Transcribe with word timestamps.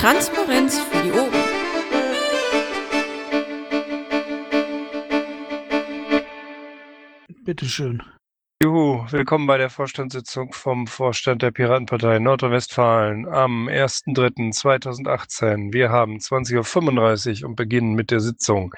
Transparenz 0.00 0.80
für 0.80 1.02
die 1.02 1.12
Ohren. 1.12 1.30
Bitteschön. 7.44 8.02
Juhu, 8.62 9.04
willkommen 9.10 9.46
bei 9.46 9.58
der 9.58 9.68
Vorstandssitzung 9.68 10.54
vom 10.54 10.86
Vorstand 10.86 11.42
der 11.42 11.50
Piratenpartei 11.50 12.18
Nordrhein-Westfalen 12.18 13.28
am 13.28 13.68
1.3.2018. 13.68 15.74
Wir 15.74 15.90
haben 15.90 16.16
20.35 16.16 17.42
Uhr 17.42 17.50
und 17.50 17.56
beginnen 17.56 17.92
mit 17.92 18.10
der 18.10 18.20
Sitzung. 18.20 18.74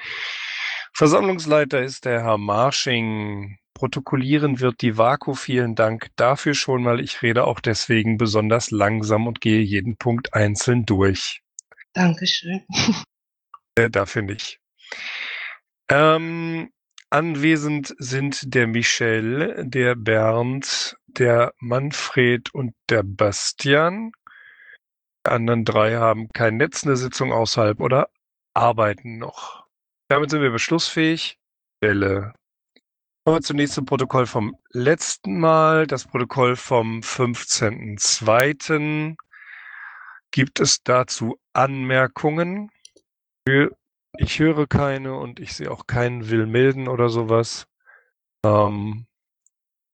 Versammlungsleiter 0.92 1.82
ist 1.82 2.04
der 2.04 2.24
Herr 2.24 2.38
Marsching. 2.38 3.58
Protokollieren 3.82 4.60
wird 4.60 4.80
die 4.80 4.96
Vaku. 4.96 5.34
Vielen 5.34 5.74
Dank 5.74 6.10
dafür 6.14 6.54
schon 6.54 6.84
mal. 6.84 7.00
Ich 7.00 7.20
rede 7.20 7.48
auch 7.48 7.58
deswegen 7.58 8.16
besonders 8.16 8.70
langsam 8.70 9.26
und 9.26 9.40
gehe 9.40 9.60
jeden 9.60 9.96
Punkt 9.96 10.34
einzeln 10.34 10.86
durch. 10.86 11.42
Dankeschön. 11.92 12.64
Äh, 13.74 13.88
dafür 13.88 14.20
nicht. 14.20 14.60
Ähm, 15.88 16.70
Anwesend 17.08 17.94
sind 17.98 18.54
der 18.54 18.66
Michel, 18.66 19.64
der 19.66 19.94
Bernd, 19.94 20.94
der 21.06 21.54
Manfred 21.58 22.54
und 22.54 22.74
der 22.90 23.02
Bastian. 23.02 24.12
Die 25.26 25.30
anderen 25.30 25.64
drei 25.64 25.96
haben 25.96 26.28
kein 26.28 26.58
Netz 26.58 26.82
in 26.82 26.88
der 26.88 26.96
Sitzung 26.96 27.32
außerhalb 27.32 27.80
oder 27.80 28.10
arbeiten 28.54 29.16
noch. 29.16 29.66
Damit 30.08 30.28
sind 30.30 30.42
wir 30.42 30.50
beschlussfähig. 30.50 31.38
Stelle. 31.78 32.34
Kommen 33.24 33.36
wir 33.36 33.42
zunächst 33.42 33.74
zum 33.74 33.86
Protokoll 33.86 34.26
vom 34.26 34.58
letzten 34.70 35.38
Mal. 35.38 35.86
Das 35.86 36.08
Protokoll 36.08 36.56
vom 36.56 37.02
15.02. 37.02 39.14
Gibt 40.32 40.58
es 40.58 40.82
dazu 40.82 41.38
Anmerkungen? 41.52 42.72
Ich 44.18 44.40
höre 44.40 44.66
keine 44.66 45.16
und 45.16 45.38
ich 45.38 45.54
sehe 45.54 45.70
auch 45.70 45.86
keinen 45.86 46.30
Will 46.30 46.46
melden 46.46 46.88
oder 46.88 47.10
sowas. 47.10 47.68
Ähm, 48.44 49.06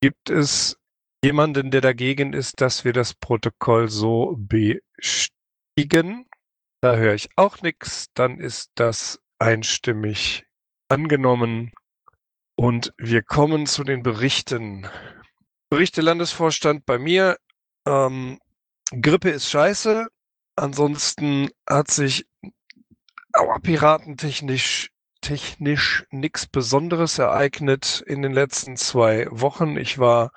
gibt 0.01 0.31
es 0.31 0.79
jemanden, 1.23 1.71
der 1.71 1.83
dagegen 1.83 2.33
ist, 2.33 2.63
dass 2.63 2.87
wir 2.87 2.95
das 2.95 3.13
Protokoll 3.13 3.91
so 3.91 4.37
bestiegen? 4.39 6.25
Da 6.81 6.97
höre 6.97 7.13
ich 7.13 7.29
auch 7.37 7.61
nichts. 7.61 8.07
Dann 8.15 8.41
ist 8.41 8.71
das 8.75 9.21
einstimmig 9.39 10.47
angenommen. 10.89 11.73
Und 12.59 12.93
wir 12.99 13.23
kommen 13.23 13.67
zu 13.67 13.85
den 13.85 14.03
Berichten. 14.03 14.89
Berichte 15.71 16.01
Landesvorstand 16.01 16.85
bei 16.87 16.99
mir. 16.99 17.37
Ähm, 17.87 18.41
Grippe 18.91 19.31
ist 19.31 19.49
scheiße. 19.49 20.09
Ansonsten 20.57 21.51
hat 21.69 21.89
sich 21.89 22.27
aber 23.33 23.61
piratentechnisch 23.61 24.91
technisch 25.21 26.05
nichts 26.11 26.49
Besonderes 26.49 27.21
ereignet 27.21 28.03
in 28.05 28.23
den 28.23 28.33
letzten 28.33 28.77
zwei 28.77 29.29
Wochen. 29.31 29.77
Ich 29.77 30.01
war 30.01 30.33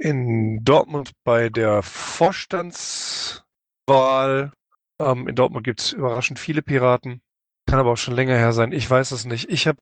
in 0.00 0.64
Dortmund 0.64 1.12
bei 1.22 1.50
der 1.50 1.84
Vorstandswahl. 1.84 4.50
Ähm, 4.98 5.28
in 5.28 5.36
Dortmund 5.36 5.64
gibt 5.64 5.82
es 5.82 5.92
überraschend 5.92 6.40
viele 6.40 6.62
Piraten. 6.62 7.22
Kann 7.66 7.78
aber 7.78 7.92
auch 7.92 7.96
schon 7.96 8.16
länger 8.16 8.36
her 8.36 8.52
sein. 8.52 8.72
Ich 8.72 8.90
weiß 8.90 9.12
es 9.12 9.24
nicht. 9.24 9.48
Ich 9.50 9.68
habe 9.68 9.78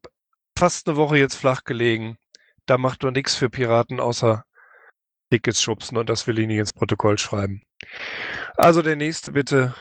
fast 0.65 0.89
eine 0.89 0.97
Woche 0.97 1.19
jetzt 1.19 1.35
flach 1.35 1.65
gelegen. 1.65 2.17
Da 2.65 2.79
macht 2.79 3.03
nur 3.03 3.13
nichts 3.13 3.35
für 3.35 3.51
Piraten 3.51 4.01
außer 4.01 4.47
Tickets 5.31 5.61
schubsen 5.61 5.99
und 5.99 6.09
das 6.09 6.27
will 6.27 6.39
ich 6.39 6.47
nicht 6.47 6.57
ins 6.57 6.73
Protokoll 6.73 7.19
schreiben. 7.19 7.61
Also 8.57 8.81
der 8.81 8.97
nächste 8.97 9.33
bitte. 9.33 9.75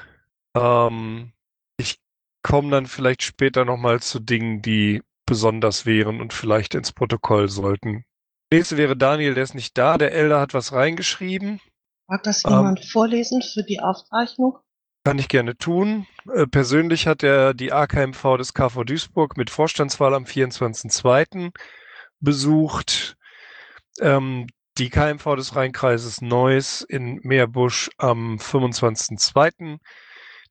Ähm, 0.54 1.32
ich 1.78 2.02
komme 2.42 2.70
dann 2.70 2.88
vielleicht 2.88 3.24
später 3.24 3.64
nochmal 3.64 4.02
zu 4.02 4.20
Dingen, 4.20 4.62
die 4.62 5.02
besonders 5.26 5.86
wären 5.86 6.20
und 6.20 6.34
vielleicht 6.34 6.76
ins 6.76 6.92
Protokoll 6.92 7.48
sollten. 7.48 8.04
Nächste 8.52 8.76
wäre 8.76 8.98
Daniel, 8.98 9.36
der 9.36 9.46
ist 9.46 9.56
nicht 9.56 9.78
da. 9.78 9.98
Der 9.98 10.12
Elder 10.12 10.42
hat 10.42 10.54
was 10.54 10.74
reingeschrieben. 10.74 11.62
Mag 12.10 12.24
das 12.24 12.44
jemand 12.44 12.82
ähm, 12.82 12.88
vorlesen 12.90 13.42
für 13.42 13.64
die 13.64 13.80
Aufzeichnung? 13.80 14.60
Kann 15.04 15.20
ich 15.20 15.28
gerne 15.28 15.58
tun. 15.58 16.08
Äh, 16.34 16.48
persönlich 16.48 17.08
hat 17.08 17.24
er 17.24 17.54
die 17.54 17.74
AKMV 17.74 18.38
des 18.38 18.54
KV 18.54 18.86
Duisburg 18.86 19.36
mit 19.36 19.50
Vorstandswahl 19.50 20.14
am 20.14 20.24
24.02. 20.24 21.52
besucht. 22.22 23.18
Ähm, 24.00 24.48
die 24.78 24.90
KMV 24.90 25.36
des 25.36 25.56
Rheinkreises 25.56 26.22
Neuss 26.22 26.82
in 26.82 27.20
Meerbusch 27.22 27.90
am 27.98 28.38
25.02. 28.38 29.78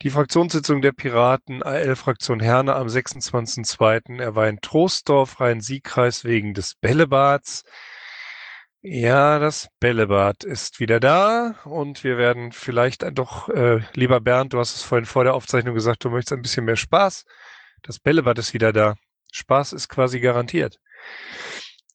Die 0.02 0.10
Fraktionssitzung 0.10 0.82
der 0.82 0.92
Piraten 0.92 1.62
AL-Fraktion 1.62 2.40
Herne 2.40 2.74
am 2.74 2.88
26.02. 2.88 4.20
Er 4.20 4.34
war 4.34 4.48
in 4.48 4.60
Troisdorf, 4.60 5.40
Rhein-Sieg-Kreis 5.40 6.24
wegen 6.24 6.52
des 6.52 6.74
Bällebads. 6.74 7.64
Ja, 8.84 9.38
das 9.38 9.69
Bällebad 9.78 10.43
ist 10.43 10.81
wieder 10.81 10.98
da 10.98 11.54
und 11.65 12.03
wir 12.03 12.19
werden 12.19 12.50
vielleicht 12.50 13.04
doch, 13.16 13.48
äh, 13.48 13.81
lieber 13.94 14.20
Bernd, 14.20 14.53
du 14.53 14.59
hast 14.59 14.75
es 14.75 14.82
vorhin 14.82 15.06
vor 15.06 15.22
der 15.22 15.34
Aufzeichnung 15.34 15.75
gesagt, 15.75 16.04
du 16.04 16.10
möchtest 16.10 16.32
ein 16.32 16.43
bisschen 16.43 16.65
mehr 16.65 16.75
Spaß. 16.75 17.25
Das 17.82 18.00
Bällebad 18.00 18.38
ist 18.38 18.54
wieder 18.54 18.72
da. 18.72 18.97
Spaß 19.31 19.72
ist 19.72 19.88
quasi 19.88 20.19
garantiert. 20.19 20.78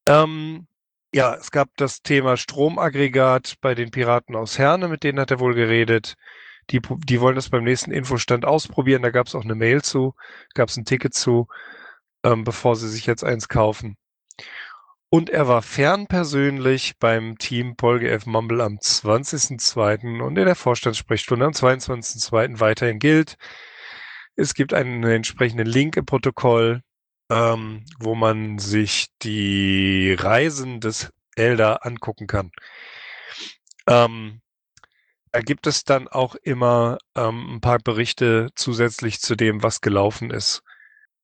Ähm, 0.07 0.67
ja, 1.13 1.35
es 1.35 1.51
gab 1.51 1.69
das 1.75 2.01
Thema 2.01 2.37
Stromaggregat 2.37 3.55
bei 3.59 3.75
den 3.75 3.91
Piraten 3.91 4.35
aus 4.37 4.57
Herne, 4.57 4.87
mit 4.87 5.03
denen 5.03 5.19
hat 5.19 5.31
er 5.31 5.39
wohl 5.41 5.55
geredet. 5.55 6.15
Die, 6.69 6.79
die 6.79 7.19
wollen 7.21 7.35
das 7.35 7.49
beim 7.49 7.65
nächsten 7.65 7.91
Infostand 7.91 8.45
ausprobieren. 8.45 9.01
Da 9.01 9.09
gab 9.09 9.27
es 9.27 9.35
auch 9.35 9.43
eine 9.43 9.55
Mail 9.55 9.81
zu, 9.81 10.15
gab 10.53 10.69
es 10.69 10.77
ein 10.77 10.85
Ticket 10.85 11.13
zu, 11.13 11.47
ähm, 12.23 12.45
bevor 12.45 12.77
sie 12.77 12.89
sich 12.89 13.05
jetzt 13.05 13.23
eins 13.25 13.49
kaufen. 13.49 13.97
Und 15.09 15.29
er 15.29 15.47
war 15.47 15.61
fernpersönlich 15.61 16.97
beim 16.99 17.37
Team 17.37 17.77
PolGF 17.77 18.25
Mumble 18.25 18.61
am 18.61 18.77
20.02. 18.77 20.21
und 20.21 20.37
in 20.37 20.45
der 20.45 20.55
Vorstandssprechstunde 20.55 21.45
am 21.45 21.53
22.02. 21.53 22.59
weiterhin 22.59 22.99
gilt. 22.99 23.37
Es 24.35 24.53
gibt 24.53 24.73
einen 24.73 25.03
entsprechenden 25.03 25.65
Link 25.65 25.95
im 25.95 26.05
Protokoll, 26.05 26.81
ähm, 27.31 27.85
wo 27.99 28.15
man 28.15 28.59
sich 28.59 29.07
die 29.21 30.13
Reisen 30.19 30.81
des 30.81 31.11
Elder 31.35 31.85
angucken 31.85 32.27
kann. 32.27 32.51
Ähm, 33.87 34.41
da 35.31 35.39
gibt 35.39 35.67
es 35.67 35.85
dann 35.85 36.09
auch 36.09 36.35
immer 36.35 36.97
ähm, 37.15 37.55
ein 37.55 37.61
paar 37.61 37.79
Berichte 37.79 38.49
zusätzlich 38.55 39.21
zu 39.21 39.35
dem, 39.35 39.63
was 39.63 39.79
gelaufen 39.79 40.31
ist 40.31 40.63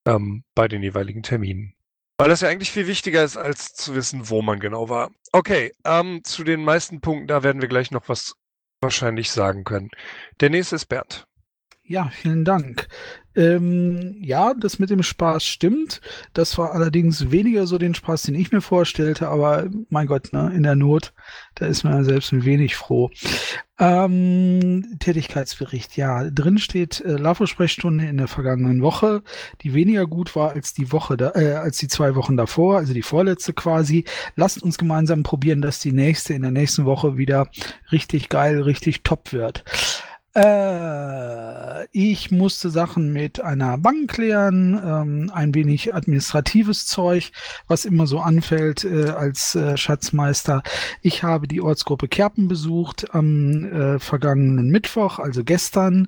ähm, 0.06 0.46
bei 0.56 0.70
den 0.70 0.84
jeweiligen 0.84 1.24
Terminen. 1.24 1.76
Weil 2.18 2.30
das 2.30 2.42
ja 2.42 2.50
eigentlich 2.50 2.72
viel 2.72 2.88
wichtiger 2.88 3.24
ist, 3.24 3.38
als 3.38 3.74
zu 3.74 3.96
wissen, 3.96 4.30
wo 4.30 4.42
man 4.42 4.60
genau 4.60 4.90
war. 4.90 5.12
Okay, 5.32 5.72
ähm, 5.84 6.24
zu 6.24 6.44
den 6.44 6.64
meisten 6.64 7.02
Punkten, 7.02 7.28
da 7.28 7.44
werden 7.44 7.62
wir 7.62 7.70
gleich 7.70 7.92
noch 7.92 8.08
was 8.08 8.36
wahrscheinlich 8.82 9.32
sagen 9.32 9.64
können. 9.64 9.90
Der 10.40 10.50
nächste 10.50 10.76
ist 10.76 10.86
Bernd. 10.86 11.26
Ja, 11.86 12.10
vielen 12.14 12.46
Dank. 12.46 12.88
Ähm, 13.36 14.16
ja, 14.22 14.54
das 14.54 14.80
mit 14.80 14.90
dem 14.90 15.04
Spaß 15.04 15.44
stimmt. 15.44 16.00
Das 16.34 16.58
war 16.58 16.72
allerdings 16.72 17.30
weniger 17.30 17.68
so 17.68 17.78
den 17.78 17.94
Spaß, 17.94 18.24
den 18.24 18.36
ich 18.36 18.54
mir 18.54 18.62
vorstellte, 18.62 19.28
aber 19.28 19.68
mein 19.90 20.08
Gott, 20.08 20.32
ne, 20.32 20.50
in 20.56 20.64
der 20.64 20.76
Not, 20.76 21.14
da 21.56 21.66
ist 21.66 21.84
man 21.84 22.06
selbst 22.06 22.32
ein 22.32 22.46
wenig 22.46 22.78
froh. 22.78 23.10
Ähm, 23.80 24.96
Tätigkeitsbericht, 25.00 25.98
ja, 25.98 26.30
drin 26.30 26.58
steht 26.58 27.02
äh, 27.02 27.18
LAFO-Sprechstunde 27.18 28.06
in 28.06 28.16
der 28.18 28.30
vergangenen 28.30 28.82
Woche, 28.82 29.22
die 29.62 29.74
weniger 29.74 30.08
gut 30.08 30.38
war 30.38 30.52
als 30.52 30.74
die 30.74 30.94
Woche, 30.94 31.18
da, 31.18 31.34
äh, 31.36 31.56
als 31.56 31.80
die 31.80 31.90
zwei 31.90 32.16
Wochen 32.16 32.38
davor, 32.38 32.78
also 32.78 32.94
die 32.94 33.02
vorletzte 33.02 33.52
quasi. 33.52 34.06
Lasst 34.38 34.64
uns 34.64 34.78
gemeinsam 34.78 35.24
probieren, 35.24 35.62
dass 35.62 35.80
die 35.80 35.92
nächste 35.92 36.34
in 36.34 36.44
der 36.44 36.52
nächsten 36.52 36.86
Woche 36.86 37.18
wieder 37.18 37.50
richtig 37.92 38.30
geil, 38.30 38.62
richtig 38.62 39.04
top 39.04 39.34
wird. 39.34 39.66
Äh, 40.36 41.86
ich 41.92 42.32
musste 42.32 42.72
Sachen 42.72 43.14
mit 43.14 43.42
einer 43.42 43.78
Bank 43.78 44.10
klären, 44.10 44.82
ähm, 44.84 45.32
ein 45.32 45.54
wenig 45.54 45.94
administratives 45.94 46.88
Zeug, 46.88 47.32
was 47.68 47.86
immer 47.86 48.08
so 48.08 48.20
anfällt 48.20 48.84
äh, 48.84 49.10
als 49.10 49.54
äh, 49.54 49.78
Schatzmeister. 49.78 50.64
Ich 51.04 51.22
habe 51.22 51.48
die 51.48 51.62
Ortsgruppe 51.62 52.08
Kerpen 52.08 52.48
besucht 52.48 53.14
am 53.14 53.66
äh, 53.66 54.00
vergangenen 54.00 54.70
Mittwoch, 54.70 55.20
also 55.20 55.44
gestern. 55.44 56.08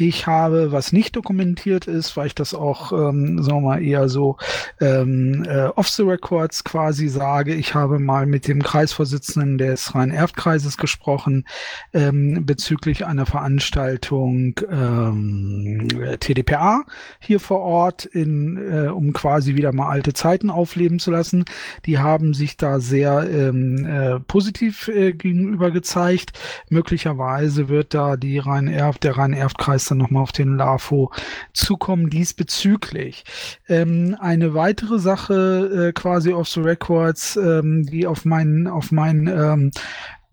Ich 0.00 0.26
habe, 0.26 0.72
was 0.72 0.92
nicht 0.92 1.14
dokumentiert 1.14 1.86
ist, 1.86 2.16
weil 2.16 2.28
ich 2.28 2.34
das 2.34 2.54
auch, 2.54 2.90
ähm, 2.90 3.42
sagen 3.42 3.58
wir 3.58 3.68
mal, 3.68 3.82
eher 3.82 4.08
so 4.08 4.38
ähm, 4.80 5.44
äh, 5.46 5.66
off 5.76 5.90
the 5.90 6.04
records 6.04 6.64
quasi 6.64 7.06
sage. 7.08 7.54
Ich 7.54 7.74
habe 7.74 7.98
mal 7.98 8.24
mit 8.24 8.48
dem 8.48 8.62
Kreisvorsitzenden 8.62 9.58
des 9.58 9.94
Rhein-Erft-Kreises 9.94 10.78
gesprochen 10.78 11.44
ähm, 11.92 12.46
bezüglich 12.46 13.04
einer 13.04 13.26
Veranstaltung 13.26 14.58
ähm, 14.70 15.86
TDPA 16.18 16.84
hier 17.18 17.38
vor 17.38 17.60
Ort, 17.60 18.06
in, 18.06 18.56
äh, 18.56 18.88
um 18.88 19.12
quasi 19.12 19.54
wieder 19.54 19.74
mal 19.74 19.90
alte 19.90 20.14
Zeiten 20.14 20.48
aufleben 20.48 20.98
zu 20.98 21.10
lassen. 21.10 21.44
Die 21.84 21.98
haben 21.98 22.32
sich 22.32 22.56
da 22.56 22.80
sehr 22.80 23.28
ähm, 23.30 23.84
äh, 23.84 24.18
positiv 24.18 24.88
äh, 24.88 25.12
gegenüber 25.12 25.70
gezeigt. 25.70 26.32
Möglicherweise 26.70 27.68
wird 27.68 27.92
da 27.92 28.16
die 28.16 28.38
Rhein-Erf, 28.38 28.96
der 28.96 29.18
Rhein-Erft-Kreis 29.18 29.89
dann 29.90 29.98
nochmal 29.98 30.22
auf 30.22 30.32
den 30.32 30.56
LAFO 30.56 31.12
zukommen 31.52 32.10
diesbezüglich. 32.10 33.24
Ähm, 33.68 34.16
eine 34.20 34.54
weitere 34.54 34.98
Sache 34.98 35.88
äh, 35.88 35.92
quasi 35.92 36.32
off 36.32 36.48
the 36.48 36.60
records, 36.60 37.36
ähm, 37.36 37.84
die 37.86 38.06
auf 38.06 38.24
meinen 38.24 38.66
auf 38.66 38.92
meinen 38.92 39.26
ähm, 39.26 39.70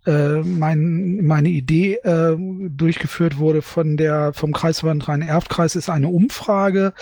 äh, 0.07 0.41
mein, 0.43 1.25
meine 1.25 1.49
Idee 1.49 1.95
äh, 1.95 2.35
durchgeführt 2.69 3.37
wurde 3.37 3.61
von 3.61 3.97
der 3.97 4.33
vom 4.33 4.53
Kreisverband 4.53 5.07
Rhein-Erft-Kreis 5.07 5.75
ist 5.75 5.89
eine 5.89 6.07
Umfrage 6.07 6.93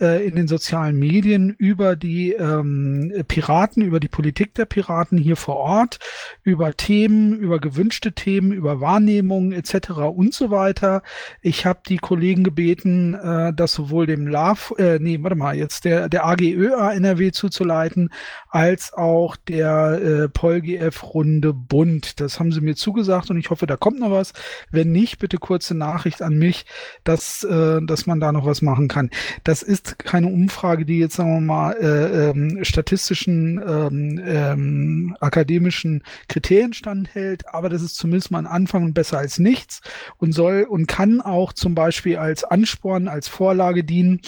äh, 0.00 0.26
in 0.26 0.36
den 0.36 0.48
sozialen 0.48 0.98
Medien 0.98 1.54
über 1.58 1.96
die 1.96 2.32
ähm, 2.32 3.12
Piraten, 3.28 3.82
über 3.82 4.00
die 4.00 4.08
Politik 4.08 4.54
der 4.54 4.64
Piraten 4.64 5.18
hier 5.18 5.36
vor 5.36 5.56
Ort, 5.56 5.98
über 6.42 6.74
Themen, 6.74 7.38
über 7.38 7.58
gewünschte 7.58 8.12
Themen, 8.12 8.52
über 8.52 8.80
Wahrnehmungen 8.80 9.52
etc. 9.52 9.90
und 10.14 10.34
so 10.34 10.50
weiter. 10.50 11.02
Ich 11.42 11.66
habe 11.66 11.80
die 11.88 11.98
Kollegen 11.98 12.44
gebeten, 12.44 13.14
äh, 13.14 13.52
das 13.54 13.72
sowohl 13.72 14.06
dem 14.06 14.26
LAV, 14.26 14.74
äh, 14.78 14.98
nee, 14.98 15.18
warte 15.22 15.36
mal, 15.36 15.56
jetzt 15.56 15.84
der, 15.84 16.08
der 16.08 16.26
AGÖA 16.26 16.92
NRW 16.92 17.32
zuzuleiten, 17.32 18.10
als 18.48 18.92
auch 18.92 19.36
der 19.36 20.00
äh, 20.02 20.28
PolGF-Runde 20.28 21.52
Bund. 21.52 22.20
Das 22.20 22.38
haben 22.38 22.45
sie 22.52 22.60
mir 22.60 22.76
zugesagt 22.76 23.30
und 23.30 23.38
ich 23.38 23.50
hoffe, 23.50 23.66
da 23.66 23.76
kommt 23.76 24.00
noch 24.00 24.10
was. 24.10 24.32
Wenn 24.70 24.92
nicht, 24.92 25.18
bitte 25.18 25.38
kurze 25.38 25.74
Nachricht 25.74 26.22
an 26.22 26.38
mich, 26.38 26.66
dass, 27.04 27.44
äh, 27.44 27.80
dass 27.82 28.06
man 28.06 28.20
da 28.20 28.32
noch 28.32 28.46
was 28.46 28.62
machen 28.62 28.88
kann. 28.88 29.10
Das 29.44 29.62
ist 29.62 29.98
keine 29.98 30.28
Umfrage, 30.28 30.84
die 30.84 30.98
jetzt, 30.98 31.16
sagen 31.16 31.34
wir 31.34 31.40
mal, 31.40 31.72
äh, 31.72 32.30
ähm, 32.30 32.64
statistischen, 32.64 33.60
ähm, 33.66 34.20
ähm, 34.24 35.16
akademischen 35.20 36.02
Kriterien 36.28 36.72
standhält, 36.72 37.52
aber 37.52 37.68
das 37.68 37.82
ist 37.82 37.96
zumindest 37.96 38.30
mal 38.30 38.38
ein 38.38 38.46
Anfang 38.46 38.84
und 38.84 38.94
besser 38.94 39.18
als 39.18 39.38
nichts 39.38 39.80
und 40.18 40.32
soll 40.32 40.66
und 40.68 40.86
kann 40.86 41.20
auch 41.20 41.52
zum 41.52 41.74
Beispiel 41.74 42.16
als 42.16 42.44
Ansporn, 42.44 43.08
als 43.08 43.28
Vorlage 43.28 43.84
dienen, 43.84 44.20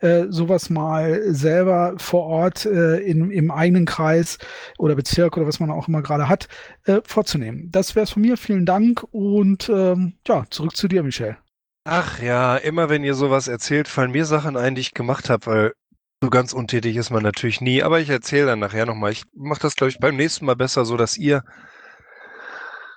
äh, 0.00 0.24
sowas 0.28 0.70
mal 0.70 1.22
selber 1.34 1.94
vor 1.98 2.24
Ort 2.24 2.66
äh, 2.66 2.98
in, 2.98 3.30
im 3.30 3.50
eigenen 3.50 3.84
Kreis 3.84 4.38
oder 4.78 4.94
Bezirk 4.94 5.36
oder 5.36 5.46
was 5.46 5.60
man 5.60 5.70
auch 5.70 5.88
immer 5.88 6.02
gerade 6.02 6.28
hat, 6.28 6.48
äh, 6.86 7.00
vorzunehmen. 7.04 7.70
Das 7.70 7.94
wäre 7.94 8.04
es 8.04 8.10
von 8.10 8.22
mir. 8.22 8.36
Vielen 8.36 8.66
Dank 8.66 9.04
und 9.10 9.68
ähm, 9.68 10.14
ja, 10.26 10.44
zurück 10.50 10.76
zu 10.76 10.88
dir, 10.88 11.02
Michel. 11.02 11.36
Ach 11.84 12.20
ja, 12.20 12.56
immer 12.56 12.88
wenn 12.88 13.04
ihr 13.04 13.14
sowas 13.14 13.48
erzählt, 13.48 13.86
fallen 13.86 14.10
mir 14.10 14.24
Sachen 14.24 14.56
ein, 14.56 14.74
die 14.74 14.80
ich 14.80 14.94
gemacht 14.94 15.30
habe, 15.30 15.46
weil 15.46 15.72
so 16.20 16.30
ganz 16.30 16.52
untätig 16.52 16.96
ist 16.96 17.10
man 17.10 17.22
natürlich 17.22 17.60
nie. 17.60 17.82
Aber 17.82 18.00
ich 18.00 18.08
erzähle 18.08 18.46
dann 18.46 18.58
nachher 18.58 18.86
nochmal. 18.86 19.12
Ich 19.12 19.24
mache 19.34 19.60
das, 19.60 19.76
glaube 19.76 19.90
ich, 19.90 19.98
beim 19.98 20.16
nächsten 20.16 20.46
Mal 20.46 20.56
besser, 20.56 20.84
so 20.84 20.96
dass 20.96 21.16
ihr 21.16 21.44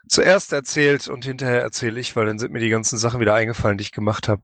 zuerst 0.07 0.53
erzählt 0.53 1.07
und 1.07 1.25
hinterher 1.25 1.61
erzähle 1.61 1.99
ich, 1.99 2.15
weil 2.15 2.25
dann 2.25 2.39
sind 2.39 2.51
mir 2.51 2.59
die 2.59 2.69
ganzen 2.69 2.97
Sachen 2.97 3.19
wieder 3.19 3.35
eingefallen, 3.35 3.77
die 3.77 3.83
ich 3.83 3.91
gemacht 3.91 4.27
habe. 4.27 4.41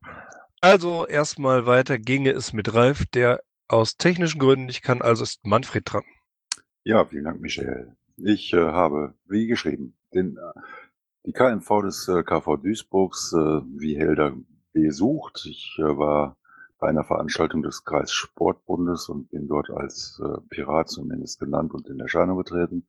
Also 0.62 1.08
erstmal 1.08 1.66
weiter 1.66 1.98
ginge 1.98 2.32
es 2.32 2.54
mit 2.54 2.74
Ralf, 2.74 3.06
der 3.14 3.42
aus 3.68 3.98
technischen 3.98 4.40
Gründen 4.40 4.66
nicht 4.66 4.84
kann, 4.84 5.02
also 5.02 5.24
ist 5.24 5.46
Manfred 5.46 5.92
dran. 5.92 6.04
Ja, 6.84 7.06
vielen 7.06 7.24
Dank, 7.24 7.42
Michel. 7.42 7.96
Ich 8.18 8.54
äh, 8.54 8.58
habe, 8.58 9.14
wie 9.26 9.48
geschrieben, 9.48 9.94
den, 10.14 10.38
äh, 10.38 10.60
die 11.26 11.34
KMV 11.34 11.82
des 11.84 12.08
äh, 12.08 12.24
KV 12.24 12.58
Duisburgs, 12.58 13.34
äh, 13.34 13.62
wie 13.78 13.98
Helder, 13.98 14.34
besucht. 14.72 15.46
Ich 15.50 15.78
äh, 15.80 15.98
war 15.98 16.38
bei 16.80 16.88
einer 16.88 17.04
Veranstaltung 17.04 17.62
des 17.62 17.84
Kreissportbundes 17.84 19.10
und 19.10 19.30
bin 19.32 19.48
dort 19.48 19.70
als 19.70 20.22
äh, 20.24 20.40
Pirat 20.50 20.90
zumindest 20.90 21.40
genannt 21.40 21.74
und 21.74 21.90
in 21.90 22.00
Erscheinung 22.00 22.38
getreten. 22.38 22.88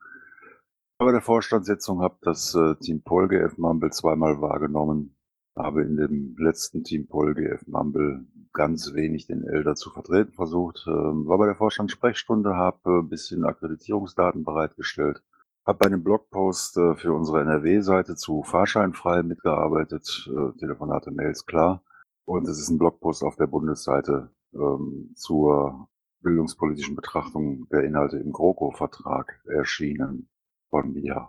Bei 0.99 1.11
der 1.11 1.23
Vorstandssitzung 1.23 2.00
habe 2.00 2.17
das 2.23 2.56
Team 2.81 3.02
Polge 3.02 3.38
F. 3.40 3.58
Mumble 3.58 3.90
zweimal 3.90 4.40
wahrgenommen, 4.40 5.15
habe 5.56 5.82
in 5.82 5.96
dem 5.96 6.36
letzten 6.38 6.84
Team 6.84 7.06
Polge 7.08 7.50
F. 7.50 7.66
Mumble 7.66 8.26
ganz 8.52 8.94
wenig 8.94 9.26
den 9.26 9.44
Elder 9.44 9.74
zu 9.74 9.90
vertreten 9.90 10.32
versucht, 10.32 10.84
äh, 10.86 10.90
war 10.90 11.38
bei 11.38 11.46
der 11.46 11.54
Vorstandssprechstunde, 11.54 12.54
habe 12.54 13.00
ein 13.00 13.08
bisschen 13.08 13.44
Akkreditierungsdaten 13.44 14.44
bereitgestellt, 14.44 15.22
habe 15.66 15.78
bei 15.78 15.86
einem 15.86 16.02
Blogpost 16.04 16.76
äh, 16.76 16.94
für 16.94 17.12
unsere 17.12 17.40
NRW-Seite 17.40 18.16
zu 18.16 18.42
Fahrscheinfrei 18.42 19.22
mitgearbeitet, 19.22 20.30
äh, 20.30 20.58
Telefonate, 20.58 21.10
Mails, 21.10 21.46
klar. 21.46 21.82
Und 22.24 22.48
es 22.48 22.58
ist 22.58 22.70
ein 22.70 22.78
Blogpost 22.78 23.22
auf 23.22 23.36
der 23.36 23.46
Bundesseite 23.46 24.30
ähm, 24.54 25.12
zur 25.14 25.88
bildungspolitischen 26.20 26.96
Betrachtung 26.96 27.68
der 27.70 27.84
Inhalte 27.84 28.18
im 28.18 28.32
GroKo-Vertrag 28.32 29.40
erschienen 29.46 30.28
von 30.70 30.92
mir. 30.92 31.28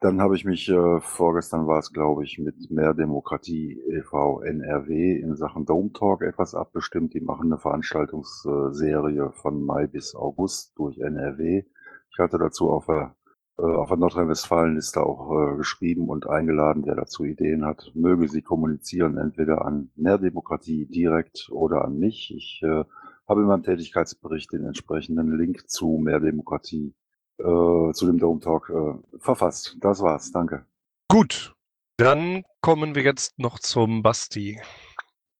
Dann 0.00 0.22
habe 0.22 0.34
ich 0.34 0.46
mich, 0.46 0.66
äh, 0.70 1.00
vorgestern 1.00 1.66
war 1.66 1.78
es, 1.78 1.92
glaube 1.92 2.24
ich, 2.24 2.38
mit 2.38 2.70
Mehr 2.70 2.94
Demokratie 2.94 3.78
e.V. 3.86 4.40
NRW 4.40 5.20
in 5.20 5.36
Sachen 5.36 5.66
Dome 5.66 5.92
Talk 5.92 6.22
etwas 6.22 6.54
abgestimmt. 6.54 7.12
Die 7.12 7.20
machen 7.20 7.52
eine 7.52 7.58
Veranstaltungsserie 7.58 9.30
von 9.32 9.62
Mai 9.62 9.86
bis 9.86 10.14
August 10.14 10.72
durch 10.78 10.96
NRW. 10.96 11.64
Ich 12.12 12.18
hatte 12.18 12.38
dazu 12.38 12.70
auf 12.70 12.86
der, 12.86 13.14
äh, 13.58 13.62
auf 13.62 13.88
der 13.88 13.98
Nordrhein-Westfalen-Liste 13.98 15.02
auch 15.02 15.32
äh, 15.38 15.56
geschrieben 15.58 16.08
und 16.08 16.26
eingeladen, 16.26 16.86
wer 16.86 16.94
dazu 16.94 17.24
Ideen 17.26 17.66
hat, 17.66 17.92
möge 17.94 18.26
sie 18.26 18.40
kommunizieren, 18.40 19.18
entweder 19.18 19.66
an 19.66 19.90
Mehr 19.96 20.16
Demokratie 20.16 20.86
direkt 20.86 21.50
oder 21.52 21.84
an 21.84 21.98
mich. 21.98 22.32
Ich 22.34 22.62
äh, 22.62 22.84
habe 23.28 23.42
in 23.42 23.46
meinem 23.46 23.64
Tätigkeitsbericht 23.64 24.50
den 24.50 24.64
entsprechenden 24.64 25.36
Link 25.36 25.68
zu 25.68 25.98
Mehr 26.02 26.20
Demokratie 26.20 26.94
äh, 27.40 27.92
zu 27.92 28.06
dem 28.06 28.18
Dome 28.18 28.40
Talk 28.40 28.70
äh, 28.70 29.18
verfasst. 29.18 29.76
Das 29.80 30.00
war's. 30.00 30.30
Danke. 30.32 30.64
Gut, 31.08 31.54
dann 31.96 32.44
kommen 32.60 32.94
wir 32.94 33.02
jetzt 33.02 33.38
noch 33.38 33.58
zum 33.58 34.02
Basti. 34.02 34.60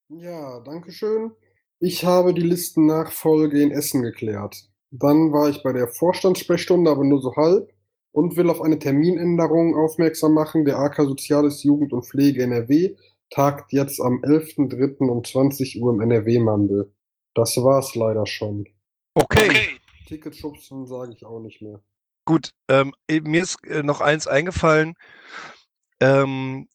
Ja, 0.08 0.60
danke 0.60 0.90
schön. 0.90 1.32
Ich 1.78 2.04
habe 2.04 2.34
die 2.34 2.42
Listennachfolge 2.42 3.62
in 3.62 3.70
Essen 3.70 4.02
geklärt. 4.02 4.68
Dann 4.90 5.32
war 5.32 5.48
ich 5.48 5.62
bei 5.62 5.72
der 5.72 5.88
Vorstandssprechstunde, 5.88 6.90
aber 6.90 7.04
nur 7.04 7.22
so 7.22 7.36
halb 7.36 7.72
und 8.12 8.36
will 8.36 8.50
auf 8.50 8.60
eine 8.60 8.78
Terminänderung 8.78 9.76
aufmerksam 9.76 10.34
machen. 10.34 10.64
Der 10.64 10.78
AK 10.78 10.96
Soziales 10.96 11.62
Jugend 11.62 11.92
und 11.92 12.04
Pflege 12.04 12.42
NRW 12.42 12.96
tagt 13.30 13.72
jetzt 13.72 14.00
am 14.00 14.20
11.03. 14.22 15.08
um 15.08 15.24
20 15.24 15.80
Uhr 15.80 15.94
im 15.94 16.00
NRW-Mandel. 16.00 16.92
Das 17.34 17.56
war's 17.56 17.94
leider 17.94 18.26
schon. 18.26 18.66
Okay. 19.14 19.78
Tickets 20.06 20.38
schubsen 20.38 20.86
sage 20.86 21.12
ich 21.12 21.24
auch 21.24 21.40
nicht 21.40 21.62
mehr. 21.62 21.80
Gut, 22.30 22.52
ähm, 22.68 22.94
mir 23.10 23.42
ist 23.42 23.56
äh, 23.66 23.82
noch 23.82 24.00
eins 24.00 24.28
eingefallen. 24.28 24.94
Ähm, 25.98 26.68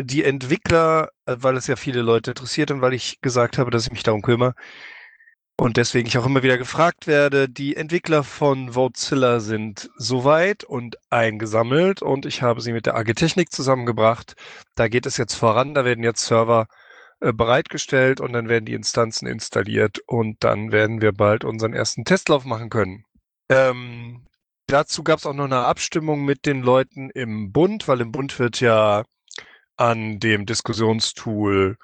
die 0.00 0.24
Entwickler, 0.24 1.10
äh, 1.26 1.36
weil 1.38 1.58
es 1.58 1.66
ja 1.66 1.76
viele 1.76 2.00
Leute 2.00 2.30
interessiert 2.30 2.70
und 2.70 2.80
weil 2.80 2.94
ich 2.94 3.20
gesagt 3.20 3.58
habe, 3.58 3.70
dass 3.70 3.84
ich 3.84 3.92
mich 3.92 4.04
darum 4.04 4.22
kümmere 4.22 4.54
und 5.58 5.76
deswegen 5.76 6.08
ich 6.08 6.16
auch 6.16 6.24
immer 6.24 6.42
wieder 6.42 6.56
gefragt 6.56 7.06
werde, 7.06 7.46
die 7.46 7.76
Entwickler 7.76 8.24
von 8.24 8.74
Votezilla 8.74 9.40
sind 9.40 9.90
soweit 9.98 10.64
und 10.64 10.96
eingesammelt 11.10 12.00
und 12.00 12.24
ich 12.24 12.40
habe 12.40 12.62
sie 12.62 12.72
mit 12.72 12.86
der 12.86 12.96
AG 12.96 13.12
Technik 13.12 13.52
zusammengebracht. 13.52 14.32
Da 14.76 14.88
geht 14.88 15.04
es 15.04 15.18
jetzt 15.18 15.34
voran, 15.34 15.74
da 15.74 15.84
werden 15.84 16.04
jetzt 16.04 16.24
Server 16.24 16.68
äh, 17.20 17.34
bereitgestellt 17.34 18.18
und 18.22 18.32
dann 18.32 18.48
werden 18.48 18.64
die 18.64 18.72
Instanzen 18.72 19.26
installiert 19.26 19.98
und 20.06 20.42
dann 20.42 20.72
werden 20.72 21.02
wir 21.02 21.12
bald 21.12 21.44
unseren 21.44 21.74
ersten 21.74 22.06
Testlauf 22.06 22.46
machen 22.46 22.70
können. 22.70 23.04
Ähm, 23.50 24.24
dazu 24.66 25.02
gab 25.02 25.18
es 25.18 25.26
auch 25.26 25.34
noch 25.34 25.44
eine 25.44 25.64
Abstimmung 25.64 26.24
mit 26.24 26.46
den 26.46 26.62
Leuten 26.62 27.10
im 27.10 27.52
Bund, 27.52 27.88
weil 27.88 28.00
im 28.00 28.12
Bund 28.12 28.38
wird 28.38 28.60
ja 28.60 29.04
an 29.76 30.18
dem 30.20 30.46
Diskussionstool 30.46 31.76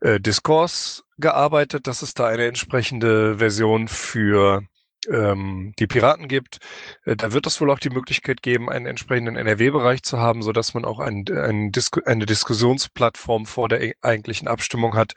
äh, 0.00 0.20
Discourse 0.20 1.02
gearbeitet, 1.18 1.86
dass 1.86 2.02
es 2.02 2.14
da 2.14 2.26
eine 2.26 2.46
entsprechende 2.46 3.38
Version 3.38 3.88
für 3.88 4.62
ähm, 5.08 5.72
die 5.78 5.86
Piraten 5.86 6.28
gibt. 6.28 6.58
Äh, 7.04 7.16
da 7.16 7.32
wird 7.32 7.46
es 7.46 7.60
wohl 7.60 7.70
auch 7.70 7.78
die 7.78 7.90
Möglichkeit 7.90 8.42
geben, 8.42 8.70
einen 8.70 8.86
entsprechenden 8.86 9.36
NRW-Bereich 9.36 10.02
zu 10.02 10.18
haben, 10.18 10.42
so 10.42 10.52
dass 10.52 10.74
man 10.74 10.84
auch 10.84 10.98
ein, 11.00 11.24
ein 11.28 11.72
Disku 11.72 12.00
eine 12.04 12.26
Diskussionsplattform 12.26 13.46
vor 13.46 13.68
der 13.68 13.82
e-, 13.82 13.94
eigentlichen 14.02 14.48
Abstimmung 14.48 14.94
hat. 14.94 15.12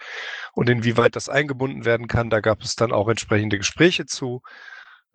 Und 0.54 0.70
inwieweit 0.70 1.16
das 1.16 1.30
eingebunden 1.30 1.86
werden 1.86 2.08
kann, 2.08 2.30
da 2.30 2.40
gab 2.40 2.62
es 2.62 2.76
dann 2.76 2.92
auch 2.92 3.08
entsprechende 3.10 3.58
Gespräche 3.58 4.06
zu. 4.06 4.42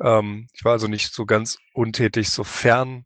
Ähm, 0.02 0.48
ich 0.52 0.64
war 0.64 0.72
also 0.72 0.88
nicht 0.88 1.14
so 1.14 1.24
ganz 1.26 1.58
untätig, 1.72 2.30
sofern 2.30 3.04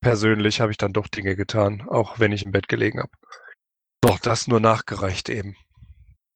persönlich 0.00 0.60
habe 0.60 0.70
ich 0.72 0.78
dann 0.78 0.92
doch 0.92 1.08
Dinge 1.08 1.36
getan, 1.36 1.86
auch 1.88 2.18
wenn 2.18 2.32
ich 2.32 2.44
im 2.44 2.52
Bett 2.52 2.68
gelegen 2.68 3.00
habe. 3.00 3.10
Doch, 4.00 4.18
das 4.20 4.46
nur 4.46 4.60
nachgereicht 4.60 5.28
eben. 5.28 5.56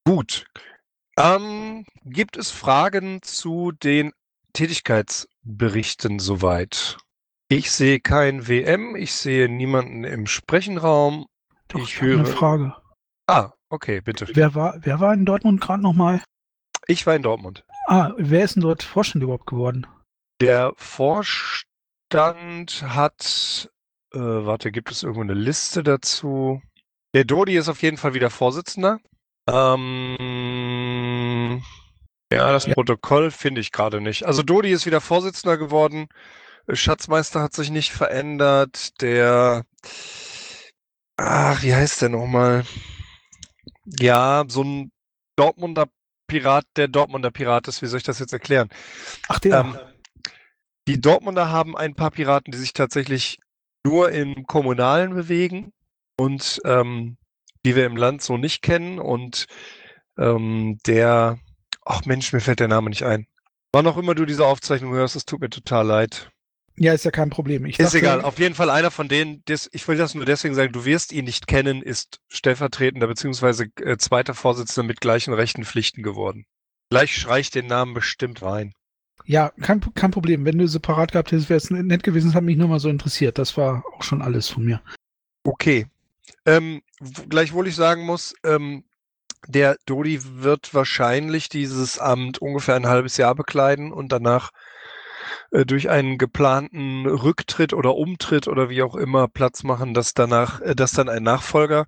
Gut. 0.05 0.45
Ähm, 1.17 1.85
gibt 2.03 2.37
es 2.37 2.51
Fragen 2.51 3.21
zu 3.21 3.71
den 3.71 4.11
Tätigkeitsberichten 4.53 6.19
soweit? 6.19 6.97
Ich 7.49 7.71
sehe 7.71 7.99
kein 7.99 8.47
WM, 8.47 8.95
ich 8.95 9.13
sehe 9.13 9.49
niemanden 9.49 10.03
im 10.03 10.25
Sprechenraum. 10.27 11.27
Doch, 11.67 11.79
ich 11.79 11.95
ich 11.95 12.01
habe 12.01 12.13
eine 12.13 12.25
höre. 12.25 12.25
Frage. 12.25 12.75
Ah, 13.27 13.51
okay, 13.69 14.01
bitte. 14.01 14.27
Wer 14.33 14.55
war, 14.55 14.77
wer 14.81 14.99
war 14.99 15.13
in 15.13 15.25
Dortmund 15.25 15.61
gerade 15.61 15.83
nochmal? 15.83 16.21
Ich 16.87 17.05
war 17.05 17.15
in 17.15 17.23
Dortmund. 17.23 17.63
Ah, 17.87 18.13
wer 18.17 18.43
ist 18.43 18.55
denn 18.55 18.63
dort 18.63 18.83
Vorstand 18.83 19.23
überhaupt 19.23 19.47
geworden? 19.47 19.87
Der 20.41 20.73
Vorstand 20.75 21.69
hat, 22.81 23.69
äh, 24.11 24.17
warte, 24.17 24.71
gibt 24.71 24.89
es 24.89 25.03
irgendwo 25.03 25.21
eine 25.21 25.35
Liste 25.35 25.83
dazu? 25.83 26.63
Der 27.13 27.25
Dodi 27.25 27.55
ist 27.57 27.69
auf 27.69 27.83
jeden 27.83 27.97
Fall 27.97 28.15
wieder 28.15 28.31
Vorsitzender. 28.31 28.99
Ähm, 29.47 30.17
ja, 32.33 32.51
das 32.51 32.65
Ja. 32.65 32.73
Protokoll 32.73 33.29
finde 33.29 33.61
ich 33.61 33.71
gerade 33.71 34.01
nicht. 34.01 34.25
Also 34.25 34.41
Dodi 34.41 34.71
ist 34.71 34.87
wieder 34.87 34.99
Vorsitzender 34.99 35.57
geworden. 35.57 36.07
Schatzmeister 36.71 37.39
hat 37.43 37.53
sich 37.53 37.69
nicht 37.69 37.91
verändert. 37.91 38.99
Der, 39.01 39.65
ach, 41.17 41.61
wie 41.61 41.75
heißt 41.75 42.01
der 42.01 42.09
nochmal? 42.09 42.65
Ja, 43.85 44.45
so 44.47 44.63
ein 44.63 44.91
Dortmunder 45.35 45.85
Pirat, 46.25 46.65
der 46.77 46.87
Dortmunder 46.87 47.29
Pirat 47.29 47.67
ist. 47.67 47.83
Wie 47.83 47.87
soll 47.87 47.97
ich 47.97 48.03
das 48.03 48.17
jetzt 48.17 48.33
erklären? 48.33 48.69
Ach, 49.27 49.37
der. 49.37 49.59
Ähm, 49.59 49.77
die 50.87 50.99
Dortmunder 51.01 51.49
haben 51.49 51.77
ein 51.77 51.95
paar 51.95 52.11
Piraten, 52.11 52.51
die 52.51 52.57
sich 52.57 52.73
tatsächlich 52.73 53.39
nur 53.85 54.11
im 54.11 54.45
Kommunalen 54.45 55.13
bewegen 55.15 55.73
und 56.17 56.59
ähm, 56.65 57.17
die 57.65 57.75
wir 57.75 57.85
im 57.85 57.95
Land 57.95 58.21
so 58.21 58.37
nicht 58.37 58.61
kennen. 58.61 58.99
Und 58.99 59.45
ähm, 60.17 60.77
der, 60.87 61.39
ach 61.85 62.05
Mensch, 62.05 62.33
mir 62.33 62.41
fällt 62.41 62.59
der 62.59 62.67
Name 62.67 62.89
nicht 62.89 63.03
ein. 63.03 63.27
Wann 63.73 63.87
auch 63.87 63.97
immer 63.97 64.15
du 64.15 64.25
diese 64.25 64.45
Aufzeichnung 64.45 64.93
hörst, 64.93 65.15
es 65.15 65.25
tut 65.25 65.41
mir 65.41 65.49
total 65.49 65.85
leid. 65.87 66.31
ja, 66.77 66.93
ist 66.93 67.05
ja 67.05 67.11
kein 67.11 67.29
Problem. 67.29 67.65
Ich 67.65 67.79
Ist 67.79 67.87
dachte, 67.87 67.99
egal, 67.99 68.21
auf 68.21 68.39
jeden 68.39 68.55
Fall 68.55 68.69
einer 68.69 68.91
von 68.91 69.07
denen, 69.07 69.43
des, 69.45 69.69
ich 69.71 69.87
will 69.87 69.97
das 69.97 70.15
nur 70.15 70.25
deswegen 70.25 70.55
sagen, 70.55 70.73
du 70.73 70.85
wirst 70.85 71.11
ihn 71.11 71.25
nicht 71.25 71.47
kennen, 71.47 71.81
ist 71.81 72.19
stellvertretender 72.27 73.07
bzw. 73.07 73.67
Äh, 73.81 73.97
zweiter 73.97 74.33
Vorsitzender 74.33 74.87
mit 74.87 75.01
gleichen 75.01 75.33
Rechten 75.33 75.63
Pflichten 75.63 76.03
geworden. 76.03 76.45
Gleich 76.89 77.15
schrei 77.15 77.39
ich 77.39 77.51
den 77.51 77.67
Namen 77.67 77.93
bestimmt 77.93 78.41
rein. 78.41 78.73
Ja, 79.25 79.51
kein, 79.61 79.81
kein 79.93 80.11
Problem. 80.11 80.45
Wenn 80.45 80.57
du 80.57 80.67
separat 80.67 81.11
gehabt 81.11 81.31
hättest, 81.31 81.49
wäre 81.49 81.57
es 81.57 81.69
nett 81.69 82.03
gewesen. 82.03 82.27
Das 82.27 82.35
hat 82.35 82.43
mich 82.43 82.57
nur 82.57 82.67
mal 82.67 82.79
so 82.79 82.89
interessiert. 82.89 83.37
Das 83.37 83.57
war 83.57 83.83
auch 83.95 84.03
schon 84.03 84.21
alles 84.21 84.47
von 84.47 84.63
mir. 84.63 84.81
Okay. 85.43 85.87
Ähm, 86.45 86.81
gleichwohl 87.29 87.67
ich 87.67 87.75
sagen 87.75 88.05
muss, 88.05 88.33
ähm, 88.43 88.83
der 89.47 89.77
Dodi 89.85 90.19
wird 90.43 90.73
wahrscheinlich 90.73 91.49
dieses 91.49 91.99
Amt 91.99 92.39
ungefähr 92.39 92.75
ein 92.75 92.87
halbes 92.87 93.17
Jahr 93.17 93.35
bekleiden 93.35 93.91
und 93.91 94.11
danach 94.11 94.51
äh, 95.51 95.65
durch 95.65 95.89
einen 95.89 96.17
geplanten 96.17 97.05
Rücktritt 97.05 97.73
oder 97.73 97.95
Umtritt 97.95 98.47
oder 98.47 98.69
wie 98.69 98.83
auch 98.83 98.95
immer 98.95 99.27
Platz 99.27 99.63
machen, 99.63 99.93
dass 99.93 100.13
danach, 100.13 100.61
äh, 100.61 100.75
dass 100.75 100.91
dann 100.91 101.09
ein 101.09 101.23
Nachfolger 101.23 101.85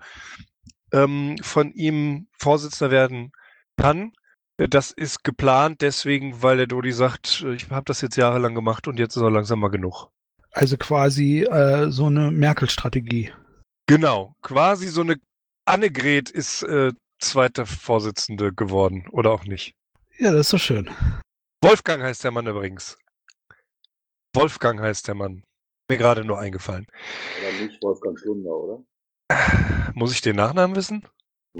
ähm, 0.91 1.37
von 1.41 1.71
ihm 1.71 2.27
Vorsitzender 2.37 2.91
werden 2.91 3.31
kann. 3.77 4.13
Das 4.69 4.91
ist 4.91 5.23
geplant 5.23 5.81
deswegen, 5.81 6.41
weil 6.41 6.57
der 6.57 6.67
Dodi 6.67 6.91
sagt, 6.91 7.45
ich 7.55 7.69
habe 7.69 7.85
das 7.85 8.01
jetzt 8.01 8.15
jahrelang 8.15 8.55
gemacht 8.55 8.87
und 8.87 8.99
jetzt 8.99 9.15
ist 9.15 9.21
auch 9.21 9.29
langsam 9.29 9.59
mal 9.59 9.69
genug. 9.69 10.09
Also 10.51 10.77
quasi 10.77 11.43
äh, 11.43 11.89
so 11.89 12.05
eine 12.05 12.31
Merkel-Strategie. 12.31 13.33
Genau, 13.87 14.35
quasi 14.41 14.87
so 14.87 15.01
eine 15.01 15.15
Annegret 15.65 16.29
ist 16.29 16.63
äh, 16.63 16.91
zweite 17.19 17.65
Vorsitzende 17.65 18.53
geworden 18.53 19.07
oder 19.11 19.31
auch 19.31 19.45
nicht. 19.45 19.73
Ja, 20.19 20.31
das 20.31 20.47
ist 20.47 20.53
doch 20.53 20.59
schön. 20.59 20.89
Wolfgang 21.61 22.03
heißt 22.03 22.23
der 22.23 22.31
Mann 22.31 22.47
übrigens. 22.47 22.97
Wolfgang 24.35 24.79
heißt 24.79 25.07
der 25.07 25.15
Mann. 25.15 25.43
Mir 25.89 25.97
gerade 25.97 26.23
nur 26.23 26.39
eingefallen. 26.39 26.85
Oder 27.39 27.65
nicht 27.65 27.81
Wolfgang 27.81 28.17
Schlunder, 28.19 28.51
oder? 28.51 28.83
Muss 29.93 30.13
ich 30.13 30.21
den 30.21 30.35
Nachnamen 30.35 30.75
wissen? 30.75 31.07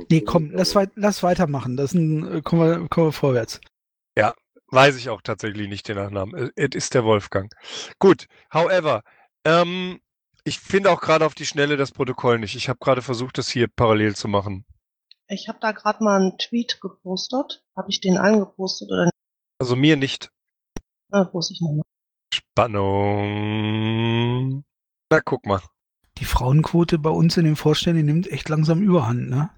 Nee, 0.09 0.21
komm, 0.21 0.51
lass, 0.51 0.75
weit, 0.75 0.91
lass 0.95 1.21
weitermachen. 1.23 1.77
Das 1.77 1.93
ist 1.93 1.99
ein, 1.99 2.37
äh, 2.37 2.41
kommen, 2.41 2.81
wir, 2.81 2.89
kommen 2.89 3.07
wir 3.07 3.11
vorwärts. 3.13 3.61
Weiß 4.73 4.95
ich 4.97 5.09
auch 5.09 5.21
tatsächlich 5.21 5.69
nicht 5.69 5.87
den 5.87 5.97
Nachnamen. 5.97 6.33
Äh, 6.33 6.49
Es 6.55 6.73
ist 6.75 6.95
der 6.95 7.03
Wolfgang. 7.03 7.53
Gut, 7.99 8.25
however, 8.51 9.03
ähm, 9.45 9.99
ich 10.45 10.59
finde 10.59 10.89
auch 10.89 10.99
gerade 10.99 11.27
auf 11.27 11.35
die 11.35 11.45
Schnelle 11.45 11.77
das 11.77 11.91
Protokoll 11.91 12.39
nicht. 12.39 12.55
Ich 12.55 12.69
habe 12.69 12.79
gerade 12.79 13.03
versucht, 13.03 13.37
das 13.37 13.49
hier 13.49 13.67
parallel 13.67 14.15
zu 14.15 14.27
machen. 14.27 14.65
Ich 15.27 15.47
habe 15.47 15.59
da 15.61 15.73
gerade 15.73 16.03
mal 16.03 16.19
einen 16.19 16.39
Tweet 16.39 16.81
gepostet. 16.81 17.63
Habe 17.77 17.91
ich 17.91 18.01
den 18.01 18.17
angepostet 18.17 18.89
oder 18.89 19.03
nicht? 19.05 19.13
Also 19.59 19.75
mir 19.75 19.95
nicht. 19.95 20.31
Ah, 21.11 21.25
poste 21.25 21.53
ich 21.53 21.61
nochmal. 21.61 21.83
Spannung. 22.33 23.43
Na, 25.11 25.21
guck 25.21 25.45
mal. 25.45 25.61
Die 26.17 26.25
Frauenquote 26.25 26.97
bei 26.97 27.11
uns 27.11 27.37
in 27.37 27.45
den 27.45 27.55
Vorständen 27.55 28.07
die 28.07 28.11
nimmt 28.11 28.27
echt 28.31 28.49
langsam 28.49 28.81
überhand, 28.81 29.29
ne? 29.29 29.51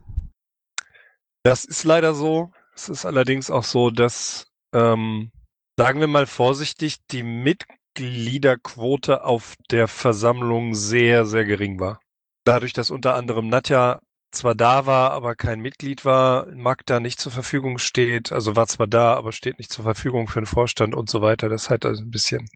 Das 1.46 1.64
ist 1.64 1.84
leider 1.84 2.16
so. 2.16 2.52
Es 2.74 2.90
ist 2.90 3.06
allerdings 3.06 3.52
auch 3.52 3.64
so, 3.64 3.92
dass, 3.92 4.48
ähm, 4.74 5.32
sagen 5.78 6.00
wir 6.00 6.08
mal 6.08 6.26
vorsichtig, 6.26 7.06
die 7.12 7.22
Mitgliederquote 7.22 9.24
auf 9.24 9.54
der 9.70 9.88
Versammlung 9.88 10.74
sehr, 10.74 11.28
sehr 11.28 11.46
gering 11.46 11.80
war. 11.80 12.02
Dadurch, 12.46 12.74
dass 12.74 12.90
unter 12.90 13.14
anderem 13.14 13.48
Nadja 13.48 14.02
zwar 14.32 14.56
da 14.56 14.88
war, 14.88 15.12
aber 15.12 15.36
kein 15.36 15.60
Mitglied 15.60 16.04
war, 16.04 16.48
Magda 16.48 17.00
nicht 17.00 17.20
zur 17.20 17.32
Verfügung 17.32 17.78
steht, 17.78 18.32
also 18.32 18.56
war 18.56 18.66
zwar 18.66 18.88
da, 18.88 19.14
aber 19.14 19.32
steht 19.32 19.60
nicht 19.60 19.72
zur 19.72 19.84
Verfügung 19.84 20.28
für 20.28 20.42
den 20.42 20.48
Vorstand 20.48 20.96
und 20.96 21.12
so 21.12 21.22
weiter. 21.22 21.48
Das 21.48 21.70
halt 21.70 21.86
also 21.86 22.02
ein 22.02 22.10
bisschen, 22.10 22.50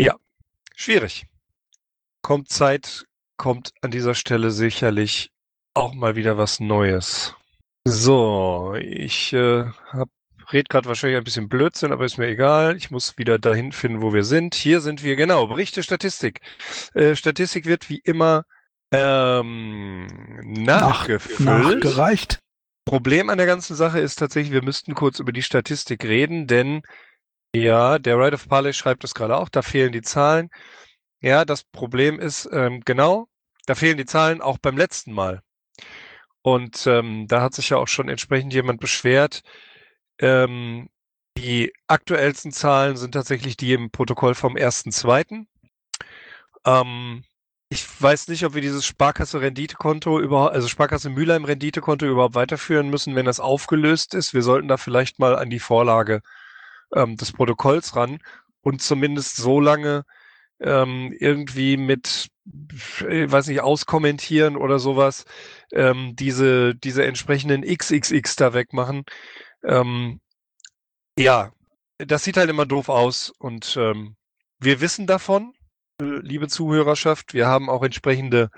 ja, 0.00 0.16
schwierig. 0.74 1.26
Kommt 2.22 2.48
Zeit, 2.48 3.04
kommt 3.36 3.72
an 3.82 3.90
dieser 3.90 4.14
Stelle 4.14 4.52
sicherlich 4.52 5.32
auch 5.74 5.92
mal 5.92 6.16
wieder 6.16 6.38
was 6.38 6.60
Neues. 6.60 7.36
So, 7.90 8.76
ich 8.78 9.32
äh, 9.32 9.64
hab, 9.92 10.08
red 10.52 10.68
gerade 10.68 10.86
wahrscheinlich 10.86 11.18
ein 11.18 11.24
bisschen 11.24 11.48
Blödsinn, 11.48 11.90
aber 11.90 12.04
ist 12.04 12.18
mir 12.18 12.28
egal. 12.28 12.76
Ich 12.76 12.92
muss 12.92 13.18
wieder 13.18 13.40
dahin 13.40 13.72
finden, 13.72 14.00
wo 14.00 14.12
wir 14.12 14.22
sind. 14.22 14.54
Hier 14.54 14.80
sind 14.80 15.02
wir, 15.02 15.16
genau. 15.16 15.48
Berichte 15.48 15.82
Statistik. 15.82 16.40
Äh, 16.94 17.16
Statistik 17.16 17.66
wird 17.66 17.90
wie 17.90 17.98
immer 17.98 18.44
ähm, 18.92 20.06
nachgefüllt. 20.44 21.40
Nachgereicht. 21.82 22.38
Problem 22.84 23.28
an 23.28 23.38
der 23.38 23.48
ganzen 23.48 23.74
Sache 23.74 23.98
ist 23.98 24.20
tatsächlich, 24.20 24.52
wir 24.52 24.62
müssten 24.62 24.94
kurz 24.94 25.18
über 25.18 25.32
die 25.32 25.42
Statistik 25.42 26.04
reden, 26.04 26.46
denn 26.46 26.82
ja, 27.52 27.98
der 27.98 28.18
Right 28.18 28.34
of 28.34 28.48
Parley 28.48 28.72
schreibt 28.72 29.02
das 29.02 29.14
gerade 29.14 29.36
auch, 29.36 29.48
da 29.48 29.62
fehlen 29.62 29.90
die 29.90 30.02
Zahlen. 30.02 30.48
Ja, 31.20 31.44
das 31.44 31.64
Problem 31.64 32.20
ist, 32.20 32.48
ähm, 32.52 32.82
genau, 32.84 33.26
da 33.66 33.74
fehlen 33.74 33.96
die 33.96 34.06
Zahlen 34.06 34.40
auch 34.40 34.58
beim 34.58 34.76
letzten 34.76 35.12
Mal. 35.12 35.42
Und 36.42 36.86
ähm, 36.86 37.26
da 37.28 37.42
hat 37.42 37.54
sich 37.54 37.70
ja 37.70 37.76
auch 37.76 37.88
schon 37.88 38.08
entsprechend 38.08 38.52
jemand 38.54 38.80
beschwert. 38.80 39.42
Ähm, 40.18 40.88
die 41.36 41.72
aktuellsten 41.86 42.52
Zahlen 42.52 42.96
sind 42.96 43.12
tatsächlich 43.12 43.56
die 43.56 43.72
im 43.72 43.90
Protokoll 43.90 44.34
vom 44.34 44.56
1.2. 44.56 45.46
Ähm, 46.66 47.24
ich 47.68 47.86
weiß 48.02 48.28
nicht, 48.28 48.44
ob 48.44 48.54
wir 48.54 48.62
dieses 48.62 48.84
Sparkasse-Renditekonto 48.84 50.18
überhaupt, 50.18 50.54
also 50.54 50.66
Sparkasse-Mülheim-Renditekonto 50.68 52.04
überhaupt 52.06 52.34
weiterführen 52.34 52.90
müssen, 52.90 53.14
wenn 53.14 53.26
das 53.26 53.38
aufgelöst 53.38 54.14
ist. 54.14 54.34
Wir 54.34 54.42
sollten 54.42 54.68
da 54.68 54.76
vielleicht 54.76 55.18
mal 55.18 55.36
an 55.36 55.50
die 55.50 55.60
Vorlage 55.60 56.20
ähm, 56.94 57.16
des 57.16 57.32
Protokolls 57.32 57.94
ran 57.96 58.18
und 58.62 58.82
zumindest 58.82 59.36
so 59.36 59.60
lange 59.60 60.04
ähm, 60.60 61.14
irgendwie 61.18 61.76
mit, 61.76 62.28
ich 62.44 63.32
weiß 63.32 63.48
nicht, 63.48 63.60
auskommentieren 63.60 64.56
oder 64.56 64.78
sowas, 64.78 65.24
ähm, 65.72 66.14
diese, 66.16 66.74
diese 66.74 67.04
entsprechenden 67.04 67.62
XXX 67.62 68.36
da 68.36 68.54
wegmachen. 68.54 69.04
Ähm, 69.64 70.20
ja, 71.18 71.52
das 71.98 72.24
sieht 72.24 72.36
halt 72.36 72.50
immer 72.50 72.66
doof 72.66 72.88
aus 72.88 73.30
und 73.38 73.76
ähm, 73.78 74.16
wir 74.58 74.80
wissen 74.80 75.06
davon, 75.06 75.52
äh, 76.00 76.04
liebe 76.04 76.48
Zuhörerschaft, 76.48 77.34
wir 77.34 77.46
haben 77.46 77.68
auch 77.68 77.82
entsprechende 77.82 78.50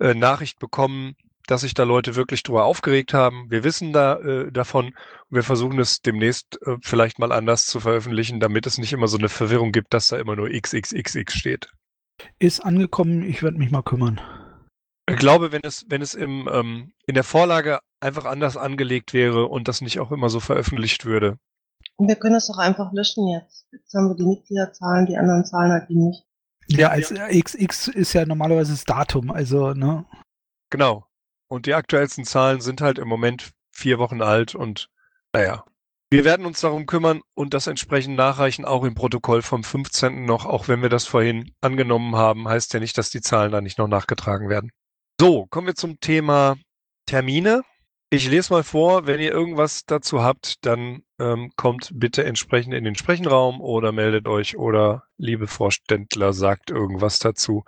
äh, 0.00 0.14
Nachricht 0.14 0.58
bekommen, 0.58 1.16
dass 1.48 1.62
sich 1.62 1.74
da 1.74 1.82
Leute 1.84 2.14
wirklich 2.14 2.42
drüber 2.42 2.64
aufgeregt 2.64 3.14
haben. 3.14 3.50
Wir 3.50 3.64
wissen 3.64 3.92
da 3.92 4.18
äh, 4.18 4.52
davon 4.52 4.86
und 4.86 4.94
wir 5.30 5.42
versuchen 5.42 5.78
es 5.80 6.00
demnächst 6.00 6.60
äh, 6.66 6.76
vielleicht 6.82 7.18
mal 7.18 7.32
anders 7.32 7.66
zu 7.66 7.80
veröffentlichen, 7.80 8.38
damit 8.38 8.66
es 8.66 8.78
nicht 8.78 8.92
immer 8.92 9.08
so 9.08 9.18
eine 9.18 9.30
Verwirrung 9.30 9.72
gibt, 9.72 9.94
dass 9.94 10.08
da 10.08 10.18
immer 10.18 10.36
nur 10.36 10.50
XXXX 10.50 11.32
steht. 11.32 11.70
Ist 12.38 12.60
angekommen, 12.60 13.22
ich 13.22 13.42
werde 13.42 13.58
mich 13.58 13.70
mal 13.70 13.82
kümmern. 13.82 14.20
Ich 15.08 15.16
glaube, 15.16 15.52
wenn 15.52 15.62
es, 15.64 15.86
wenn 15.88 16.02
es 16.02 16.14
im, 16.14 16.48
ähm, 16.52 16.92
in 17.06 17.14
der 17.14 17.24
Vorlage 17.24 17.78
einfach 18.00 18.26
anders 18.26 18.58
angelegt 18.58 19.14
wäre 19.14 19.46
und 19.46 19.68
das 19.68 19.80
nicht 19.80 20.00
auch 20.00 20.12
immer 20.12 20.28
so 20.28 20.40
veröffentlicht 20.40 21.06
würde. 21.06 21.38
Und 21.96 22.08
wir 22.08 22.16
können 22.16 22.34
es 22.34 22.46
doch 22.48 22.58
einfach 22.58 22.92
löschen 22.92 23.26
jetzt. 23.28 23.66
Jetzt 23.72 23.94
haben 23.94 24.08
wir 24.08 24.16
die 24.16 24.26
Mitgliederzahlen, 24.26 25.06
die 25.06 25.16
anderen 25.16 25.46
Zahlen 25.46 25.72
halt 25.72 25.88
die 25.88 25.96
nicht. 25.96 26.24
Ja, 26.68 26.90
als 26.90 27.14
XX 27.14 27.88
ist 27.88 28.12
ja 28.12 28.26
normalerweise 28.26 28.72
das 28.72 28.84
Datum, 28.84 29.30
also, 29.30 29.72
ne? 29.72 30.04
Genau. 30.70 31.07
Und 31.48 31.66
die 31.66 31.74
aktuellsten 31.74 32.24
Zahlen 32.24 32.60
sind 32.60 32.80
halt 32.80 32.98
im 32.98 33.08
Moment 33.08 33.50
vier 33.72 33.98
Wochen 33.98 34.22
alt 34.22 34.54
und 34.54 34.88
naja. 35.32 35.64
Wir 36.10 36.24
werden 36.24 36.46
uns 36.46 36.60
darum 36.60 36.86
kümmern 36.86 37.20
und 37.34 37.52
das 37.52 37.66
entsprechend 37.66 38.16
nachreichen, 38.16 38.64
auch 38.64 38.84
im 38.84 38.94
Protokoll 38.94 39.42
vom 39.42 39.62
15. 39.62 40.24
noch, 40.24 40.46
auch 40.46 40.66
wenn 40.66 40.80
wir 40.80 40.88
das 40.88 41.06
vorhin 41.06 41.52
angenommen 41.60 42.16
haben, 42.16 42.48
heißt 42.48 42.72
ja 42.72 42.80
nicht, 42.80 42.96
dass 42.96 43.10
die 43.10 43.20
Zahlen 43.20 43.52
da 43.52 43.60
nicht 43.60 43.76
noch 43.76 43.88
nachgetragen 43.88 44.48
werden. 44.48 44.70
So, 45.20 45.46
kommen 45.46 45.66
wir 45.66 45.74
zum 45.74 46.00
Thema 46.00 46.56
Termine. 47.04 47.62
Ich 48.10 48.26
lese 48.26 48.54
mal 48.54 48.62
vor, 48.62 49.06
wenn 49.06 49.20
ihr 49.20 49.32
irgendwas 49.32 49.84
dazu 49.84 50.22
habt, 50.22 50.64
dann 50.64 51.02
ähm, 51.18 51.52
kommt 51.56 51.90
bitte 51.92 52.24
entsprechend 52.24 52.72
in 52.72 52.84
den 52.84 52.94
Sprechenraum 52.94 53.60
oder 53.60 53.92
meldet 53.92 54.26
euch 54.28 54.56
oder 54.56 55.04
liebe 55.18 55.46
Vorständler 55.46 56.32
sagt 56.32 56.70
irgendwas 56.70 57.18
dazu. 57.18 57.64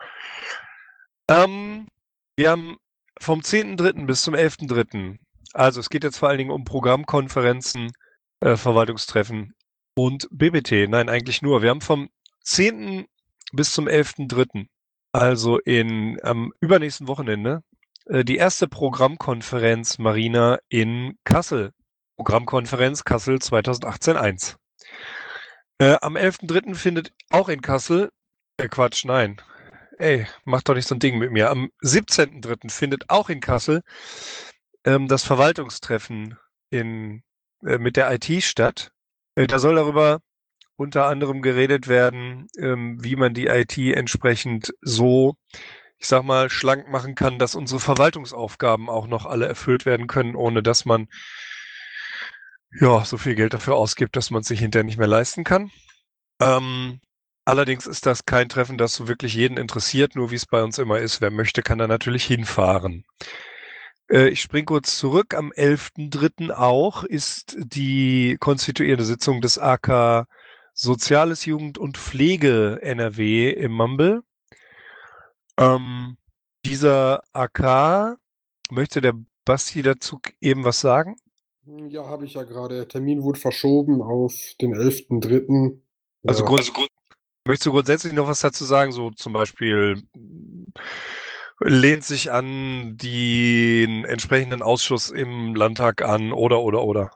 Ähm, 1.28 1.88
wir 2.36 2.50
haben 2.52 2.78
vom 3.20 3.40
10.3. 3.40 4.06
bis 4.06 4.22
zum 4.22 4.34
11.3. 4.34 5.18
Also 5.52 5.80
es 5.80 5.90
geht 5.90 6.04
jetzt 6.04 6.16
vor 6.16 6.28
allen 6.28 6.38
Dingen 6.38 6.50
um 6.50 6.64
Programmkonferenzen, 6.64 7.92
äh, 8.40 8.56
Verwaltungstreffen 8.56 9.54
und 9.94 10.28
BBT. 10.30 10.88
Nein, 10.88 11.08
eigentlich 11.08 11.42
nur. 11.42 11.62
Wir 11.62 11.70
haben 11.70 11.82
vom 11.82 12.08
10. 12.42 13.06
bis 13.52 13.72
zum 13.72 13.86
11.3., 13.86 14.66
also 15.12 15.58
in 15.58 16.18
am 16.22 16.52
übernächsten 16.60 17.08
Wochenende, 17.08 17.62
äh, 18.06 18.24
die 18.24 18.36
erste 18.36 18.68
Programmkonferenz 18.68 19.98
Marina 19.98 20.58
in 20.68 21.18
Kassel. 21.24 21.72
Programmkonferenz 22.16 23.04
Kassel 23.04 23.36
2018-1. 23.36 24.56
Äh, 25.78 25.96
am 26.00 26.16
11.3. 26.16 26.74
findet 26.74 27.12
auch 27.30 27.48
in 27.48 27.60
Kassel, 27.60 28.10
äh, 28.56 28.68
Quatsch, 28.68 29.04
nein, 29.04 29.40
ey, 30.00 30.26
mach 30.44 30.62
doch 30.62 30.74
nicht 30.74 30.88
so 30.88 30.94
ein 30.94 30.98
Ding 30.98 31.18
mit 31.18 31.30
mir. 31.30 31.50
Am 31.50 31.70
17.3. 31.82 32.70
findet 32.70 33.10
auch 33.10 33.28
in 33.28 33.40
Kassel 33.40 33.82
ähm, 34.84 35.08
das 35.08 35.24
Verwaltungstreffen 35.24 36.38
in, 36.70 37.22
äh, 37.64 37.78
mit 37.78 37.96
der 37.96 38.10
IT 38.12 38.42
statt. 38.42 38.92
Äh, 39.34 39.46
da 39.46 39.58
soll 39.58 39.76
darüber 39.76 40.20
unter 40.76 41.06
anderem 41.06 41.42
geredet 41.42 41.88
werden, 41.88 42.48
ähm, 42.58 42.96
wie 43.02 43.16
man 43.16 43.34
die 43.34 43.46
IT 43.46 43.76
entsprechend 43.76 44.72
so, 44.80 45.34
ich 45.98 46.06
sag 46.08 46.24
mal, 46.24 46.48
schlank 46.48 46.88
machen 46.88 47.14
kann, 47.14 47.38
dass 47.38 47.54
unsere 47.54 47.80
Verwaltungsaufgaben 47.80 48.88
auch 48.88 49.06
noch 49.06 49.26
alle 49.26 49.46
erfüllt 49.46 49.84
werden 49.84 50.06
können, 50.06 50.34
ohne 50.34 50.62
dass 50.62 50.86
man 50.86 51.08
ja 52.80 53.04
so 53.04 53.18
viel 53.18 53.34
Geld 53.34 53.52
dafür 53.52 53.76
ausgibt, 53.76 54.16
dass 54.16 54.30
man 54.30 54.40
es 54.40 54.48
sich 54.48 54.60
hinterher 54.60 54.84
nicht 54.84 54.98
mehr 54.98 55.06
leisten 55.06 55.44
kann. 55.44 55.70
Ähm, 56.40 57.00
allerdings 57.50 57.86
ist 57.86 58.06
das 58.06 58.24
kein 58.24 58.48
Treffen, 58.48 58.78
das 58.78 58.94
so 58.94 59.08
wirklich 59.08 59.34
jeden 59.34 59.56
interessiert, 59.56 60.16
nur 60.16 60.30
wie 60.30 60.36
es 60.36 60.46
bei 60.46 60.62
uns 60.62 60.78
immer 60.78 60.98
ist. 60.98 61.20
Wer 61.20 61.30
möchte, 61.30 61.62
kann 61.62 61.78
da 61.78 61.86
natürlich 61.86 62.24
hinfahren. 62.24 63.04
Äh, 64.10 64.28
ich 64.28 64.40
springe 64.40 64.64
kurz 64.66 64.96
zurück. 64.96 65.34
Am 65.34 65.52
11.3. 65.52 66.50
auch 66.52 67.04
ist 67.04 67.56
die 67.58 68.36
konstituierende 68.40 69.04
Sitzung 69.04 69.40
des 69.40 69.58
AK 69.58 70.26
Soziales, 70.72 71.44
Jugend 71.44 71.78
und 71.78 71.98
Pflege 71.98 72.78
NRW 72.80 73.50
im 73.50 73.72
Mumble. 73.72 74.22
Ähm, 75.58 76.16
dieser 76.64 77.22
AK, 77.32 78.16
möchte 78.70 79.00
der 79.00 79.14
Basti 79.44 79.82
dazu 79.82 80.20
eben 80.40 80.64
was 80.64 80.80
sagen? 80.80 81.16
Ja, 81.66 82.06
habe 82.06 82.24
ich 82.24 82.34
ja 82.34 82.44
gerade. 82.44 82.76
Der 82.76 82.88
Termin 82.88 83.22
wurde 83.22 83.38
verschoben 83.38 84.00
auf 84.02 84.34
den 84.60 84.74
11.3. 84.74 85.80
Also, 86.26 86.42
Ja. 86.42 86.48
grund, 86.48 86.72
möchtest 87.46 87.66
du 87.66 87.72
grundsätzlich 87.72 88.12
noch 88.12 88.28
was 88.28 88.40
dazu 88.40 88.64
sagen? 88.64 88.92
So 88.92 89.10
zum 89.10 89.32
Beispiel 89.32 90.02
lehnt 91.60 92.04
sich 92.04 92.32
an 92.32 92.96
den 92.96 94.04
entsprechenden 94.04 94.62
Ausschuss 94.62 95.10
im 95.10 95.54
Landtag 95.54 96.02
an 96.02 96.32
oder 96.32 96.60
oder 96.62 96.82
oder. 96.82 97.10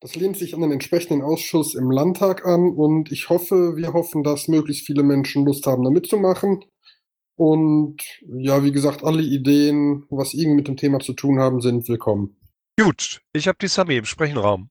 Das 0.00 0.14
lehnt 0.14 0.36
sich 0.36 0.54
an 0.54 0.60
den 0.60 0.70
entsprechenden 0.70 1.22
Ausschuss 1.22 1.74
im 1.74 1.90
Landtag 1.90 2.46
an 2.46 2.68
und 2.68 3.10
ich 3.10 3.28
hoffe, 3.28 3.76
wir 3.76 3.92
hoffen, 3.92 4.22
dass 4.22 4.46
möglichst 4.46 4.86
viele 4.86 5.02
Menschen 5.02 5.44
Lust 5.44 5.66
haben, 5.66 5.82
da 5.82 5.90
mitzumachen. 5.90 6.64
Und 7.34 8.02
ja, 8.26 8.64
wie 8.64 8.72
gesagt, 8.72 9.04
alle 9.04 9.22
Ideen, 9.22 10.04
was 10.08 10.34
irgendwie 10.34 10.56
mit 10.56 10.68
dem 10.68 10.76
Thema 10.76 11.00
zu 11.00 11.14
tun 11.14 11.38
haben, 11.40 11.60
sind 11.60 11.88
willkommen. 11.88 12.36
Gut, 12.80 13.20
ich 13.32 13.48
habe 13.48 13.58
die 13.60 13.68
Sami 13.68 13.96
im 13.96 14.04
Sprechenraum. 14.04 14.70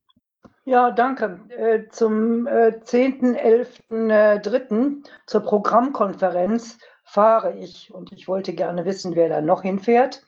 Ja, 0.68 0.92
danke. 0.92 1.40
Äh, 1.48 1.88
Zum 1.92 2.46
äh, 2.46 2.74
10.11.3. 2.84 5.04
zur 5.26 5.42
Programmkonferenz 5.42 6.78
fahre 7.06 7.58
ich 7.58 7.94
und 7.94 8.12
ich 8.12 8.28
wollte 8.28 8.52
gerne 8.52 8.84
wissen, 8.84 9.16
wer 9.16 9.30
da 9.30 9.40
noch 9.40 9.62
hinfährt. 9.62 10.26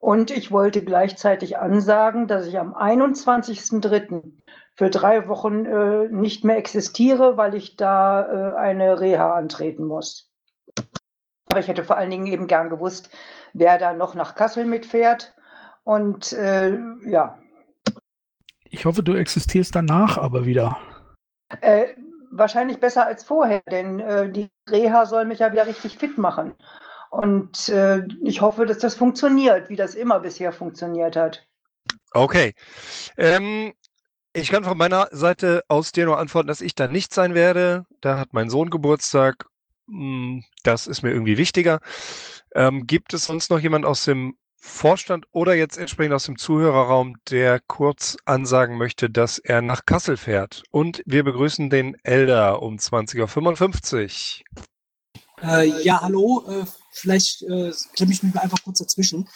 Und 0.00 0.32
ich 0.32 0.50
wollte 0.50 0.82
gleichzeitig 0.82 1.58
ansagen, 1.58 2.26
dass 2.26 2.48
ich 2.48 2.58
am 2.58 2.74
21.3. 2.74 4.32
für 4.74 4.90
drei 4.90 5.28
Wochen 5.28 5.64
äh, 5.66 6.08
nicht 6.08 6.44
mehr 6.44 6.56
existiere, 6.56 7.36
weil 7.36 7.54
ich 7.54 7.76
da 7.76 8.26
äh, 8.26 8.56
eine 8.56 8.98
Reha 8.98 9.36
antreten 9.36 9.84
muss. 9.84 10.32
Aber 11.48 11.60
ich 11.60 11.68
hätte 11.68 11.84
vor 11.84 11.96
allen 11.96 12.10
Dingen 12.10 12.26
eben 12.26 12.48
gern 12.48 12.70
gewusst, 12.70 13.08
wer 13.52 13.78
da 13.78 13.92
noch 13.92 14.16
nach 14.16 14.34
Kassel 14.34 14.64
mitfährt. 14.64 15.36
Und 15.84 16.32
äh, 16.32 16.76
ja, 17.04 17.38
Ich 18.70 18.84
hoffe, 18.84 19.02
du 19.02 19.14
existierst 19.14 19.74
danach 19.74 20.18
aber 20.18 20.46
wieder. 20.46 20.78
Äh, 21.60 21.88
wahrscheinlich 22.30 22.78
besser 22.78 23.06
als 23.06 23.24
vorher, 23.24 23.62
denn 23.70 24.00
äh, 24.00 24.30
die 24.30 24.50
Reha 24.68 25.06
soll 25.06 25.24
mich 25.24 25.38
ja 25.38 25.52
wieder 25.52 25.66
richtig 25.66 25.98
fit 25.98 26.18
machen. 26.18 26.54
Und 27.10 27.68
äh, 27.68 28.02
ich 28.22 28.40
hoffe, 28.40 28.66
dass 28.66 28.78
das 28.78 28.94
funktioniert, 28.94 29.68
wie 29.68 29.76
das 29.76 29.94
immer 29.94 30.20
bisher 30.20 30.52
funktioniert 30.52 31.16
hat. 31.16 31.46
Okay. 32.12 32.54
Ähm, 33.16 33.72
ich 34.32 34.50
kann 34.50 34.64
von 34.64 34.76
meiner 34.76 35.08
Seite 35.12 35.62
aus 35.68 35.92
dir 35.92 36.04
nur 36.04 36.18
antworten, 36.18 36.48
dass 36.48 36.60
ich 36.60 36.74
da 36.74 36.88
nicht 36.88 37.14
sein 37.14 37.34
werde. 37.34 37.86
Da 38.00 38.18
hat 38.18 38.32
mein 38.32 38.50
Sohn 38.50 38.70
Geburtstag. 38.70 39.46
Hm, 39.88 40.44
Das 40.62 40.86
ist 40.86 41.02
mir 41.02 41.10
irgendwie 41.10 41.38
wichtiger. 41.38 41.80
Ähm, 42.54 42.86
gibt 42.86 43.14
es 43.14 43.24
sonst 43.24 43.50
noch 43.50 43.60
jemand 43.60 43.84
aus 43.86 44.04
dem 44.04 44.36
Vorstand 44.58 45.26
oder 45.32 45.54
jetzt 45.54 45.78
entsprechend 45.78 46.14
aus 46.14 46.24
dem 46.24 46.38
Zuhörerraum, 46.38 47.16
der 47.30 47.60
kurz 47.60 48.16
ansagen 48.24 48.78
möchte, 48.78 49.08
dass 49.10 49.38
er 49.38 49.62
nach 49.62 49.86
Kassel 49.86 50.16
fährt? 50.16 50.62
Und 50.70 51.02
wir 51.06 51.24
begrüßen 51.24 51.70
den 51.70 51.96
Elder 52.02 52.62
um 52.62 52.76
20.55 52.76 54.42
Uhr. 54.42 55.48
Äh, 55.48 55.82
ja, 55.82 56.00
hallo. 56.00 56.44
Äh, 56.48 56.64
vielleicht 56.92 57.42
äh, 57.42 57.72
klemme 57.94 58.12
ich 58.12 58.22
mich 58.22 58.34
einfach 58.36 58.62
kurz 58.64 58.78
dazwischen. 58.78 59.28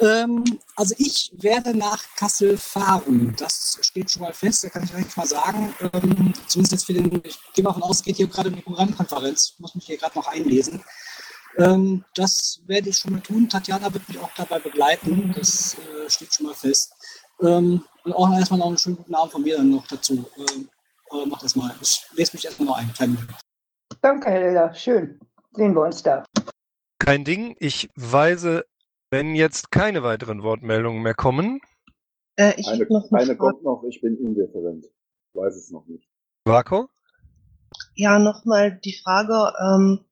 Ähm, 0.00 0.44
also 0.76 0.94
ich 0.98 1.30
werde 1.34 1.76
nach 1.76 2.02
Kassel 2.16 2.56
fahren. 2.56 3.34
Das 3.38 3.78
steht 3.82 4.10
schon 4.10 4.22
mal 4.22 4.32
fest, 4.32 4.64
da 4.64 4.68
kann 4.68 4.84
ich 4.84 4.90
direkt 4.90 5.16
mal 5.16 5.26
sagen. 5.26 5.74
Ähm, 5.80 6.32
zumindest 6.46 6.72
jetzt 6.72 6.86
für 6.86 6.94
den, 6.94 7.22
ich 7.24 7.38
gehe 7.54 7.62
mal 7.62 7.70
davon 7.70 7.84
aus, 7.84 7.98
es 7.98 8.02
geht 8.02 8.16
hier 8.16 8.26
gerade 8.26 8.48
um 8.48 8.56
die 8.56 8.62
Programmkonferenz. 8.62 9.52
Ich 9.54 9.60
muss 9.60 9.74
mich 9.74 9.86
hier 9.86 9.98
gerade 9.98 10.18
noch 10.18 10.26
einlesen. 10.26 10.82
Ähm, 11.58 12.04
das 12.14 12.62
werde 12.66 12.88
ich 12.88 12.96
schon 12.98 13.12
mal 13.12 13.20
tun. 13.20 13.48
Tatjana 13.48 13.92
wird 13.92 14.08
mich 14.08 14.18
auch 14.18 14.30
dabei 14.36 14.58
begleiten. 14.58 15.32
Das 15.36 15.76
äh, 15.78 16.08
steht 16.10 16.34
schon 16.34 16.46
mal 16.46 16.54
fest. 16.54 16.92
Ähm, 17.40 17.84
und 18.04 18.12
auch 18.12 18.32
erstmal 18.32 18.58
noch 18.58 18.68
einen 18.68 18.78
schönen 18.78 18.96
guten 18.96 19.14
Abend 19.14 19.32
von 19.32 19.42
mir 19.42 19.56
dann 19.56 19.70
noch 19.70 19.86
dazu. 19.86 20.26
Ähm, 20.38 20.68
aber 21.10 21.26
mach 21.26 21.40
das 21.40 21.54
mal. 21.56 21.74
Ich 21.80 22.04
lese 22.14 22.36
mich 22.36 22.44
erstmal 22.44 22.66
noch 22.68 22.78
ein. 22.78 22.90
Moment. 23.00 23.34
Danke, 24.00 24.30
Helga. 24.30 24.72
Schön. 24.74 25.20
Sehen 25.52 25.74
wir 25.74 25.82
uns 25.82 26.02
da. 26.02 26.24
Kein 26.98 27.24
Ding. 27.24 27.56
Ich 27.58 27.90
weise, 27.96 28.64
wenn 29.10 29.34
jetzt 29.34 29.70
keine 29.70 30.02
weiteren 30.02 30.42
Wortmeldungen 30.42 31.02
mehr 31.02 31.14
kommen, 31.14 31.60
Äh, 32.36 32.54
ich 32.56 32.66
Eine, 32.66 32.86
noch 32.88 33.10
eine 33.12 33.22
eine 33.22 33.36
kommt 33.36 33.62
noch, 33.62 33.84
ich 33.84 34.00
bin 34.00 34.16
indifferent. 34.16 34.86
Ich 34.86 35.34
weiß 35.34 35.54
es 35.54 35.70
noch 35.70 35.86
nicht. 35.86 36.08
Vako? 36.46 36.88
Ja, 37.94 38.18
nochmal 38.18 38.80
die 38.84 38.94
Frage, 38.94 39.52
ähm, 39.60 40.04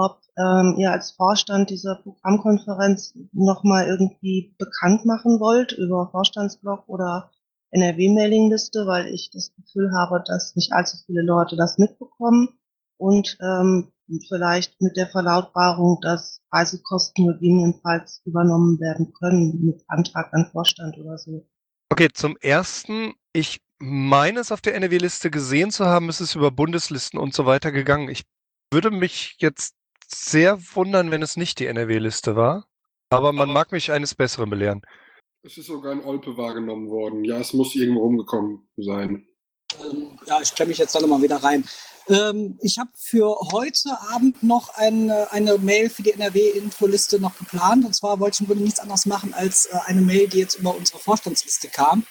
ob 0.00 0.20
ähm, 0.38 0.76
ihr 0.78 0.90
als 0.90 1.12
Vorstand 1.12 1.70
dieser 1.70 1.96
Programmkonferenz 1.96 3.14
nochmal 3.32 3.86
irgendwie 3.86 4.54
bekannt 4.58 5.04
machen 5.04 5.40
wollt 5.40 5.72
über 5.72 6.08
Vorstandsblog 6.10 6.88
oder 6.88 7.30
NRW-Mailingliste, 7.70 8.86
weil 8.86 9.06
ich 9.06 9.30
das 9.30 9.52
Gefühl 9.54 9.90
habe, 9.96 10.22
dass 10.26 10.56
nicht 10.56 10.72
allzu 10.72 10.96
viele 11.06 11.22
Leute 11.22 11.56
das 11.56 11.78
mitbekommen 11.78 12.48
und 12.96 13.36
ähm, 13.40 13.92
vielleicht 14.28 14.80
mit 14.80 14.96
der 14.96 15.06
Verlautbarung, 15.06 16.00
dass 16.02 16.40
Reisekosten 16.52 17.28
gegebenenfalls 17.28 18.22
übernommen 18.24 18.80
werden 18.80 19.12
können 19.12 19.64
mit 19.64 19.82
Antrag 19.86 20.32
an 20.32 20.48
Vorstand 20.50 20.98
oder 20.98 21.16
so. 21.16 21.46
Okay, 21.90 22.08
zum 22.12 22.36
ersten, 22.40 23.14
ich 23.32 23.60
meine 23.78 24.40
es 24.40 24.52
auf 24.52 24.60
der 24.60 24.74
NRW-Liste 24.74 25.30
gesehen 25.30 25.70
zu 25.70 25.86
haben, 25.86 26.08
es 26.08 26.20
ist 26.20 26.34
über 26.34 26.50
Bundeslisten 26.50 27.18
und 27.18 27.34
so 27.34 27.46
weiter 27.46 27.72
gegangen. 27.72 28.08
Ich 28.08 28.24
würde 28.72 28.90
mich 28.90 29.36
jetzt 29.38 29.74
sehr 30.12 30.58
wundern, 30.74 31.10
wenn 31.10 31.22
es 31.22 31.36
nicht 31.36 31.58
die 31.58 31.66
NRW-Liste 31.66 32.36
war. 32.36 32.66
Aber 33.10 33.32
man 33.32 33.52
mag 33.52 33.72
mich 33.72 33.90
eines 33.90 34.14
Besseren 34.14 34.50
belehren. 34.50 34.82
Es 35.42 35.56
ist 35.56 35.66
sogar 35.66 35.92
in 35.92 36.04
Olpe 36.04 36.36
wahrgenommen 36.36 36.88
worden. 36.88 37.24
Ja, 37.24 37.38
es 37.38 37.52
muss 37.52 37.74
irgendwo 37.74 38.02
rumgekommen 38.02 38.68
sein. 38.76 39.26
Ähm, 39.82 40.18
ja, 40.26 40.40
ich 40.40 40.54
klemme 40.54 40.70
mich 40.70 40.78
jetzt 40.78 40.94
da 40.94 41.00
nochmal 41.00 41.22
wieder 41.22 41.42
rein. 41.42 41.64
Ähm, 42.08 42.58
ich 42.60 42.78
habe 42.78 42.90
für 42.94 43.36
heute 43.52 43.90
Abend 44.12 44.42
noch 44.42 44.74
eine, 44.74 45.32
eine 45.32 45.58
Mail 45.58 45.88
für 45.88 46.02
die 46.02 46.12
NRW-Infoliste 46.12 47.20
noch 47.20 47.36
geplant. 47.38 47.84
Und 47.84 47.94
zwar 47.94 48.20
wollte 48.20 48.36
ich 48.36 48.40
im 48.40 48.46
Grunde 48.46 48.64
nichts 48.64 48.80
anderes 48.80 49.06
machen, 49.06 49.32
als 49.32 49.66
äh, 49.66 49.78
eine 49.86 50.00
Mail, 50.02 50.28
die 50.28 50.38
jetzt 50.38 50.56
über 50.56 50.76
unsere 50.76 50.98
Vorstandsliste 50.98 51.68
kam, 51.68 52.04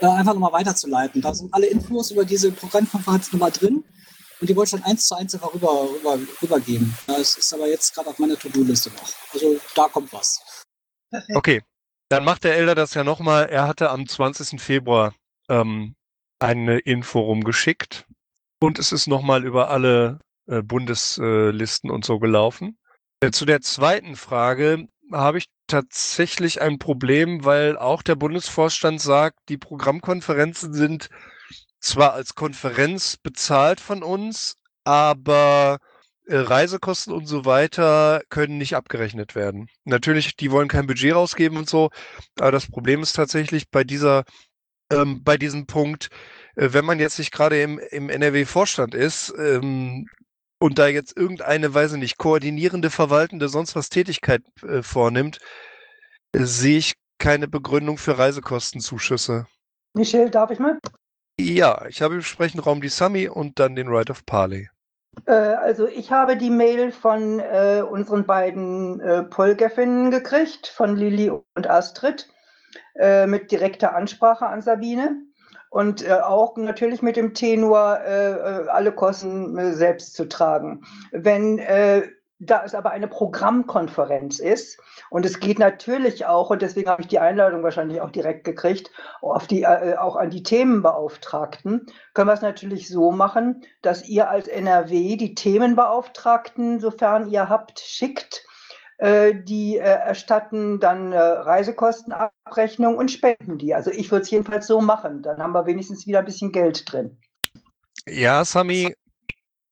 äh, 0.00 0.06
einfach 0.06 0.34
nochmal 0.34 0.52
weiterzuleiten. 0.52 1.22
Da 1.22 1.34
sind 1.34 1.54
alle 1.54 1.66
Infos 1.66 2.10
über 2.10 2.24
diese 2.24 2.52
Programmkonferenz 2.52 3.32
nochmal 3.32 3.52
drin. 3.52 3.84
Und 4.40 4.50
die 4.50 4.56
wollte 4.56 4.76
ich 4.76 4.82
dann 4.82 4.90
eins 4.90 5.06
zu 5.06 5.14
eins 5.14 5.34
einfach 5.34 5.52
rüber, 5.54 5.88
rüber, 5.90 6.18
rübergeben. 6.42 6.96
Das 7.06 7.36
ist 7.36 7.52
aber 7.54 7.68
jetzt 7.68 7.94
gerade 7.94 8.10
auf 8.10 8.18
meiner 8.18 8.38
To-Do-Liste 8.38 8.90
noch. 8.90 9.12
Also 9.32 9.58
da 9.74 9.88
kommt 9.88 10.12
was. 10.12 10.40
Perfekt. 11.10 11.36
Okay, 11.36 11.62
Dann 12.08 12.24
macht 12.24 12.44
der 12.44 12.56
Elder 12.56 12.74
das 12.74 12.94
ja 12.94 13.04
nochmal. 13.04 13.48
Er 13.48 13.66
hatte 13.66 13.90
am 13.90 14.06
20. 14.06 14.60
Februar 14.60 15.14
ähm, 15.48 15.94
eine 16.38 16.78
Info 16.78 17.20
rumgeschickt 17.20 18.06
und 18.60 18.78
es 18.78 18.92
ist 18.92 19.06
nochmal 19.06 19.44
über 19.44 19.70
alle 19.70 20.20
äh, 20.46 20.62
Bundeslisten 20.62 21.90
und 21.90 22.04
so 22.04 22.18
gelaufen. 22.18 22.78
Äh, 23.20 23.30
zu 23.30 23.46
der 23.46 23.60
zweiten 23.62 24.16
Frage 24.16 24.86
habe 25.12 25.38
ich 25.38 25.46
tatsächlich 25.66 26.60
ein 26.60 26.78
Problem, 26.78 27.44
weil 27.44 27.78
auch 27.78 28.02
der 28.02 28.16
Bundesvorstand 28.16 29.00
sagt, 29.00 29.38
die 29.48 29.56
Programmkonferenzen 29.56 30.74
sind 30.74 31.08
zwar 31.86 32.12
als 32.14 32.34
Konferenz 32.34 33.16
bezahlt 33.16 33.80
von 33.80 34.02
uns, 34.02 34.56
aber 34.84 35.78
äh, 36.26 36.36
Reisekosten 36.36 37.12
und 37.12 37.26
so 37.26 37.44
weiter 37.44 38.22
können 38.28 38.58
nicht 38.58 38.74
abgerechnet 38.74 39.34
werden. 39.34 39.68
Natürlich, 39.84 40.36
die 40.36 40.50
wollen 40.50 40.68
kein 40.68 40.86
Budget 40.86 41.14
rausgeben 41.14 41.56
und 41.58 41.68
so, 41.68 41.90
aber 42.38 42.52
das 42.52 42.68
Problem 42.68 43.02
ist 43.02 43.12
tatsächlich 43.14 43.70
bei 43.70 43.84
dieser, 43.84 44.24
ähm, 44.90 45.22
bei 45.22 45.36
diesem 45.36 45.66
Punkt, 45.66 46.08
äh, 46.56 46.68
wenn 46.72 46.84
man 46.84 46.98
jetzt 46.98 47.18
nicht 47.18 47.32
gerade 47.32 47.62
im, 47.62 47.78
im 47.78 48.10
NRW-Vorstand 48.10 48.94
ist 48.94 49.32
ähm, 49.38 50.06
und 50.58 50.78
da 50.78 50.88
jetzt 50.88 51.16
irgendeine, 51.16 51.72
weiß 51.72 51.92
ich 51.92 51.98
nicht, 51.98 52.18
koordinierende, 52.18 52.90
verwaltende, 52.90 53.48
sonst 53.48 53.76
was 53.76 53.88
Tätigkeit 53.90 54.42
äh, 54.62 54.82
vornimmt, 54.82 55.38
äh, 56.32 56.44
sehe 56.44 56.78
ich 56.78 56.94
keine 57.18 57.46
Begründung 57.46 57.98
für 57.98 58.18
Reisekostenzuschüsse. 58.18 59.46
Michel, 59.94 60.30
darf 60.30 60.50
ich 60.50 60.58
mal? 60.58 60.78
Ja, 61.38 61.84
ich 61.88 62.00
habe 62.00 62.14
im 62.14 62.22
Sprechenraum 62.22 62.80
die 62.80 62.88
Sami 62.88 63.28
und 63.28 63.58
dann 63.58 63.76
den 63.76 63.88
Right 63.88 64.10
of 64.10 64.24
Parley. 64.24 64.70
Äh, 65.26 65.32
also 65.32 65.86
ich 65.86 66.10
habe 66.10 66.36
die 66.36 66.50
Mail 66.50 66.92
von 66.92 67.40
äh, 67.40 67.82
unseren 67.82 68.26
beiden 68.26 69.00
äh, 69.00 69.22
Polgefinnen 69.22 70.10
gekriegt, 70.10 70.66
von 70.66 70.96
Lilly 70.96 71.30
und 71.30 71.68
Astrid, 71.68 72.28
äh, 72.94 73.26
mit 73.26 73.50
direkter 73.50 73.94
Ansprache 73.94 74.46
an 74.46 74.62
Sabine 74.62 75.22
und 75.70 76.06
äh, 76.06 76.12
auch 76.12 76.56
natürlich 76.56 77.02
mit 77.02 77.16
dem 77.16 77.34
Tenor, 77.34 78.00
äh, 78.00 78.32
äh 78.32 78.68
alle 78.68 78.92
Kosten 78.92 79.74
selbst 79.74 80.14
zu 80.14 80.28
tragen. 80.28 80.84
Wenn 81.12 81.58
da 82.38 82.64
es 82.64 82.74
aber 82.74 82.90
eine 82.90 83.08
Programmkonferenz 83.08 84.38
ist 84.40 84.78
und 85.10 85.24
es 85.24 85.40
geht 85.40 85.58
natürlich 85.58 86.26
auch, 86.26 86.50
und 86.50 86.60
deswegen 86.60 86.90
habe 86.90 87.02
ich 87.02 87.08
die 87.08 87.18
Einladung 87.18 87.62
wahrscheinlich 87.62 88.00
auch 88.00 88.10
direkt 88.10 88.44
gekriegt, 88.44 88.90
auf 89.22 89.46
die, 89.46 89.62
äh, 89.62 89.96
auch 89.96 90.16
an 90.16 90.30
die 90.30 90.42
Themenbeauftragten, 90.42 91.86
können 92.12 92.28
wir 92.28 92.34
es 92.34 92.42
natürlich 92.42 92.88
so 92.88 93.10
machen, 93.10 93.64
dass 93.80 94.06
ihr 94.06 94.28
als 94.28 94.48
NRW 94.48 95.16
die 95.16 95.34
Themenbeauftragten, 95.34 96.80
sofern 96.80 97.30
ihr 97.30 97.48
habt, 97.48 97.80
schickt. 97.80 98.44
Äh, 98.98 99.34
die 99.44 99.76
äh, 99.76 99.82
erstatten 99.82 100.80
dann 100.80 101.12
äh, 101.12 101.18
Reisekostenabrechnung 101.18 102.96
und 102.96 103.10
spenden 103.10 103.58
die. 103.58 103.74
Also 103.74 103.90
ich 103.90 104.10
würde 104.10 104.22
es 104.22 104.30
jedenfalls 104.30 104.66
so 104.66 104.80
machen. 104.80 105.22
Dann 105.22 105.36
haben 105.36 105.52
wir 105.52 105.66
wenigstens 105.66 106.06
wieder 106.06 106.20
ein 106.20 106.24
bisschen 106.24 106.50
Geld 106.50 106.90
drin. 106.90 107.18
Ja, 108.06 108.42
Sami, 108.46 108.94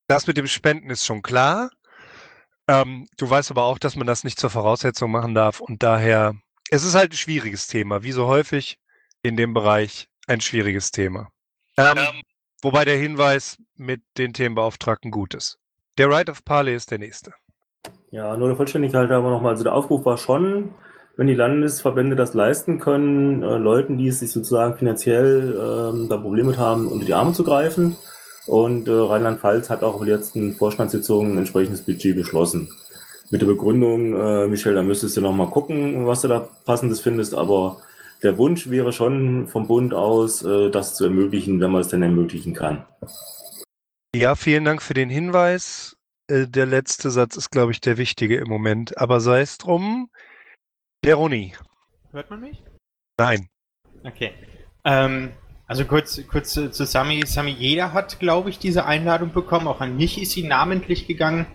das 0.09 0.27
mit 0.27 0.37
dem 0.37 0.47
Spenden 0.47 0.91
ist 0.91 1.07
schon 1.07 1.23
klar. 1.23 1.71
Ähm, 2.67 3.09
du 3.17 3.29
weißt 3.29 3.51
aber 3.51 3.65
auch, 3.65 3.79
dass 3.79 3.97
man 3.97 4.07
das 4.07 4.25
nicht 4.25 4.39
zur 4.39 4.51
Voraussetzung 4.51 5.11
machen 5.11 5.35
darf 5.35 5.61
und 5.61 5.83
daher, 5.83 6.35
es 6.71 6.85
ist 6.85 6.95
halt 6.95 7.13
ein 7.13 7.17
schwieriges 7.17 7.67
Thema, 7.67 8.03
wie 8.03 8.13
so 8.13 8.27
häufig 8.27 8.79
in 9.23 9.37
dem 9.37 9.53
Bereich 9.55 10.09
ein 10.27 10.41
schwieriges 10.41 10.91
Thema. 10.91 11.29
Ähm, 11.77 11.97
ähm. 11.97 12.23
Wobei 12.63 12.87
der 12.87 12.97
Hinweis 12.97 13.59
mit 13.77 14.01
den 14.17 14.33
Themenbeauftragten 14.33 15.11
gut 15.11 15.35
ist. 15.35 15.59
Der 15.99 16.09
Right 16.09 16.31
of 16.31 16.45
Parley 16.45 16.75
ist 16.75 16.91
der 16.91 16.99
nächste. 16.99 17.35
Ja, 18.11 18.37
nur 18.37 18.49
der 18.49 18.57
Vollständigkeit 18.57 19.11
aber 19.11 19.31
nochmal. 19.31 19.53
Also 19.53 19.65
der 19.65 19.75
Aufruf 19.75 20.07
war 20.07 20.17
schon, 20.17 20.75
wenn 21.17 21.27
die 21.27 21.35
Landesverbände 21.35 22.17
das 22.17 22.33
leisten 22.33 22.79
können, 22.81 23.43
äh, 23.43 23.57
Leuten, 23.59 23.99
die 23.99 24.09
es 24.09 24.21
sich 24.21 24.33
sozusagen 24.33 24.79
finanziell 24.79 25.53
äh, 25.53 26.09
da 26.09 26.17
Probleme 26.17 26.57
haben, 26.57 26.89
unter 26.89 27.05
die 27.05 27.13
Arme 27.13 27.33
zu 27.33 27.45
greifen. 27.45 27.97
Und 28.47 28.89
äh, 28.89 28.93
Rheinland-Pfalz 28.93 29.71
hat 29.71 29.83
auch 29.83 29.95
auf 29.95 30.05
der 30.05 30.17
letzten 30.17 30.55
Vorstandssitzung 30.55 31.33
ein 31.33 31.39
entsprechendes 31.39 31.83
Budget 31.83 32.17
beschlossen. 32.17 32.69
Mit 33.31 33.41
der 33.41 33.47
Begründung, 33.47 34.15
äh, 34.15 34.47
Michel, 34.47 34.75
da 34.75 34.83
müsstest 34.83 35.17
du 35.17 35.21
noch 35.21 35.33
mal 35.33 35.51
gucken, 35.51 36.07
was 36.07 36.21
du 36.21 36.29
da 36.29 36.41
passendes 36.65 37.01
findest, 37.01 37.35
aber 37.35 37.81
der 38.23 38.39
Wunsch 38.39 38.71
wäre 38.71 38.93
schon 38.93 39.49
vom 39.49 39.67
Bund 39.67 39.95
aus, 39.95 40.43
äh, 40.43 40.71
das 40.71 40.95
zu 40.95 41.05
ermöglichen, 41.05 41.61
wenn 41.61 41.71
man 41.71 41.81
es 41.81 41.89
denn 41.89 42.03
ermöglichen 42.03 42.55
kann. 42.55 42.85
Ja, 44.15 44.35
vielen 44.35 44.65
Dank 44.65 44.83
für 44.83 44.95
den 44.95 45.11
Hinweis. 45.11 45.97
Äh, 46.29 46.47
der 46.47 46.67
letzte 46.67 47.11
Satz 47.11 47.37
ist, 47.37 47.51
glaube 47.51 47.73
ich, 47.73 47.81
der 47.81 47.99
wichtige 47.99 48.37
im 48.37 48.49
Moment. 48.49 48.99
Aber 48.99 49.21
sei 49.21 49.41
es 49.41 49.59
drum. 49.59 50.11
Der. 51.05 51.19
Hört 51.19 52.31
man 52.31 52.41
mich? 52.41 52.63
Nein. 53.19 53.49
Okay. 54.05 54.33
Ähm, 54.85 55.33
also 55.67 55.85
kurz, 55.85 56.21
kurz 56.29 56.53
zu 56.53 56.87
Sami. 56.87 57.23
Sami, 57.27 57.51
jeder 57.51 57.93
hat, 57.93 58.19
glaube 58.21 58.51
ich, 58.51 58.59
diese 58.59 58.85
Einladung 58.87 59.33
bekommen. 59.33 59.67
Auch 59.67 59.81
an 59.81 59.97
mich 59.97 60.21
ist 60.21 60.33
sie 60.33 60.43
namentlich 60.43 61.07
gegangen. 61.07 61.47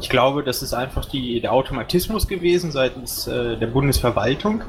Ich 0.00 0.08
glaube, 0.08 0.42
das 0.42 0.62
ist 0.62 0.74
einfach 0.74 1.06
die, 1.06 1.40
der 1.40 1.52
Automatismus 1.52 2.28
gewesen 2.28 2.70
seitens 2.70 3.26
äh, 3.26 3.56
der 3.56 3.66
Bundesverwaltung, 3.66 4.62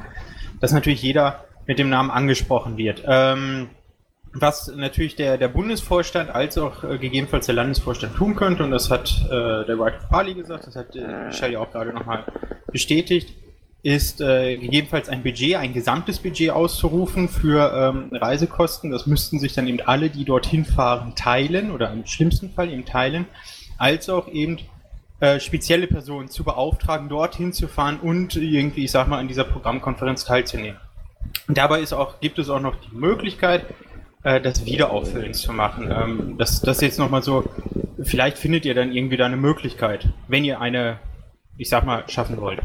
dass 0.60 0.72
natürlich 0.72 1.02
jeder 1.02 1.46
mit 1.66 1.80
dem 1.80 1.90
Namen 1.90 2.12
angesprochen 2.12 2.78
wird. 2.78 3.04
Ähm, 3.06 3.70
was 4.34 4.68
natürlich 4.76 5.16
der, 5.16 5.38
der 5.38 5.48
Bundesvorstand 5.48 6.30
als 6.32 6.58
auch 6.58 6.84
äh, 6.84 6.98
gegebenenfalls 6.98 7.46
der 7.46 7.56
Landesvorstand 7.56 8.16
tun 8.16 8.36
könnte, 8.36 8.64
und 8.64 8.72
das 8.72 8.90
hat 8.90 9.10
äh, 9.28 9.66
der 9.66 9.80
of 9.80 10.10
Parley 10.10 10.34
gesagt, 10.34 10.68
das 10.68 10.76
hat 10.76 10.96
äh, 10.96 11.26
Michelle 11.28 11.54
ja 11.54 11.60
auch 11.60 11.72
gerade 11.72 11.94
nochmal 11.94 12.26
bestätigt, 12.72 13.36
ist 13.84 14.22
äh, 14.22 14.56
gegebenenfalls 14.56 15.10
ein 15.10 15.24
Budget, 15.24 15.58
ein 15.58 15.74
gesamtes 15.74 16.20
Budget 16.20 16.52
auszurufen 16.52 17.28
für 17.28 17.94
ähm, 17.94 18.16
Reisekosten. 18.16 18.92
Das 18.92 19.06
müssten 19.06 19.40
sich 19.40 19.54
dann 19.54 19.68
eben 19.68 19.82
alle, 19.82 20.10
die 20.10 20.24
dorthin 20.24 20.64
fahren, 20.64 21.14
teilen 21.16 21.70
oder 21.70 21.92
im 21.92 22.06
schlimmsten 22.06 22.50
Fall 22.50 22.72
eben 22.72 22.86
teilen, 22.86 23.26
als 23.78 24.08
auch 24.08 24.30
eben 24.30 24.58
äh, 25.20 25.42
spezielle 25.42 25.88
Personen 25.88 26.30
zu 26.30 26.46
beauftragen, 26.46 27.10
dorthin 27.10 27.52
zu 27.52 27.68
fahren 27.68 28.00
und 28.02 28.38
irgendwie, 28.38 28.86
ich 28.86 28.92
sag 28.92 29.10
mal, 29.10 29.20
an 29.20 29.28
dieser 29.28 29.44
Programmkonferenz 29.44 30.24
teilzunehmen. 30.24 30.80
Und 31.50 31.58
dabei 31.58 31.82
ist 31.82 31.92
auch, 31.92 32.22
gibt 32.22 32.40
es 32.40 32.50
auch 32.50 32.62
noch 32.62 32.76
die 32.76 32.96
Möglichkeit, 32.96 33.66
äh, 34.24 34.40
das 34.40 34.66
Wiederauffüllen 34.66 35.34
zu 35.34 35.52
machen. 35.52 35.92
Ähm, 35.92 36.38
das, 36.38 36.62
das 36.62 36.80
jetzt 36.80 37.00
nochmal 37.00 37.22
so, 37.22 37.44
vielleicht 38.02 38.38
findet 38.38 38.64
ihr 38.64 38.76
dann 38.76 38.94
irgendwie 38.94 39.18
da 39.18 39.26
eine 39.26 39.36
Möglichkeit, 39.36 40.08
wenn 40.30 40.46
ihr 40.46 40.62
eine, 40.62 41.00
ich 41.58 41.68
sag 41.68 41.86
mal, 41.86 42.06
schaffen 42.08 42.40
wollt. 42.40 42.62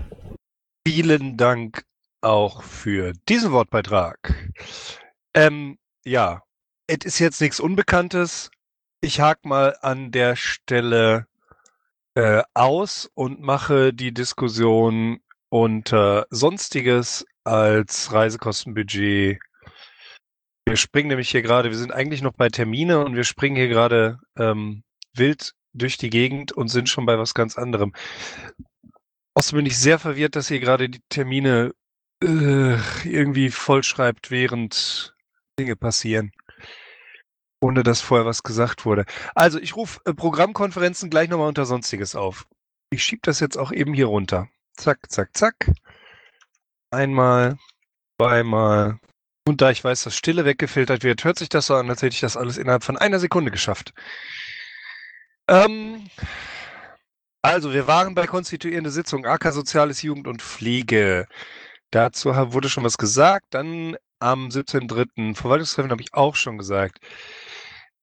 Vielen 0.91 1.37
Dank 1.37 1.85
auch 2.23 2.63
für 2.63 3.13
diesen 3.29 3.53
Wortbeitrag. 3.53 4.35
Ähm, 5.35 5.77
ja, 6.07 6.43
es 6.87 7.05
ist 7.05 7.19
jetzt 7.19 7.43
nichts 7.43 7.61
Unbekanntes. 7.61 8.51
Ich 9.03 9.21
hake 9.21 9.47
mal 9.47 9.77
an 9.83 10.13
der 10.13 10.35
Stelle 10.35 11.27
äh, 12.15 12.43
aus 12.55 13.11
und 13.13 13.43
mache 13.43 13.93
die 13.93 14.15
Diskussion 14.15 15.21
unter 15.51 16.27
Sonstiges 16.31 17.27
als 17.45 18.11
Reisekostenbudget. 18.11 19.41
Wir 20.65 20.77
springen 20.77 21.09
nämlich 21.09 21.29
hier 21.29 21.43
gerade, 21.43 21.69
wir 21.69 21.77
sind 21.77 21.93
eigentlich 21.93 22.23
noch 22.23 22.33
bei 22.33 22.49
Termine 22.49 23.05
und 23.05 23.15
wir 23.15 23.25
springen 23.25 23.57
hier 23.57 23.69
gerade 23.69 24.21
ähm, 24.39 24.85
wild 25.13 25.53
durch 25.75 25.99
die 25.99 26.09
Gegend 26.09 26.53
und 26.53 26.69
sind 26.69 26.89
schon 26.89 27.05
bei 27.05 27.19
was 27.19 27.35
ganz 27.35 27.59
anderem. 27.59 27.93
Außerdem 29.39 29.59
bin 29.59 29.67
ich 29.67 29.79
sehr 29.79 30.01
verwirrt, 30.01 30.35
dass 30.35 30.51
ihr 30.51 30.59
gerade 30.59 30.89
die 30.89 31.01
Termine 31.11 31.73
äh, 32.21 32.75
irgendwie 33.05 33.51
vollschreibt, 33.51 34.33
während 34.33 35.15
Dinge 35.57 35.77
passieren. 35.77 36.33
Ohne 37.61 37.85
dass 37.85 38.01
vorher 38.01 38.27
was 38.27 38.43
gesagt 38.43 38.85
wurde. 38.85 39.05
Also, 39.37 39.61
ich 39.61 39.77
rufe 39.77 40.01
äh, 40.07 40.13
Programmkonferenzen 40.13 41.09
gleich 41.09 41.29
nochmal 41.29 41.47
unter 41.47 41.67
Sonstiges 41.67 42.17
auf. 42.17 42.49
Ich 42.91 43.05
schiebe 43.05 43.21
das 43.23 43.39
jetzt 43.39 43.57
auch 43.57 43.71
eben 43.71 43.95
hier 43.95 44.07
runter. 44.07 44.49
Zack, 44.77 45.09
zack, 45.09 45.37
zack. 45.37 45.71
Einmal, 46.91 47.59
zweimal. 48.21 48.99
Und 49.47 49.61
da 49.61 49.71
ich 49.71 49.85
weiß, 49.85 50.03
dass 50.03 50.17
Stille 50.17 50.47
weggefiltert 50.47 51.05
wird, 51.05 51.23
hört 51.23 51.39
sich 51.39 51.49
das 51.49 51.67
so 51.67 51.77
an, 51.77 51.89
als 51.89 52.03
hätte 52.03 52.15
ich 52.15 52.21
das 52.21 52.37
alles 52.37 52.59
innerhalb 52.59 52.83
von 52.83 52.99
einer 52.99 53.21
Sekunde 53.21 53.53
geschafft. 53.53 53.95
Ähm, 55.47 56.11
also, 57.49 57.73
wir 57.73 57.87
waren 57.87 58.15
bei 58.15 58.27
konstituierende 58.27 58.91
Sitzung, 58.91 59.25
AK 59.25 59.55
Soziales, 59.55 60.03
Jugend 60.03 60.29
und 60.29 60.43
Pflege. 60.43 61.27
Dazu 61.91 62.29
wurde 62.31 62.69
schon 62.69 62.85
was 62.85 62.99
gesagt. 62.99 63.47
Dann 63.51 63.97
am 64.19 64.49
17.03. 64.49 65.35
Verwaltungstreffen 65.35 65.91
habe 65.91 66.03
ich 66.03 66.13
auch 66.13 66.37
schon 66.37 66.59
gesagt. 66.59 66.99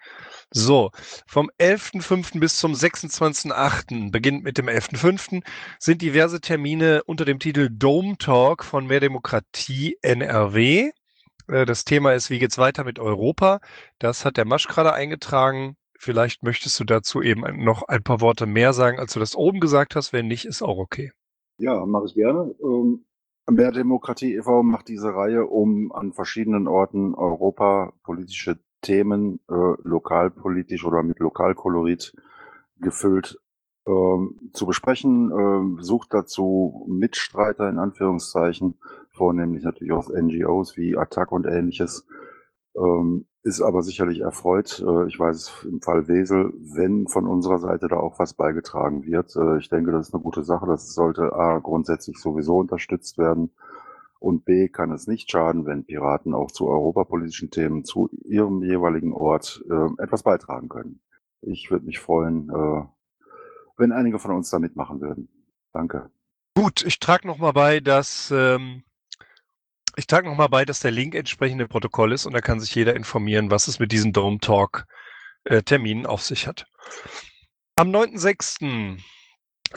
So, 0.51 0.91
vom 1.27 1.51
11.05. 1.59 2.41
bis 2.41 2.59
zum 2.59 2.75
26.08., 2.75 4.11
beginnt 4.11 4.45
mit 4.45 4.59
dem 4.59 4.69
11.05., 4.69 5.43
sind 5.79 6.03
diverse 6.03 6.43
Termine 6.43 7.05
unter 7.05 7.25
dem 7.25 7.39
Titel 7.39 7.71
Dome 7.71 8.19
Talk 8.19 8.65
von 8.65 8.87
Mehr 8.87 9.01
Demokratie 9.01 9.97
NRW. 10.03 10.91
Äh, 11.49 11.67
das 11.67 11.85
Thema 11.85 12.13
ist, 12.13 12.31
wie 12.31 12.39
geht's 12.39 12.59
weiter 12.59 12.85
mit 12.85 12.99
Europa? 12.99 13.61
Das 13.99 14.25
hat 14.25 14.37
der 14.37 14.45
Masch 14.47 14.69
gerade 14.69 14.93
eingetragen. 14.93 15.77
vielleicht 15.99 16.43
möchtest 16.43 16.79
du 16.79 16.85
dazu 16.85 17.23
eben 17.23 17.43
noch 17.65 17.83
ein 17.85 18.03
paar 18.03 18.21
Worte 18.21 18.47
mehr 18.47 18.75
sagen, 18.75 18.99
als 18.99 19.15
du 19.15 19.21
das 19.21 19.35
oben 19.35 19.61
gesagt 19.61 19.97
hast. 19.97 20.13
Wenn 20.13 20.27
nicht, 20.29 20.45
ist 20.45 20.63
auch 20.63 20.79
okay. 20.79 21.13
Ja, 21.59 21.87
mache 21.87 22.05
ich 22.07 22.15
gerne. 22.15 22.55
Ähm, 22.63 23.07
Mehr 23.49 23.71
Demokratie 23.71 24.35
e.V. 24.35 24.65
macht 24.65 24.89
diese 24.89 25.15
Reihe, 25.15 25.47
um 25.47 25.93
an 25.93 26.13
verschiedenen 26.13 26.67
Orten 26.67 27.15
europapolitische 27.15 28.59
Themen 28.81 29.39
äh, 29.49 29.55
lokalpolitisch 29.83 30.85
oder 30.85 31.05
mit 31.05 31.21
Lokalkolorit 31.21 32.13
gefüllt 32.79 33.41
ähm, 33.87 34.51
zu 34.53 34.67
besprechen, 34.67 35.31
äh, 35.79 35.83
sucht 35.83 36.13
dazu 36.13 36.87
Mitstreiter 36.89 37.69
in 37.69 37.79
Anführungszeichen, 37.79 38.79
vornehmlich 39.17 39.65
natürlich 39.65 39.93
aus 39.93 40.09
NGOs 40.09 40.77
wie 40.77 40.97
Attac 40.97 41.33
und 41.33 41.47
ähnliches, 41.47 42.07
ähm, 42.77 43.27
ist 43.43 43.61
aber 43.63 43.83
sicherlich 43.83 44.21
erfreut. 44.21 44.85
Äh, 44.87 45.07
ich 45.07 45.19
weiß 45.19 45.37
es 45.37 45.65
im 45.65 45.81
Fall 45.81 46.09
Wesel, 46.09 46.53
wenn 46.57 47.09
von 47.09 47.27
unserer 47.27 47.59
Seite 47.59 47.89
da 47.89 47.97
auch 47.97 48.19
was 48.19 48.35
beigetragen 48.35 49.05
wird. 49.05 49.35
Äh, 49.37 49.59
ich 49.59 49.69
denke, 49.69 49.93
das 49.93 50.09
ist 50.09 50.15
eine 50.15 50.23
gute 50.23 50.45
Sache. 50.45 50.67
Das 50.67 50.95
sollte 50.95 51.33
A 51.33 51.59
grundsätzlich 51.59 52.19
sowieso 52.19 52.59
unterstützt 52.59 53.19
werden. 53.19 53.51
Und 54.19 54.45
B 54.45 54.69
kann 54.69 54.91
es 54.91 55.07
nicht 55.07 55.31
schaden, 55.31 55.67
wenn 55.67 55.85
Piraten 55.85 56.35
auch 56.35 56.51
zu 56.51 56.67
europapolitischen 56.67 57.51
Themen 57.51 57.85
zu 57.85 58.09
ihrem 58.25 58.63
jeweiligen 58.63 59.13
Ort 59.13 59.65
äh, 59.71 60.03
etwas 60.03 60.23
beitragen 60.23 60.69
können. 60.69 61.01
Ich 61.43 61.71
würde 61.71 61.87
mich 61.87 62.01
freuen, 62.01 62.51
äh, 62.51 62.85
wenn 63.77 63.93
einige 63.93 64.19
von 64.19 64.33
uns 64.33 64.51
da 64.51 64.59
mitmachen 64.59 65.01
würden. 65.01 65.29
Danke. 65.73 66.11
Gut, 66.57 66.85
ich 66.85 66.99
trage 66.99 67.27
noch 67.27 67.39
mal 67.39 67.53
bei, 67.53 67.81
dass 67.81 68.33
ähm, 68.35 68.83
ich 69.97 70.07
trage 70.07 70.29
noch 70.29 70.37
mal 70.37 70.49
bei, 70.49 70.65
dass 70.65 70.81
der 70.81 70.91
Link 70.91 71.15
entsprechend 71.15 71.61
im 71.61 71.69
Protokoll 71.69 72.13
ist 72.13 72.27
und 72.27 72.35
da 72.35 72.41
kann 72.41 72.61
sich 72.61 72.75
jeder 72.75 72.95
informieren, 72.95 73.51
was 73.51 73.67
es 73.67 73.79
mit 73.79 73.93
diesen 73.93 74.13
Dome 74.13 74.39
Talk 74.39 74.85
äh, 75.45 75.63
Terminen 75.63 76.07
auf 76.07 76.23
sich 76.23 76.47
hat. 76.47 76.67
Am 77.77 77.91
9.6. 77.91 79.01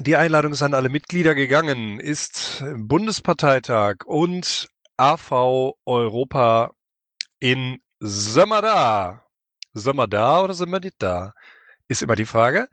Die 0.01 0.15
Einladung 0.15 0.51
ist 0.51 0.61
an 0.61 0.73
alle 0.73 0.89
Mitglieder 0.89 1.35
gegangen, 1.35 1.99
ist 1.99 2.63
Bundesparteitag 2.75 4.05
und 4.05 4.69
AV 4.97 5.73
Europa 5.85 6.71
in 7.39 7.79
Sömmerda. 7.99 9.25
Sömmerda 9.73 10.41
oder 10.41 10.53
sind 10.53 10.71
nicht 10.71 10.95
da? 10.99 11.33
Ist 11.87 12.01
immer 12.01 12.15
die 12.15 12.25
Frage. 12.25 12.67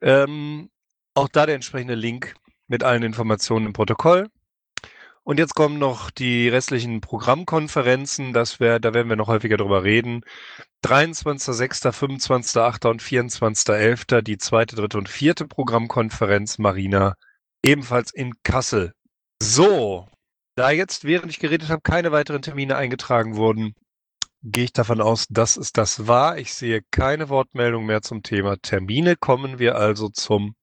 Ähm, 0.00 0.70
auch 1.14 1.28
da 1.28 1.46
der 1.46 1.54
entsprechende 1.54 1.94
Link 1.94 2.34
mit 2.66 2.82
allen 2.82 3.02
Informationen 3.02 3.66
im 3.66 3.72
Protokoll. 3.72 4.28
Und 5.24 5.38
jetzt 5.38 5.54
kommen 5.54 5.78
noch 5.78 6.10
die 6.10 6.48
restlichen 6.48 7.00
Programmkonferenzen. 7.00 8.32
Das 8.32 8.58
wär, 8.58 8.80
da 8.80 8.92
werden 8.92 9.08
wir 9.08 9.16
noch 9.16 9.28
häufiger 9.28 9.56
drüber 9.56 9.84
reden. 9.84 10.22
23.06., 10.84 11.92
25.08. 11.92 12.88
und 12.88 13.02
24.11. 13.02 14.22
die 14.22 14.38
zweite, 14.38 14.74
dritte 14.74 14.98
und 14.98 15.08
vierte 15.08 15.46
Programmkonferenz 15.46 16.58
Marina 16.58 17.14
ebenfalls 17.64 18.12
in 18.12 18.32
Kassel. 18.42 18.92
So, 19.40 20.08
da 20.56 20.70
jetzt, 20.70 21.04
während 21.04 21.30
ich 21.30 21.38
geredet 21.38 21.68
habe, 21.68 21.82
keine 21.82 22.10
weiteren 22.10 22.42
Termine 22.42 22.76
eingetragen 22.76 23.36
wurden, 23.36 23.74
gehe 24.42 24.64
ich 24.64 24.72
davon 24.72 25.00
aus, 25.00 25.26
dass 25.28 25.56
es 25.56 25.72
das 25.72 26.08
war. 26.08 26.38
Ich 26.38 26.52
sehe 26.52 26.82
keine 26.90 27.28
Wortmeldung 27.28 27.86
mehr 27.86 28.02
zum 28.02 28.24
Thema 28.24 28.56
Termine. 28.56 29.14
Kommen 29.14 29.60
wir 29.60 29.76
also 29.76 30.08
zum 30.08 30.56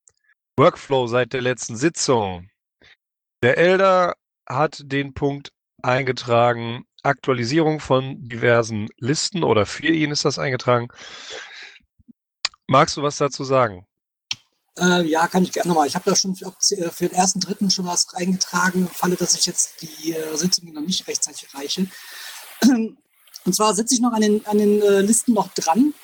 Workflow 0.58 1.06
seit 1.06 1.32
der 1.32 1.40
letzten 1.40 1.76
Sitzung. 1.76 2.50
Der 3.42 3.56
Elder 3.56 4.14
hat 4.50 4.82
den 4.84 5.14
Punkt 5.14 5.52
eingetragen, 5.82 6.84
Aktualisierung 7.02 7.80
von 7.80 8.28
diversen 8.28 8.88
Listen 8.98 9.42
oder 9.44 9.64
für 9.64 9.88
ihn 9.88 10.10
ist 10.10 10.24
das 10.24 10.38
eingetragen. 10.38 10.88
Magst 12.66 12.96
du 12.96 13.02
was 13.02 13.16
dazu 13.16 13.44
sagen? 13.44 13.86
Äh, 14.78 15.06
ja, 15.06 15.26
kann 15.26 15.42
ich 15.42 15.52
gerne 15.52 15.68
nochmal. 15.68 15.86
Ich 15.86 15.94
habe 15.94 16.08
da 16.08 16.14
schon 16.14 16.36
für, 16.36 16.52
für, 16.92 17.08
den 17.08 17.12
ersten 17.12 17.40
Dritten 17.40 17.70
schon 17.70 17.86
was 17.86 18.14
eingetragen, 18.14 18.88
Falle, 18.88 19.16
dass 19.16 19.34
ich 19.34 19.46
jetzt 19.46 19.82
die 19.82 20.12
äh, 20.12 20.36
Sitzung 20.36 20.72
noch 20.72 20.82
nicht 20.82 21.06
rechtzeitig 21.08 21.48
erreiche. 21.52 21.86
Und 23.44 23.54
zwar 23.54 23.74
sitze 23.74 23.94
ich 23.94 24.00
noch 24.00 24.12
an 24.12 24.20
den, 24.20 24.46
an 24.46 24.58
den 24.58 24.82
äh, 24.82 25.00
Listen 25.00 25.32
noch 25.32 25.48
dran. 25.54 25.94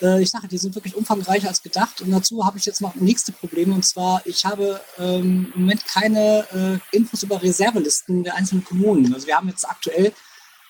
Äh, 0.00 0.22
ich 0.22 0.30
sage, 0.30 0.48
die 0.48 0.58
sind 0.58 0.74
wirklich 0.74 0.94
umfangreicher 0.94 1.48
als 1.48 1.62
gedacht. 1.62 2.00
Und 2.00 2.10
dazu 2.10 2.44
habe 2.44 2.58
ich 2.58 2.64
jetzt 2.64 2.80
noch 2.80 2.94
nächste 2.94 3.32
Probleme. 3.32 3.74
Und 3.74 3.84
zwar, 3.84 4.22
ich 4.26 4.44
habe 4.44 4.80
ähm, 4.98 5.52
im 5.54 5.60
Moment 5.62 5.84
keine 5.86 6.80
äh, 6.92 6.96
Infos 6.96 7.22
über 7.22 7.42
Reservelisten 7.42 8.24
der 8.24 8.34
einzelnen 8.34 8.64
Kommunen. 8.64 9.12
Also 9.14 9.26
wir 9.26 9.36
haben 9.36 9.48
jetzt 9.48 9.68
aktuell, 9.68 10.12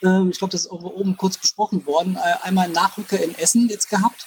ähm, 0.02 0.30
ich 0.30 0.38
glaube, 0.38 0.52
das 0.52 0.62
ist 0.62 0.70
oben 0.70 1.16
kurz 1.16 1.38
besprochen 1.38 1.86
worden, 1.86 2.16
äh, 2.16 2.46
einmal 2.46 2.68
Nachrücker 2.68 3.22
in 3.22 3.34
Essen 3.34 3.68
jetzt 3.68 3.88
gehabt. 3.88 4.26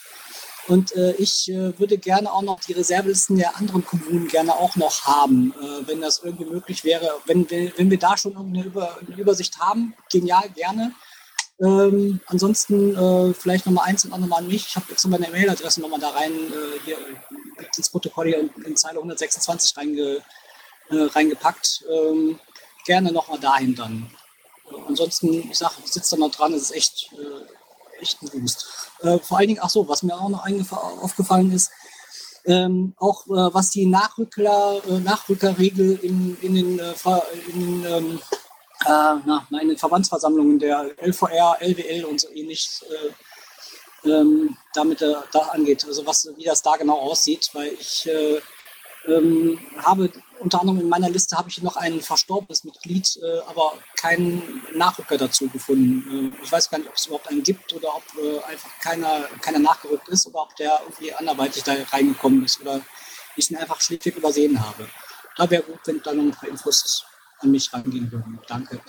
Und 0.67 0.95
äh, 0.95 1.13
ich 1.13 1.49
äh, 1.49 1.77
würde 1.79 1.97
gerne 1.97 2.31
auch 2.31 2.43
noch 2.43 2.59
die 2.59 2.73
Reservelisten 2.73 3.37
der 3.37 3.57
anderen 3.57 3.83
Kommunen 3.83 4.27
gerne 4.27 4.53
auch 4.53 4.75
noch 4.75 5.05
haben, 5.05 5.51
äh, 5.59 5.87
wenn 5.87 5.99
das 5.99 6.21
irgendwie 6.23 6.45
möglich 6.45 6.83
wäre. 6.83 7.09
Wenn, 7.25 7.49
wenn, 7.49 7.73
wenn 7.75 7.89
wir 7.89 7.97
da 7.97 8.15
schon 8.15 8.37
eine, 8.37 8.63
Über, 8.63 8.97
eine 8.99 9.15
Übersicht 9.17 9.57
haben, 9.57 9.95
genial, 10.11 10.47
gerne. 10.51 10.93
Ähm, 11.61 12.21
ansonsten 12.27 12.95
äh, 12.95 13.33
vielleicht 13.33 13.65
nochmal 13.65 13.89
eins 13.89 14.05
und 14.05 14.11
nochmal 14.11 14.39
an 14.39 14.47
mich. 14.47 14.67
Ich 14.67 14.75
habe 14.75 14.85
jetzt 14.89 15.03
nochmal 15.03 15.19
meine 15.19 15.33
Mailadresse 15.33 15.81
nochmal 15.81 15.99
da 15.99 16.09
rein, 16.09 16.31
äh, 16.31 16.79
hier 16.85 16.97
ins 17.75 17.89
Protokoll 17.89 18.27
hier 18.27 18.39
in, 18.39 18.63
in 18.63 18.77
Zeile 18.77 18.97
126 18.97 19.75
reinge, 19.75 20.21
äh, 20.89 20.95
reingepackt. 20.95 21.83
Ähm, 21.89 22.39
gerne 22.85 23.11
nochmal 23.11 23.39
dahin 23.39 23.75
dann. 23.75 24.09
ansonsten, 24.87 25.49
ich 25.51 25.57
sage, 25.57 25.75
ich 25.83 25.91
sitze 25.91 26.15
da 26.15 26.19
noch 26.19 26.31
dran, 26.31 26.53
es 26.53 26.63
ist 26.63 26.71
echt, 26.71 27.13
äh, 27.13 28.01
echt 28.01 28.21
ein 28.21 28.29
Boost. 28.29 28.67
Äh, 29.01 29.19
vor 29.19 29.37
allen 29.37 29.49
Dingen, 29.49 29.59
ach 29.61 29.69
so, 29.69 29.87
was 29.87 30.01
mir 30.01 30.15
auch 30.15 30.29
noch 30.29 30.45
aufgefallen 31.01 31.51
ist, 31.51 31.71
ähm, 32.45 32.93
auch 32.97 33.27
äh, 33.27 33.53
was 33.53 33.69
die 33.71 33.85
Nachrückler, 33.85 34.81
Nachrückerregel 35.03 35.99
in, 36.01 36.37
in 36.41 36.55
den, 36.55 36.79
in 36.79 37.59
den 37.59 37.85
ähm, 37.85 38.15
äh, 38.15 38.48
na, 38.85 39.45
in 39.61 39.77
Verbandsversammlungen 39.77 40.59
der 40.59 40.91
LVR, 41.01 41.57
LWL 41.59 42.05
und 42.05 42.21
so 42.21 42.29
ähnlich 42.29 42.81
äh, 42.89 43.11
ähm, 44.05 44.57
damit 44.73 45.01
äh, 45.01 45.15
da 45.31 45.39
angeht. 45.39 45.85
Also 45.85 46.05
was, 46.05 46.29
wie 46.37 46.43
das 46.43 46.61
da 46.61 46.75
genau 46.77 46.97
aussieht, 46.97 47.49
weil 47.53 47.73
ich 47.73 48.07
äh, 48.07 48.41
ähm, 49.07 49.59
habe 49.77 50.11
unter 50.39 50.61
anderem 50.61 50.79
in 50.79 50.89
meiner 50.89 51.09
Liste 51.09 51.37
habe 51.37 51.49
ich 51.49 51.61
noch 51.61 51.75
ein 51.75 51.99
verstorbenes 51.99 52.63
Mitglied, 52.63 53.19
äh, 53.21 53.39
aber 53.47 53.73
keinen 53.97 54.63
Nachrücker 54.73 55.17
dazu 55.17 55.47
gefunden. 55.49 56.33
Äh, 56.33 56.43
ich 56.43 56.51
weiß 56.51 56.69
gar 56.69 56.77
nicht, 56.77 56.87
ob 56.87 56.95
es 56.95 57.07
überhaupt 57.07 57.27
einen 57.29 57.43
gibt 57.43 57.73
oder 57.73 57.95
ob 57.95 58.03
einfach 58.47 58.69
keiner, 58.79 59.23
keiner 59.41 59.59
nachgerückt 59.59 60.07
ist 60.09 60.27
oder 60.27 60.43
ob 60.43 60.55
der 60.55 60.79
irgendwie 60.83 61.13
anderweitig 61.13 61.63
da 61.63 61.75
reingekommen 61.91 62.45
ist 62.45 62.61
oder 62.61 62.81
ich 63.35 63.51
ihn 63.51 63.57
einfach 63.57 63.81
schlichtweg 63.81 64.17
übersehen 64.17 64.59
habe. 64.59 64.87
Da 65.35 65.49
wäre 65.49 65.63
gut, 65.63 65.79
wenn 65.85 66.01
da 66.01 66.13
noch 66.13 66.23
ein 66.23 66.31
paar 66.31 66.49
Infos 66.49 67.05
an 67.39 67.51
mich 67.51 67.71
rangehen 67.73 68.11
würden. 68.11 68.39
Danke. 68.47 68.79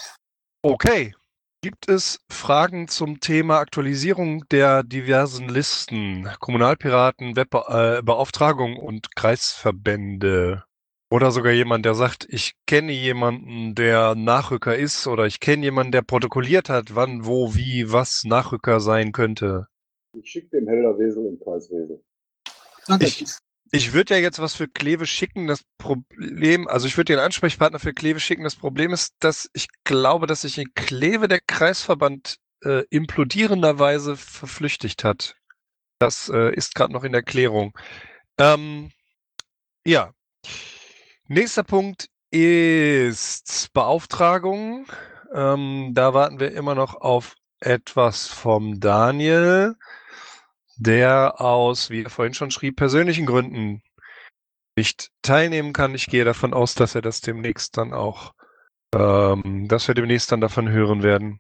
Okay. 0.62 1.14
Gibt 1.62 1.90
es 1.90 2.20
Fragen 2.30 2.88
zum 2.88 3.20
Thema 3.20 3.58
Aktualisierung 3.58 4.48
der 4.48 4.82
diversen 4.82 5.50
Listen, 5.50 6.26
Kommunalpiraten, 6.38 7.36
Webbeauftragung 7.36 8.76
äh, 8.76 8.80
und 8.80 9.14
Kreisverbände? 9.14 10.64
Oder 11.12 11.32
sogar 11.32 11.52
jemand, 11.52 11.84
der 11.84 11.94
sagt, 11.94 12.26
ich 12.30 12.54
kenne 12.66 12.92
jemanden, 12.92 13.74
der 13.74 14.14
Nachrücker 14.14 14.74
ist, 14.74 15.06
oder 15.06 15.26
ich 15.26 15.40
kenne 15.40 15.64
jemanden, 15.64 15.92
der 15.92 16.00
protokolliert 16.00 16.70
hat, 16.70 16.94
wann, 16.94 17.26
wo, 17.26 17.54
wie, 17.54 17.92
was 17.92 18.24
Nachrücker 18.24 18.80
sein 18.80 19.12
könnte. 19.12 19.66
Ich 20.16 20.30
schicke 20.30 20.58
dem 20.58 20.66
Helder 20.66 20.98
Wesel 20.98 21.26
im 21.26 21.38
Kreiswesel. 21.40 22.02
Danke. 22.86 23.06
Ich, 23.06 23.26
ich 23.72 23.92
würde 23.92 24.14
ja 24.14 24.20
jetzt 24.20 24.40
was 24.40 24.54
für 24.54 24.68
Kleve 24.68 25.06
schicken. 25.06 25.46
Das 25.46 25.62
Problem, 25.78 26.66
also 26.66 26.86
ich 26.86 26.96
würde 26.96 27.12
den 27.14 27.20
Ansprechpartner 27.20 27.78
für 27.78 27.92
Kleve 27.92 28.20
schicken. 28.20 28.44
Das 28.44 28.56
Problem 28.56 28.92
ist, 28.92 29.14
dass 29.20 29.48
ich 29.52 29.68
glaube, 29.84 30.26
dass 30.26 30.42
sich 30.42 30.58
in 30.58 30.74
Kleve 30.74 31.28
der 31.28 31.40
Kreisverband 31.40 32.36
äh, 32.64 32.84
implodierenderweise 32.90 34.16
verflüchtigt 34.16 35.04
hat. 35.04 35.36
Das 35.98 36.28
äh, 36.28 36.52
ist 36.54 36.74
gerade 36.74 36.92
noch 36.92 37.04
in 37.04 37.12
der 37.12 37.22
Klärung. 37.22 37.76
Ähm, 38.38 38.90
ja. 39.84 40.12
Nächster 41.28 41.62
Punkt 41.62 42.08
ist 42.30 43.72
Beauftragung. 43.72 44.86
Ähm, 45.32 45.92
da 45.94 46.12
warten 46.12 46.40
wir 46.40 46.52
immer 46.52 46.74
noch 46.74 46.94
auf 46.94 47.36
etwas 47.60 48.26
vom 48.26 48.80
Daniel 48.80 49.76
der 50.80 51.40
aus, 51.40 51.90
wie 51.90 52.04
er 52.04 52.10
vorhin 52.10 52.34
schon 52.34 52.50
schrieb, 52.50 52.76
persönlichen 52.76 53.26
Gründen 53.26 53.82
nicht 54.76 55.10
teilnehmen 55.22 55.72
kann. 55.72 55.94
Ich 55.94 56.06
gehe 56.06 56.24
davon 56.24 56.54
aus, 56.54 56.74
dass 56.74 56.94
er 56.94 57.02
das 57.02 57.20
demnächst 57.20 57.76
dann 57.76 57.92
auch, 57.92 58.32
ähm, 58.94 59.68
dass 59.68 59.86
wir 59.88 59.94
demnächst 59.94 60.32
dann 60.32 60.40
davon 60.40 60.70
hören 60.70 61.02
werden. 61.02 61.38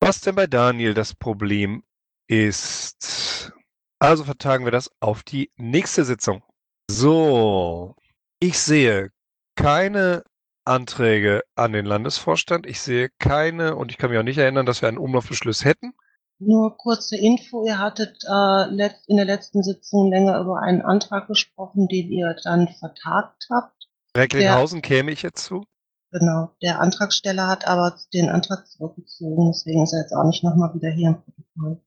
Was 0.00 0.20
denn 0.20 0.36
bei 0.36 0.46
Daniel 0.46 0.94
das 0.94 1.14
Problem 1.14 1.82
ist. 2.28 3.52
Also 3.98 4.24
vertagen 4.24 4.64
wir 4.64 4.72
das 4.72 4.90
auf 5.00 5.22
die 5.22 5.50
nächste 5.56 6.04
Sitzung. 6.04 6.42
So, 6.88 7.96
ich 8.40 8.58
sehe 8.58 9.10
keine 9.56 10.22
Anträge 10.64 11.42
an 11.56 11.72
den 11.72 11.86
Landesvorstand. 11.86 12.66
Ich 12.66 12.80
sehe 12.80 13.10
keine 13.18 13.74
und 13.74 13.90
ich 13.90 13.98
kann 13.98 14.10
mich 14.10 14.18
auch 14.18 14.24
nicht 14.24 14.38
erinnern, 14.38 14.66
dass 14.66 14.82
wir 14.82 14.88
einen 14.88 14.98
Umlaufbeschluss 14.98 15.64
hätten. 15.64 15.94
Nur 16.38 16.76
kurze 16.76 17.16
Info, 17.16 17.64
ihr 17.64 17.78
hattet 17.78 18.24
äh, 18.24 18.90
in 19.06 19.16
der 19.16 19.24
letzten 19.24 19.62
Sitzung 19.62 20.10
länger 20.10 20.38
über 20.40 20.60
einen 20.60 20.82
Antrag 20.82 21.28
gesprochen, 21.28 21.88
den 21.88 22.10
ihr 22.12 22.36
dann 22.44 22.68
vertagt 22.68 23.46
habt. 23.50 23.88
Recklinghausen 24.16 24.82
käme 24.82 25.12
ich 25.12 25.22
jetzt 25.22 25.44
zu. 25.44 25.64
Genau, 26.12 26.50
der 26.62 26.80
Antragsteller 26.80 27.46
hat 27.48 27.66
aber 27.66 27.96
den 28.12 28.28
Antrag 28.28 28.66
zurückgezogen, 28.66 29.50
deswegen 29.52 29.82
ist 29.82 29.92
er 29.92 30.00
jetzt 30.00 30.12
auch 30.12 30.24
nicht 30.24 30.44
nochmal 30.44 30.74
wieder 30.74 30.90
hier 30.90 31.08
im 31.08 31.22
Protokoll. 31.22 31.80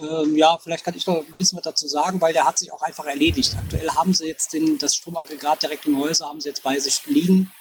Ähm, 0.00 0.36
ja, 0.36 0.58
vielleicht 0.58 0.84
kann 0.84 0.94
ich 0.94 1.06
noch 1.06 1.18
ein 1.18 1.34
bisschen 1.38 1.56
was 1.56 1.64
dazu 1.64 1.86
sagen, 1.86 2.20
weil 2.20 2.32
der 2.32 2.44
hat 2.44 2.58
sich 2.58 2.72
auch 2.72 2.82
einfach 2.82 3.06
erledigt. 3.06 3.56
Aktuell 3.56 3.88
haben 3.90 4.12
sie 4.12 4.26
jetzt 4.26 4.52
den, 4.52 4.78
das 4.78 4.96
Stromaggregat 4.96 5.62
direkt 5.62 5.86
im 5.86 5.98
Häuser, 5.98 6.26
haben 6.26 6.40
sie 6.40 6.48
jetzt 6.48 6.62
bei 6.62 6.78
sich 6.78 7.06
liegen. 7.06 7.52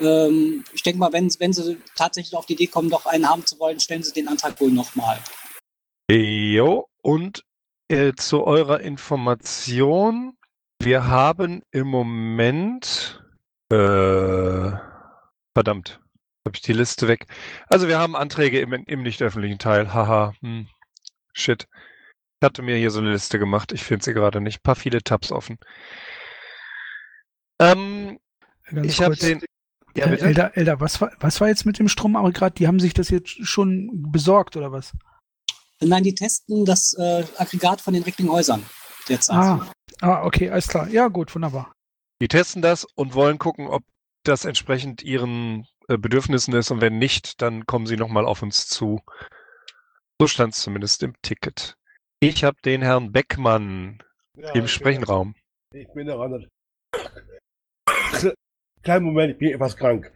Ähm, 0.00 0.64
ich 0.72 0.82
denke 0.82 0.98
mal, 0.98 1.12
wenn, 1.12 1.28
wenn 1.38 1.52
sie 1.52 1.78
tatsächlich 1.96 2.36
auf 2.36 2.46
die 2.46 2.52
Idee 2.52 2.66
kommen, 2.66 2.88
noch 2.88 3.06
einen 3.06 3.28
haben 3.28 3.46
zu 3.46 3.58
wollen, 3.58 3.80
stellen 3.80 4.02
sie 4.02 4.12
den 4.12 4.28
Antrag 4.28 4.60
wohl 4.60 4.70
nochmal. 4.70 5.18
Jo, 6.10 6.88
und 7.02 7.44
äh, 7.88 8.12
zu 8.14 8.44
eurer 8.44 8.80
Information, 8.80 10.36
wir 10.80 11.06
haben 11.08 11.62
im 11.72 11.88
Moment, 11.88 13.22
äh, 13.72 14.70
verdammt, 15.54 16.00
habe 16.46 16.54
ich 16.54 16.62
die 16.62 16.74
Liste 16.74 17.08
weg. 17.08 17.26
Also 17.68 17.88
wir 17.88 17.98
haben 17.98 18.14
Anträge 18.14 18.60
im, 18.60 18.72
im 18.72 19.02
nicht 19.02 19.20
öffentlichen 19.20 19.58
Teil, 19.58 19.92
haha, 19.92 20.34
hm, 20.40 20.68
shit. 21.32 21.66
Ich 22.40 22.44
hatte 22.46 22.62
mir 22.62 22.76
hier 22.76 22.90
so 22.90 23.00
eine 23.00 23.10
Liste 23.12 23.38
gemacht, 23.40 23.72
ich 23.72 23.82
finde 23.82 24.04
sie 24.04 24.14
gerade 24.14 24.40
nicht, 24.40 24.62
paar 24.62 24.76
viele 24.76 25.02
Tabs 25.02 25.32
offen. 25.32 25.58
Ähm, 27.58 28.18
Ganz 28.70 28.86
ich 28.86 29.02
habe 29.02 29.16
den, 29.16 29.42
ja 29.96 30.06
Äh, 30.06 30.10
bitte? 30.10 30.24
Elder, 30.26 30.56
Elder, 30.56 30.80
was 30.80 31.00
war, 31.00 31.10
was 31.18 31.40
war 31.40 31.48
jetzt 31.48 31.64
mit 31.64 31.78
dem 31.78 31.88
Stromaggregat? 31.88 32.58
Die 32.58 32.68
haben 32.68 32.80
sich 32.80 32.94
das 32.94 33.08
jetzt 33.08 33.44
schon 33.44 33.90
besorgt 34.12 34.56
oder 34.56 34.70
was? 34.70 34.92
Nein, 35.80 36.02
die 36.04 36.14
testen 36.14 36.64
das 36.64 36.94
äh, 36.98 37.24
Aggregat 37.36 37.80
von 37.80 37.94
den 37.94 38.02
Recklinghäusern 38.02 38.64
derzeit. 39.08 39.36
Ah, 39.36 39.70
ah, 40.00 40.24
okay, 40.24 40.48
alles 40.50 40.68
klar. 40.68 40.88
Ja, 40.88 41.08
gut, 41.08 41.34
wunderbar. 41.34 41.72
Die 42.22 42.28
testen 42.28 42.62
das 42.62 42.84
und 42.94 43.14
wollen 43.14 43.38
gucken, 43.38 43.66
ob 43.68 43.82
das 44.24 44.44
entsprechend 44.44 45.02
ihren 45.02 45.66
äh, 45.88 45.98
Bedürfnissen 45.98 46.54
ist 46.54 46.70
und 46.70 46.80
wenn 46.80 46.98
nicht, 46.98 47.42
dann 47.42 47.66
kommen 47.66 47.86
sie 47.86 47.96
nochmal 47.96 48.24
auf 48.24 48.42
uns 48.42 48.66
zu. 48.66 49.02
So 50.18 50.26
stand 50.26 50.54
es 50.54 50.60
zumindest 50.60 51.02
im 51.02 51.14
Ticket. 51.20 51.76
Ich 52.20 52.42
habe 52.42 52.56
den 52.64 52.80
Herrn 52.80 53.12
Beckmann 53.12 54.02
Ja, 54.36 54.52
im 54.52 54.64
ich 54.64 54.72
Sprechenraum. 54.72 55.34
bin, 55.70 55.82
ich 55.82 55.92
bin 55.92 56.06
daran. 56.06 56.46
Kleinen 58.82 59.04
Moment, 59.04 59.32
ich 59.32 59.38
bin 59.38 59.52
etwas 59.52 59.76
krank. 59.76 60.10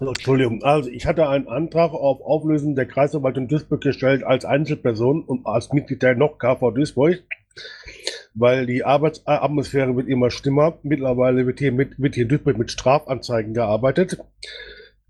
Entschuldigung. 0.00 0.62
Also, 0.62 0.90
ich 0.90 1.06
hatte 1.06 1.28
einen 1.28 1.48
Antrag 1.48 1.92
auf 1.92 2.20
Auflösung 2.20 2.76
der 2.76 2.86
Kreisverwaltung 2.86 3.48
Duisburg 3.48 3.80
gestellt 3.80 4.22
als 4.22 4.44
Einzelperson 4.44 5.24
und 5.24 5.44
als 5.44 5.72
Mitglied 5.72 6.02
der 6.02 6.14
NOC 6.14 6.38
KV 6.38 6.70
Duisburg, 6.70 7.24
weil 8.34 8.66
die 8.66 8.84
Arbeitsatmosphäre 8.84 9.96
wird 9.96 10.06
immer 10.06 10.30
schlimmer. 10.30 10.78
Mittlerweile 10.84 11.46
wird 11.46 11.58
hier, 11.58 11.72
mit, 11.72 11.98
wird 11.98 12.14
hier 12.14 12.24
in 12.24 12.28
Duisburg 12.28 12.58
mit 12.58 12.70
Strafanzeigen 12.70 13.54
gearbeitet. 13.54 14.18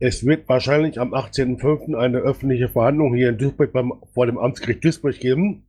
Es 0.00 0.24
wird 0.24 0.48
wahrscheinlich 0.48 0.98
am 0.98 1.12
18.05. 1.12 1.94
eine 1.94 2.18
öffentliche 2.18 2.68
Verhandlung 2.68 3.14
hier 3.14 3.28
in 3.28 3.36
Duisburg 3.36 3.72
beim, 3.72 3.92
vor 4.14 4.24
dem 4.24 4.38
Amtsgericht 4.38 4.84
Duisburg 4.84 5.18
geben. 5.20 5.66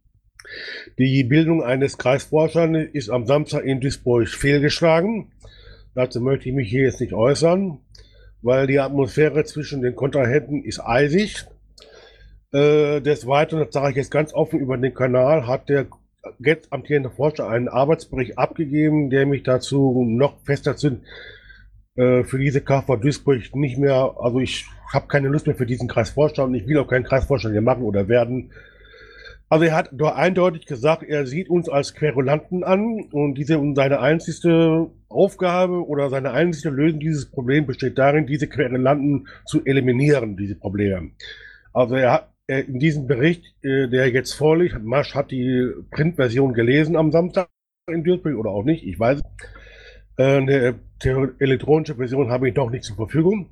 Die 0.97 1.25
Bildung 1.25 1.61
eines 1.61 1.97
Kreisvorstandes 1.97 2.89
ist 2.93 3.09
am 3.09 3.25
Samstag 3.25 3.65
in 3.65 3.81
Duisburg 3.81 4.29
fehlgeschlagen. 4.29 5.33
Dazu 5.93 6.21
möchte 6.21 6.47
ich 6.47 6.55
mich 6.55 6.69
hier 6.69 6.83
jetzt 6.83 7.01
nicht 7.01 7.13
äußern, 7.13 7.79
weil 8.41 8.67
die 8.67 8.79
Atmosphäre 8.79 9.43
zwischen 9.45 9.81
den 9.81 9.95
Kontrahenten 9.95 10.63
ist 10.63 10.79
eisig. 10.79 11.45
Äh, 12.51 13.01
des 13.01 13.27
Weiteren, 13.27 13.65
das 13.65 13.73
sage 13.73 13.91
ich 13.91 13.97
jetzt 13.97 14.11
ganz 14.11 14.33
offen 14.33 14.59
über 14.59 14.75
den 14.77 14.93
Kanal, 14.93 15.45
hat 15.45 15.69
der 15.69 15.85
jetzt 16.39 16.73
amtierende 16.73 17.11
Vorstand 17.11 17.51
einen 17.51 17.67
Arbeitsbericht 17.67 18.37
abgegeben, 18.37 19.09
der 19.09 19.25
mich 19.25 19.43
dazu 19.43 20.03
noch 20.07 20.39
fester 20.43 20.75
zu, 20.75 20.99
äh, 21.95 22.23
für 22.23 22.39
diese 22.39 22.61
KV 22.61 22.97
Duisburg 22.97 23.55
nicht 23.55 23.77
mehr, 23.77 24.15
also 24.19 24.39
ich 24.39 24.65
habe 24.91 25.07
keine 25.07 25.27
Lust 25.27 25.45
mehr 25.45 25.55
für 25.55 25.65
diesen 25.65 25.87
Kreisvorstand 25.87 26.49
und 26.49 26.55
ich 26.55 26.67
will 26.67 26.79
auch 26.79 26.87
keinen 26.87 27.03
Kreisvorstand 27.03 27.53
hier 27.53 27.61
machen 27.61 27.83
oder 27.83 28.07
werden. 28.07 28.51
Also 29.49 29.65
er 29.65 29.75
hat 29.75 29.89
doch 29.91 30.15
eindeutig 30.15 30.67
gesagt, 30.67 31.03
er 31.03 31.25
sieht 31.25 31.49
uns 31.49 31.67
als 31.69 31.95
Querulanten 31.95 32.63
an 32.63 33.09
und 33.11 33.33
diese 33.33 33.57
und 33.57 33.75
seine 33.75 33.99
einzigste 33.99 34.91
Aufgabe 35.09 35.87
oder 35.87 36.09
seine 36.09 36.31
einzige 36.31 36.69
Lösung 36.69 36.99
dieses 36.99 37.25
Problems 37.25 37.65
besteht 37.65 37.97
darin, 37.97 38.27
diese 38.27 38.47
Querulanten 38.47 39.27
zu 39.45 39.65
eliminieren, 39.65 40.37
diese 40.37 40.55
Probleme. 40.55 41.11
Also 41.73 41.95
er 41.95 42.11
hat 42.11 42.29
er, 42.49 42.67
in 42.67 42.79
diesem 42.79 43.05
Bericht, 43.05 43.43
äh, 43.63 43.87
der 43.87 44.09
jetzt 44.09 44.33
vorliegt, 44.33 44.83
Masch 44.83 45.13
hat 45.13 45.29
die 45.31 45.71
Printversion 45.91 46.53
gelesen 46.53 46.95
am 46.95 47.11
Samstag 47.11 47.47
in 47.87 48.03
Duisburg 48.03 48.35
oder 48.37 48.49
auch 48.49 48.63
nicht, 48.63 48.85
ich 48.85 48.99
weiß. 48.99 49.21
Äh, 50.17 50.23
eine 50.23 50.79
elektronische 51.39 51.95
Version 51.95 52.31
habe 52.31 52.49
ich 52.49 52.55
noch 52.55 52.71
nicht 52.71 52.83
zur 52.83 52.95
Verfügung. 52.95 53.51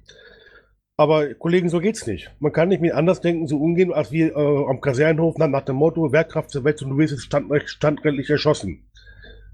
Aber 1.00 1.32
Kollegen, 1.36 1.70
so 1.70 1.80
geht's 1.80 2.08
nicht. 2.08 2.32
Man 2.40 2.52
kann 2.52 2.70
nicht 2.70 2.82
mit 2.82 2.94
anders 2.94 3.22
denken, 3.22 3.46
so 3.46 3.60
umgehen, 3.60 3.94
als 3.94 4.12
wir 4.12 4.36
äh, 4.36 4.66
am 4.68 4.82
Kasernenhof 4.82 5.38
nach, 5.38 5.48
nach 5.48 5.62
dem 5.62 5.76
Motto, 5.76 6.12
Wehrkraft 6.12 6.50
zur 6.50 6.64
Welt 6.64 6.82
und 6.82 6.90
du 6.90 6.98
wirst 6.98 7.14
jetzt 7.14 7.24
standrecht, 7.24 7.70
standrechtlich 7.70 8.28
erschossen. 8.32 8.84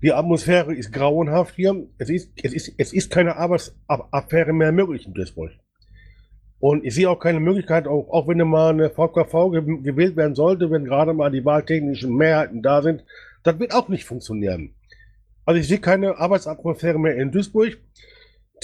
Die 0.01 0.13
Atmosphäre 0.13 0.73
ist 0.73 0.93
grauenhaft 0.93 1.55
hier. 1.55 1.85
Es 1.97 2.09
ist, 2.09 2.31
es 2.41 2.53
ist, 2.53 2.73
es 2.77 2.93
ist 2.93 3.11
keine 3.11 3.35
Arbeitsaffäre 3.35 4.53
mehr 4.53 4.71
möglich 4.71 5.05
in 5.05 5.13
Duisburg. 5.13 5.51
Und 6.59 6.85
ich 6.85 6.95
sehe 6.95 7.09
auch 7.09 7.19
keine 7.19 7.41
Möglichkeit, 7.41 7.87
auch, 7.87 8.07
auch 8.09 8.25
wenn 8.29 8.37
mal 8.47 8.69
eine 8.69 8.89
VKV 8.89 9.51
ge 9.51 9.81
gewählt 9.81 10.15
werden 10.15 10.35
sollte, 10.35 10.71
wenn 10.71 10.85
gerade 10.85 11.13
mal 11.13 11.29
die 11.29 11.43
wahltechnischen 11.43 12.15
Mehrheiten 12.15 12.61
da 12.61 12.81
sind, 12.81 13.03
das 13.43 13.59
wird 13.59 13.73
auch 13.73 13.89
nicht 13.89 14.05
funktionieren. 14.05 14.75
Also 15.45 15.59
ich 15.59 15.67
sehe 15.67 15.79
keine 15.79 16.17
Arbeitsatmosphäre 16.17 16.97
mehr 16.97 17.17
in 17.17 17.33
Duisburg. 17.33 17.77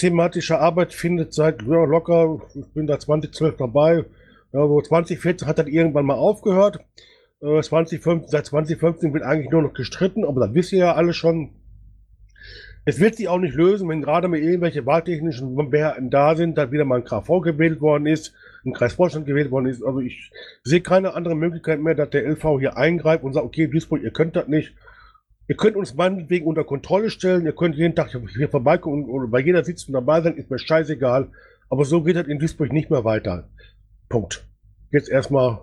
Thematische 0.00 0.58
Arbeit 0.58 0.94
findet 0.94 1.34
seit 1.34 1.60
ja, 1.60 1.84
locker, 1.84 2.40
ich 2.54 2.72
bin 2.72 2.86
da 2.86 2.98
2012 2.98 3.58
dabei, 3.58 4.06
ja, 4.50 4.66
so 4.66 4.80
2014 4.80 5.46
hat 5.46 5.58
das 5.58 5.66
irgendwann 5.66 6.06
mal 6.06 6.14
aufgehört. 6.14 6.80
Äh, 7.42 7.60
2015, 7.60 8.30
seit 8.30 8.46
2015 8.46 9.12
wird 9.12 9.22
eigentlich 9.22 9.50
nur 9.50 9.60
noch 9.60 9.74
gestritten, 9.74 10.24
aber 10.24 10.46
das 10.46 10.54
wisst 10.54 10.72
ihr 10.72 10.78
ja 10.78 10.94
alle 10.94 11.12
schon. 11.12 11.50
Es 12.86 12.98
wird 12.98 13.16
sich 13.16 13.28
auch 13.28 13.38
nicht 13.38 13.54
lösen, 13.54 13.90
wenn 13.90 14.00
gerade 14.00 14.28
mal 14.28 14.38
irgendwelche 14.38 14.86
wahltechnischen 14.86 15.54
Mehrheiten 15.54 16.08
da 16.08 16.34
sind, 16.34 16.56
dass 16.56 16.72
wieder 16.72 16.86
mal 16.86 17.00
ein 17.00 17.04
KV 17.04 17.42
gewählt 17.42 17.82
worden 17.82 18.06
ist, 18.06 18.32
ein 18.64 18.72
Kreisvorstand 18.72 19.26
gewählt 19.26 19.50
worden 19.50 19.66
ist. 19.66 19.82
Also 19.82 20.00
ich 20.00 20.32
sehe 20.64 20.80
keine 20.80 21.12
andere 21.12 21.34
Möglichkeit 21.34 21.78
mehr, 21.78 21.94
dass 21.94 22.08
der 22.08 22.26
LV 22.26 22.58
hier 22.58 22.78
eingreift 22.78 23.22
und 23.22 23.34
sagt, 23.34 23.44
okay, 23.44 23.66
Duisburg, 23.66 24.02
ihr 24.02 24.12
könnt 24.12 24.34
das 24.34 24.48
nicht. 24.48 24.74
Ihr 25.50 25.56
könnt 25.56 25.74
uns 25.74 25.94
meinetwegen 25.94 26.46
unter 26.46 26.62
Kontrolle 26.62 27.10
stellen, 27.10 27.44
ihr 27.44 27.52
könnt 27.52 27.74
jeden 27.74 27.96
Tag 27.96 28.12
hier 28.36 28.48
vorbeikommen 28.48 29.02
und, 29.02 29.10
oder 29.10 29.26
bei 29.26 29.40
jeder 29.40 29.64
Sitzung 29.64 29.92
dabei 29.92 30.20
sein, 30.20 30.36
ist 30.36 30.48
mir 30.48 30.60
scheißegal. 30.60 31.28
Aber 31.68 31.84
so 31.84 32.04
geht 32.04 32.14
das 32.14 32.28
in 32.28 32.38
Duisburg 32.38 32.72
nicht 32.72 32.88
mehr 32.88 33.04
weiter. 33.04 33.48
Punkt. 34.08 34.46
Jetzt 34.92 35.08
erstmal. 35.08 35.58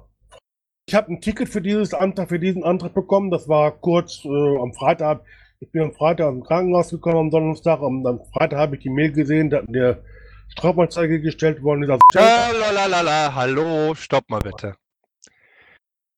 Ich 0.89 0.93
habe 0.93 1.13
ein 1.13 1.21
Ticket 1.21 1.47
für 1.47 1.62
dieses 1.62 1.93
Antrag, 1.93 2.28
für 2.28 2.38
diesen 2.38 2.65
Antrag 2.65 2.93
bekommen. 2.93 3.32
Das 3.32 3.47
war 3.47 3.71
kurz 3.71 4.26
äh, 4.26 4.58
am 4.58 4.73
Freitag. 4.73 5.21
Ich 5.62 5.71
bin 5.71 5.84
am 5.84 5.93
Freitag 5.93 6.28
aus 6.28 6.34
dem 6.34 6.43
Krankenhaus 6.43 6.89
gekommen 6.89 7.17
am 7.17 7.32
Donnerstag. 7.32 7.80
Am, 7.80 8.06
am 8.06 8.19
Freitag 8.34 8.60
habe 8.60 8.76
ich 8.76 8.82
die 8.82 8.89
Mail 8.89 9.13
gesehen, 9.13 9.50
dass 9.50 9.65
der 9.67 10.04
Strafanzeige 10.50 11.21
gestellt 11.21 11.63
worden 11.63 11.84
ist. 11.84 11.91
Also, 12.13 12.60
Lalalala, 12.60 13.34
hallo, 13.34 13.95
stopp 13.95 14.30
mal 14.30 14.41
bitte. 14.41 14.76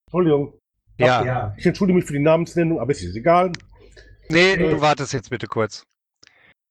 Entschuldigung. 0.08 0.60
Ja. 1.00 1.54
Ich 1.58 1.66
entschuldige 1.66 1.98
mich 1.98 2.06
für 2.06 2.14
die 2.14 2.20
Namensnennung, 2.20 2.80
aber 2.80 2.92
es 2.92 3.02
ist 3.02 3.16
egal. 3.16 3.52
Nee, 4.30 4.54
Äh, 4.54 4.58
du 4.58 4.82
wartest 4.82 5.14
jetzt 5.14 5.30
bitte 5.30 5.48
kurz. 5.48 5.84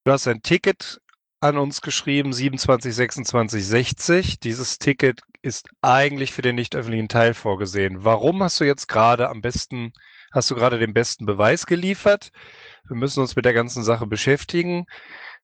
Du 0.04 0.12
hast 0.12 0.28
ein 0.28 0.42
Ticket 0.42 1.00
an 1.40 1.56
uns 1.56 1.80
geschrieben, 1.80 2.32
27, 2.32 2.94
26, 2.94 3.66
60. 3.66 4.40
Dieses 4.40 4.78
Ticket 4.78 5.20
ist 5.42 5.68
eigentlich 5.82 6.32
für 6.32 6.42
den 6.42 6.56
nicht 6.56 6.74
öffentlichen 6.74 7.08
Teil 7.08 7.34
vorgesehen. 7.34 8.04
Warum 8.04 8.42
hast 8.42 8.60
du 8.60 8.64
jetzt 8.64 8.88
gerade 8.88 9.28
am 9.28 9.40
besten, 9.40 9.92
hast 10.32 10.50
du 10.50 10.54
gerade 10.54 10.78
den 10.78 10.94
besten 10.94 11.26
Beweis 11.26 11.66
geliefert? 11.66 12.30
Wir 12.88 12.96
müssen 12.96 13.20
uns 13.20 13.36
mit 13.36 13.44
der 13.44 13.52
ganzen 13.52 13.84
Sache 13.84 14.06
beschäftigen. 14.06 14.86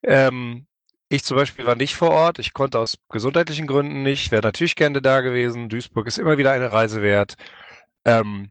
Ähm, 0.03 0.67
ich 1.09 1.25
zum 1.25 1.37
Beispiel 1.37 1.67
war 1.67 1.77
nicht 1.77 1.95
vor 1.95 2.11
Ort. 2.11 2.39
Ich 2.39 2.53
konnte 2.55 2.79
aus 2.79 2.97
gesundheitlichen 3.09 3.67
Gründen 3.67 4.03
nicht. 4.03 4.33
Wäre 4.33 4.43
natürlich 4.43 4.75
gerne 4.75 5.01
da 5.01 5.21
gewesen. 5.21 5.69
Duisburg 5.69 6.07
ist 6.07 6.19
immer 6.19 6.39
wieder 6.39 6.53
eine 6.53 6.73
Reise 6.73 7.03
wert. 7.03 7.35
Ähm, 8.05 8.51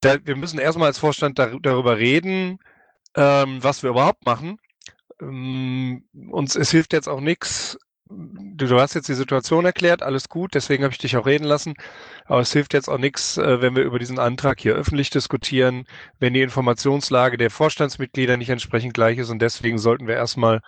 da, 0.00 0.16
wir 0.24 0.36
müssen 0.36 0.58
erstmal 0.58 0.88
als 0.88 0.98
Vorstand 0.98 1.38
dar 1.38 1.58
darüber 1.60 1.98
reden, 1.98 2.58
ähm, 3.16 3.62
was 3.62 3.82
wir 3.82 3.90
überhaupt 3.90 4.26
machen. 4.26 4.58
Ähm, 5.20 6.04
uns, 6.30 6.56
es 6.56 6.70
hilft 6.70 6.92
jetzt 6.92 7.08
auch 7.08 7.20
nichts. 7.20 7.78
Du, 8.08 8.66
du 8.66 8.80
hast 8.80 8.94
jetzt 8.94 9.08
die 9.08 9.14
Situation 9.14 9.64
erklärt, 9.64 10.02
alles 10.02 10.28
gut, 10.28 10.54
deswegen 10.54 10.84
habe 10.84 10.92
ich 10.92 10.98
dich 10.98 11.16
auch 11.16 11.26
reden 11.26 11.44
lassen. 11.44 11.74
Aber 12.26 12.40
es 12.40 12.52
hilft 12.52 12.74
jetzt 12.74 12.88
auch 12.88 12.98
nichts, 12.98 13.36
äh, 13.38 13.60
wenn 13.60 13.74
wir 13.74 13.82
über 13.84 13.98
diesen 13.98 14.18
Antrag 14.18 14.60
hier 14.60 14.74
öffentlich 14.74 15.10
diskutieren, 15.10 15.86
wenn 16.20 16.34
die 16.34 16.42
Informationslage 16.42 17.36
der 17.36 17.50
Vorstandsmitglieder 17.50 18.36
nicht 18.36 18.50
entsprechend 18.50 18.94
gleich 18.94 19.18
ist. 19.18 19.30
Und 19.30 19.40
deswegen 19.42 19.78
sollten 19.78 20.06
wir 20.06 20.14
erstmal, 20.14 20.60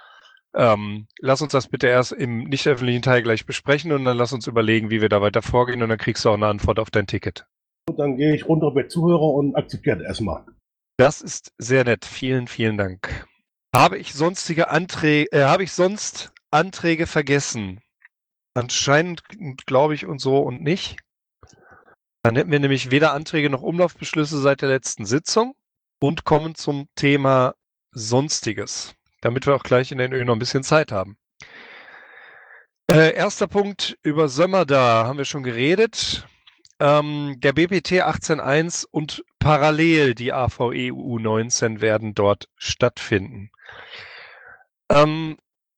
ähm, 0.55 1.07
lass 1.21 1.43
uns 1.43 1.53
das 1.53 1.69
bitte 1.69 1.87
erst 1.89 2.13
im 2.13 2.45
nicht 2.45 2.67
öffentlichen 2.67 3.03
Teil 3.03 3.23
gleich 3.23 3.47
besprechen 3.47 3.93
und 3.93 4.05
dann 4.05 4.17
lass 4.17 4.33
uns 4.33 4.47
überlegen, 4.47 4.91
wie 4.91 5.01
wir 5.01 5.09
da 5.09 5.21
weiter 5.21 5.43
vorgehen 5.43 5.83
und 5.83 5.91
dann 5.91 5.99
kriegst 5.99 6.25
du 6.25 6.31
auch 6.31 6.35
eine 6.35 6.47
Antwort 6.49 6.79
auf 6.81 6.91
dein 6.91 7.07
Ticket. 7.07 7.47
Und 7.89 7.99
dann 7.99 8.17
gehe 8.19 8.35
ich 8.35 8.47
runter 8.47 8.71
bei 8.71 8.83
Zuhörer 8.85 9.33
und 9.33 9.57
akzeptiere 9.57 10.05
erstmal. 10.05 10.45
Das 10.99 11.23
ist 11.23 11.53
sehr 11.59 11.85
nett. 11.85 12.05
Vielen, 12.05 12.47
vielen 12.47 12.77
Dank. 12.77 13.27
Habe 13.75 13.97
ich 13.99 14.13
sonstige 14.13 14.69
Anträge, 14.69 15.33
äh, 15.33 15.45
habe 15.45 15.63
ich 15.63 15.73
sonst 15.73 16.33
Anträge 16.51 17.07
vergessen? 17.07 17.81
Anscheinend 18.55 19.23
glaube 19.67 19.95
ich 19.95 20.05
und 20.05 20.21
so 20.21 20.39
und 20.39 20.63
nicht. 20.63 20.97
Dann 22.23 22.37
hätten 22.37 22.51
wir 22.51 22.61
nämlich 22.61 22.91
weder 22.91 23.13
Anträge 23.15 23.49
noch 23.49 23.63
Umlaufbeschlüsse 23.63 24.39
seit 24.39 24.61
der 24.61 24.69
letzten 24.69 25.07
Sitzung 25.07 25.55
und 26.01 26.25
kommen 26.25 26.55
zum 26.55 26.89
Thema 26.95 27.55
Sonstiges, 27.93 28.95
damit 29.23 29.47
wir 29.47 29.55
auch 29.55 29.63
gleich 29.63 29.93
in 29.93 29.99
der 29.99 30.13
Ö 30.13 30.25
noch 30.25 30.35
ein 30.35 30.41
bisschen 30.41 30.63
Zeit 30.63 30.93
haben. 30.93 31.17
Äh, 32.91 33.15
erster 33.15 33.47
Punkt 33.47 33.97
über 34.03 34.29
Sömmerda 34.29 35.05
haben 35.07 35.19
wir 35.19 35.25
schon 35.25 35.43
geredet. 35.43 36.27
Ähm, 36.81 37.37
der 37.39 37.53
BPT 37.53 38.05
18.1 38.05 38.87
und 38.91 39.25
parallel 39.39 40.15
die 40.15 40.33
AVEU 40.33 41.19
19 41.19 41.81
werden 41.81 42.15
dort 42.15 42.49
stattfinden. 42.57 43.51
Ähm, 44.91 45.37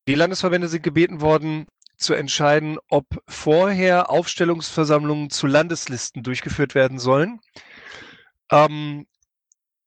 die 0.09 0.14
Landesverbände 0.14 0.68
sind 0.68 0.82
gebeten 0.82 1.20
worden, 1.20 1.66
zu 1.96 2.14
entscheiden, 2.14 2.78
ob 2.88 3.07
vorher 3.28 4.11
Aufstellungsversammlungen 4.11 5.30
zu 5.30 5.46
Landeslisten 5.46 6.22
durchgeführt 6.22 6.74
werden 6.74 6.98
sollen. 6.98 7.40
Ähm, 8.51 9.07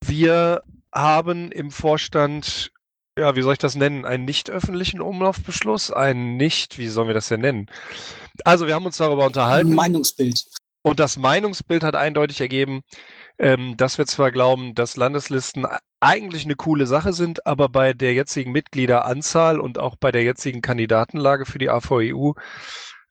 wir 0.05 0.63
haben 0.93 1.51
im 1.51 1.71
Vorstand, 1.71 2.71
ja, 3.17 3.35
wie 3.35 3.41
soll 3.41 3.53
ich 3.53 3.59
das 3.59 3.75
nennen, 3.75 4.05
einen 4.05 4.25
nicht 4.25 4.49
öffentlichen 4.49 5.01
Umlaufbeschluss, 5.01 5.91
einen 5.91 6.37
nicht, 6.37 6.77
wie 6.77 6.87
sollen 6.87 7.07
wir 7.07 7.15
das 7.15 7.29
denn 7.29 7.41
nennen? 7.41 7.69
Also 8.45 8.67
wir 8.67 8.75
haben 8.75 8.85
uns 8.85 8.97
darüber 8.97 9.25
unterhalten. 9.25 9.71
Ein 9.71 9.75
Meinungsbild. 9.75 10.45
Und 10.83 10.99
das 10.99 11.17
Meinungsbild 11.17 11.83
hat 11.83 11.95
eindeutig 11.95 12.41
ergeben, 12.41 12.81
ähm, 13.39 13.77
dass 13.77 13.97
wir 13.97 14.05
zwar 14.05 14.31
glauben, 14.31 14.75
dass 14.75 14.97
Landeslisten 14.97 15.65
eigentlich 16.01 16.43
eine 16.43 16.55
coole 16.55 16.85
Sache 16.85 17.13
sind, 17.13 17.47
aber 17.47 17.69
bei 17.69 17.93
der 17.93 18.13
jetzigen 18.13 18.51
Mitgliederanzahl 18.51 19.59
und 19.59 19.79
auch 19.79 19.95
bei 19.95 20.11
der 20.11 20.23
jetzigen 20.23 20.61
Kandidatenlage 20.61 21.45
für 21.45 21.57
die 21.57 21.69
AVEU 21.69 22.33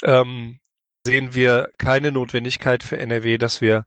ähm, 0.05 0.61
sehen 1.05 1.35
wir 1.35 1.71
keine 1.79 2.13
Notwendigkeit 2.13 2.83
für 2.83 2.99
NRW, 2.99 3.39
dass 3.39 3.63
wir 3.63 3.85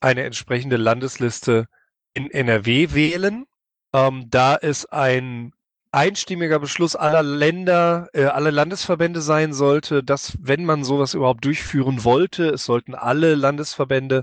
eine 0.00 0.22
entsprechende 0.22 0.76
Landesliste 0.76 1.66
in 2.14 2.30
NRW 2.30 2.94
wählen. 2.94 3.46
Ähm, 3.92 4.26
da 4.28 4.56
es 4.56 4.86
ein 4.86 5.52
einstimmiger 5.94 6.58
Beschluss 6.58 6.96
aller 6.96 7.22
Länder, 7.22 8.08
äh, 8.12 8.24
aller 8.24 8.50
Landesverbände 8.50 9.20
sein 9.20 9.52
sollte, 9.52 10.02
dass, 10.02 10.36
wenn 10.40 10.64
man 10.64 10.84
sowas 10.84 11.14
überhaupt 11.14 11.44
durchführen 11.44 12.04
wollte, 12.04 12.48
es 12.48 12.64
sollten 12.64 12.94
alle 12.94 13.34
Landesverbände, 13.34 14.22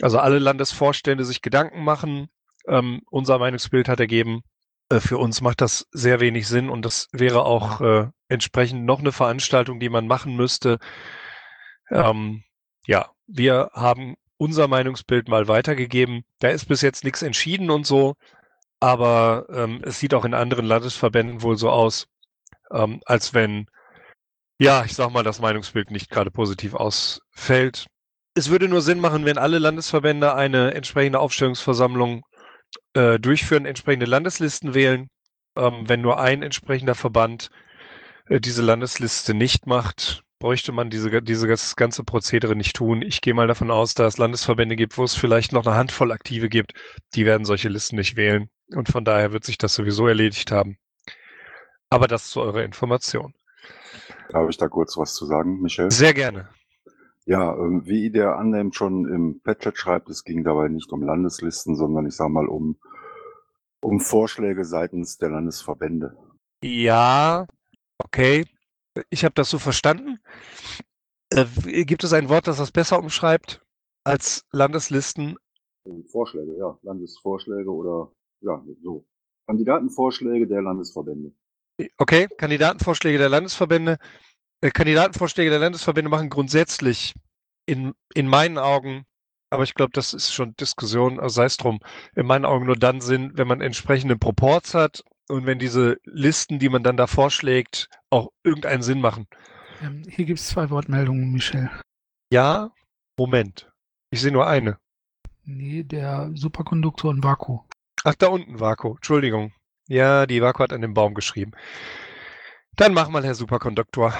also 0.00 0.18
alle 0.18 0.38
Landesvorstände 0.38 1.24
sich 1.24 1.42
Gedanken 1.42 1.82
machen. 1.84 2.28
Ähm, 2.68 3.02
unser 3.10 3.38
Meinungsbild 3.38 3.88
hat 3.88 3.98
ergeben, 3.98 4.42
äh, 4.88 5.00
für 5.00 5.18
uns 5.18 5.40
macht 5.40 5.60
das 5.60 5.88
sehr 5.90 6.20
wenig 6.20 6.46
Sinn 6.46 6.70
und 6.70 6.84
das 6.84 7.08
wäre 7.12 7.44
auch 7.44 7.80
äh, 7.80 8.06
entsprechend 8.28 8.84
noch 8.84 9.00
eine 9.00 9.12
Veranstaltung, 9.12 9.80
die 9.80 9.88
man 9.88 10.06
machen 10.06 10.36
müsste. 10.36 10.78
Ähm, 11.90 12.44
ja, 12.86 13.10
wir 13.26 13.70
haben 13.74 14.14
unser 14.36 14.68
Meinungsbild 14.68 15.28
mal 15.28 15.48
weitergegeben. 15.48 16.24
Da 16.38 16.48
ist 16.48 16.66
bis 16.66 16.82
jetzt 16.82 17.04
nichts 17.04 17.22
entschieden 17.22 17.70
und 17.70 17.86
so. 17.86 18.14
Aber 18.82 19.46
ähm, 19.54 19.80
es 19.84 20.00
sieht 20.00 20.12
auch 20.12 20.24
in 20.24 20.34
anderen 20.34 20.66
Landesverbänden 20.66 21.40
wohl 21.42 21.56
so 21.56 21.70
aus, 21.70 22.08
ähm, 22.72 23.00
als 23.06 23.32
wenn, 23.32 23.66
ja, 24.58 24.84
ich 24.84 24.96
sag 24.96 25.12
mal, 25.12 25.22
das 25.22 25.38
Meinungsbild 25.38 25.92
nicht 25.92 26.10
gerade 26.10 26.32
positiv 26.32 26.74
ausfällt. 26.74 27.86
Es 28.34 28.50
würde 28.50 28.66
nur 28.66 28.82
Sinn 28.82 28.98
machen, 28.98 29.24
wenn 29.24 29.38
alle 29.38 29.60
Landesverbände 29.60 30.34
eine 30.34 30.74
entsprechende 30.74 31.20
Aufstellungsversammlung 31.20 32.22
äh, 32.94 33.20
durchführen, 33.20 33.66
entsprechende 33.66 34.06
Landeslisten 34.06 34.74
wählen. 34.74 35.06
Ähm, 35.56 35.88
wenn 35.88 36.00
nur 36.00 36.18
ein 36.18 36.42
entsprechender 36.42 36.96
Verband 36.96 37.50
äh, 38.26 38.40
diese 38.40 38.62
Landesliste 38.62 39.32
nicht 39.32 39.68
macht, 39.68 40.24
bräuchte 40.40 40.72
man 40.72 40.90
diese, 40.90 41.22
diese 41.22 41.46
das 41.46 41.76
ganze 41.76 42.02
Prozedere 42.02 42.56
nicht 42.56 42.74
tun. 42.74 43.02
Ich 43.02 43.20
gehe 43.20 43.34
mal 43.34 43.46
davon 43.46 43.70
aus, 43.70 43.94
dass 43.94 44.14
es 44.14 44.18
Landesverbände 44.18 44.74
gibt, 44.74 44.98
wo 44.98 45.04
es 45.04 45.14
vielleicht 45.14 45.52
noch 45.52 45.64
eine 45.66 45.76
Handvoll 45.76 46.10
Aktive 46.10 46.48
gibt, 46.48 46.72
die 47.14 47.24
werden 47.26 47.44
solche 47.44 47.68
Listen 47.68 47.94
nicht 47.94 48.16
wählen. 48.16 48.48
Und 48.72 48.88
von 48.88 49.04
daher 49.04 49.32
wird 49.32 49.44
sich 49.44 49.58
das 49.58 49.74
sowieso 49.74 50.06
erledigt 50.06 50.50
haben. 50.50 50.78
Aber 51.90 52.06
das 52.06 52.30
zu 52.30 52.40
eurer 52.40 52.62
Information. 52.62 53.34
Darf 54.30 54.48
ich 54.48 54.56
da 54.56 54.68
kurz 54.68 54.96
was 54.96 55.14
zu 55.14 55.26
sagen, 55.26 55.60
Michel? 55.60 55.90
Sehr 55.90 56.14
gerne. 56.14 56.48
Ja, 57.24 57.54
ähm, 57.54 57.86
wie 57.86 58.10
der 58.10 58.36
annimmt 58.36 58.74
schon 58.74 59.06
im 59.06 59.40
Patchat 59.42 59.76
schreibt, 59.78 60.08
es 60.08 60.24
ging 60.24 60.42
dabei 60.42 60.68
nicht 60.68 60.90
um 60.90 61.02
Landeslisten, 61.02 61.76
sondern 61.76 62.06
ich 62.06 62.16
sage 62.16 62.30
mal 62.30 62.48
um, 62.48 62.78
um 63.80 64.00
Vorschläge 64.00 64.64
seitens 64.64 65.18
der 65.18 65.30
Landesverbände. 65.30 66.16
Ja, 66.62 67.46
okay. 67.98 68.46
Ich 69.10 69.24
habe 69.24 69.34
das 69.34 69.50
so 69.50 69.58
verstanden. 69.58 70.18
Äh, 71.30 71.44
gibt 71.84 72.04
es 72.04 72.12
ein 72.12 72.28
Wort, 72.28 72.46
das 72.46 72.58
das 72.58 72.72
besser 72.72 72.98
umschreibt 72.98 73.62
als 74.04 74.44
Landeslisten? 74.50 75.36
Vorschläge, 76.10 76.56
ja, 76.58 76.78
Landesvorschläge 76.82 77.70
oder 77.70 78.12
ja, 78.42 78.62
so. 78.82 79.06
Kandidatenvorschläge 79.46 80.46
der 80.46 80.62
Landesverbände. 80.62 81.32
Okay, 81.98 82.28
Kandidatenvorschläge 82.38 83.18
der 83.18 83.28
Landesverbände. 83.28 83.98
Äh, 84.60 84.70
Kandidatenvorschläge 84.70 85.50
der 85.50 85.58
Landesverbände 85.58 86.10
machen 86.10 86.30
grundsätzlich 86.30 87.14
in, 87.66 87.94
in 88.14 88.28
meinen 88.28 88.58
Augen, 88.58 89.04
aber 89.50 89.64
ich 89.64 89.74
glaube, 89.74 89.92
das 89.92 90.14
ist 90.14 90.32
schon 90.32 90.54
Diskussion, 90.56 91.20
also 91.20 91.34
sei 91.34 91.44
es 91.44 91.56
drum, 91.56 91.80
in 92.14 92.26
meinen 92.26 92.44
Augen 92.44 92.66
nur 92.66 92.76
dann 92.76 93.00
Sinn, 93.00 93.32
wenn 93.34 93.48
man 93.48 93.60
entsprechende 93.60 94.16
Proports 94.16 94.74
hat 94.74 95.02
und 95.28 95.46
wenn 95.46 95.58
diese 95.58 95.98
Listen, 96.04 96.58
die 96.58 96.68
man 96.68 96.82
dann 96.82 96.96
da 96.96 97.06
vorschlägt, 97.06 97.88
auch 98.10 98.30
irgendeinen 98.44 98.82
Sinn 98.82 99.00
machen. 99.00 99.26
Ähm, 99.82 100.02
hier 100.08 100.24
gibt 100.24 100.38
es 100.38 100.48
zwei 100.48 100.70
Wortmeldungen, 100.70 101.32
Michel. 101.32 101.70
Ja, 102.32 102.70
Moment. 103.18 103.70
Ich 104.10 104.20
sehe 104.20 104.32
nur 104.32 104.46
eine. 104.46 104.78
Nee, 105.44 105.82
der 105.82 106.30
Superkonduktor 106.34 107.10
und 107.10 107.24
Vaku. 107.24 107.60
Ach, 108.04 108.14
da 108.14 108.28
unten, 108.28 108.60
Vaku. 108.60 108.96
Entschuldigung. 108.96 109.52
Ja, 109.88 110.26
die 110.26 110.42
Vaku 110.42 110.62
hat 110.62 110.72
an 110.72 110.80
dem 110.80 110.94
Baum 110.94 111.14
geschrieben. 111.14 111.52
Dann 112.76 112.94
mach 112.94 113.08
mal, 113.08 113.24
Herr 113.24 113.34
Superkonduktor. 113.34 114.14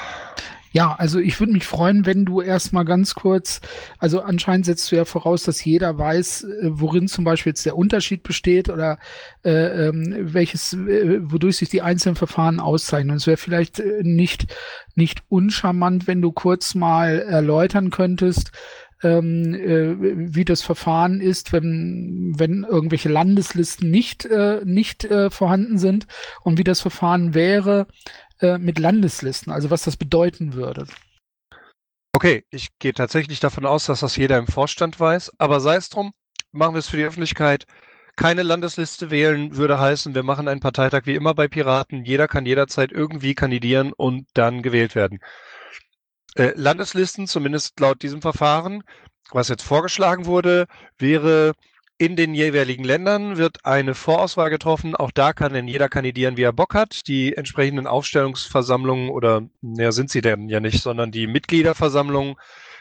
Ja, 0.74 0.94
also 0.94 1.18
ich 1.18 1.38
würde 1.38 1.52
mich 1.52 1.66
freuen, 1.66 2.06
wenn 2.06 2.24
du 2.24 2.40
erstmal 2.40 2.86
ganz 2.86 3.14
kurz, 3.14 3.60
also 3.98 4.22
anscheinend 4.22 4.64
setzt 4.64 4.90
du 4.90 4.96
ja 4.96 5.04
voraus, 5.04 5.42
dass 5.42 5.62
jeder 5.62 5.98
weiß, 5.98 6.44
äh, 6.44 6.70
worin 6.70 7.08
zum 7.08 7.24
Beispiel 7.24 7.50
jetzt 7.50 7.66
der 7.66 7.76
Unterschied 7.76 8.22
besteht 8.22 8.70
oder 8.70 8.98
äh, 9.44 9.88
ähm, 9.88 10.16
welches, 10.32 10.72
äh, 10.72 11.18
wodurch 11.30 11.58
sich 11.58 11.68
die 11.68 11.82
einzelnen 11.82 12.16
Verfahren 12.16 12.58
auszeichnen. 12.58 13.10
Und 13.10 13.16
es 13.18 13.26
wäre 13.26 13.36
vielleicht 13.36 13.80
äh, 13.80 14.00
nicht, 14.02 14.46
nicht 14.94 15.22
uncharmant, 15.28 16.06
wenn 16.06 16.22
du 16.22 16.32
kurz 16.32 16.74
mal 16.74 17.18
erläutern 17.18 17.90
könntest, 17.90 18.52
ähm, 19.02 19.54
äh, 19.54 20.34
wie 20.34 20.44
das 20.44 20.62
Verfahren 20.62 21.20
ist, 21.20 21.52
wenn, 21.52 22.34
wenn 22.36 22.64
irgendwelche 22.64 23.08
Landeslisten 23.08 23.90
nicht, 23.90 24.24
äh, 24.24 24.60
nicht 24.64 25.04
äh, 25.04 25.30
vorhanden 25.30 25.78
sind 25.78 26.06
und 26.42 26.58
wie 26.58 26.64
das 26.64 26.80
Verfahren 26.80 27.34
wäre, 27.34 27.86
äh, 28.40 28.58
mit 28.58 28.78
Landeslisten, 28.78 29.52
also 29.52 29.70
was 29.70 29.82
das 29.82 29.96
bedeuten 29.96 30.54
würde. 30.54 30.86
Okay, 32.14 32.44
ich 32.50 32.68
gehe 32.78 32.92
tatsächlich 32.92 33.40
davon 33.40 33.64
aus, 33.64 33.86
dass 33.86 34.00
das 34.00 34.16
jeder 34.16 34.38
im 34.38 34.46
Vorstand 34.46 35.00
weiß, 35.00 35.32
aber 35.38 35.60
sei 35.60 35.76
es 35.76 35.88
drum, 35.88 36.12
machen 36.52 36.74
wir 36.74 36.78
es 36.80 36.88
für 36.88 36.98
die 36.98 37.04
Öffentlichkeit. 37.04 37.66
Keine 38.16 38.42
Landesliste 38.42 39.10
wählen 39.10 39.56
würde 39.56 39.80
heißen, 39.80 40.14
wir 40.14 40.22
machen 40.22 40.46
einen 40.46 40.60
Parteitag 40.60 41.02
wie 41.06 41.14
immer 41.14 41.34
bei 41.34 41.48
Piraten. 41.48 42.04
Jeder 42.04 42.28
kann 42.28 42.44
jederzeit 42.44 42.92
irgendwie 42.92 43.34
kandidieren 43.34 43.94
und 43.94 44.26
dann 44.34 44.62
gewählt 44.62 44.94
werden. 44.94 45.20
Äh, 46.34 46.52
Landeslisten, 46.56 47.26
zumindest 47.26 47.78
laut 47.80 48.02
diesem 48.02 48.22
Verfahren, 48.22 48.82
was 49.30 49.48
jetzt 49.48 49.62
vorgeschlagen 49.62 50.26
wurde, 50.26 50.66
wäre 50.98 51.54
in 51.98 52.16
den 52.16 52.34
jeweiligen 52.34 52.82
Ländern 52.82 53.36
wird 53.36 53.64
eine 53.64 53.94
Vorauswahl 53.94 54.50
getroffen. 54.50 54.96
Auch 54.96 55.12
da 55.12 55.32
kann 55.32 55.52
denn 55.52 55.68
jeder 55.68 55.88
kandidieren, 55.88 56.36
wie 56.36 56.42
er 56.42 56.52
Bock 56.52 56.74
hat. 56.74 57.06
Die 57.06 57.36
entsprechenden 57.36 57.86
Aufstellungsversammlungen 57.86 59.08
oder, 59.08 59.42
naja, 59.60 59.92
sind 59.92 60.10
sie 60.10 60.20
denn 60.20 60.48
ja 60.48 60.58
nicht, 60.58 60.82
sondern 60.82 61.12
die 61.12 61.28
Mitgliederversammlungen 61.28 62.34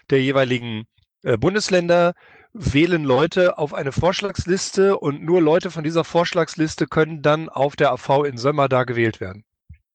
der 0.09 0.23
jeweiligen 0.23 0.87
äh, 1.21 1.37
Bundesländer 1.37 2.13
wählen 2.53 3.03
Leute 3.03 3.57
auf 3.57 3.73
eine 3.75 3.91
Vorschlagsliste 3.91 4.97
und 4.97 5.21
nur 5.23 5.39
Leute 5.39 5.69
von 5.69 5.83
dieser 5.83 6.03
Vorschlagsliste 6.03 6.87
können 6.87 7.21
dann 7.21 7.47
auf 7.47 7.75
der 7.75 7.91
AV 7.91 8.23
in 8.23 8.37
Sömmer 8.37 8.69
da 8.69 8.85
gewählt 8.85 9.21
werden. 9.21 9.45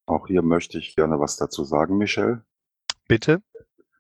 Auch 0.07 0.29
hier 0.29 0.43
möchte 0.43 0.79
ich 0.79 0.95
gerne 0.95 1.19
was 1.19 1.37
dazu 1.37 1.65
sagen, 1.65 1.99
Michel. 1.99 2.45
Bitte. 3.09 3.43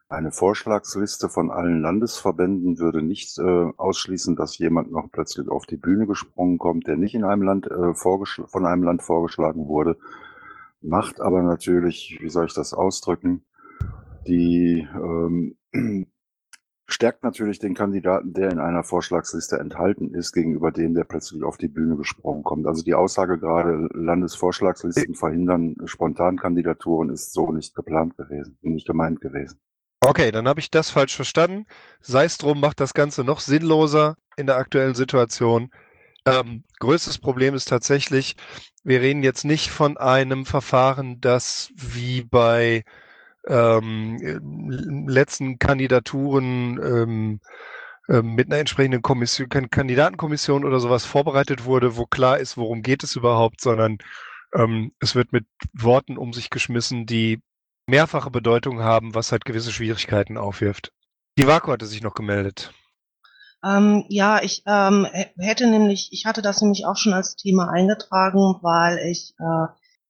Eine 0.08 0.30
Vorschlagsliste 0.30 1.28
von 1.28 1.50
allen 1.50 1.82
Landesverbänden 1.82 2.78
würde 2.78 3.02
nicht 3.02 3.38
äh, 3.38 3.70
ausschließen, 3.76 4.36
dass 4.36 4.58
jemand 4.58 4.92
noch 4.92 5.10
plötzlich 5.10 5.48
auf 5.48 5.66
die 5.66 5.76
Bühne 5.76 6.06
gesprungen 6.06 6.58
kommt, 6.58 6.86
der 6.86 6.96
nicht 6.96 7.14
in 7.14 7.24
einem 7.24 7.42
Land 7.42 7.66
äh, 7.66 7.94
von 7.94 8.66
einem 8.66 8.84
Land 8.84 9.02
vorgeschlagen 9.02 9.66
wurde, 9.66 9.98
macht 10.80 11.20
aber 11.20 11.42
natürlich, 11.42 12.18
wie 12.20 12.28
soll 12.28 12.46
ich 12.46 12.54
das 12.54 12.72
ausdrücken, 12.72 13.44
die 14.26 14.86
ähm, 14.94 15.56
stärkt 16.86 17.24
natürlich 17.24 17.58
den 17.58 17.74
Kandidaten, 17.74 18.32
der 18.32 18.50
in 18.50 18.58
einer 18.58 18.84
Vorschlagsliste 18.84 19.58
enthalten 19.58 20.14
ist, 20.14 20.32
gegenüber 20.32 20.70
dem, 20.70 20.94
der 20.94 21.04
plötzlich 21.04 21.42
auf 21.42 21.58
die 21.58 21.68
Bühne 21.68 21.96
gesprungen 21.96 22.44
kommt. 22.44 22.66
Also 22.66 22.82
die 22.82 22.94
Aussage 22.94 23.38
gerade, 23.38 23.88
Landesvorschlagslisten 23.92 25.14
verhindern 25.14 25.76
Spontankandidaturen, 25.84 27.10
ist 27.10 27.32
so 27.32 27.52
nicht 27.52 27.74
geplant 27.74 28.16
gewesen, 28.16 28.58
nicht 28.62 28.86
gemeint 28.86 29.20
gewesen. 29.20 29.58
Okay, 30.00 30.30
dann 30.30 30.46
habe 30.46 30.60
ich 30.60 30.70
das 30.70 30.90
falsch 30.90 31.16
verstanden. 31.16 31.66
Sei 32.00 32.24
es 32.24 32.38
drum, 32.38 32.60
macht 32.60 32.80
das 32.80 32.94
Ganze 32.94 33.24
noch 33.24 33.40
sinnloser 33.40 34.16
in 34.36 34.46
der 34.46 34.56
aktuellen 34.56 34.94
Situation. 34.94 35.70
Ähm, 36.24 36.64
größtes 36.78 37.18
Problem 37.18 37.54
ist 37.54 37.68
tatsächlich, 37.68 38.36
wir 38.84 39.00
reden 39.00 39.24
jetzt 39.24 39.44
nicht 39.44 39.70
von 39.70 39.96
einem 39.96 40.46
Verfahren, 40.46 41.20
das 41.20 41.70
wie 41.74 42.22
bei 42.22 42.84
ähm, 43.48 45.06
letzten 45.08 45.58
Kandidaturen 45.58 46.80
ähm, 46.82 47.40
ähm, 48.08 48.34
mit 48.34 48.46
einer 48.46 48.58
entsprechenden 48.58 49.02
Kommission, 49.02 49.48
Kandidatenkommission 49.48 50.64
oder 50.64 50.80
sowas 50.80 51.04
vorbereitet 51.04 51.64
wurde, 51.64 51.96
wo 51.96 52.06
klar 52.06 52.38
ist, 52.38 52.56
worum 52.56 52.82
geht 52.82 53.02
es 53.02 53.16
überhaupt, 53.16 53.60
sondern 53.60 53.98
ähm, 54.54 54.92
es 55.00 55.14
wird 55.14 55.32
mit 55.32 55.46
Worten 55.72 56.16
um 56.16 56.32
sich 56.32 56.50
geschmissen, 56.50 57.06
die 57.06 57.40
mehrfache 57.86 58.30
Bedeutung 58.30 58.80
haben, 58.80 59.14
was 59.14 59.32
halt 59.32 59.44
gewisse 59.44 59.72
Schwierigkeiten 59.72 60.38
aufwirft. 60.38 60.92
Die 61.38 61.46
Vaku 61.46 61.70
hatte 61.70 61.86
sich 61.86 62.02
noch 62.02 62.14
gemeldet. 62.14 62.72
Ähm, 63.64 64.04
ja, 64.08 64.42
ich 64.42 64.62
ähm, 64.66 65.06
hätte 65.38 65.66
nämlich, 65.66 66.10
ich 66.12 66.26
hatte 66.26 66.42
das 66.42 66.60
nämlich 66.60 66.86
auch 66.86 66.96
schon 66.96 67.12
als 67.12 67.36
Thema 67.36 67.70
eingetragen, 67.70 68.58
weil 68.62 68.98
ich 68.98 69.34
äh, 69.38 69.66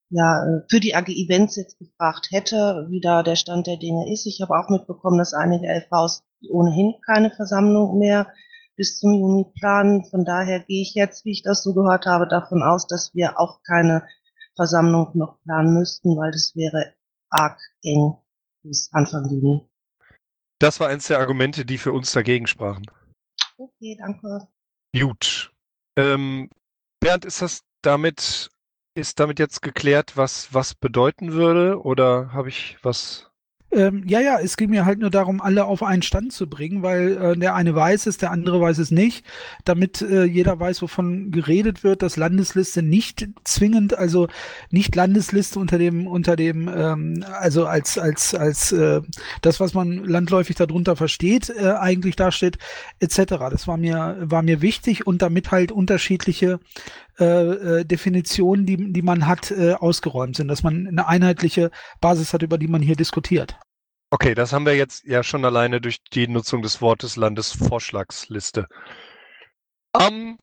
ja 0.09 0.43
äh, 0.43 0.61
für 0.69 0.79
die 0.79 0.95
AG 0.95 1.07
Events 1.07 1.55
jetzt 1.55 1.77
gefragt 1.79 2.27
hätte, 2.31 2.87
wie 2.89 3.01
da 3.01 3.23
der 3.23 3.35
Stand 3.35 3.67
der 3.67 3.77
Dinge 3.77 4.11
ist. 4.11 4.25
Ich 4.25 4.41
habe 4.41 4.57
auch 4.57 4.69
mitbekommen, 4.69 5.17
dass 5.17 5.33
einige 5.33 5.67
LVs 5.67 6.23
ohnehin 6.49 6.95
keine 7.05 7.31
Versammlung 7.31 7.97
mehr 7.97 8.31
bis 8.75 8.99
zum 8.99 9.13
Juni 9.13 9.45
planen. 9.59 10.05
Von 10.05 10.23
daher 10.23 10.59
gehe 10.61 10.81
ich 10.81 10.93
jetzt, 10.93 11.25
wie 11.25 11.31
ich 11.31 11.41
das 11.41 11.63
so 11.63 11.73
gehört 11.73 12.05
habe, 12.05 12.27
davon 12.27 12.63
aus, 12.63 12.87
dass 12.87 13.13
wir 13.15 13.39
auch 13.39 13.61
keine 13.63 14.07
Versammlung 14.55 15.11
noch 15.13 15.41
planen 15.43 15.73
müssten, 15.73 16.17
weil 16.17 16.31
das 16.31 16.55
wäre 16.55 16.93
arg 17.29 17.59
eng 17.83 18.15
bis 18.63 18.89
Anfang 18.93 19.29
Juni. 19.29 19.67
Das 20.59 20.79
war 20.79 20.89
eines 20.89 21.07
der 21.07 21.19
Argumente, 21.19 21.65
die 21.65 21.77
für 21.77 21.91
uns 21.91 22.11
dagegen 22.11 22.47
sprachen. 22.47 22.85
Okay, 23.57 23.97
danke. 23.99 24.47
Gut. 24.93 25.51
Ähm, 25.95 26.49
Bernd, 26.99 27.25
ist 27.25 27.41
das 27.41 27.61
damit, 27.81 28.49
ist 28.97 29.19
damit 29.19 29.39
jetzt 29.39 29.61
geklärt, 29.61 30.17
was 30.17 30.53
was 30.53 30.73
bedeuten 30.73 31.33
würde? 31.33 31.81
Oder 31.81 32.33
habe 32.33 32.49
ich 32.49 32.77
was 32.81 33.27
ähm, 33.69 34.03
ja, 34.07 34.21
ja, 34.21 34.39
es 34.39 34.55
ging 34.55 34.69
mir 34.69 34.85
halt 34.85 34.99
nur 34.99 35.09
darum, 35.09 35.41
alle 35.41 35.65
auf 35.65 35.83
einen 35.83 36.01
Stand 36.01 36.31
zu 36.31 36.47
bringen, 36.47 36.83
weil 36.83 37.17
äh, 37.17 37.37
der 37.37 37.53
eine 37.53 37.75
weiß 37.75 38.05
es, 38.05 38.17
der 38.17 38.31
andere 38.31 38.61
weiß 38.61 38.77
es 38.77 38.91
nicht, 38.91 39.25
damit 39.65 40.01
äh, 40.01 40.23
jeder 40.23 40.57
weiß, 40.57 40.81
wovon 40.81 41.31
geredet 41.31 41.83
wird, 41.83 42.01
dass 42.01 42.15
Landesliste 42.15 42.81
nicht 42.81 43.27
zwingend, 43.43 43.97
also 43.97 44.29
nicht 44.69 44.95
Landesliste 44.95 45.59
unter 45.59 45.77
dem, 45.77 46.07
unter 46.07 46.37
dem, 46.37 46.69
ähm, 46.73 47.25
also 47.29 47.65
als, 47.65 47.97
als, 47.97 48.33
als 48.33 48.71
äh, 48.71 49.01
das, 49.41 49.59
was 49.59 49.73
man 49.73 50.05
landläufig 50.05 50.55
darunter 50.55 50.95
versteht, 50.95 51.49
äh, 51.49 51.73
eigentlich 51.73 52.15
dasteht, 52.15 52.57
etc. 52.99 53.35
Das 53.51 53.67
war 53.67 53.75
mir, 53.75 54.15
war 54.21 54.43
mir 54.43 54.61
wichtig 54.61 55.05
und 55.05 55.21
damit 55.21 55.51
halt 55.51 55.73
unterschiedliche 55.73 56.61
äh, 57.19 57.79
äh, 57.79 57.85
Definitionen, 57.85 58.65
die, 58.65 58.93
die 58.93 59.01
man 59.01 59.27
hat, 59.27 59.51
äh, 59.51 59.73
ausgeräumt 59.73 60.35
sind, 60.35 60.47
dass 60.47 60.63
man 60.63 60.87
eine 60.87 61.07
einheitliche 61.07 61.71
Basis 61.99 62.33
hat, 62.33 62.43
über 62.43 62.57
die 62.57 62.67
man 62.67 62.81
hier 62.81 62.95
diskutiert. 62.95 63.57
Okay, 64.09 64.35
das 64.35 64.53
haben 64.53 64.65
wir 64.65 64.75
jetzt 64.75 65.03
ja 65.03 65.23
schon 65.23 65.43
alleine 65.43 65.81
durch 65.81 66.01
die 66.13 66.27
Nutzung 66.27 66.61
des 66.61 66.81
Wortes 66.81 67.17
Landesvorschlagsliste. 67.17 68.67
Um, 69.93 70.37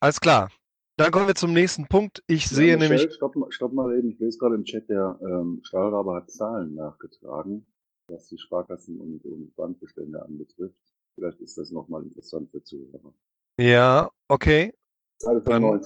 alles 0.00 0.20
klar. 0.20 0.50
Dann 0.96 1.10
kommen 1.10 1.26
wir 1.26 1.34
zum 1.34 1.52
nächsten 1.52 1.88
Punkt. 1.88 2.22
Ich 2.26 2.50
ja, 2.50 2.56
sehe 2.56 2.76
Michel, 2.76 2.96
nämlich. 2.96 3.14
Stopp, 3.14 3.34
stopp, 3.50 3.72
mal 3.72 3.98
eben, 3.98 4.10
ich 4.10 4.18
lese 4.18 4.38
gerade 4.38 4.54
im 4.54 4.64
Chat, 4.64 4.88
der 4.88 5.18
ähm, 5.22 5.60
Stahlraber 5.64 6.14
hat 6.14 6.30
Zahlen 6.30 6.74
nachgetragen, 6.74 7.66
was 8.08 8.28
die 8.28 8.38
Sparkassen 8.38 9.00
und, 9.00 9.24
und 9.24 9.54
Bankbestände 9.56 10.22
anbetrifft. 10.22 10.78
Vielleicht 11.14 11.40
ist 11.40 11.58
das 11.58 11.70
nochmal 11.70 12.02
interessant 12.04 12.50
für 12.50 12.62
Zuhörer. 12.62 13.12
Ja, 13.58 14.10
okay. 14.28 14.72
Dann, 15.20 15.80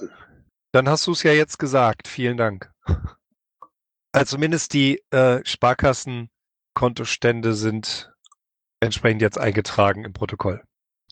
dann 0.71 0.89
hast 0.89 1.07
du 1.07 1.11
es 1.11 1.23
ja 1.23 1.31
jetzt 1.31 1.59
gesagt. 1.59 2.07
Vielen 2.07 2.37
Dank. 2.37 2.71
Also 4.13 4.37
zumindest 4.37 4.73
die 4.73 5.03
äh, 5.11 5.41
Sparkassenkontostände 5.43 7.53
sind 7.53 8.11
entsprechend 8.79 9.21
jetzt 9.21 9.37
eingetragen 9.37 10.05
im 10.05 10.13
Protokoll. 10.13 10.63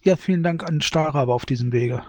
Ja, 0.01 0.15
vielen 0.15 0.41
Dank 0.41 0.63
an 0.63 0.81
Stahlrabe 0.81 1.33
auf 1.33 1.45
diesem 1.45 1.71
Wege. 1.71 2.03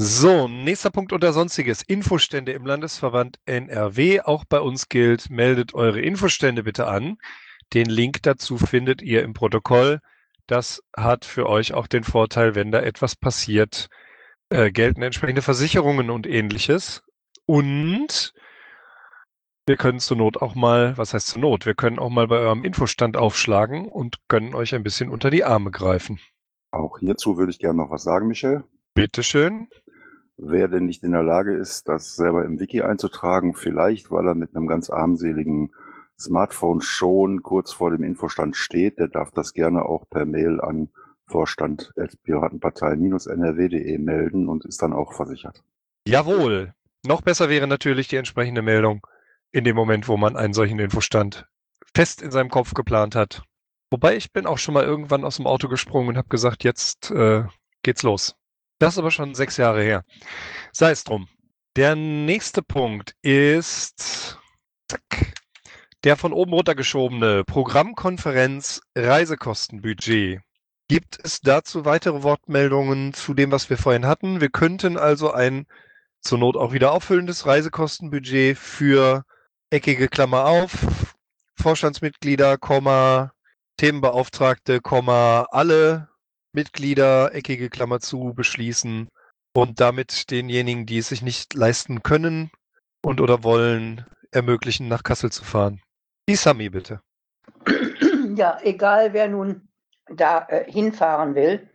So, 0.00 0.46
nächster 0.46 0.90
Punkt 0.90 1.12
unter 1.12 1.32
Sonstiges. 1.32 1.82
Infostände 1.82 2.52
im 2.52 2.64
Landesverband 2.64 3.40
NRW. 3.46 4.20
Auch 4.20 4.44
bei 4.44 4.60
uns 4.60 4.88
gilt, 4.88 5.28
meldet 5.28 5.74
eure 5.74 6.00
Infostände 6.00 6.62
bitte 6.62 6.86
an. 6.86 7.16
Den 7.74 7.86
Link 7.86 8.22
dazu 8.22 8.58
findet 8.58 9.02
ihr 9.02 9.24
im 9.24 9.34
Protokoll. 9.34 9.98
Das 10.46 10.84
hat 10.96 11.24
für 11.24 11.48
euch 11.48 11.74
auch 11.74 11.88
den 11.88 12.04
Vorteil, 12.04 12.54
wenn 12.54 12.70
da 12.70 12.80
etwas 12.80 13.16
passiert, 13.16 13.88
äh, 14.50 14.70
gelten 14.70 15.02
entsprechende 15.02 15.42
Versicherungen 15.42 16.10
und 16.10 16.26
ähnliches. 16.26 17.02
Und 17.46 18.32
wir 19.66 19.76
können 19.76 20.00
zur 20.00 20.16
Not 20.16 20.40
auch 20.40 20.54
mal, 20.54 20.96
was 20.96 21.14
heißt 21.14 21.26
zur 21.26 21.42
Not? 21.42 21.66
Wir 21.66 21.74
können 21.74 21.98
auch 21.98 22.10
mal 22.10 22.26
bei 22.26 22.38
eurem 22.38 22.64
Infostand 22.64 23.16
aufschlagen 23.16 23.86
und 23.86 24.16
können 24.28 24.54
euch 24.54 24.74
ein 24.74 24.82
bisschen 24.82 25.10
unter 25.10 25.30
die 25.30 25.44
Arme 25.44 25.70
greifen. 25.70 26.18
Auch 26.70 26.98
hierzu 26.98 27.36
würde 27.36 27.50
ich 27.50 27.58
gerne 27.58 27.78
noch 27.78 27.90
was 27.90 28.02
sagen, 28.02 28.28
Michel. 28.28 28.64
Bitteschön. 28.94 29.68
Wer 30.36 30.68
denn 30.68 30.86
nicht 30.86 31.02
in 31.02 31.12
der 31.12 31.22
Lage 31.22 31.54
ist, 31.54 31.88
das 31.88 32.14
selber 32.14 32.44
im 32.44 32.60
Wiki 32.60 32.82
einzutragen, 32.82 33.54
vielleicht 33.54 34.10
weil 34.10 34.26
er 34.28 34.34
mit 34.34 34.54
einem 34.54 34.66
ganz 34.68 34.88
armseligen 34.88 35.72
Smartphone 36.18 36.80
schon 36.80 37.42
kurz 37.42 37.72
vor 37.72 37.90
dem 37.90 38.04
Infostand 38.04 38.56
steht, 38.56 38.98
der 38.98 39.08
darf 39.08 39.30
das 39.32 39.52
gerne 39.52 39.84
auch 39.84 40.08
per 40.08 40.24
Mail 40.24 40.60
an 40.60 40.90
Vorstand 41.28 41.92
Piratenpartei-nrw.de 42.24 43.98
melden 43.98 44.48
und 44.48 44.64
ist 44.64 44.82
dann 44.82 44.92
auch 44.92 45.12
versichert. 45.12 45.62
Jawohl. 46.06 46.74
Noch 47.06 47.22
besser 47.22 47.48
wäre 47.48 47.66
natürlich 47.66 48.08
die 48.08 48.16
entsprechende 48.16 48.62
Meldung 48.62 49.06
in 49.52 49.64
dem 49.64 49.76
Moment, 49.76 50.08
wo 50.08 50.16
man 50.16 50.36
einen 50.36 50.52
solchen 50.52 50.78
Infostand 50.78 51.46
fest 51.94 52.22
in 52.22 52.30
seinem 52.30 52.50
Kopf 52.50 52.74
geplant 52.74 53.14
hat. 53.14 53.42
Wobei 53.90 54.16
ich 54.16 54.32
bin 54.32 54.46
auch 54.46 54.58
schon 54.58 54.74
mal 54.74 54.84
irgendwann 54.84 55.24
aus 55.24 55.36
dem 55.36 55.46
Auto 55.46 55.68
gesprungen 55.68 56.10
und 56.10 56.16
habe 56.16 56.28
gesagt, 56.28 56.64
jetzt 56.64 57.10
äh, 57.10 57.44
geht's 57.82 58.02
los. 58.02 58.34
Das 58.78 58.94
ist 58.94 58.98
aber 58.98 59.10
schon 59.10 59.34
sechs 59.34 59.56
Jahre 59.56 59.82
her. 59.82 60.04
Sei 60.72 60.90
es 60.90 61.04
drum. 61.04 61.28
Der 61.76 61.96
nächste 61.96 62.62
Punkt 62.62 63.14
ist 63.22 64.38
zack, 64.88 65.34
der 66.04 66.16
von 66.16 66.32
oben 66.32 66.52
runtergeschobene 66.52 67.44
Programmkonferenz 67.44 68.80
Reisekostenbudget. 68.96 70.40
Gibt 70.88 71.18
es 71.22 71.42
dazu 71.42 71.84
weitere 71.84 72.22
Wortmeldungen 72.22 73.12
zu 73.12 73.34
dem, 73.34 73.52
was 73.52 73.68
wir 73.68 73.76
vorhin 73.76 74.06
hatten? 74.06 74.40
Wir 74.40 74.48
könnten 74.48 74.96
also 74.96 75.30
ein 75.30 75.66
zur 76.22 76.38
Not 76.38 76.56
auch 76.56 76.72
wieder 76.72 76.92
auffüllendes 76.92 77.44
Reisekostenbudget 77.44 78.56
für 78.56 79.24
eckige 79.68 80.08
Klammer 80.08 80.46
auf, 80.46 81.14
Vorstandsmitglieder, 81.56 82.56
Komma, 82.56 83.32
Themenbeauftragte, 83.76 84.80
Komma, 84.80 85.46
alle 85.50 86.08
Mitglieder, 86.52 87.34
eckige 87.34 87.68
Klammer 87.68 88.00
zu, 88.00 88.32
beschließen 88.34 89.10
und 89.52 89.80
damit 89.80 90.30
denjenigen, 90.30 90.86
die 90.86 90.98
es 90.98 91.08
sich 91.08 91.20
nicht 91.20 91.52
leisten 91.52 92.02
können 92.02 92.50
und 93.02 93.20
oder 93.20 93.44
wollen, 93.44 94.06
ermöglichen, 94.30 94.88
nach 94.88 95.02
Kassel 95.02 95.30
zu 95.30 95.44
fahren. 95.44 95.82
Die 96.30 96.36
Sami, 96.36 96.70
bitte. 96.70 97.02
Ja, 98.34 98.58
egal 98.62 99.12
wer 99.12 99.28
nun 99.28 99.67
da 100.10 100.46
äh, 100.48 100.70
hinfahren 100.70 101.34
will. 101.34 101.68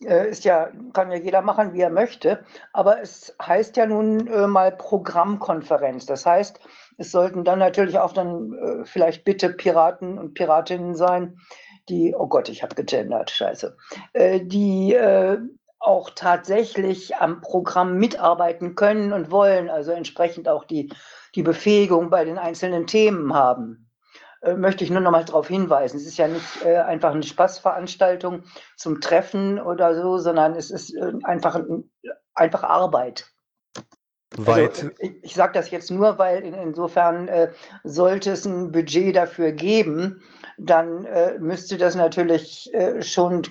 Äh, 0.00 0.30
ist 0.30 0.44
ja, 0.44 0.70
kann 0.92 1.10
ja 1.10 1.18
jeder 1.18 1.42
machen, 1.42 1.72
wie 1.72 1.80
er 1.80 1.90
möchte. 1.90 2.44
Aber 2.72 3.00
es 3.00 3.34
heißt 3.42 3.76
ja 3.76 3.86
nun 3.86 4.26
äh, 4.28 4.46
mal 4.46 4.72
Programmkonferenz. 4.72 6.06
Das 6.06 6.24
heißt, 6.24 6.60
es 6.98 7.10
sollten 7.10 7.44
dann 7.44 7.58
natürlich 7.58 7.98
auch 7.98 8.12
dann 8.12 8.52
äh, 8.52 8.84
vielleicht 8.84 9.24
bitte 9.24 9.50
Piraten 9.50 10.18
und 10.18 10.34
Piratinnen 10.34 10.94
sein, 10.94 11.38
die, 11.88 12.14
oh 12.14 12.26
Gott, 12.26 12.48
ich 12.48 12.62
habe 12.62 12.74
gegendert, 12.74 13.30
scheiße, 13.30 13.76
äh, 14.12 14.40
die 14.40 14.94
äh, 14.94 15.38
auch 15.80 16.10
tatsächlich 16.10 17.16
am 17.16 17.40
Programm 17.40 17.98
mitarbeiten 17.98 18.74
können 18.74 19.12
und 19.12 19.30
wollen, 19.30 19.70
also 19.70 19.92
entsprechend 19.92 20.48
auch 20.48 20.64
die, 20.64 20.92
die 21.34 21.42
Befähigung 21.42 22.10
bei 22.10 22.24
den 22.24 22.38
einzelnen 22.38 22.86
Themen 22.86 23.32
haben. 23.32 23.87
Äh, 24.40 24.54
möchte 24.54 24.84
ich 24.84 24.90
nur 24.90 25.00
noch 25.00 25.10
mal 25.10 25.24
darauf 25.24 25.48
hinweisen. 25.48 25.96
Es 25.96 26.06
ist 26.06 26.16
ja 26.16 26.28
nicht 26.28 26.64
äh, 26.64 26.76
einfach 26.76 27.12
eine 27.12 27.22
Spaßveranstaltung 27.22 28.44
zum 28.76 29.00
Treffen 29.00 29.60
oder 29.60 30.00
so, 30.00 30.18
sondern 30.18 30.54
es 30.54 30.70
ist 30.70 30.94
äh, 30.94 31.12
einfach, 31.24 31.60
einfach 32.34 32.62
Arbeit. 32.62 33.26
weit. 34.36 34.84
Also, 34.84 34.90
ich 35.00 35.24
ich 35.24 35.34
sage 35.34 35.54
das 35.54 35.70
jetzt 35.70 35.90
nur, 35.90 36.18
weil 36.18 36.44
in, 36.44 36.54
insofern 36.54 37.26
äh, 37.26 37.50
sollte 37.82 38.30
es 38.30 38.44
ein 38.44 38.70
Budget 38.70 39.16
dafür 39.16 39.50
geben, 39.50 40.22
dann 40.56 41.04
äh, 41.04 41.38
müsste 41.38 41.76
das 41.76 41.96
natürlich 41.96 42.70
schon, 43.00 43.42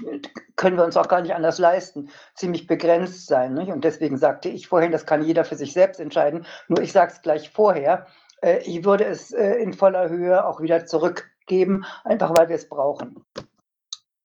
können 0.56 0.78
wir 0.78 0.84
uns 0.84 0.98
auch 0.98 1.08
gar 1.08 1.22
nicht 1.22 1.34
anders 1.34 1.58
leisten, 1.58 2.10
ziemlich 2.36 2.68
begrenzt 2.68 3.28
sein. 3.28 3.54
Nicht? 3.54 3.72
Und 3.72 3.84
deswegen 3.84 4.18
sagte 4.18 4.50
ich 4.50 4.68
vorhin, 4.68 4.92
das 4.92 5.06
kann 5.06 5.24
jeder 5.24 5.46
für 5.46 5.56
sich 5.56 5.74
selbst 5.74 6.00
entscheiden. 6.00 6.46
Nur 6.68 6.82
ich 6.82 6.92
sage 6.92 7.12
es 7.14 7.22
gleich 7.22 7.50
vorher, 7.50 8.08
äh, 8.42 8.60
ich 8.66 8.84
würde 8.84 9.06
es 9.06 9.32
äh, 9.32 9.56
in 9.56 9.74
voller 9.74 10.10
Höhe 10.10 10.46
auch 10.46 10.62
wieder 10.62 10.86
zurückgeben, 10.86 11.86
einfach 12.04 12.38
weil 12.38 12.50
wir 12.50 12.56
es 12.56 12.70
brauchen. 12.70 13.24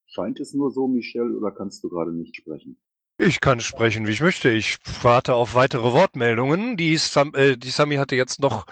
Scheint 0.05 0.39
es 0.39 0.53
nur 0.53 0.71
so, 0.71 0.87
Michel, 0.87 1.35
oder 1.35 1.51
kannst 1.51 1.83
du 1.83 1.89
gerade 1.89 2.11
nicht 2.11 2.35
sprechen? 2.35 2.77
Ich 3.17 3.41
kann 3.41 3.59
sprechen, 3.59 4.07
wie 4.07 4.11
ich 4.11 4.21
möchte. 4.21 4.49
Ich 4.49 4.77
warte 5.01 5.35
auf 5.35 5.53
weitere 5.53 5.93
Wortmeldungen. 5.93 6.77
Die, 6.77 6.97
Sam, 6.97 7.33
äh, 7.35 7.55
die 7.57 7.69
Sami 7.69 7.95
hatte 7.95 8.15
jetzt 8.15 8.39
noch, 8.39 8.65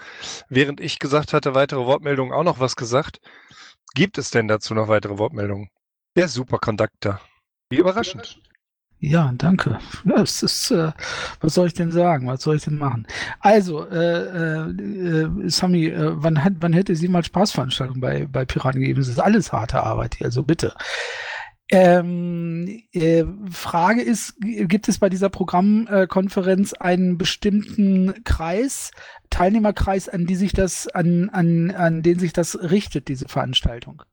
während 0.48 0.80
ich 0.80 0.98
gesagt 0.98 1.32
hatte, 1.32 1.54
weitere 1.54 1.86
Wortmeldungen 1.86 2.32
auch 2.32 2.42
noch 2.42 2.58
was 2.58 2.76
gesagt. 2.76 3.20
Gibt 3.94 4.18
es 4.18 4.30
denn 4.30 4.48
dazu 4.48 4.74
noch 4.74 4.88
weitere 4.88 5.18
Wortmeldungen? 5.18 5.68
Der 6.16 6.28
Superconductor. 6.28 7.20
Wie 7.70 7.78
überraschend. 7.78 8.40
Ja, 9.04 9.32
danke. 9.36 9.80
Ja, 10.04 10.22
es 10.22 10.44
ist, 10.44 10.70
äh, 10.70 10.92
was 11.40 11.54
soll 11.54 11.66
ich 11.66 11.74
denn 11.74 11.90
sagen? 11.90 12.28
Was 12.28 12.42
soll 12.42 12.54
ich 12.54 12.62
denn 12.62 12.78
machen? 12.78 13.08
Also, 13.40 13.84
äh, 13.88 13.96
äh, 13.98 14.70
äh, 14.70 15.48
Sami, 15.48 15.86
äh, 15.86 16.12
wann, 16.14 16.44
hat, 16.44 16.52
wann 16.60 16.72
hätte 16.72 16.94
sie 16.94 17.08
mal 17.08 17.24
Spaßveranstaltungen 17.24 18.00
bei, 18.00 18.28
bei 18.30 18.44
Piraten 18.44 18.80
gegeben? 18.80 19.00
Es 19.00 19.08
ist 19.08 19.18
alles 19.18 19.52
harte 19.52 19.82
Arbeit 19.82 20.14
hier, 20.14 20.26
also 20.26 20.44
bitte. 20.44 20.74
Ähm, 21.68 22.84
äh, 22.92 23.24
Frage 23.50 24.02
ist, 24.02 24.36
gibt 24.40 24.88
es 24.88 25.00
bei 25.00 25.08
dieser 25.08 25.30
Programmkonferenz 25.30 26.72
einen 26.74 27.18
bestimmten 27.18 28.22
Kreis, 28.22 28.92
Teilnehmerkreis, 29.30 30.08
an 30.08 30.26
die 30.26 30.36
sich 30.36 30.52
das, 30.52 30.86
an, 30.86 31.28
an, 31.30 31.72
an 31.72 32.02
den 32.02 32.20
sich 32.20 32.32
das 32.32 32.56
richtet, 32.70 33.08
diese 33.08 33.26
Veranstaltung? 33.26 34.04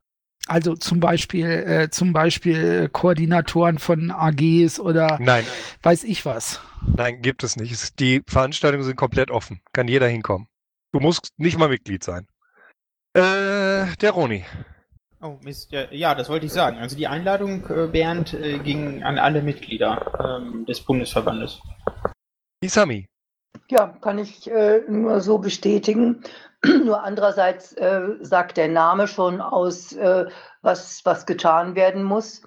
Also 0.46 0.74
zum 0.74 1.00
Beispiel, 1.00 1.46
äh, 1.46 1.90
zum 1.90 2.12
Beispiel 2.12 2.88
Koordinatoren 2.88 3.78
von 3.78 4.10
AGs 4.10 4.80
oder 4.80 5.18
Nein, 5.20 5.44
weiß 5.82 6.04
ich 6.04 6.24
was. 6.24 6.60
nein, 6.96 7.22
gibt 7.22 7.44
es 7.44 7.56
nicht. 7.56 8.00
Die 8.00 8.22
Veranstaltungen 8.26 8.84
sind 8.84 8.96
komplett 8.96 9.30
offen. 9.30 9.60
Kann 9.72 9.86
jeder 9.86 10.08
hinkommen. 10.08 10.48
Du 10.92 11.00
musst 11.00 11.30
nicht 11.36 11.58
mal 11.58 11.68
Mitglied 11.68 12.02
sein. 12.02 12.26
Äh, 13.12 13.94
der 14.00 14.10
Roni. 14.12 14.44
Oh, 15.22 15.38
Mist. 15.42 15.70
Ja, 15.70 15.84
ja, 15.90 16.14
das 16.14 16.28
wollte 16.30 16.46
ich 16.46 16.52
sagen. 16.52 16.78
Also 16.78 16.96
die 16.96 17.06
Einladung, 17.06 17.68
äh, 17.68 17.86
Bernd, 17.86 18.32
äh, 18.34 18.58
ging 18.58 19.02
an 19.02 19.18
alle 19.18 19.42
Mitglieder 19.42 20.40
ähm, 20.42 20.64
des 20.64 20.80
Bundesverbandes. 20.80 21.60
Die 22.64 22.68
Sami. 22.68 23.06
Ja, 23.68 23.88
kann 24.00 24.18
ich 24.18 24.50
äh, 24.50 24.80
nur 24.88 25.20
so 25.20 25.38
bestätigen. 25.38 26.22
Nur 26.84 27.02
andererseits 27.02 27.72
äh, 27.74 28.02
sagt 28.20 28.56
der 28.56 28.68
Name 28.68 29.08
schon 29.08 29.40
aus, 29.40 29.92
äh, 29.92 30.26
was, 30.62 31.00
was 31.04 31.26
getan 31.26 31.74
werden 31.74 32.02
muss. 32.02 32.42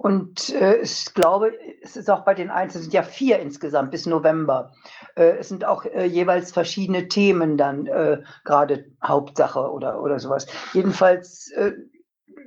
Und 0.00 0.50
äh, 0.50 0.76
ich 0.76 1.12
glaube, 1.12 1.52
es 1.82 1.96
ist 1.96 2.08
auch 2.08 2.24
bei 2.24 2.32
den 2.32 2.50
Einzelnen, 2.50 2.82
es 2.82 2.84
sind 2.84 2.94
ja 2.94 3.02
vier 3.02 3.40
insgesamt 3.40 3.90
bis 3.90 4.06
November. 4.06 4.72
Äh, 5.16 5.38
es 5.38 5.48
sind 5.48 5.64
auch 5.64 5.84
äh, 5.84 6.04
jeweils 6.04 6.52
verschiedene 6.52 7.08
Themen 7.08 7.56
dann 7.56 7.86
äh, 7.88 8.22
gerade 8.44 8.86
Hauptsache 9.04 9.72
oder, 9.72 10.00
oder 10.00 10.20
sowas. 10.20 10.46
Jedenfalls, 10.72 11.52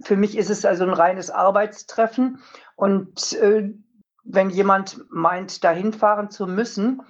für 0.04 0.16
mich 0.16 0.38
ist 0.38 0.50
es 0.50 0.64
also 0.64 0.86
ein 0.86 0.94
reines 0.94 1.30
Arbeitstreffen. 1.30 2.40
Und 2.76 3.38
wenn 4.24 4.50
jemand 4.50 5.02
meint, 5.10 5.64
dahin 5.64 5.92
fahren 5.92 6.30
zu 6.32 6.48
müssen, 6.48 7.02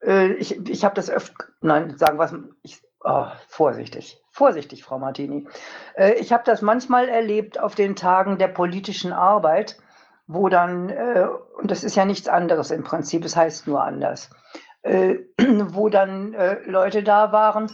ich, 0.00 0.68
ich 0.68 0.84
habe 0.84 0.94
das 0.94 1.10
öfter, 1.10 1.46
nein, 1.60 1.96
sagen 1.96 2.18
was, 2.18 2.34
ich, 2.62 2.82
oh, 3.04 3.26
vorsichtig, 3.48 4.20
vorsichtig, 4.30 4.82
Frau 4.82 4.98
Martini. 4.98 5.46
Äh, 5.94 6.14
ich 6.14 6.32
habe 6.32 6.42
das 6.44 6.62
manchmal 6.62 7.08
erlebt 7.08 7.60
auf 7.60 7.74
den 7.74 7.94
Tagen 7.94 8.38
der 8.38 8.48
politischen 8.48 9.12
Arbeit, 9.12 9.76
wo 10.26 10.48
dann, 10.48 10.88
äh, 10.88 11.28
und 11.58 11.70
das 11.70 11.84
ist 11.84 11.94
ja 11.94 12.04
nichts 12.04 12.28
anderes 12.28 12.70
im 12.70 12.82
Prinzip, 12.82 13.24
es 13.24 13.36
heißt 13.36 13.66
nur 13.66 13.84
anders, 13.84 14.30
äh, 14.82 15.18
wo 15.38 15.88
dann 15.88 16.34
Leute 16.66 17.02
da 17.02 17.30
waren, 17.32 17.70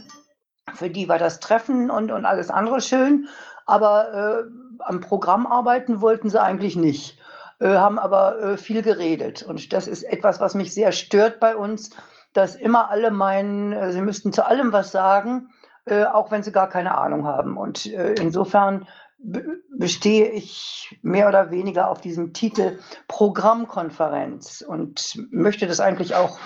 für 0.75 0.91
die 0.91 1.09
war 1.09 1.19
das 1.19 1.41
Treffen 1.41 1.91
und, 1.91 2.11
und 2.11 2.25
alles 2.27 2.51
andere 2.51 2.81
schön, 2.81 3.29
aber 3.67 4.45
am 4.81 5.01
Programm 5.01 5.47
arbeiten 5.47 6.01
wollten 6.01 6.29
sie 6.29 6.41
eigentlich 6.41 6.75
nicht, 6.75 7.19
haben 7.61 7.99
aber 7.99 8.57
viel 8.57 8.83
geredet. 8.83 9.43
Und 9.43 9.73
das 9.73 9.87
ist 9.87 10.03
etwas, 10.03 10.41
was 10.41 10.55
mich 10.55 10.73
sehr 10.73 10.93
stört 10.93 11.39
bei 11.39 11.55
uns, 11.55 11.91
dass 12.33 12.55
immer 12.55 12.91
alle 12.91 13.11
meinen, 13.11 13.73
äh, 13.73 13.93
sie 13.93 14.03
müssten 14.03 14.33
zu 14.33 14.47
allem 14.47 14.73
was 14.73 14.93
sagen, 14.93 15.49
äh, 15.87 16.05
auch 16.05 16.31
wenn 16.31 16.43
sie 16.43 16.53
gar 16.53 16.69
keine 16.69 16.97
Ahnung 16.97 17.27
haben. 17.27 17.57
Und 17.57 17.87
äh, 17.87 18.15
insofern 18.15 18.87
be- 19.19 19.63
bestehe 19.77 20.29
ich 20.31 20.99
mehr 21.03 21.29
oder 21.29 21.51
weniger 21.51 21.91
auf 21.91 22.01
diesem 22.01 22.33
Titel 22.33 22.79
Programmkonferenz 23.09 24.61
und 24.61 25.19
möchte 25.31 25.67
das 25.67 25.81
eigentlich 25.81 26.15
auch 26.15 26.39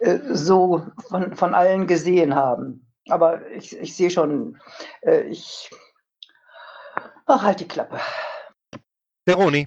äh, 0.00 0.18
so 0.30 0.86
von, 1.08 1.34
von 1.34 1.54
allen 1.54 1.86
gesehen 1.86 2.34
haben. 2.34 2.86
Aber 3.08 3.46
ich, 3.50 3.76
ich 3.78 3.96
sehe 3.96 4.10
schon, 4.10 4.58
äh, 5.02 5.22
ich. 5.22 5.70
Ach, 7.26 7.42
halt 7.42 7.60
die 7.60 7.68
Klappe. 7.68 7.98
Der 9.26 9.36
Roni. 9.36 9.66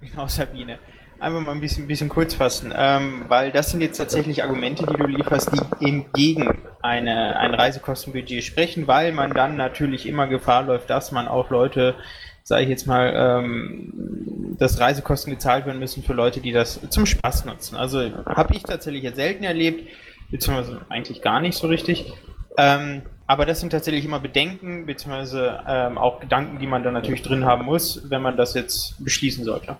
Genau, 0.00 0.26
Sabine. 0.26 0.78
Einfach 1.22 1.40
mal 1.40 1.52
ein 1.52 1.60
bisschen, 1.60 1.86
bisschen 1.86 2.08
kurz 2.08 2.34
fassen, 2.34 2.74
ähm, 2.76 3.26
weil 3.28 3.52
das 3.52 3.70
sind 3.70 3.80
jetzt 3.80 3.96
tatsächlich 3.96 4.42
Argumente, 4.42 4.84
die 4.84 4.96
du 4.96 5.06
lieferst, 5.06 5.52
die 5.52 5.86
eben 5.86 6.06
gegen 6.12 6.58
eine, 6.82 7.36
ein 7.36 7.54
Reisekostenbudget 7.54 8.42
sprechen, 8.42 8.88
weil 8.88 9.12
man 9.12 9.32
dann 9.32 9.56
natürlich 9.56 10.08
immer 10.08 10.26
Gefahr 10.26 10.64
läuft, 10.64 10.90
dass 10.90 11.12
man 11.12 11.28
auch 11.28 11.50
Leute, 11.50 11.94
sage 12.42 12.64
ich 12.64 12.68
jetzt 12.70 12.88
mal, 12.88 13.12
ähm, 13.14 14.56
dass 14.58 14.80
Reisekosten 14.80 15.32
gezahlt 15.32 15.64
werden 15.64 15.78
müssen 15.78 16.02
für 16.02 16.12
Leute, 16.12 16.40
die 16.40 16.50
das 16.50 16.80
zum 16.90 17.06
Spaß 17.06 17.44
nutzen. 17.44 17.76
Also 17.76 18.00
habe 18.26 18.56
ich 18.56 18.64
tatsächlich 18.64 19.04
jetzt 19.04 19.14
selten 19.14 19.44
erlebt, 19.44 19.88
beziehungsweise 20.32 20.80
eigentlich 20.88 21.22
gar 21.22 21.40
nicht 21.40 21.56
so 21.56 21.68
richtig. 21.68 22.12
Ähm, 22.58 23.02
aber 23.28 23.46
das 23.46 23.60
sind 23.60 23.70
tatsächlich 23.70 24.04
immer 24.04 24.18
Bedenken, 24.18 24.86
beziehungsweise 24.86 25.60
ähm, 25.68 25.98
auch 25.98 26.18
Gedanken, 26.18 26.58
die 26.58 26.66
man 26.66 26.82
dann 26.82 26.94
natürlich 26.94 27.22
drin 27.22 27.44
haben 27.44 27.64
muss, 27.64 28.10
wenn 28.10 28.22
man 28.22 28.36
das 28.36 28.54
jetzt 28.54 28.96
beschließen 29.04 29.44
sollte. 29.44 29.76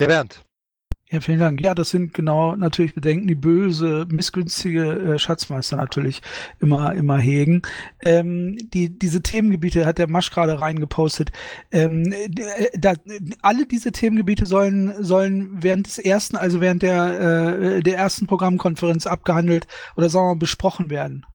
Der 0.00 0.08
Bernd. 0.08 0.42
Ja, 1.12 1.20
vielen 1.20 1.40
Dank. 1.40 1.60
Ja, 1.60 1.74
das 1.74 1.90
sind 1.90 2.14
genau 2.14 2.56
natürlich 2.56 2.94
Bedenken, 2.94 3.28
die 3.28 3.34
böse, 3.34 4.06
missgünstige 4.08 4.92
äh, 4.92 5.18
Schatzmeister 5.18 5.76
natürlich 5.76 6.22
immer, 6.58 6.94
immer 6.94 7.18
hegen. 7.18 7.60
Ähm, 8.02 8.56
die, 8.72 8.98
diese 8.98 9.20
Themengebiete 9.20 9.84
hat 9.84 9.98
der 9.98 10.08
Masch 10.08 10.30
gerade 10.30 10.58
reingepostet. 10.62 11.30
Ähm, 11.70 12.12
äh, 12.12 12.70
da, 12.78 12.94
alle 13.42 13.66
diese 13.66 13.92
Themengebiete 13.92 14.46
sollen, 14.46 15.04
sollen 15.04 15.62
während 15.62 15.86
des 15.86 15.98
ersten, 15.98 16.38
also 16.38 16.62
während 16.62 16.80
der, 16.82 17.20
äh, 17.20 17.82
der 17.82 17.98
ersten 17.98 18.26
Programmkonferenz 18.26 19.06
abgehandelt 19.06 19.66
oder 19.96 20.08
sagen 20.08 20.24
wir 20.24 20.34
mal 20.34 20.38
besprochen 20.38 20.88
werden. 20.88 21.26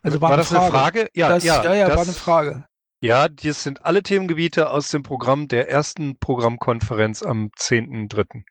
Also 0.00 0.22
war, 0.22 0.30
War 0.30 0.36
das 0.38 0.54
eine 0.54 0.70
Frage? 0.70 1.08
Ja, 1.14 1.28
das, 1.28 1.44
ja, 1.44 1.62
ja, 1.64 1.74
ja, 1.74 1.88
war 1.88 1.96
das- 1.96 2.08
eine 2.08 2.14
Frage. 2.16 2.64
Ja, 3.02 3.28
das 3.28 3.62
sind 3.62 3.84
alle 3.84 4.02
Themengebiete 4.02 4.70
aus 4.70 4.88
dem 4.88 5.02
Programm 5.02 5.48
der 5.48 5.68
ersten 5.70 6.18
Programmkonferenz 6.18 7.22
am 7.22 7.50
10.3. 7.58 8.42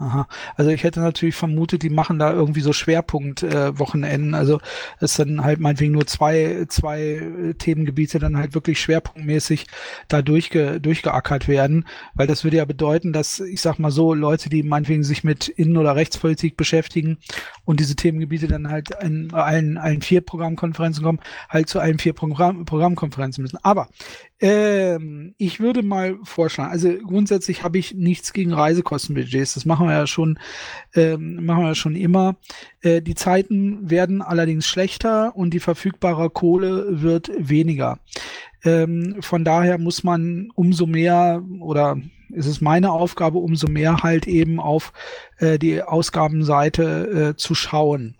Aha. 0.00 0.26
Also 0.56 0.70
ich 0.70 0.82
hätte 0.82 1.00
natürlich 1.00 1.34
vermutet, 1.34 1.82
die 1.82 1.90
machen 1.90 2.18
da 2.18 2.32
irgendwie 2.32 2.62
so 2.62 2.72
Schwerpunkt-Wochenenden. 2.72 4.34
also 4.34 4.58
es 4.98 5.16
dann 5.16 5.44
halt 5.44 5.60
meinetwegen 5.60 5.92
nur 5.92 6.06
zwei, 6.06 6.64
zwei 6.70 7.00
äh, 7.02 7.54
Themengebiete 7.54 8.18
dann 8.18 8.38
halt 8.38 8.54
wirklich 8.54 8.80
schwerpunktmäßig 8.80 9.66
da 10.08 10.22
durchge, 10.22 10.80
durchgeackert 10.80 11.48
werden. 11.48 11.86
Weil 12.14 12.26
das 12.26 12.44
würde 12.44 12.56
ja 12.56 12.64
bedeuten, 12.64 13.12
dass, 13.12 13.40
ich 13.40 13.60
sag 13.60 13.78
mal 13.78 13.90
so, 13.90 14.14
Leute, 14.14 14.48
die 14.48 14.62
meinetwegen 14.62 15.04
sich 15.04 15.22
mit 15.22 15.48
Innen- 15.48 15.76
oder 15.76 15.96
Rechtspolitik 15.96 16.56
beschäftigen 16.56 17.18
und 17.66 17.78
diese 17.78 17.94
Themengebiete 17.94 18.48
dann 18.48 18.70
halt 18.70 18.92
in 19.02 19.34
allen, 19.34 19.76
allen 19.76 20.00
vier 20.00 20.22
Programmkonferenzen 20.22 21.04
kommen, 21.04 21.20
halt 21.50 21.68
zu 21.68 21.78
allen 21.78 21.98
vier 21.98 22.14
Programm, 22.14 22.64
Programmkonferenzen 22.64 23.42
müssen. 23.42 23.58
Aber 23.62 23.88
ähm, 24.40 25.34
ich 25.36 25.60
würde 25.60 25.82
mal 25.82 26.18
vorschlagen, 26.22 26.70
also 26.70 26.90
grundsätzlich 27.06 27.62
habe 27.62 27.78
ich 27.78 27.94
nichts 27.94 28.32
gegen 28.32 28.52
Reisekostenbudgets. 28.52 29.54
Das 29.54 29.66
machen 29.66 29.86
wir 29.86 29.94
ja 29.94 30.06
schon, 30.06 30.38
ähm, 30.94 31.44
machen 31.44 31.62
wir 31.62 31.68
ja 31.68 31.74
schon 31.74 31.94
immer. 31.94 32.36
Äh, 32.80 33.02
die 33.02 33.14
Zeiten 33.14 33.90
werden 33.90 34.22
allerdings 34.22 34.66
schlechter 34.66 35.36
und 35.36 35.52
die 35.52 35.60
verfügbare 35.60 36.30
Kohle 36.30 37.02
wird 37.02 37.30
weniger. 37.36 37.98
Ähm, 38.64 39.16
von 39.20 39.44
daher 39.44 39.78
muss 39.78 40.04
man 40.04 40.50
umso 40.54 40.86
mehr 40.86 41.42
oder 41.60 41.98
ist 42.30 42.46
es 42.46 42.60
meine 42.60 42.92
Aufgabe, 42.92 43.38
umso 43.38 43.68
mehr 43.68 44.02
halt 44.02 44.26
eben 44.26 44.60
auf 44.60 44.92
äh, 45.38 45.58
die 45.58 45.82
Ausgabenseite 45.82 47.32
äh, 47.32 47.36
zu 47.36 47.54
schauen. 47.54 48.16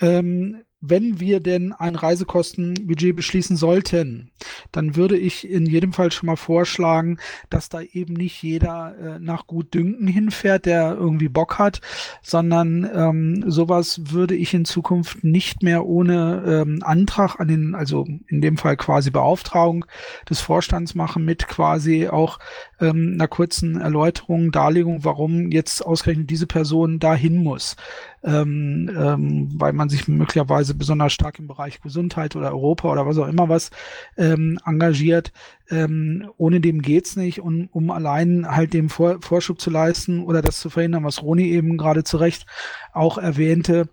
Ähm, 0.00 0.62
wenn 0.82 1.20
wir 1.20 1.38
denn 1.38 1.72
ein 1.72 1.94
Reisekostenbudget 1.94 3.14
beschließen 3.14 3.56
sollten, 3.56 4.32
dann 4.72 4.96
würde 4.96 5.16
ich 5.16 5.48
in 5.48 5.64
jedem 5.64 5.92
Fall 5.92 6.10
schon 6.10 6.26
mal 6.26 6.36
vorschlagen, 6.36 7.18
dass 7.50 7.68
da 7.68 7.80
eben 7.80 8.14
nicht 8.14 8.42
jeder 8.42 8.94
äh, 8.98 9.18
nach 9.20 9.46
Gutdünken 9.46 10.08
hinfährt, 10.08 10.66
der 10.66 10.96
irgendwie 10.98 11.28
Bock 11.28 11.58
hat, 11.58 11.80
sondern 12.20 12.88
ähm, 12.92 13.44
sowas 13.46 14.00
würde 14.10 14.34
ich 14.34 14.52
in 14.54 14.64
Zukunft 14.64 15.22
nicht 15.22 15.62
mehr 15.62 15.86
ohne 15.86 16.42
ähm, 16.46 16.80
Antrag 16.82 17.38
an 17.38 17.46
den, 17.46 17.74
also 17.76 18.04
in 18.26 18.40
dem 18.40 18.56
Fall 18.56 18.76
quasi 18.76 19.10
Beauftragung 19.10 19.84
des 20.28 20.40
Vorstands 20.40 20.96
machen 20.96 21.24
mit 21.24 21.46
quasi 21.46 22.08
auch 22.08 22.40
ähm, 22.80 23.12
einer 23.14 23.28
kurzen 23.28 23.80
Erläuterung, 23.80 24.50
Darlegung, 24.50 25.04
warum 25.04 25.52
jetzt 25.52 25.86
ausgerechnet 25.86 26.28
diese 26.28 26.48
Person 26.48 26.98
dahin 26.98 27.40
muss 27.44 27.76
ähm, 28.24 28.90
ähm, 28.96 29.48
weil 29.54 29.72
man 29.72 29.88
sich 29.88 30.06
möglicherweise 30.08 30.74
besonders 30.74 31.12
stark 31.12 31.38
im 31.38 31.48
Bereich 31.48 31.80
Gesundheit 31.80 32.36
oder 32.36 32.50
Europa 32.50 32.90
oder 32.90 33.06
was 33.06 33.18
auch 33.18 33.28
immer 33.28 33.48
was 33.48 33.70
ähm, 34.16 34.58
engagiert. 34.64 35.32
Ähm, 35.70 36.30
ohne 36.36 36.60
dem 36.60 36.82
geht's 36.82 37.16
nicht 37.16 37.40
und 37.40 37.68
um 37.72 37.90
allein 37.90 38.46
halt 38.48 38.74
dem 38.74 38.90
Vor 38.90 39.20
Vorschub 39.20 39.60
zu 39.60 39.70
leisten 39.70 40.22
oder 40.22 40.42
das 40.42 40.60
zu 40.60 40.70
verhindern, 40.70 41.04
was 41.04 41.22
Roni 41.22 41.48
eben 41.48 41.76
gerade 41.78 42.04
zu 42.04 42.16
Recht 42.16 42.46
auch 42.92 43.18
erwähnte, 43.18 43.88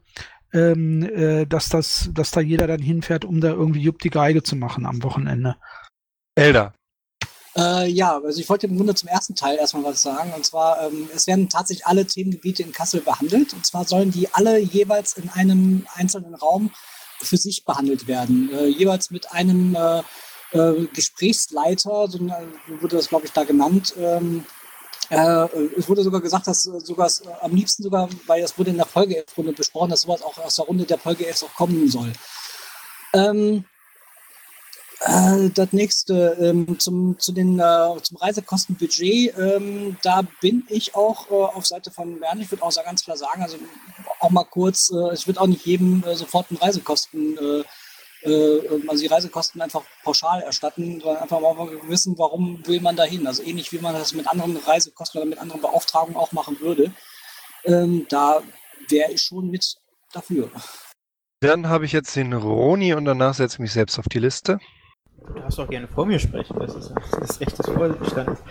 ähm, 0.53 1.03
äh, 1.03 1.45
dass 1.45 1.69
das, 1.69 2.09
dass 2.13 2.31
da 2.31 2.41
jeder 2.41 2.67
dann 2.67 2.81
hinfährt, 2.81 3.25
um 3.25 3.41
da 3.41 3.49
irgendwie 3.49 3.81
Jupp 3.81 3.99
die 3.99 4.09
Geige 4.09 4.43
zu 4.43 4.55
machen 4.55 4.85
am 4.85 5.03
Wochenende. 5.03 5.55
Elder. 6.35 6.73
Äh, 7.59 7.89
ja, 7.89 8.17
also 8.23 8.39
ich 8.39 8.47
wollte 8.47 8.67
im 8.67 8.77
Grunde 8.77 8.95
zum 8.95 9.09
ersten 9.09 9.35
Teil 9.35 9.57
erstmal 9.57 9.83
was 9.83 10.01
sagen. 10.01 10.31
Und 10.33 10.45
zwar, 10.45 10.81
ähm, 10.81 11.09
es 11.13 11.27
werden 11.27 11.49
tatsächlich 11.49 11.85
alle 11.85 12.05
Themengebiete 12.05 12.63
in 12.63 12.71
Kassel 12.71 13.01
behandelt. 13.01 13.53
Und 13.53 13.65
zwar 13.65 13.85
sollen 13.85 14.11
die 14.11 14.33
alle 14.33 14.59
jeweils 14.59 15.13
in 15.13 15.29
einem 15.29 15.85
einzelnen 15.95 16.35
Raum 16.35 16.71
für 17.19 17.37
sich 17.37 17.65
behandelt 17.65 18.07
werden. 18.07 18.49
Äh, 18.53 18.67
jeweils 18.67 19.11
mit 19.11 19.31
einem 19.33 19.75
äh, 19.75 20.01
äh 20.53 20.87
Gesprächsleiter, 20.93 22.07
so 22.07 22.19
wurde 22.79 22.95
das, 22.95 23.09
glaube 23.09 23.25
ich, 23.25 23.33
da 23.33 23.43
genannt. 23.43 23.93
Ähm, 23.97 24.45
äh, 25.09 25.47
es 25.77 25.89
wurde 25.89 26.03
sogar 26.03 26.21
gesagt, 26.21 26.47
dass 26.47 26.63
sogar 26.63 27.07
äh, 27.07 27.27
am 27.41 27.53
liebsten 27.53 27.83
sogar, 27.83 28.07
weil 28.25 28.41
das 28.41 28.57
wurde 28.57 28.69
in 28.69 28.77
der 28.77 28.85
Folge-Runde 28.85 29.51
besprochen, 29.51 29.89
dass 29.89 30.01
sowas 30.01 30.21
auch 30.21 30.37
aus 30.37 30.55
der 30.55 30.65
Runde 30.65 30.85
der 30.85 30.97
Folge 30.97 31.25
auch 31.29 31.55
kommen 31.55 31.89
soll. 31.89 32.13
Ähm, 33.13 33.65
äh, 35.01 35.49
das 35.49 35.71
nächste, 35.71 36.37
ähm, 36.41 36.77
zum, 36.79 37.17
zu 37.19 37.31
den, 37.31 37.59
äh, 37.59 38.01
zum 38.01 38.17
Reisekostenbudget, 38.17 39.33
ähm, 39.37 39.97
da 40.01 40.23
bin 40.41 40.65
ich 40.67 40.93
auch 40.95 41.29
äh, 41.31 41.33
auf 41.33 41.65
Seite 41.65 41.89
von 41.89 42.19
Bernd. 42.19 42.41
Ich 42.41 42.51
würde 42.51 42.63
auch 42.63 42.75
ganz 42.83 43.03
klar 43.03 43.15
sagen, 43.15 43.41
also 43.41 43.57
auch 44.19 44.29
mal 44.29 44.43
kurz, 44.43 44.91
äh, 44.91 45.13
ich 45.13 45.25
würde 45.25 45.39
auch 45.39 45.47
nicht 45.47 45.65
jedem 45.65 46.03
äh, 46.03 46.15
sofort 46.15 46.47
einen 46.49 46.59
Reisekosten, 46.59 47.37
also 48.21 49.01
die 49.01 49.07
Reisekosten 49.07 49.61
einfach 49.61 49.83
pauschal 50.03 50.41
erstatten, 50.41 50.99
sondern 50.99 51.23
einfach 51.23 51.39
mal 51.39 51.69
wissen, 51.83 52.17
warum 52.17 52.67
will 52.67 52.81
man 52.81 52.97
da 52.97 53.05
hin. 53.05 53.25
Also 53.25 53.41
ähnlich 53.43 53.71
wie 53.71 53.79
man 53.79 53.93
das 53.93 54.13
mit 54.13 54.27
anderen 54.27 54.57
Reisekosten 54.57 55.21
oder 55.21 55.29
mit 55.29 55.39
anderen 55.39 55.61
Beauftragungen 55.61 56.17
auch 56.17 56.33
machen 56.33 56.59
würde. 56.59 56.91
Ähm, 57.63 58.05
da 58.09 58.41
wäre 58.89 59.13
ich 59.13 59.21
schon 59.21 59.49
mit 59.49 59.77
dafür. 60.11 60.51
Dann 61.39 61.69
habe 61.69 61.85
ich 61.85 61.93
jetzt 61.93 62.13
den 62.17 62.33
Roni 62.33 62.93
und 62.93 63.05
danach 63.05 63.35
setze 63.35 63.55
ich 63.55 63.59
mich 63.59 63.71
selbst 63.71 63.97
auf 63.97 64.09
die 64.09 64.19
Liste. 64.19 64.59
Du 65.33 65.39
darfst 65.39 65.59
auch 65.59 65.69
gerne 65.69 65.87
vor 65.87 66.05
mir 66.05 66.19
sprechen, 66.19 66.57
das 66.59 66.75
ist 66.75 66.93
das 67.19 67.39
Recht 67.39 67.57
des 67.57 67.65
Vorstandes. 67.67 68.43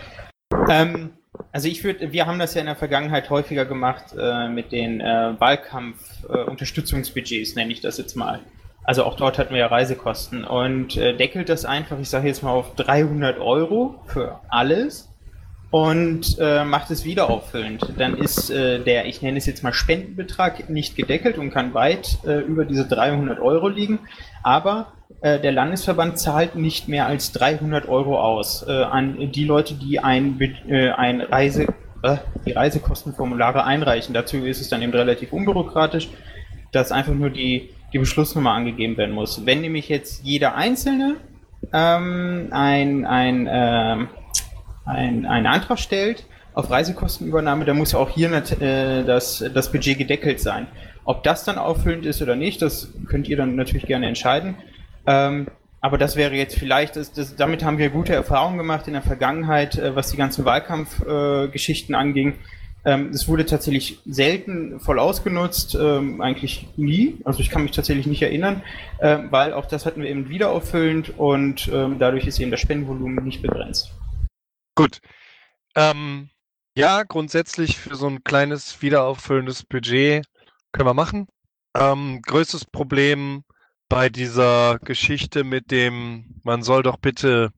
Ähm, 0.69 1.11
also 1.51 1.67
ich 1.67 1.83
würde, 1.83 2.11
wir 2.11 2.25
haben 2.25 2.39
das 2.39 2.53
ja 2.53 2.61
in 2.61 2.67
der 2.67 2.75
Vergangenheit 2.75 3.29
häufiger 3.29 3.65
gemacht 3.65 4.05
äh, 4.17 4.47
mit 4.47 4.71
den 4.71 5.01
äh, 5.01 5.33
Wahlkampf-Unterstützungsbudgets, 5.37 7.51
äh, 7.51 7.55
nenne 7.55 7.73
ich 7.73 7.81
das 7.81 7.97
jetzt 7.97 8.15
mal. 8.15 8.39
Also 8.83 9.03
auch 9.03 9.17
dort 9.17 9.37
hatten 9.37 9.53
wir 9.53 9.59
ja 9.59 9.67
Reisekosten 9.67 10.45
und 10.45 10.97
äh, 10.97 11.15
deckelt 11.15 11.49
das 11.49 11.65
einfach, 11.65 11.99
ich 11.99 12.09
sage 12.09 12.27
jetzt 12.27 12.41
mal 12.43 12.51
auf 12.51 12.75
300 12.75 13.39
Euro 13.39 14.01
für 14.07 14.39
alles 14.49 15.09
und 15.69 16.37
äh, 16.39 16.63
macht 16.63 16.89
es 16.89 17.05
wieder 17.05 17.29
auffüllend. 17.29 17.93
Dann 17.97 18.17
ist 18.17 18.49
äh, 18.49 18.79
der, 18.79 19.05
ich 19.05 19.21
nenne 19.21 19.37
es 19.37 19.45
jetzt 19.45 19.63
mal 19.63 19.73
Spendenbetrag, 19.73 20.69
nicht 20.69 20.95
gedeckelt 20.95 21.37
und 21.37 21.51
kann 21.51 21.73
weit 21.73 22.17
äh, 22.25 22.39
über 22.39 22.63
diese 22.65 22.87
300 22.87 23.39
Euro 23.39 23.67
liegen. 23.67 23.99
Aber 24.41 24.93
der 25.21 25.51
Landesverband 25.51 26.17
zahlt 26.17 26.55
nicht 26.55 26.87
mehr 26.87 27.05
als 27.05 27.33
300 27.33 27.89
Euro 27.89 28.19
aus 28.19 28.65
äh, 28.67 28.71
an 28.71 29.31
die 29.31 29.43
Leute, 29.43 29.73
die 29.73 29.99
ein, 29.99 30.39
äh, 30.69 30.91
ein 30.91 31.19
Reise, 31.19 31.67
äh, 32.03 32.17
die 32.45 32.53
Reisekostenformulare 32.53 33.65
einreichen. 33.65 34.13
Dazu 34.13 34.37
ist 34.37 34.61
es 34.61 34.69
dann 34.69 34.81
eben 34.81 34.93
relativ 34.93 35.33
unbürokratisch, 35.33 36.09
dass 36.71 36.91
einfach 36.91 37.13
nur 37.13 37.29
die, 37.29 37.69
die 37.91 37.99
Beschlussnummer 37.99 38.51
angegeben 38.51 38.95
werden 38.97 39.13
muss. 39.13 39.45
Wenn 39.45 39.61
nämlich 39.61 39.89
jetzt 39.89 40.23
jeder 40.23 40.55
Einzelne 40.55 41.15
ähm, 41.73 42.47
ein, 42.51 43.05
ein, 43.05 43.47
äh, 43.47 43.97
ein, 44.85 45.25
einen 45.25 45.47
Antrag 45.47 45.79
stellt 45.79 46.25
auf 46.53 46.69
Reisekostenübernahme, 46.69 47.65
dann 47.65 47.77
muss 47.77 47.91
ja 47.91 47.99
auch 47.99 48.09
hier 48.09 48.31
äh, 48.31 49.03
das, 49.03 49.43
das 49.53 49.71
Budget 49.71 49.97
gedeckelt 49.97 50.39
sein. 50.39 50.67
Ob 51.05 51.23
das 51.23 51.43
dann 51.43 51.57
auffüllend 51.57 52.05
ist 52.05 52.21
oder 52.21 52.35
nicht, 52.35 52.61
das 52.61 52.93
könnt 53.07 53.27
ihr 53.27 53.37
dann 53.37 53.55
natürlich 53.55 53.85
gerne 53.85 54.07
entscheiden. 54.07 54.55
Ähm, 55.09 55.47
aber 55.81 55.97
das 55.97 56.15
wäre 56.15 56.35
jetzt 56.35 56.55
vielleicht, 56.55 56.95
das, 56.95 57.11
das, 57.11 57.35
damit 57.35 57.63
haben 57.63 57.79
wir 57.79 57.89
gute 57.89 58.13
Erfahrungen 58.13 58.59
gemacht 58.59 58.85
in 58.87 58.93
der 58.93 59.01
Vergangenheit, 59.01 59.77
äh, 59.77 59.95
was 59.95 60.11
die 60.11 60.17
ganzen 60.17 60.45
Wahlkampfgeschichten 60.45 61.95
äh, 61.95 61.97
anging. 61.97 62.35
Ähm, 62.85 63.09
es 63.09 63.27
wurde 63.27 63.45
tatsächlich 63.45 63.99
selten 64.05 64.79
voll 64.79 64.99
ausgenutzt, 64.99 65.75
ähm, 65.75 66.21
eigentlich 66.21 66.67
nie. 66.77 67.17
Also 67.25 67.39
ich 67.39 67.49
kann 67.49 67.63
mich 67.63 67.71
tatsächlich 67.71 68.05
nicht 68.05 68.21
erinnern, 68.21 68.61
äh, 68.99 69.17
weil 69.31 69.53
auch 69.53 69.65
das 69.65 69.85
hatten 69.85 70.01
wir 70.01 70.09
eben 70.09 70.29
wieder 70.29 70.51
auffüllend 70.51 71.17
und 71.17 71.69
ähm, 71.73 71.97
dadurch 71.97 72.27
ist 72.27 72.39
eben 72.39 72.51
das 72.51 72.59
Spendenvolumen 72.59 73.25
nicht 73.25 73.41
begrenzt. 73.41 73.91
Gut. 74.75 74.99
Ähm, 75.75 76.29
ja, 76.77 77.03
grundsätzlich 77.03 77.77
für 77.77 77.95
so 77.95 78.07
ein 78.07 78.23
kleines 78.23 78.81
wiederauffüllendes 78.81 79.63
Budget 79.63 80.25
können 80.71 80.87
wir 80.87 80.93
machen. 80.93 81.27
Ähm, 81.75 82.21
größtes 82.21 82.65
Problem 82.65 83.43
bei 83.89 84.09
dieser 84.09 84.79
Geschichte 84.79 85.43
mit 85.43 85.71
dem, 85.71 86.39
man 86.43 86.61
soll 86.61 86.83
doch 86.83 86.97
bitte, 86.97 87.51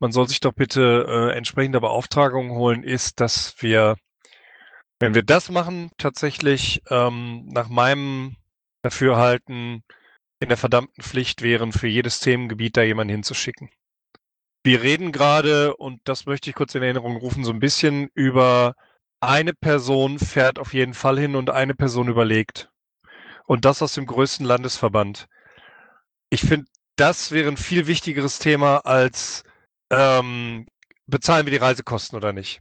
man 0.00 0.10
soll 0.10 0.26
sich 0.26 0.40
doch 0.40 0.54
bitte 0.54 1.06
äh, 1.08 1.36
entsprechende 1.36 1.80
Beauftragungen 1.80 2.52
holen, 2.52 2.82
ist, 2.82 3.20
dass 3.20 3.54
wir, 3.58 3.96
wenn 4.98 5.14
wir 5.14 5.22
das 5.22 5.50
machen, 5.50 5.90
tatsächlich 5.98 6.82
ähm, 6.90 7.46
nach 7.52 7.68
meinem 7.68 8.36
Dafürhalten 8.82 9.84
in 10.40 10.48
der 10.48 10.56
verdammten 10.56 11.02
Pflicht 11.02 11.42
wären, 11.42 11.72
für 11.72 11.88
jedes 11.88 12.20
Themengebiet 12.20 12.76
da 12.76 12.82
jemanden 12.82 13.12
hinzuschicken. 13.12 13.70
Wir 14.64 14.82
reden 14.82 15.12
gerade, 15.12 15.76
und 15.76 16.00
das 16.04 16.26
möchte 16.26 16.50
ich 16.50 16.56
kurz 16.56 16.74
in 16.74 16.82
Erinnerung 16.82 17.16
rufen, 17.16 17.44
so 17.44 17.52
ein 17.52 17.60
bisschen 17.60 18.08
über 18.14 18.74
eine 19.20 19.52
Person 19.52 20.18
fährt 20.18 20.58
auf 20.58 20.74
jeden 20.74 20.94
Fall 20.94 21.18
hin 21.18 21.36
und 21.36 21.50
eine 21.50 21.74
Person 21.74 22.08
überlegt. 22.08 22.70
Und 23.48 23.64
das 23.64 23.80
aus 23.80 23.94
dem 23.94 24.04
größten 24.04 24.44
Landesverband. 24.44 25.26
Ich 26.28 26.42
finde, 26.42 26.66
das 26.96 27.32
wäre 27.32 27.48
ein 27.48 27.56
viel 27.56 27.86
wichtigeres 27.86 28.38
Thema 28.38 28.84
als 28.84 29.42
ähm, 29.90 30.66
bezahlen 31.06 31.46
wir 31.46 31.52
die 31.52 31.56
Reisekosten 31.56 32.18
oder 32.18 32.34
nicht. 32.34 32.60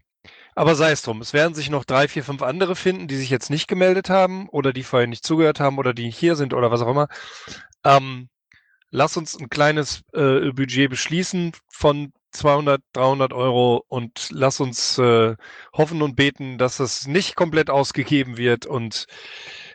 Aber 0.55 0.75
sei 0.75 0.91
es 0.91 1.01
drum, 1.01 1.19
es 1.19 1.33
werden 1.33 1.53
sich 1.53 1.69
noch 1.69 1.83
drei, 1.83 2.07
vier, 2.07 2.23
fünf 2.23 2.41
andere 2.41 2.77
finden, 2.77 3.09
die 3.09 3.17
sich 3.17 3.29
jetzt 3.29 3.49
nicht 3.49 3.67
gemeldet 3.67 4.09
haben 4.09 4.47
oder 4.47 4.71
die 4.71 4.83
vorher 4.83 5.09
nicht 5.09 5.25
zugehört 5.25 5.59
haben 5.59 5.77
oder 5.77 5.93
die 5.93 6.09
hier 6.09 6.37
sind 6.37 6.53
oder 6.53 6.71
was 6.71 6.81
auch 6.81 6.89
immer. 6.89 7.09
Ähm, 7.83 8.29
lass 8.89 9.17
uns 9.17 9.37
ein 9.37 9.49
kleines 9.49 10.03
äh, 10.13 10.51
Budget 10.53 10.89
beschließen 10.89 11.51
von 11.69 12.13
200, 12.31 12.81
300 12.93 13.33
Euro 13.33 13.83
und 13.89 14.29
lass 14.31 14.61
uns 14.61 14.97
äh, 14.99 15.35
hoffen 15.73 16.01
und 16.01 16.15
beten, 16.15 16.57
dass 16.57 16.79
es 16.79 17.07
nicht 17.07 17.35
komplett 17.35 17.69
ausgegeben 17.69 18.37
wird 18.37 18.65
und 18.65 19.05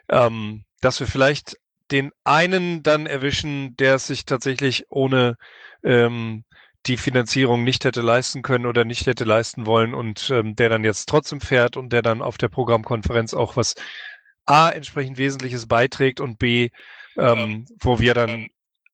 ähm, 0.09 0.65
dass 0.83 1.01
wir 1.01 1.07
vielleicht 1.07 1.57
den 1.91 2.11
einen 2.25 2.83
dann 2.83 3.07
erwischen, 3.07 3.77
der 3.77 3.95
es 3.95 4.07
sich 4.07 4.27
tatsächlich 4.27 4.87
ohne 4.91 5.37
ähm, 5.83 6.45
die 6.87 6.97
Finanzierung 6.97 7.65
nicht 7.65 7.85
hätte 7.85 8.01
leisten 8.01 8.43
können 8.43 8.67
oder 8.67 8.85
nicht 8.85 9.07
hätte 9.07 9.25
leisten 9.25 9.67
wollen 9.67 9.95
und 9.95 10.31
ähm, 10.31 10.57
der 10.57 10.69
dann 10.69 10.85
jetzt 10.85 11.09
trotzdem 11.09 11.41
fährt 11.41 11.77
und 11.77 11.93
der 11.93 12.03
dann 12.03 12.21
auf 12.21 12.39
der 12.39 12.49
Programmkonferenz 12.49 13.35
auch 13.35 13.57
was 13.57 13.75
A 14.45 14.69
entsprechend 14.71 15.19
Wesentliches 15.19 15.67
beiträgt 15.69 16.21
und 16.21 16.39
B, 16.39 16.71
ähm, 17.17 17.67
wo 17.79 18.01
wir 18.01 18.15
dann 18.15 18.49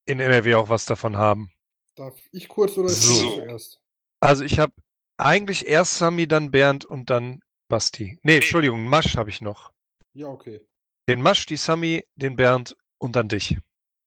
in 0.05 0.21
NRW 0.21 0.57
auch 0.57 0.69
was 0.69 0.85
davon 0.85 1.17
haben. 1.17 1.51
Darf 1.95 2.15
ich 2.33 2.49
kurz 2.49 2.77
oder 2.77 2.91
so. 2.91 3.37
zuerst? 3.37 3.81
Also 4.21 4.45
ich 4.45 4.59
habe 4.59 4.73
eigentlich 5.17 5.67
erst 5.67 5.97
Sami, 5.97 6.29
dann 6.29 6.51
Bernd 6.51 6.85
und 6.85 7.09
dann 7.09 7.41
Basti. 7.69 8.19
Nee, 8.23 8.37
Entschuldigung, 8.37 8.85
Masch 8.85 9.17
habe 9.17 9.31
ich 9.31 9.41
noch. 9.41 9.73
Ja, 10.13 10.27
okay. 10.27 10.61
Den 11.09 11.23
Masch, 11.23 11.47
die 11.47 11.57
Sami, 11.57 12.05
den 12.17 12.37
Bernd 12.37 12.77
und 12.99 13.17
dann 13.17 13.29
dich. 13.29 13.57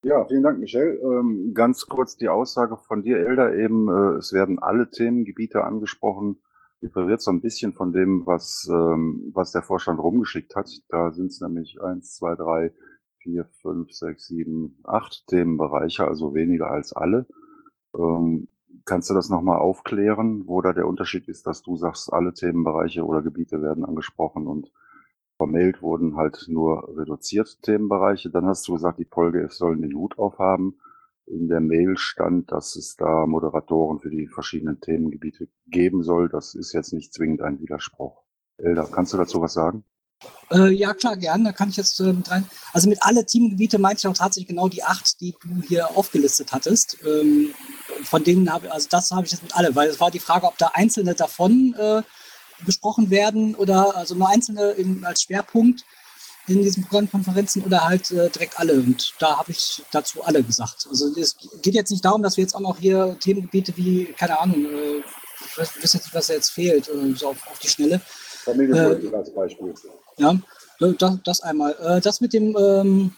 Ja, 0.04 0.24
vielen 0.28 0.44
Dank, 0.44 0.60
Michel. 0.60 1.02
Ähm, 1.04 1.52
ganz 1.56 1.88
kurz 1.88 2.16
die 2.16 2.30
Aussage 2.30 2.78
von 2.78 3.02
dir, 3.02 3.18
Elder, 3.18 3.56
eben, 3.56 3.90
äh, 3.90 4.18
es 4.20 4.34
werden 4.34 4.60
alle 4.60 4.88
Themengebiete 4.88 5.64
angesprochen. 5.64 6.44
Differiert 6.84 7.20
so 7.20 7.32
ein 7.32 7.42
bisschen 7.42 7.74
von 7.74 7.92
dem, 7.92 8.28
was, 8.28 8.70
ähm, 8.72 9.32
was 9.34 9.52
der 9.52 9.64
Vorstand 9.64 10.00
rumgeschickt 10.00 10.56
hat. 10.56 10.70
Da 10.90 11.12
sind 11.12 11.32
es 11.32 11.42
nämlich 11.42 11.82
eins, 11.82 12.14
zwei, 12.14 12.36
drei, 12.36 12.72
vier, 13.18 13.46
fünf, 13.64 13.92
sechs, 13.92 14.28
sieben, 14.28 14.78
acht 14.84 15.26
Themenbereiche, 15.26 16.08
also 16.08 16.36
weniger 16.36 16.70
als 16.70 16.94
alle. 16.94 17.26
Ähm, 17.98 18.48
kannst 18.86 19.10
du 19.10 19.16
das 19.16 19.28
nochmal 19.28 19.58
aufklären, 19.58 20.44
wo 20.46 20.62
da 20.62 20.72
der 20.72 20.88
Unterschied 20.88 21.28
ist, 21.28 21.48
dass 21.48 21.64
du 21.64 21.78
sagst, 21.78 22.14
alle 22.14 22.36
Themenbereiche 22.36 23.04
oder 23.04 23.24
Gebiete 23.24 23.64
werden 23.64 23.86
angesprochen 23.86 24.46
und 24.46 24.72
vermailt 25.42 25.82
wurden 25.82 26.18
halt 26.18 26.46
nur 26.50 26.88
reduziert 26.96 27.64
Themenbereiche. 27.64 28.30
Dann 28.30 28.46
hast 28.46 28.68
du 28.68 28.74
gesagt, 28.74 29.00
die 29.00 29.06
PolGF 29.06 29.52
sollen 29.52 29.82
den 29.82 29.96
Hut 29.96 30.20
aufhaben. 30.20 30.80
In 31.26 31.48
der 31.48 31.62
Mail 31.62 31.98
stand, 31.98 32.52
dass 32.52 32.76
es 32.76 32.96
da 32.96 33.26
Moderatoren 33.26 34.00
für 34.00 34.12
die 34.12 34.28
verschiedenen 34.28 34.82
Themengebiete 34.82 35.48
geben 35.66 36.04
soll. 36.04 36.30
Das 36.30 36.54
ist 36.54 36.74
jetzt 36.74 36.94
nicht 36.94 37.12
zwingend 37.12 37.42
ein 37.42 37.60
Widerspruch. 37.60 38.22
Elda, 38.58 38.84
kannst 38.84 39.14
du 39.14 39.18
dazu 39.18 39.42
was 39.42 39.54
sagen? 39.54 39.84
Äh, 40.52 40.70
ja, 40.74 40.94
klar, 40.94 41.18
gern. 41.18 41.44
Da 41.44 41.54
kann 41.54 41.70
ich 41.70 41.78
jetzt 41.78 42.00
äh, 42.00 42.14
mit 42.14 42.30
rein. 42.30 42.46
Also 42.72 42.88
mit 42.88 43.00
alle 43.02 43.26
Teamgebiete 43.26 43.80
meinte 43.80 44.02
ich 44.02 44.08
auch 44.08 44.14
tatsächlich 44.14 44.50
genau 44.50 44.68
die 44.68 44.84
acht, 44.84 45.20
die 45.22 45.34
du 45.42 45.68
hier 45.68 45.98
aufgelistet 45.98 46.54
hattest. 46.54 47.00
Ähm, 47.04 47.56
von 48.04 48.24
denen 48.24 48.54
habe 48.54 48.72
also 48.72 48.88
das 48.92 49.10
habe 49.10 49.26
ich 49.26 49.32
jetzt 49.32 49.42
mit 49.42 49.56
alle, 49.56 49.76
weil 49.76 49.90
es 49.90 50.00
war 50.00 50.12
die 50.12 50.20
Frage, 50.20 50.46
ob 50.46 50.60
da 50.60 50.70
einzelne 50.76 51.16
davon 51.16 51.74
äh, 51.80 52.04
besprochen 52.66 53.10
werden 53.10 53.56
oder 53.56 53.96
also 53.96 54.16
nur 54.16 54.30
einzelne 54.30 54.72
in, 54.72 55.04
als 55.06 55.24
Schwerpunkt 55.24 55.86
in 56.48 56.62
diesen 56.62 56.84
Programmkonferenzen 56.84 57.64
oder 57.64 57.88
halt 57.88 58.12
äh, 58.12 58.30
direkt 58.30 58.60
alle. 58.60 58.74
Und 58.74 59.14
da 59.20 59.38
habe 59.38 59.52
ich 59.52 59.84
dazu 59.92 60.24
alle 60.24 60.44
gesagt. 60.44 60.88
Also 60.90 61.14
es 61.20 61.36
geht 61.62 61.76
jetzt 61.76 61.92
nicht 61.92 62.04
darum, 62.04 62.24
dass 62.24 62.38
wir 62.38 62.44
jetzt 62.44 62.56
auch 62.56 62.62
noch 62.62 62.80
hier 62.80 63.18
Themengebiete 63.20 63.76
wie, 63.78 64.06
keine 64.18 64.40
Ahnung, 64.40 64.66
äh, 64.66 64.98
ich 65.46 65.58
weiß, 65.58 65.76
weiß 65.82 65.94
jetzt 65.94 66.06
nicht, 66.06 66.16
was 66.16 66.28
da 66.28 66.34
jetzt 66.34 66.50
fehlt, 66.50 66.88
äh, 66.90 67.14
so 67.16 67.30
auf, 67.30 67.48
auf 67.48 67.60
die 67.60 67.68
Schnelle. 67.68 68.02
Familienpolitik 68.44 69.14
als 69.14 69.34
Beispiel. 69.34 69.74
Ja, 70.18 70.32
äh, 70.80 70.94
das, 70.98 71.18
das 71.24 71.42
einmal. 71.42 71.76
Äh, 71.80 72.02
das 72.02 72.22
mit 72.22 72.34
dem, 72.34 72.58
ähm, 72.58 73.16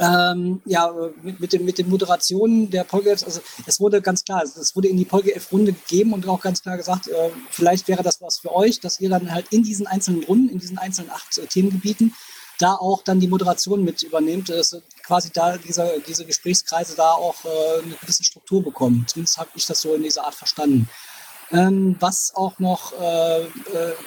ähm, 0.00 0.62
ja, 0.64 0.92
mit, 1.22 1.40
mit, 1.40 1.52
dem, 1.52 1.64
mit 1.66 1.78
den 1.78 1.90
Moderationen 1.90 2.70
der 2.70 2.84
PolGFs, 2.84 3.22
also 3.22 3.40
es 3.66 3.80
wurde 3.80 4.00
ganz 4.00 4.24
klar, 4.24 4.42
es 4.42 4.74
wurde 4.74 4.88
in 4.88 4.96
die 4.96 5.04
PolGF-Runde 5.04 5.74
gegeben 5.74 6.14
und 6.14 6.26
auch 6.26 6.40
ganz 6.40 6.62
klar 6.62 6.78
gesagt, 6.78 7.08
äh, 7.08 7.30
vielleicht 7.50 7.86
wäre 7.86 8.02
das 8.02 8.20
was 8.22 8.38
für 8.38 8.54
euch, 8.54 8.80
dass 8.80 8.98
ihr 8.98 9.10
dann 9.10 9.30
halt 9.30 9.46
in 9.50 9.62
diesen 9.62 9.86
einzelnen 9.86 10.24
Runden, 10.24 10.48
in 10.48 10.58
diesen 10.58 10.78
einzelnen 10.78 11.10
acht 11.10 11.36
äh, 11.36 11.46
Themengebieten, 11.46 12.14
da 12.58 12.74
auch 12.74 13.02
dann 13.02 13.20
die 13.20 13.28
Moderation 13.28 13.84
mit 13.84 14.02
übernehmt, 14.02 14.48
dass 14.48 14.76
quasi 15.04 15.30
da 15.32 15.58
diese, 15.58 16.02
diese 16.06 16.24
Gesprächskreise 16.24 16.94
da 16.96 17.12
auch 17.12 17.44
äh, 17.44 17.82
eine 17.82 17.94
gewisse 17.94 18.24
Struktur 18.24 18.62
bekommen. 18.62 19.04
Zumindest 19.06 19.36
habe 19.36 19.50
ich 19.54 19.66
das 19.66 19.82
so 19.82 19.94
in 19.94 20.02
dieser 20.02 20.24
Art 20.24 20.34
verstanden. 20.34 20.88
Ähm, 21.52 21.96
was 21.98 22.32
auch 22.36 22.58
noch, 22.60 22.92
äh, 22.92 23.40
äh, 23.40 23.48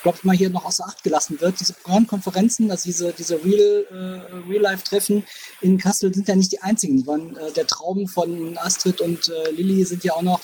glaube 0.01 0.17
ich 0.17 0.23
mal, 0.23 0.35
hier 0.35 0.49
noch 0.49 0.63
außer 0.63 0.85
Acht 0.85 1.03
gelassen 1.03 1.41
wird. 1.41 1.59
Diese 1.59 1.73
Konferenzen, 2.07 2.71
also 2.71 2.85
diese, 2.85 3.11
diese 3.11 3.43
Real, 3.43 3.85
äh, 3.91 4.49
Real-Life-Treffen 4.49 5.25
in 5.59 5.77
Kassel 5.77 6.13
sind 6.13 6.27
ja 6.29 6.35
nicht 6.35 6.53
die 6.53 6.61
einzigen. 6.61 7.05
Waren, 7.05 7.35
äh, 7.35 7.51
der 7.51 7.67
Traum 7.67 8.07
von 8.07 8.57
Astrid 8.57 9.01
und 9.01 9.27
äh, 9.27 9.51
Lilly 9.51 9.83
sind 9.83 10.05
ja 10.05 10.13
auch 10.13 10.21
noch, 10.21 10.39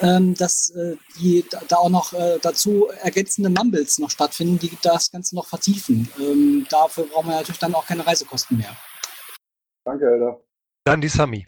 ähm, 0.00 0.34
dass 0.34 0.70
äh, 0.70 0.96
die 1.20 1.44
da 1.68 1.76
auch 1.76 1.90
noch 1.90 2.14
äh, 2.14 2.38
dazu 2.40 2.88
ergänzende 3.02 3.50
Mumbles 3.50 3.98
noch 3.98 4.10
stattfinden, 4.10 4.58
die 4.58 4.76
das 4.82 5.10
Ganze 5.10 5.34
noch 5.34 5.46
vertiefen. 5.46 6.08
Ähm, 6.18 6.66
dafür 6.70 7.04
brauchen 7.04 7.28
wir 7.28 7.36
natürlich 7.36 7.60
dann 7.60 7.74
auch 7.74 7.86
keine 7.86 8.06
Reisekosten 8.06 8.56
mehr. 8.56 8.74
Danke, 9.84 10.06
Elda. 10.06 10.40
Dann 10.84 11.00
die 11.00 11.08
Sami. 11.08 11.46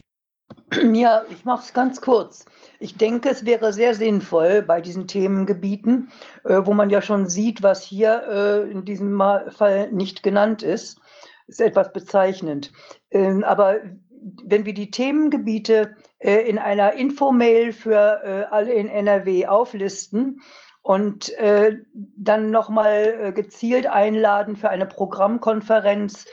Ja, 0.93 1.23
ich 1.29 1.45
mache 1.45 1.63
es 1.63 1.73
ganz 1.73 2.01
kurz. 2.01 2.45
Ich 2.79 2.97
denke, 2.97 3.29
es 3.29 3.45
wäre 3.45 3.73
sehr 3.73 3.95
sinnvoll 3.95 4.61
bei 4.61 4.81
diesen 4.81 5.07
Themengebieten, 5.07 6.11
äh, 6.43 6.61
wo 6.63 6.73
man 6.73 6.89
ja 6.89 7.01
schon 7.01 7.27
sieht, 7.27 7.63
was 7.63 7.83
hier 7.83 8.23
äh, 8.27 8.71
in 8.71 8.85
diesem 8.85 9.21
Fall 9.49 9.91
nicht 9.91 10.23
genannt 10.23 10.63
ist, 10.63 10.99
ist 11.47 11.61
etwas 11.61 11.93
bezeichnend. 11.93 12.71
Ähm, 13.11 13.43
aber 13.43 13.77
wenn 14.43 14.65
wir 14.65 14.73
die 14.73 14.91
Themengebiete 14.91 15.95
äh, 16.19 16.49
in 16.49 16.57
einer 16.57 16.93
Infomail 16.93 17.71
für 17.73 18.21
äh, 18.23 18.53
alle 18.53 18.73
in 18.73 18.89
NRW 18.89 19.45
auflisten 19.45 20.41
und 20.81 21.33
äh, 21.37 21.77
dann 21.93 22.51
nochmal 22.51 23.19
äh, 23.19 23.31
gezielt 23.31 23.87
einladen 23.87 24.55
für 24.55 24.69
eine 24.69 24.85
Programmkonferenz, 24.85 26.25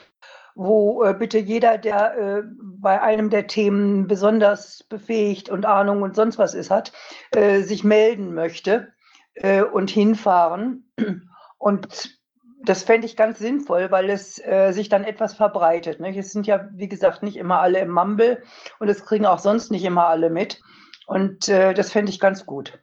wo 0.54 1.04
äh, 1.04 1.14
bitte 1.14 1.38
jeder, 1.38 1.78
der 1.78 2.16
äh, 2.16 2.42
bei 2.60 3.00
einem 3.00 3.30
der 3.30 3.46
Themen 3.46 4.06
besonders 4.06 4.82
befähigt 4.84 5.48
und 5.48 5.66
Ahnung 5.66 6.02
und 6.02 6.14
sonst 6.14 6.38
was 6.38 6.54
ist 6.54 6.70
hat, 6.70 6.92
äh, 7.32 7.60
sich 7.62 7.84
melden 7.84 8.34
möchte 8.34 8.92
äh, 9.34 9.62
und 9.62 9.90
hinfahren. 9.90 10.92
Und 11.58 12.18
das 12.64 12.84
fände 12.84 13.06
ich 13.06 13.16
ganz 13.16 13.38
sinnvoll, 13.38 13.90
weil 13.90 14.10
es 14.10 14.38
äh, 14.38 14.72
sich 14.72 14.88
dann 14.88 15.04
etwas 15.04 15.34
verbreitet. 15.34 16.00
Nicht? 16.00 16.16
Es 16.16 16.32
sind 16.32 16.46
ja, 16.46 16.68
wie 16.72 16.88
gesagt, 16.88 17.22
nicht 17.22 17.36
immer 17.36 17.60
alle 17.60 17.80
im 17.80 17.90
Mumble 17.90 18.42
und 18.78 18.88
es 18.88 19.04
kriegen 19.04 19.26
auch 19.26 19.38
sonst 19.38 19.70
nicht 19.70 19.84
immer 19.84 20.06
alle 20.06 20.30
mit. 20.30 20.60
Und 21.06 21.48
äh, 21.48 21.74
das 21.74 21.90
fände 21.90 22.10
ich 22.10 22.20
ganz 22.20 22.46
gut. 22.46 22.78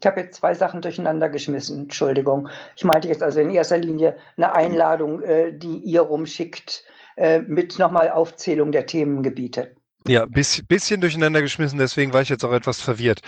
Ich 0.00 0.06
habe 0.06 0.20
jetzt 0.20 0.36
zwei 0.36 0.54
Sachen 0.54 0.80
durcheinander 0.80 1.28
geschmissen, 1.28 1.82
Entschuldigung. 1.82 2.48
Ich 2.76 2.84
meinte 2.84 3.08
jetzt 3.08 3.22
also 3.22 3.40
in 3.40 3.50
erster 3.50 3.78
Linie 3.78 4.16
eine 4.36 4.54
Einladung, 4.54 5.22
äh, 5.22 5.52
die 5.52 5.78
ihr 5.78 6.02
rumschickt, 6.02 6.84
äh, 7.16 7.40
mit 7.40 7.78
nochmal 7.78 8.10
Aufzählung 8.10 8.70
der 8.70 8.86
Themengebiete. 8.86 9.74
Ja, 10.06 10.24
bis, 10.24 10.62
bisschen 10.66 11.00
durcheinander 11.00 11.42
geschmissen, 11.42 11.78
deswegen 11.78 12.12
war 12.12 12.22
ich 12.22 12.28
jetzt 12.28 12.44
auch 12.44 12.52
etwas 12.52 12.80
verwirrt. 12.80 13.20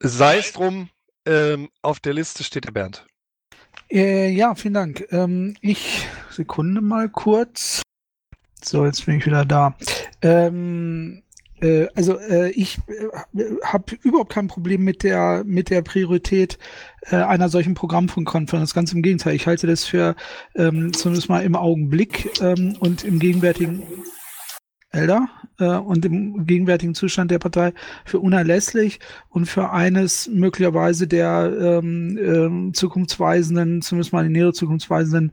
Sei 0.00 0.38
es 0.38 0.52
drum, 0.52 0.88
ähm, 1.26 1.68
auf 1.82 1.98
der 2.00 2.14
Liste 2.14 2.44
steht 2.44 2.64
der 2.64 2.72
Bernd. 2.72 3.04
Äh, 3.90 4.30
ja, 4.30 4.54
vielen 4.54 4.74
Dank. 4.74 5.06
Ähm, 5.10 5.56
ich, 5.60 6.06
Sekunde 6.30 6.80
mal 6.80 7.08
kurz. 7.08 7.82
So, 8.62 8.84
jetzt 8.86 9.06
bin 9.06 9.18
ich 9.18 9.26
wieder 9.26 9.44
da. 9.44 9.76
Ähm, 10.22 11.22
äh, 11.22 11.27
also 11.94 12.18
äh, 12.18 12.50
ich 12.50 12.78
äh, 12.88 13.42
habe 13.64 13.96
überhaupt 14.02 14.32
kein 14.32 14.48
Problem 14.48 14.84
mit 14.84 15.02
der 15.02 15.42
mit 15.44 15.70
der 15.70 15.82
Priorität 15.82 16.58
äh, 17.02 17.16
einer 17.16 17.48
solchen 17.48 17.74
Programmfunkkonferenz. 17.74 18.74
Ganz 18.74 18.92
im 18.92 19.02
Gegenteil, 19.02 19.34
ich 19.34 19.46
halte 19.46 19.66
das 19.66 19.84
für 19.84 20.14
ähm, 20.54 20.92
zumindest 20.92 21.28
mal 21.28 21.42
im 21.44 21.56
Augenblick 21.56 22.30
ähm, 22.40 22.76
und 22.80 23.04
im 23.04 23.18
gegenwärtigen 23.18 23.82
Elder 24.90 25.28
äh, 25.58 25.76
und 25.76 26.04
im 26.04 26.46
gegenwärtigen 26.46 26.94
Zustand 26.94 27.30
der 27.30 27.38
Partei 27.38 27.72
für 28.04 28.20
unerlässlich 28.20 29.00
und 29.28 29.46
für 29.46 29.70
eines 29.70 30.28
möglicherweise 30.28 31.06
der 31.06 31.52
ähm, 31.60 32.18
ähm, 32.18 32.74
zukunftsweisenden, 32.74 33.82
zumindest 33.82 34.12
mal 34.12 34.24
in 34.24 34.32
nähere 34.32 34.52
zukunftsweisenden 34.52 35.32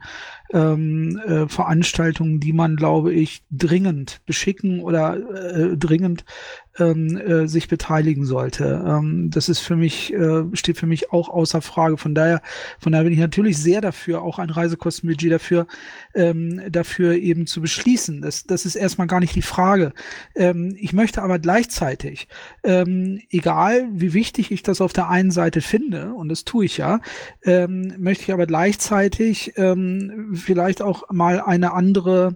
ähm, 0.53 1.19
äh, 1.25 1.47
Veranstaltungen, 1.47 2.39
die 2.39 2.53
man, 2.53 2.75
glaube 2.75 3.13
ich, 3.13 3.43
dringend 3.51 4.21
beschicken 4.25 4.79
oder 4.79 5.15
äh, 5.15 5.77
dringend 5.77 6.23
ähm, 6.77 7.17
äh, 7.17 7.47
sich 7.47 7.67
beteiligen 7.67 8.25
sollte. 8.25 8.83
Ähm, 8.85 9.29
das 9.31 9.49
ist 9.49 9.59
für 9.59 9.75
mich, 9.75 10.13
äh, 10.13 10.43
steht 10.53 10.77
für 10.77 10.87
mich 10.87 11.11
auch 11.11 11.29
außer 11.29 11.61
Frage. 11.61 11.97
Von 11.97 12.15
daher, 12.15 12.41
von 12.79 12.91
daher 12.91 13.05
bin 13.05 13.13
ich 13.13 13.19
natürlich 13.19 13.57
sehr 13.57 13.81
dafür, 13.81 14.21
auch 14.21 14.39
ein 14.39 14.49
Reisekostenbudget 14.49 15.31
dafür, 15.31 15.67
ähm, 16.13 16.61
dafür 16.69 17.15
eben 17.15 17.47
zu 17.47 17.61
beschließen. 17.61 18.21
Das, 18.21 18.45
das 18.45 18.65
ist 18.65 18.75
erstmal 18.75 19.07
gar 19.07 19.19
nicht 19.19 19.35
die 19.35 19.41
Frage. 19.41 19.93
Ähm, 20.35 20.75
ich 20.77 20.93
möchte 20.93 21.21
aber 21.21 21.39
gleichzeitig, 21.39 22.27
ähm, 22.63 23.21
egal 23.29 23.87
wie 23.91 24.13
wichtig 24.13 24.51
ich 24.51 24.63
das 24.63 24.81
auf 24.81 24.93
der 24.93 25.09
einen 25.09 25.31
Seite 25.31 25.61
finde, 25.61 26.13
und 26.13 26.29
das 26.29 26.43
tue 26.43 26.65
ich 26.65 26.77
ja, 26.77 26.99
ähm, 27.43 27.93
möchte 27.97 28.23
ich 28.23 28.33
aber 28.33 28.47
gleichzeitig 28.47 29.53
ähm, 29.55 30.34
vielleicht 30.35 30.81
auch 30.81 31.09
mal 31.11 31.41
eine 31.41 31.73
andere, 31.73 32.35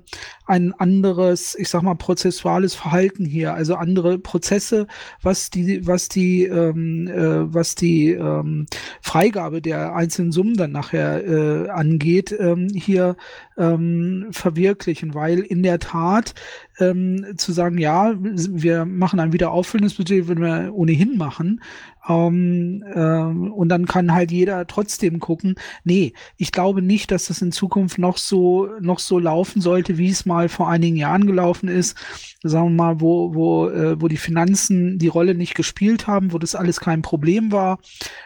ein 0.49 0.73
anderes, 0.73 1.55
ich 1.55 1.69
sag 1.69 1.83
mal, 1.83 1.93
prozessuales 1.93 2.73
Verhalten 2.73 3.23
hier, 3.23 3.53
also 3.53 3.75
andere 3.75 4.17
Prozesse, 4.17 4.87
was 5.21 5.51
die, 5.51 5.85
was 5.85 6.09
die, 6.09 6.45
ähm, 6.45 7.07
äh, 7.07 7.53
was 7.53 7.75
die 7.75 8.11
ähm, 8.11 8.65
Freigabe 9.01 9.61
der 9.61 9.95
einzelnen 9.95 10.31
Summen 10.31 10.55
dann 10.55 10.71
nachher 10.71 11.23
äh, 11.23 11.69
angeht, 11.69 12.35
ähm, 12.37 12.67
hier 12.73 13.15
ähm, 13.59 14.27
verwirklichen, 14.31 15.13
weil 15.13 15.39
in 15.39 15.61
der 15.61 15.77
Tat 15.77 16.33
ähm, 16.79 17.25
zu 17.37 17.51
sagen, 17.51 17.77
ja, 17.77 18.15
wir 18.17 18.85
machen 18.85 19.19
ein 19.19 19.33
wiederauffüllendes 19.33 19.95
Budget, 19.95 20.27
würden 20.27 20.43
wir 20.43 20.73
ohnehin 20.73 21.17
machen. 21.17 21.61
Ähm, 22.07 22.83
ähm, 22.95 23.51
und 23.51 23.69
dann 23.69 23.85
kann 23.85 24.13
halt 24.13 24.31
jeder 24.31 24.65
trotzdem 24.65 25.19
gucken. 25.19 25.55
Nee, 25.83 26.13
ich 26.37 26.51
glaube 26.51 26.81
nicht, 26.81 27.11
dass 27.11 27.25
das 27.25 27.41
in 27.41 27.51
Zukunft 27.51 27.97
noch 27.99 28.17
so, 28.17 28.69
noch 28.79 28.99
so 28.99 29.19
laufen 29.19 29.61
sollte, 29.61 29.97
wie 29.97 30.09
es 30.09 30.25
mal 30.25 30.38
vor 30.47 30.69
einigen 30.69 30.95
Jahren 30.95 31.27
gelaufen 31.27 31.67
ist. 31.67 31.97
Sagen 32.41 32.69
wir 32.69 32.83
mal, 32.83 33.01
wo, 33.01 33.35
wo, 33.35 33.67
äh, 33.67 34.01
wo 34.01 34.07
die 34.07 34.17
Finanzen 34.17 34.97
die 34.97 35.07
Rolle 35.07 35.35
nicht 35.35 35.55
gespielt 35.55 36.07
haben, 36.07 36.31
wo 36.31 36.37
das 36.37 36.55
alles 36.55 36.79
kein 36.79 37.01
Problem 37.01 37.51
war 37.51 37.79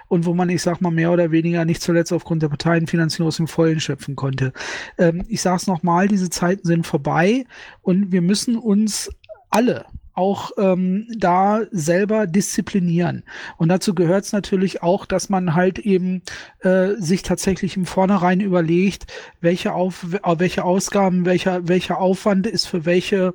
und 0.07 0.25
wo 0.25 0.35
man, 0.35 0.49
ich 0.49 0.61
sag 0.61 0.81
mal, 0.81 0.91
mehr 0.91 1.11
oder 1.11 1.31
weniger 1.31 1.65
nicht 1.65 1.81
zuletzt 1.81 2.13
aufgrund 2.13 2.43
der 2.43 2.49
Parteienfinanzierung 2.49 3.29
aus 3.29 3.37
dem 3.37 3.47
Vollen 3.47 3.79
schöpfen 3.79 4.15
konnte. 4.15 4.53
Ähm, 4.99 5.23
ich 5.27 5.41
sage 5.41 5.57
es 5.57 5.67
nochmal, 5.67 6.07
diese 6.07 6.29
Zeiten 6.29 6.67
sind 6.67 6.85
vorbei 6.85 7.45
und 7.81 8.11
wir 8.11 8.21
müssen 8.21 8.57
uns 8.57 9.09
alle 9.49 9.85
auch 10.13 10.51
ähm, 10.57 11.07
da 11.17 11.61
selber 11.71 12.27
disziplinieren. 12.27 13.23
Und 13.57 13.69
dazu 13.69 13.95
gehört 13.95 14.25
es 14.25 14.31
natürlich 14.31 14.83
auch, 14.83 15.05
dass 15.05 15.29
man 15.29 15.55
halt 15.55 15.79
eben 15.79 16.21
äh, 16.59 16.89
sich 16.97 17.23
tatsächlich 17.23 17.77
im 17.77 17.85
Vornherein 17.85 18.39
überlegt, 18.39 19.07
welche, 19.41 19.73
Auf 19.73 20.05
welche 20.37 20.63
Ausgaben, 20.63 21.25
welcher, 21.25 21.67
welcher 21.67 21.99
Aufwand 21.99 22.47
ist 22.47 22.65
für 22.65 22.85
welche 22.85 23.33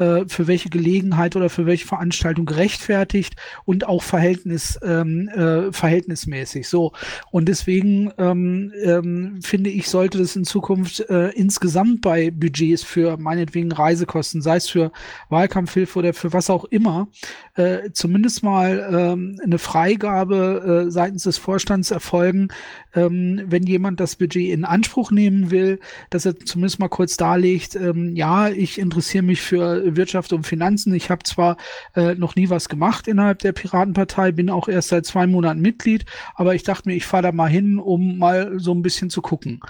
äh, 0.00 0.24
für 0.26 0.46
welche 0.46 0.70
Gelegenheit 0.70 1.36
oder 1.36 1.50
für 1.50 1.66
welche 1.66 1.86
Veranstaltung 1.86 2.46
gerechtfertigt 2.46 3.36
und 3.64 3.86
auch 3.86 4.02
Verhältnis, 4.02 4.78
ähm, 4.82 5.28
äh, 5.28 5.72
verhältnismäßig. 5.72 6.68
So. 6.68 6.92
Und 7.30 7.48
deswegen 7.48 8.10
ähm, 8.18 8.72
ähm, 8.82 9.40
finde 9.42 9.70
ich, 9.70 9.88
sollte 9.88 10.18
das 10.18 10.36
in 10.36 10.44
Zukunft 10.44 11.00
äh, 11.10 11.28
insgesamt 11.30 12.00
bei 12.00 12.30
Budgets 12.30 12.82
für 12.82 13.18
meinetwegen 13.18 13.70
Reisekosten, 13.72 14.40
sei 14.40 14.56
es 14.56 14.68
für 14.68 14.90
Wahlkampfhilfe 15.28 15.98
oder 15.98 16.14
für 16.14 16.32
was 16.32 16.48
auch 16.48 16.64
immer, 16.64 17.08
äh, 17.54 17.90
zumindest 17.92 18.42
mal 18.42 18.88
ähm, 18.92 19.38
eine 19.44 19.58
Freigabe 19.58 20.86
äh, 20.86 20.90
seitens 20.90 21.24
des 21.24 21.36
Vorstands 21.36 21.90
erfolgen, 21.90 22.48
ähm, 22.94 23.42
wenn 23.46 23.64
jemand 23.64 24.00
das 24.00 24.16
Budget 24.16 24.50
in 24.50 24.64
Anspruch 24.64 25.10
nehmen 25.10 25.50
will, 25.50 25.78
dass 26.08 26.24
er 26.24 26.38
zumindest 26.38 26.78
mal 26.78 26.88
kurz 26.88 27.16
darlegt, 27.16 27.76
ähm, 27.76 28.16
ja, 28.16 28.48
ich 28.48 28.78
interessiere 28.78 29.24
mich 29.24 29.42
für 29.42 29.89
Wirtschaft 29.96 30.32
und 30.32 30.46
Finanzen. 30.46 30.94
Ich 30.94 31.10
habe 31.10 31.22
zwar 31.24 31.56
äh, 31.94 32.14
noch 32.14 32.36
nie 32.36 32.50
was 32.50 32.68
gemacht 32.68 33.08
innerhalb 33.08 33.40
der 33.40 33.52
Piratenpartei, 33.52 34.32
bin 34.32 34.50
auch 34.50 34.68
erst 34.68 34.88
seit 34.88 35.06
zwei 35.06 35.26
Monaten 35.26 35.60
Mitglied, 35.60 36.04
aber 36.34 36.54
ich 36.54 36.62
dachte 36.62 36.88
mir, 36.88 36.94
ich 36.94 37.06
fahre 37.06 37.24
da 37.24 37.32
mal 37.32 37.48
hin, 37.48 37.78
um 37.78 38.18
mal 38.18 38.58
so 38.58 38.72
ein 38.74 38.82
bisschen 38.82 39.10
zu 39.10 39.22
gucken. 39.22 39.60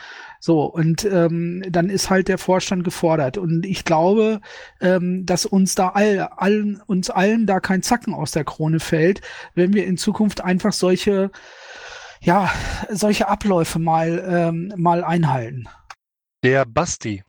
So, 0.40 0.64
und 0.64 1.04
ähm, 1.04 1.62
dann 1.68 1.90
ist 1.90 2.08
halt 2.08 2.28
der 2.28 2.38
Vorstand 2.38 2.82
gefordert. 2.82 3.36
Und 3.36 3.66
ich 3.66 3.84
glaube, 3.84 4.40
ähm, 4.80 5.26
dass 5.26 5.44
uns 5.44 5.74
da 5.74 5.90
all, 5.90 6.20
allen, 6.36 6.80
uns 6.86 7.10
allen 7.10 7.46
da 7.46 7.60
kein 7.60 7.82
Zacken 7.82 8.14
aus 8.14 8.30
der 8.30 8.44
Krone 8.44 8.80
fällt, 8.80 9.20
wenn 9.54 9.74
wir 9.74 9.86
in 9.86 9.98
Zukunft 9.98 10.42
einfach 10.42 10.72
solche, 10.72 11.30
ja, 12.20 12.50
solche 12.88 13.28
Abläufe 13.28 13.78
mal, 13.78 14.24
ähm, 14.26 14.72
mal 14.76 15.04
einhalten. 15.04 15.68
Der 16.42 16.64
Basti. 16.64 17.22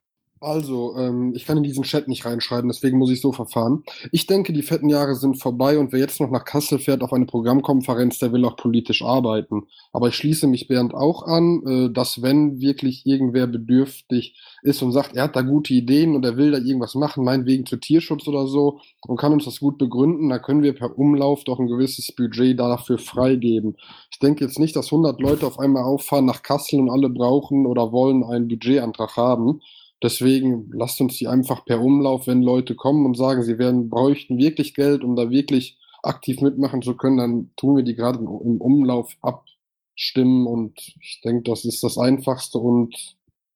Also, 0.44 0.96
ähm, 0.98 1.34
ich 1.36 1.46
kann 1.46 1.58
in 1.58 1.64
diesen 1.64 1.84
Chat 1.84 2.08
nicht 2.08 2.26
reinschreiben, 2.26 2.68
deswegen 2.68 2.98
muss 2.98 3.12
ich 3.12 3.22
so 3.22 3.32
verfahren. 3.32 3.84
Ich 4.12 4.26
denke, 4.26 4.54
die 4.54 4.64
fetten 4.64 4.90
Jahre 4.90 5.14
sind 5.14 5.36
vorbei 5.36 5.78
und 5.78 5.92
wer 5.92 6.00
jetzt 6.00 6.20
noch 6.20 6.32
nach 6.32 6.46
Kassel 6.46 6.80
fährt 6.80 7.04
auf 7.04 7.14
eine 7.14 7.28
Programmkonferenz, 7.28 8.18
der 8.18 8.34
will 8.34 8.44
auch 8.46 8.56
politisch 8.56 9.04
arbeiten. 9.04 9.68
Aber 9.94 10.08
ich 10.08 10.16
schließe 10.16 10.48
mich 10.48 10.68
Bernd 10.68 10.96
auch 10.96 11.28
an, 11.28 11.62
äh, 11.68 11.94
dass 11.94 12.24
wenn 12.24 12.60
wirklich 12.60 13.06
irgendwer 13.06 13.46
bedürftig 13.46 14.36
ist 14.64 14.82
und 14.82 14.94
sagt, 14.94 15.16
er 15.16 15.26
hat 15.26 15.36
da 15.36 15.44
gute 15.44 15.76
Ideen 15.76 16.16
und 16.16 16.26
er 16.26 16.38
will 16.38 16.50
da 16.50 16.58
irgendwas 16.58 16.96
machen, 16.96 17.24
meinetwegen 17.24 17.68
zu 17.68 17.78
Tierschutz 17.78 18.28
oder 18.28 18.48
so, 18.48 18.80
und 19.08 19.18
kann 19.18 19.34
uns 19.34 19.46
das 19.46 19.60
gut 19.60 19.78
begründen, 19.78 20.30
dann 20.30 20.42
können 20.42 20.64
wir 20.64 20.74
per 20.74 20.98
Umlauf 20.98 21.44
doch 21.44 21.60
ein 21.60 21.68
gewisses 21.68 22.12
Budget 22.16 22.60
dafür 22.60 22.98
freigeben. 22.98 23.78
Ich 24.10 24.18
denke 24.18 24.44
jetzt 24.44 24.58
nicht, 24.58 24.76
dass 24.76 24.88
100 24.88 25.22
Leute 25.22 25.46
auf 25.46 25.60
einmal 25.60 25.84
auffahren 25.84 26.26
nach 26.26 26.42
Kassel 26.42 26.80
und 26.80 26.90
alle 26.90 27.10
brauchen 27.10 27.68
oder 27.68 27.92
wollen 27.92 28.24
einen 28.24 28.48
Budgetantrag 28.48 29.16
haben. 29.18 29.62
Deswegen 30.04 30.70
lasst 30.74 31.00
uns 31.02 31.18
die 31.18 31.28
einfach 31.28 31.64
per 31.66 31.80
Umlauf, 31.82 32.26
wenn 32.28 32.42
Leute 32.42 32.76
kommen 32.76 33.06
und 33.06 33.16
sagen, 33.16 33.44
sie 33.44 33.58
werden, 33.60 33.90
bräuchten 33.90 34.38
wirklich 34.38 34.74
Geld, 34.74 35.04
um 35.04 35.16
da 35.16 35.30
wirklich 35.30 35.78
aktiv 36.04 36.42
mitmachen 36.42 36.82
zu 36.82 36.96
können, 36.98 37.18
dann 37.18 37.52
tun 37.56 37.76
wir 37.78 37.84
die 37.84 37.96
gerade 37.96 38.18
im 38.20 38.60
Umlauf 38.60 39.16
abstimmen 39.22 40.48
und 40.48 40.80
ich 41.00 41.22
denke, 41.24 41.44
das 41.52 41.66
ist 41.66 41.84
das 41.84 41.98
einfachste 42.00 42.58
und 42.58 42.96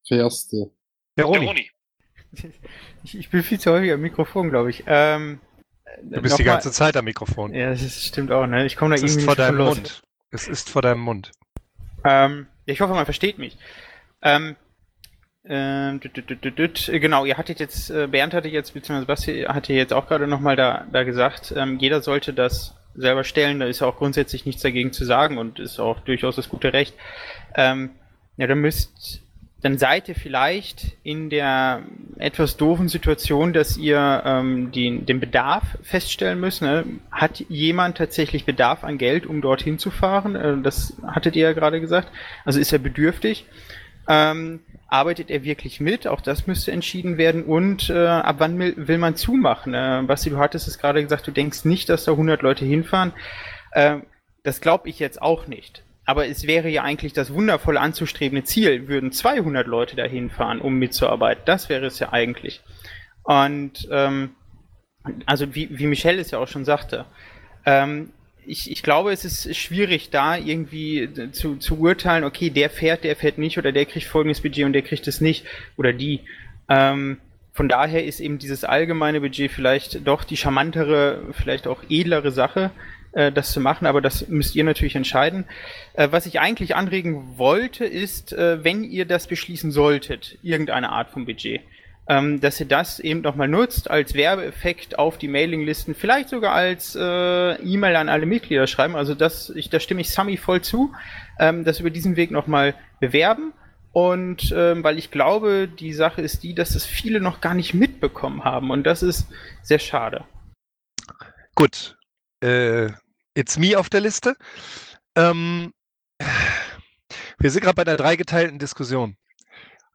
fairste. 0.08 0.70
Der 1.18 1.26
Roni. 1.26 1.70
Ich, 3.04 3.18
ich 3.18 3.30
bin 3.30 3.44
viel 3.44 3.60
zu 3.60 3.72
häufig 3.72 3.94
am 3.94 4.02
Mikrofon, 4.02 4.50
glaube 4.50 4.70
ich. 4.70 4.84
Ähm, 4.88 5.40
du 6.04 6.22
bist 6.22 6.38
die 6.38 6.44
mal- 6.44 6.54
ganze 6.54 6.70
Zeit 6.72 6.98
am 6.98 7.06
Mikrofon. 7.06 7.54
Ja, 7.54 7.70
das 7.70 7.82
ist, 7.82 8.04
stimmt 8.04 8.30
auch, 8.32 8.46
ne? 8.46 8.66
Ich 8.66 8.76
komme 8.76 8.90
da 8.90 8.96
Es 8.96 9.04
ist 9.04 9.12
irgendwie 9.22 9.26
vor 9.26 9.36
nicht 9.36 9.46
von 9.46 9.56
deinem 9.56 9.58
los. 9.58 9.76
Mund. 9.78 10.04
Es 10.32 10.48
ist 10.50 10.70
vor 10.70 10.82
deinem 10.82 11.00
Mund. 11.00 11.32
Ähm, 12.04 12.48
ich 12.66 12.82
hoffe, 12.82 12.94
man 12.94 13.06
versteht 13.06 13.38
mich. 13.38 13.58
Ähm, 14.22 14.58
ähm, 15.48 16.00
düt, 16.00 16.18
düt, 16.18 16.44
düt, 16.44 16.58
düt. 16.58 16.90
Genau, 16.92 17.26
ihr 17.26 17.38
hattet 17.38 17.60
jetzt, 17.60 17.92
äh, 17.92 18.08
Bernd 18.08 18.34
hatte 18.34 18.48
jetzt, 18.48 18.74
beziehungsweise 18.74 19.06
Basti 19.06 19.44
hatte 19.44 19.74
jetzt 19.74 19.94
auch 19.94 20.08
gerade 20.08 20.28
nochmal 20.28 20.56
da, 20.56 20.86
da 20.92 21.04
gesagt, 21.04 21.54
ähm, 21.56 21.78
jeder 21.80 22.02
sollte 22.02 22.34
das 22.34 22.76
selber 22.96 23.24
stellen, 23.24 23.60
da 23.60 23.66
ist 23.66 23.82
auch 23.82 23.98
grundsätzlich 23.98 24.46
nichts 24.46 24.62
dagegen 24.62 24.92
zu 24.92 25.06
sagen 25.06 25.38
und 25.38 25.60
ist 25.60 25.80
auch 25.80 26.00
durchaus 26.00 26.36
das 26.36 26.50
gute 26.50 26.74
Recht. 26.74 26.96
Ähm, 27.56 27.92
ja, 28.38 28.48
dann 28.48 28.60
müsst, 28.60 29.22
dann 29.62 29.78
seid 29.78 30.10
ihr 30.10 30.16
vielleicht 30.16 30.98
in 31.04 31.30
der 31.30 31.84
etwas 32.18 32.58
doofen 32.58 32.88
Situation, 32.88 33.54
dass 33.54 33.78
ihr 33.78 34.24
ähm, 34.26 34.72
den, 34.72 35.06
den 35.06 35.20
Bedarf 35.20 35.64
feststellen 35.84 36.40
müsst. 36.40 36.62
Ne? 36.62 36.86
Hat 37.12 37.42
jemand 37.50 37.98
tatsächlich 37.98 38.46
Bedarf 38.46 38.84
an 38.84 38.98
Geld, 38.98 39.26
um 39.26 39.42
dorthin 39.42 39.78
zu 39.78 39.92
fahren? 39.92 40.36
Äh, 40.36 40.62
das 40.62 40.94
hattet 41.06 41.36
ihr 41.36 41.44
ja 41.44 41.54
gerade 41.54 41.82
gesagt. 41.82 42.10
Also 42.46 42.60
ist 42.60 42.72
er 42.74 42.80
bedürftig? 42.80 43.46
Ähm, 44.08 44.60
arbeitet 44.96 45.30
er 45.30 45.44
wirklich 45.44 45.80
mit? 45.80 46.08
Auch 46.08 46.22
das 46.22 46.48
müsste 46.48 46.72
entschieden 46.72 47.18
werden. 47.18 47.44
Und 47.44 47.90
äh, 47.90 48.08
ab 48.08 48.38
wann 48.40 48.58
will, 48.58 48.74
will 48.76 48.98
man 48.98 49.16
zumachen? 49.16 49.74
Äh, 49.74 50.04
Basti, 50.08 50.30
du 50.30 50.38
hattest 50.38 50.68
es 50.68 50.80
gerade 50.80 51.04
gesagt, 51.04 51.28
du 51.28 51.32
denkst 51.32 51.66
nicht, 51.66 51.90
dass 51.90 52.06
da 52.06 52.12
100 52.12 52.42
Leute 52.42 52.66
hinfahren. 52.66 53.14
Äh, 53.72 53.98
das 54.44 54.62
glaube 54.62 54.90
ich 54.90 55.00
jetzt 55.00 55.22
auch 55.22 55.48
nicht. 55.48 55.84
Aber 56.06 56.28
es 56.28 56.48
wäre 56.48 56.70
ja 56.70 56.84
eigentlich 56.84 57.14
das 57.14 57.34
wundervoll 57.34 57.78
anzustrebende 57.78 58.44
Ziel, 58.44 58.88
würden 58.88 59.12
200 59.12 59.66
Leute 59.66 59.96
dahin 59.96 60.30
fahren, 60.30 60.62
um 60.62 60.76
mitzuarbeiten. 60.76 61.44
Das 61.46 61.68
wäre 61.68 61.88
es 61.88 62.00
ja 62.00 62.14
eigentlich. 62.14 62.62
Und 63.24 63.88
ähm, 63.92 64.36
also 65.26 65.56
wie, 65.56 65.78
wie 65.78 65.88
Michelle 65.88 66.22
es 66.22 66.32
ja 66.32 66.40
auch 66.40 66.48
schon 66.48 66.66
sagte, 66.66 67.06
ähm, 67.66 68.12
ich, 68.48 68.72
ich 68.72 68.84
glaube, 68.84 69.12
es 69.12 69.26
ist 69.26 69.56
schwierig, 69.56 70.10
da 70.10 70.38
irgendwie 70.38 71.10
zu, 71.32 71.58
zu 71.58 71.80
urteilen, 71.80 72.24
okay, 72.24 72.50
der 72.50 72.70
fährt, 72.70 73.04
der 73.04 73.16
fährt 73.16 73.38
nicht 73.38 73.58
oder 73.58 73.72
der 73.72 73.86
kriegt 73.86 74.08
folgendes 74.08 74.42
Budget 74.42 74.66
und 74.66 74.74
der 74.74 74.82
kriegt 74.82 75.08
es 75.08 75.22
nicht 75.22 75.46
oder 75.78 75.94
die. 75.94 76.22
Ähm, 76.70 77.18
von 77.54 77.70
daher 77.70 78.04
ist 78.04 78.20
eben 78.20 78.38
dieses 78.38 78.64
allgemeine 78.64 79.22
Budget 79.22 79.52
vielleicht 79.52 80.06
doch 80.06 80.24
die 80.24 80.38
charmantere, 80.38 81.22
vielleicht 81.32 81.68
auch 81.68 81.84
edlere 81.90 82.32
Sache, 82.32 82.72
äh, 83.14 83.32
das 83.32 83.52
zu 83.54 83.62
machen, 83.62 83.88
aber 83.88 84.02
das 84.02 84.28
müsst 84.28 84.56
ihr 84.56 84.64
natürlich 84.64 84.96
entscheiden. 84.96 85.46
Äh, 85.94 86.10
was 86.12 86.26
ich 86.26 86.40
eigentlich 86.40 86.76
anregen 86.76 87.38
wollte, 87.38 87.86
ist, 87.86 88.34
äh, 88.34 88.64
wenn 88.64 88.84
ihr 88.84 89.06
das 89.06 89.28
beschließen 89.28 89.72
solltet, 89.72 90.38
irgendeine 90.44 90.90
Art 90.90 91.12
von 91.12 91.26
Budget, 91.26 91.62
ähm, 92.08 92.40
dass 92.40 92.60
ihr 92.60 92.68
das 92.68 93.00
eben 93.00 93.22
nochmal 93.22 93.48
nutzt 93.48 93.90
als 93.90 94.14
Werbeeffekt 94.14 95.00
auf 95.00 95.18
die 95.18 95.28
Mailinglisten, 95.28 95.96
vielleicht 95.96 96.30
sogar 96.30 96.54
als 96.54 96.96
äh, 96.96 97.56
E-Mail 97.64 97.96
an 97.96 98.10
alle 98.10 98.26
Mitglieder 98.26 98.68
schreiben. 98.68 98.96
Also 98.96 99.16
das, 99.16 99.50
ich, 99.50 99.70
da 99.70 99.80
stimme 99.80 100.02
ich 100.02 100.12
Sami 100.12 100.38
voll 100.38 100.62
zu, 100.62 100.94
ähm, 101.40 101.64
das 101.64 101.80
über 101.80 101.90
diesen 101.90 102.16
Weg 102.16 102.32
nochmal 102.32 102.76
bewerben. 103.00 103.54
Und 103.92 104.54
ähm, 104.56 104.84
weil 104.84 104.98
ich 104.98 105.10
glaube, 105.10 105.68
die 105.68 105.94
Sache 105.94 106.22
ist 106.22 106.44
die, 106.44 106.54
dass 106.54 106.76
es 106.76 106.86
viele 106.86 107.22
noch 107.22 107.40
gar 107.40 107.54
nicht 107.54 107.74
mitbekommen 107.74 108.44
haben. 108.44 108.70
Und 108.70 108.84
das 108.84 109.02
ist 109.02 109.28
sehr 109.64 109.80
schade. 109.80 110.26
Gut. 111.56 111.98
Äh, 112.44 112.92
it's 113.34 113.58
me 113.58 113.80
auf 113.80 113.90
der 113.90 114.02
Liste. 114.02 114.36
Ähm, 115.16 115.72
wir 117.40 117.52
sind 117.52 117.64
gerade 117.64 117.76
bei 117.76 117.86
der 117.86 117.98
dreigeteilten 117.98 118.60
Diskussion. 118.60 119.16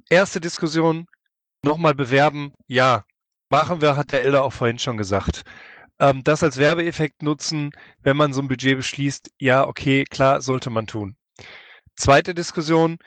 Erste 0.08 0.40
Diskussion, 0.40 1.06
nochmal 1.64 1.94
bewerben, 1.94 2.52
ja. 2.66 3.04
Machen 3.50 3.80
wir, 3.80 3.96
hat 3.96 4.12
der 4.12 4.22
Elder 4.22 4.44
auch 4.44 4.52
vorhin 4.52 4.78
schon 4.78 4.96
gesagt. 4.96 5.42
Ähm, 5.98 6.22
das 6.24 6.42
als 6.42 6.56
Werbeeffekt 6.56 7.22
nutzen, 7.22 7.72
wenn 8.02 8.16
man 8.16 8.32
so 8.32 8.40
ein 8.40 8.48
Budget 8.48 8.76
beschließt, 8.76 9.30
ja, 9.38 9.66
okay, 9.66 10.04
klar, 10.04 10.40
sollte 10.40 10.70
man 10.70 10.86
tun. 10.86 11.16
Zweite 11.96 12.34
Diskussion, 12.34 12.98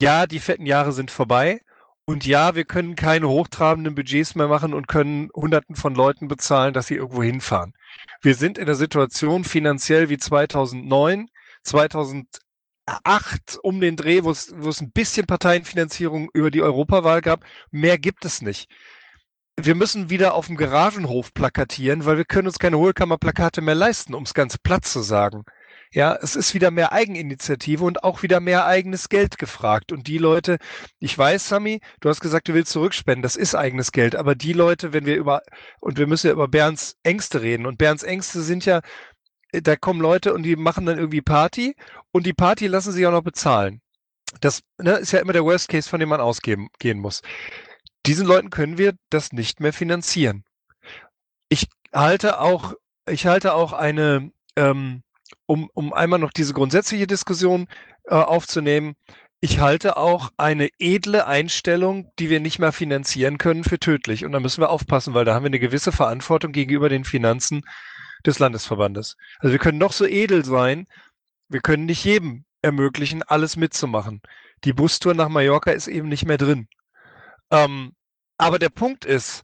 ja, 0.00 0.26
die 0.26 0.40
fetten 0.40 0.66
Jahre 0.66 0.92
sind 0.92 1.10
vorbei. 1.10 1.60
Und 2.06 2.26
ja, 2.26 2.56
wir 2.56 2.64
können 2.64 2.96
keine 2.96 3.28
hochtrabenden 3.28 3.94
Budgets 3.94 4.34
mehr 4.34 4.48
machen 4.48 4.74
und 4.74 4.88
können 4.88 5.28
Hunderten 5.32 5.76
von 5.76 5.94
Leuten 5.94 6.26
bezahlen, 6.26 6.74
dass 6.74 6.88
sie 6.88 6.96
irgendwo 6.96 7.22
hinfahren. 7.22 7.72
Wir 8.20 8.34
sind 8.34 8.58
in 8.58 8.66
der 8.66 8.74
Situation 8.74 9.44
finanziell 9.44 10.08
wie 10.08 10.18
2009, 10.18 11.28
2008 12.90 13.58
um 13.62 13.80
den 13.80 13.96
Dreh, 13.96 14.24
wo 14.24 14.30
es, 14.30 14.52
wo 14.56 14.68
es 14.68 14.80
ein 14.80 14.90
bisschen 14.90 15.26
Parteienfinanzierung 15.26 16.28
über 16.32 16.50
die 16.50 16.62
Europawahl 16.62 17.20
gab. 17.20 17.44
Mehr 17.70 17.98
gibt 17.98 18.24
es 18.24 18.42
nicht. 18.42 18.68
Wir 19.56 19.74
müssen 19.74 20.10
wieder 20.10 20.34
auf 20.34 20.46
dem 20.46 20.56
Garagenhof 20.56 21.34
plakatieren, 21.34 22.06
weil 22.06 22.16
wir 22.16 22.24
können 22.24 22.48
uns 22.48 22.58
keine 22.58 22.78
Hohlkammerplakate 22.78 23.60
mehr 23.60 23.74
leisten, 23.74 24.14
um 24.14 24.22
es 24.22 24.32
ganz 24.32 24.56
platt 24.56 24.86
zu 24.86 25.00
sagen. 25.00 25.44
Ja, 25.92 26.16
es 26.22 26.36
ist 26.36 26.54
wieder 26.54 26.70
mehr 26.70 26.92
Eigeninitiative 26.92 27.84
und 27.84 28.04
auch 28.04 28.22
wieder 28.22 28.38
mehr 28.38 28.64
eigenes 28.64 29.08
Geld 29.08 29.38
gefragt. 29.38 29.90
Und 29.90 30.06
die 30.06 30.18
Leute, 30.18 30.58
ich 31.00 31.18
weiß, 31.18 31.48
Sami, 31.48 31.80
du 32.00 32.08
hast 32.08 32.20
gesagt, 32.20 32.48
du 32.48 32.54
willst 32.54 32.70
zurückspenden, 32.70 33.22
das 33.22 33.34
ist 33.34 33.56
eigenes 33.56 33.90
Geld. 33.90 34.14
Aber 34.14 34.36
die 34.36 34.52
Leute, 34.52 34.92
wenn 34.92 35.04
wir 35.04 35.16
über, 35.16 35.42
und 35.80 35.98
wir 35.98 36.06
müssen 36.06 36.28
ja 36.28 36.32
über 36.32 36.46
Bernds 36.46 36.96
Ängste 37.02 37.42
reden. 37.42 37.66
Und 37.66 37.76
Bernds 37.76 38.04
Ängste 38.04 38.40
sind 38.42 38.64
ja, 38.66 38.82
da 39.52 39.76
kommen 39.76 40.00
Leute 40.00 40.34
und 40.34 40.42
die 40.42 40.56
machen 40.56 40.86
dann 40.86 40.98
irgendwie 40.98 41.22
Party 41.22 41.74
und 42.12 42.26
die 42.26 42.32
Party 42.32 42.66
lassen 42.66 42.92
sie 42.92 43.06
auch 43.06 43.12
noch 43.12 43.22
bezahlen. 43.22 43.80
Das 44.40 44.62
ne, 44.78 44.92
ist 44.92 45.12
ja 45.12 45.20
immer 45.20 45.32
der 45.32 45.44
Worst 45.44 45.68
Case, 45.68 45.88
von 45.88 46.00
dem 46.00 46.08
man 46.08 46.20
ausgehen 46.20 46.68
gehen 46.78 46.98
muss. 46.98 47.22
Diesen 48.06 48.26
Leuten 48.26 48.50
können 48.50 48.78
wir 48.78 48.94
das 49.10 49.32
nicht 49.32 49.60
mehr 49.60 49.72
finanzieren. 49.72 50.44
Ich 51.48 51.66
halte 51.92 52.40
auch, 52.40 52.74
ich 53.08 53.26
halte 53.26 53.54
auch 53.54 53.72
eine, 53.72 54.30
ähm, 54.56 55.02
um, 55.46 55.68
um 55.74 55.92
einmal 55.92 56.20
noch 56.20 56.32
diese 56.32 56.54
grundsätzliche 56.54 57.06
Diskussion 57.06 57.66
äh, 58.04 58.14
aufzunehmen, 58.14 58.94
ich 59.42 59.58
halte 59.58 59.96
auch 59.96 60.30
eine 60.36 60.68
edle 60.78 61.26
Einstellung, 61.26 62.12
die 62.18 62.28
wir 62.28 62.40
nicht 62.40 62.58
mehr 62.58 62.72
finanzieren 62.72 63.38
können, 63.38 63.64
für 63.64 63.78
tödlich. 63.78 64.26
Und 64.26 64.32
da 64.32 64.40
müssen 64.40 64.60
wir 64.60 64.68
aufpassen, 64.68 65.14
weil 65.14 65.24
da 65.24 65.34
haben 65.34 65.44
wir 65.44 65.48
eine 65.48 65.58
gewisse 65.58 65.92
Verantwortung 65.92 66.52
gegenüber 66.52 66.90
den 66.90 67.04
Finanzen 67.04 67.62
des 68.26 68.38
Landesverbandes. 68.38 69.16
Also 69.38 69.52
wir 69.52 69.58
können 69.58 69.78
noch 69.78 69.92
so 69.92 70.06
edel 70.06 70.44
sein, 70.44 70.86
wir 71.48 71.60
können 71.60 71.86
nicht 71.86 72.04
jedem 72.04 72.44
ermöglichen, 72.62 73.22
alles 73.22 73.56
mitzumachen. 73.56 74.20
Die 74.64 74.72
Bustour 74.72 75.14
nach 75.14 75.28
Mallorca 75.28 75.70
ist 75.70 75.88
eben 75.88 76.08
nicht 76.08 76.26
mehr 76.26 76.38
drin. 76.38 76.68
Ähm, 77.50 77.92
aber 78.38 78.58
der 78.58 78.68
Punkt 78.68 79.04
ist, 79.04 79.42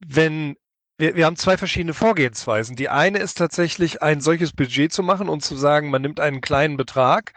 wenn 0.00 0.56
wir, 0.98 1.14
wir 1.14 1.26
haben 1.26 1.36
zwei 1.36 1.56
verschiedene 1.56 1.94
Vorgehensweisen. 1.94 2.76
Die 2.76 2.88
eine 2.88 3.18
ist 3.18 3.38
tatsächlich, 3.38 4.02
ein 4.02 4.20
solches 4.20 4.52
Budget 4.52 4.92
zu 4.92 5.02
machen 5.02 5.28
und 5.28 5.44
zu 5.44 5.56
sagen, 5.56 5.90
man 5.90 6.02
nimmt 6.02 6.20
einen 6.20 6.40
kleinen 6.40 6.76
Betrag 6.76 7.32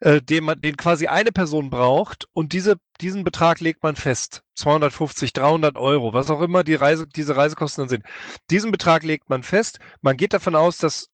äh, 0.00 0.20
den, 0.20 0.44
man, 0.44 0.60
den 0.60 0.76
quasi 0.76 1.06
eine 1.06 1.32
Person 1.32 1.70
braucht 1.70 2.26
und 2.32 2.52
diese, 2.52 2.76
diesen 3.00 3.24
Betrag 3.24 3.60
legt 3.60 3.82
man 3.82 3.96
fest. 3.96 4.42
250, 4.56 5.32
300 5.32 5.76
Euro, 5.76 6.12
was 6.12 6.30
auch 6.30 6.40
immer 6.40 6.64
die 6.64 6.74
Reise, 6.74 7.06
diese 7.06 7.36
Reisekosten 7.36 7.82
dann 7.82 7.88
sind. 7.88 8.04
Diesen 8.50 8.70
Betrag 8.70 9.02
legt 9.02 9.30
man 9.30 9.42
fest. 9.42 9.78
Man 10.00 10.16
geht 10.16 10.32
davon 10.32 10.54
aus, 10.54 10.78
dass 10.78 11.08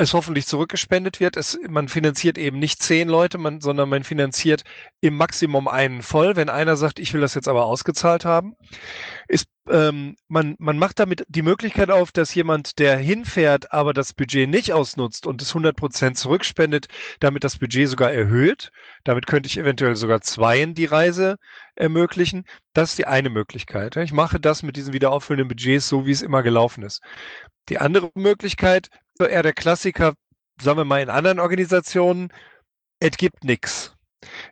es 0.00 0.14
hoffentlich 0.14 0.46
zurückgespendet 0.46 1.20
wird. 1.20 1.36
Es, 1.36 1.58
man 1.68 1.88
finanziert 1.88 2.38
eben 2.38 2.58
nicht 2.58 2.82
zehn 2.82 3.08
Leute, 3.08 3.38
man, 3.38 3.60
sondern 3.60 3.88
man 3.88 4.04
finanziert 4.04 4.62
im 5.00 5.16
Maximum 5.16 5.68
einen 5.68 6.02
voll. 6.02 6.36
Wenn 6.36 6.48
einer 6.48 6.76
sagt, 6.76 6.98
ich 6.98 7.12
will 7.12 7.20
das 7.20 7.34
jetzt 7.34 7.48
aber 7.48 7.66
ausgezahlt 7.66 8.24
haben, 8.24 8.54
ist, 9.28 9.46
ähm, 9.68 10.16
man, 10.28 10.54
man 10.58 10.78
macht 10.78 10.98
damit 10.98 11.24
die 11.28 11.42
Möglichkeit 11.42 11.90
auf, 11.90 12.12
dass 12.12 12.34
jemand, 12.34 12.78
der 12.78 12.96
hinfährt, 12.96 13.72
aber 13.72 13.92
das 13.92 14.12
Budget 14.12 14.48
nicht 14.48 14.72
ausnutzt 14.72 15.26
und 15.26 15.42
es 15.42 15.50
100 15.50 15.76
Prozent 15.76 16.18
zurückspendet, 16.18 16.86
damit 17.20 17.44
das 17.44 17.58
Budget 17.58 17.88
sogar 17.88 18.12
erhöht. 18.12 18.70
Damit 19.04 19.26
könnte 19.26 19.48
ich 19.48 19.58
eventuell 19.58 19.96
sogar 19.96 20.20
zweien 20.20 20.74
die 20.74 20.84
Reise 20.84 21.36
ermöglichen. 21.74 22.44
Das 22.72 22.90
ist 22.90 22.98
die 22.98 23.06
eine 23.06 23.30
Möglichkeit. 23.30 23.96
Ich 23.96 24.12
mache 24.12 24.40
das 24.40 24.62
mit 24.62 24.76
diesen 24.76 24.92
wieder 24.92 25.10
auffüllenden 25.10 25.48
Budgets 25.48 25.88
so, 25.88 26.06
wie 26.06 26.12
es 26.12 26.22
immer 26.22 26.42
gelaufen 26.42 26.82
ist. 26.82 27.00
Die 27.68 27.78
andere 27.78 28.10
Möglichkeit, 28.14 28.88
so 29.18 29.24
eher 29.24 29.42
der 29.42 29.52
Klassiker, 29.52 30.14
sagen 30.60 30.78
wir 30.78 30.84
mal 30.84 31.02
in 31.02 31.10
anderen 31.10 31.40
Organisationen, 31.40 32.32
es 33.00 33.16
gibt 33.16 33.44
nichts. 33.44 33.94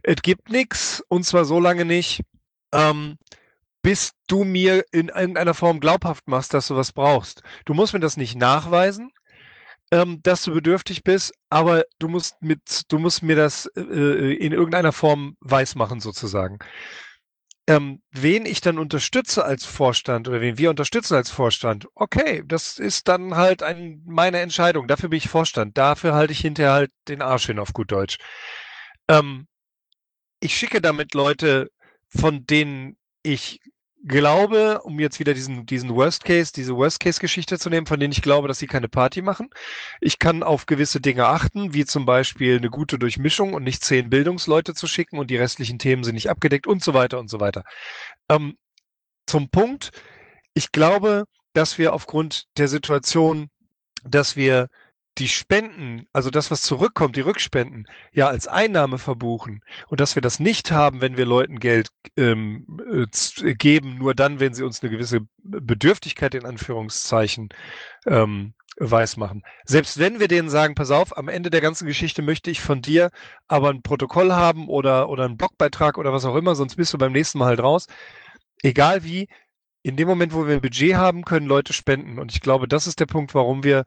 Es 0.02 0.16
gibt 0.22 0.50
nichts 0.50 1.02
und 1.08 1.24
zwar 1.24 1.44
so 1.44 1.60
lange 1.60 1.84
nicht, 1.84 2.22
ähm, 2.72 3.16
bis 3.82 4.12
du 4.26 4.44
mir 4.44 4.84
in 4.92 5.08
irgendeiner 5.08 5.54
Form 5.54 5.80
glaubhaft 5.80 6.26
machst, 6.28 6.54
dass 6.54 6.68
du 6.68 6.76
was 6.76 6.92
brauchst. 6.92 7.42
Du 7.64 7.74
musst 7.74 7.92
mir 7.92 8.00
das 8.00 8.16
nicht 8.16 8.36
nachweisen, 8.36 9.10
ähm, 9.90 10.20
dass 10.22 10.42
du 10.42 10.54
bedürftig 10.54 11.04
bist, 11.04 11.34
aber 11.50 11.84
du 11.98 12.08
musst 12.08 12.40
mit, 12.40 12.82
du 12.88 12.98
musst 12.98 13.22
mir 13.22 13.36
das 13.36 13.66
äh, 13.76 13.80
äh 13.80 14.34
in 14.34 14.52
irgendeiner 14.52 14.92
Form 14.92 15.36
weismachen 15.40 16.00
sozusagen. 16.00 16.58
Ähm, 17.66 18.02
wen 18.10 18.44
ich 18.44 18.60
dann 18.60 18.78
unterstütze 18.78 19.44
als 19.44 19.64
Vorstand 19.64 20.28
oder 20.28 20.42
wen 20.42 20.58
wir 20.58 20.68
unterstützen 20.68 21.14
als 21.14 21.30
Vorstand, 21.30 21.88
okay, 21.94 22.42
das 22.46 22.78
ist 22.78 23.08
dann 23.08 23.36
halt 23.36 23.62
ein, 23.62 24.02
meine 24.04 24.40
Entscheidung. 24.40 24.86
Dafür 24.86 25.08
bin 25.08 25.16
ich 25.16 25.28
Vorstand. 25.30 25.78
Dafür 25.78 26.14
halte 26.14 26.32
ich 26.32 26.40
hinterher 26.40 26.74
halt 26.74 26.90
den 27.08 27.22
Arsch 27.22 27.46
hin, 27.46 27.58
auf 27.58 27.72
gut 27.72 27.90
Deutsch. 27.90 28.18
Ähm, 29.08 29.46
ich 30.40 30.56
schicke 30.56 30.82
damit 30.82 31.14
Leute, 31.14 31.70
von 32.08 32.44
denen 32.46 32.98
ich 33.22 33.60
glaube, 34.06 34.80
um 34.82 35.00
jetzt 35.00 35.18
wieder 35.18 35.34
diesen, 35.34 35.66
diesen 35.66 35.94
Worst 35.94 36.24
Case, 36.24 36.52
diese 36.54 36.76
Worst 36.76 37.00
Case 37.00 37.20
Geschichte 37.20 37.58
zu 37.58 37.70
nehmen, 37.70 37.86
von 37.86 37.98
denen 37.98 38.12
ich 38.12 38.22
glaube, 38.22 38.48
dass 38.48 38.58
sie 38.58 38.66
keine 38.66 38.88
Party 38.88 39.22
machen. 39.22 39.48
Ich 40.00 40.18
kann 40.18 40.42
auf 40.42 40.66
gewisse 40.66 41.00
Dinge 41.00 41.26
achten, 41.26 41.72
wie 41.72 41.84
zum 41.84 42.04
Beispiel 42.04 42.58
eine 42.58 42.70
gute 42.70 42.98
Durchmischung 42.98 43.54
und 43.54 43.64
nicht 43.64 43.82
zehn 43.82 44.10
Bildungsleute 44.10 44.74
zu 44.74 44.86
schicken 44.86 45.18
und 45.18 45.30
die 45.30 45.36
restlichen 45.36 45.78
Themen 45.78 46.04
sind 46.04 46.14
nicht 46.14 46.30
abgedeckt 46.30 46.66
und 46.66 46.82
so 46.82 46.94
weiter 46.94 47.18
und 47.18 47.28
so 47.28 47.40
weiter. 47.40 47.64
Ähm, 48.28 48.56
zum 49.26 49.48
Punkt, 49.48 49.90
ich 50.52 50.70
glaube, 50.70 51.24
dass 51.54 51.78
wir 51.78 51.94
aufgrund 51.94 52.44
der 52.58 52.68
Situation, 52.68 53.48
dass 54.04 54.36
wir 54.36 54.68
die 55.18 55.28
Spenden, 55.28 56.06
also 56.12 56.30
das, 56.30 56.50
was 56.50 56.62
zurückkommt, 56.62 57.16
die 57.16 57.20
Rückspenden, 57.20 57.86
ja 58.12 58.28
als 58.28 58.48
Einnahme 58.48 58.98
verbuchen 58.98 59.62
und 59.88 60.00
dass 60.00 60.16
wir 60.16 60.22
das 60.22 60.40
nicht 60.40 60.72
haben, 60.72 61.00
wenn 61.00 61.16
wir 61.16 61.24
Leuten 61.24 61.60
Geld 61.60 61.88
ähm, 62.16 62.66
äh, 62.90 63.54
geben, 63.54 63.98
nur 63.98 64.14
dann, 64.14 64.40
wenn 64.40 64.54
sie 64.54 64.64
uns 64.64 64.82
eine 64.82 64.90
gewisse 64.90 65.20
Bedürftigkeit 65.42 66.34
in 66.34 66.44
Anführungszeichen 66.44 67.50
ähm, 68.06 68.54
weismachen. 68.76 69.44
Selbst 69.64 69.98
wenn 69.98 70.18
wir 70.18 70.26
denen 70.26 70.50
sagen, 70.50 70.74
pass 70.74 70.90
auf, 70.90 71.16
am 71.16 71.28
Ende 71.28 71.50
der 71.50 71.60
ganzen 71.60 71.86
Geschichte 71.86 72.22
möchte 72.22 72.50
ich 72.50 72.60
von 72.60 72.82
dir 72.82 73.10
aber 73.46 73.70
ein 73.70 73.82
Protokoll 73.82 74.32
haben 74.32 74.68
oder, 74.68 75.08
oder 75.08 75.24
einen 75.24 75.36
Blogbeitrag 75.36 75.96
oder 75.96 76.12
was 76.12 76.24
auch 76.24 76.34
immer, 76.34 76.56
sonst 76.56 76.76
bist 76.76 76.92
du 76.92 76.98
beim 76.98 77.12
nächsten 77.12 77.38
Mal 77.38 77.46
halt 77.46 77.60
raus. 77.60 77.86
Egal 78.62 79.04
wie, 79.04 79.28
in 79.82 79.96
dem 79.96 80.08
Moment, 80.08 80.32
wo 80.32 80.46
wir 80.46 80.54
ein 80.54 80.60
Budget 80.62 80.94
haben, 80.94 81.24
können 81.24 81.46
Leute 81.46 81.72
spenden. 81.72 82.18
Und 82.18 82.32
ich 82.32 82.40
glaube, 82.40 82.66
das 82.66 82.86
ist 82.86 83.00
der 83.00 83.06
Punkt, 83.06 83.34
warum 83.34 83.62
wir 83.62 83.84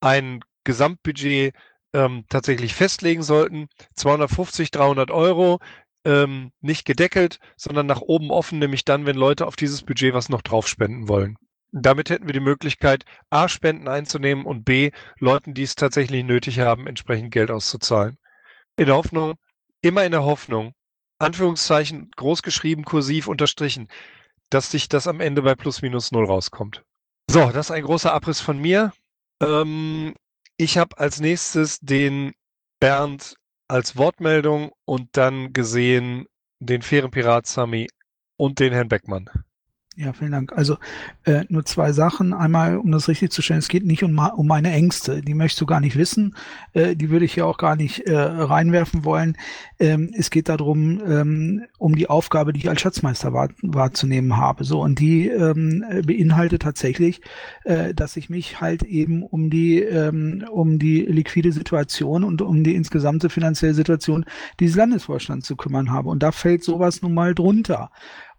ein 0.00 0.40
Gesamtbudget 0.66 1.54
ähm, 1.94 2.24
tatsächlich 2.28 2.74
festlegen 2.74 3.22
sollten. 3.22 3.68
250, 3.94 4.70
300 4.70 5.10
Euro, 5.10 5.60
ähm, 6.04 6.52
nicht 6.60 6.84
gedeckelt, 6.84 7.38
sondern 7.56 7.86
nach 7.86 8.02
oben 8.02 8.30
offen, 8.30 8.58
nämlich 8.58 8.84
dann, 8.84 9.06
wenn 9.06 9.16
Leute 9.16 9.46
auf 9.46 9.56
dieses 9.56 9.82
Budget 9.82 10.12
was 10.12 10.28
noch 10.28 10.42
drauf 10.42 10.68
spenden 10.68 11.08
wollen. 11.08 11.36
Damit 11.72 12.10
hätten 12.10 12.26
wir 12.26 12.32
die 12.32 12.40
Möglichkeit, 12.40 13.04
A, 13.30 13.48
Spenden 13.48 13.88
einzunehmen 13.88 14.44
und 14.44 14.64
B, 14.64 14.90
Leuten, 15.18 15.54
die 15.54 15.62
es 15.62 15.74
tatsächlich 15.74 16.24
nötig 16.24 16.60
haben, 16.60 16.86
entsprechend 16.86 17.32
Geld 17.32 17.50
auszuzahlen. 17.50 18.18
In 18.76 18.86
der 18.86 18.96
Hoffnung, 18.96 19.34
immer 19.82 20.04
in 20.04 20.12
der 20.12 20.24
Hoffnung, 20.24 20.72
Anführungszeichen 21.18 22.10
groß 22.14 22.42
geschrieben, 22.42 22.84
kursiv 22.84 23.26
unterstrichen, 23.26 23.88
dass 24.50 24.70
sich 24.70 24.88
das 24.88 25.08
am 25.08 25.20
Ende 25.20 25.42
bei 25.42 25.54
plus 25.54 25.82
minus 25.82 26.12
null 26.12 26.26
rauskommt. 26.26 26.82
So, 27.28 27.50
das 27.50 27.66
ist 27.66 27.70
ein 27.72 27.82
großer 27.82 28.12
Abriss 28.12 28.40
von 28.40 28.58
mir. 28.58 28.92
Ähm, 29.42 30.14
ich 30.56 30.78
habe 30.78 30.98
als 30.98 31.20
nächstes 31.20 31.78
den 31.80 32.32
Bernd 32.80 33.36
als 33.68 33.96
Wortmeldung 33.96 34.72
und 34.84 35.16
dann 35.16 35.52
gesehen 35.52 36.26
den 36.60 36.82
fairen 36.82 37.10
Pirat 37.10 37.46
Sami 37.46 37.88
und 38.38 38.60
den 38.60 38.72
Herrn 38.72 38.88
Beckmann. 38.88 39.28
Ja, 39.98 40.12
vielen 40.12 40.32
Dank. 40.32 40.52
Also 40.52 40.76
äh, 41.24 41.44
nur 41.48 41.64
zwei 41.64 41.90
Sachen. 41.92 42.34
Einmal, 42.34 42.76
um 42.76 42.92
das 42.92 43.08
richtig 43.08 43.32
zu 43.32 43.40
stellen, 43.40 43.60
es 43.60 43.68
geht 43.68 43.86
nicht 43.86 44.02
um, 44.02 44.18
um 44.18 44.46
meine 44.46 44.70
Ängste. 44.70 45.22
Die 45.22 45.32
möchtest 45.32 45.62
du 45.62 45.64
gar 45.64 45.80
nicht 45.80 45.96
wissen. 45.96 46.36
Äh, 46.74 46.96
die 46.96 47.08
würde 47.08 47.24
ich 47.24 47.36
ja 47.36 47.46
auch 47.46 47.56
gar 47.56 47.76
nicht 47.76 48.00
äh, 48.00 48.14
reinwerfen 48.14 49.06
wollen. 49.06 49.38
Ähm, 49.78 50.10
es 50.14 50.28
geht 50.28 50.50
darum, 50.50 51.00
ähm, 51.00 51.64
um 51.78 51.96
die 51.96 52.10
Aufgabe, 52.10 52.52
die 52.52 52.60
ich 52.60 52.68
als 52.68 52.82
Schatzmeister 52.82 53.32
wahr, 53.32 53.48
wahrzunehmen 53.62 54.36
habe. 54.36 54.64
So, 54.64 54.82
und 54.82 55.00
die 55.00 55.28
ähm, 55.28 55.82
beinhaltet 56.04 56.60
tatsächlich, 56.60 57.22
äh, 57.64 57.94
dass 57.94 58.18
ich 58.18 58.28
mich 58.28 58.60
halt 58.60 58.82
eben 58.82 59.22
um 59.22 59.48
die, 59.48 59.80
ähm, 59.80 60.44
um 60.50 60.78
die 60.78 61.06
liquide 61.06 61.52
Situation 61.52 62.22
und 62.22 62.42
um 62.42 62.64
die 62.64 62.74
insgesamte 62.74 63.30
finanzielle 63.30 63.72
Situation 63.72 64.26
dieses 64.60 64.76
Landesvorstands 64.76 65.46
zu 65.46 65.56
kümmern 65.56 65.90
habe. 65.90 66.10
Und 66.10 66.22
da 66.22 66.32
fällt 66.32 66.64
sowas 66.64 67.00
nun 67.00 67.14
mal 67.14 67.34
drunter. 67.34 67.90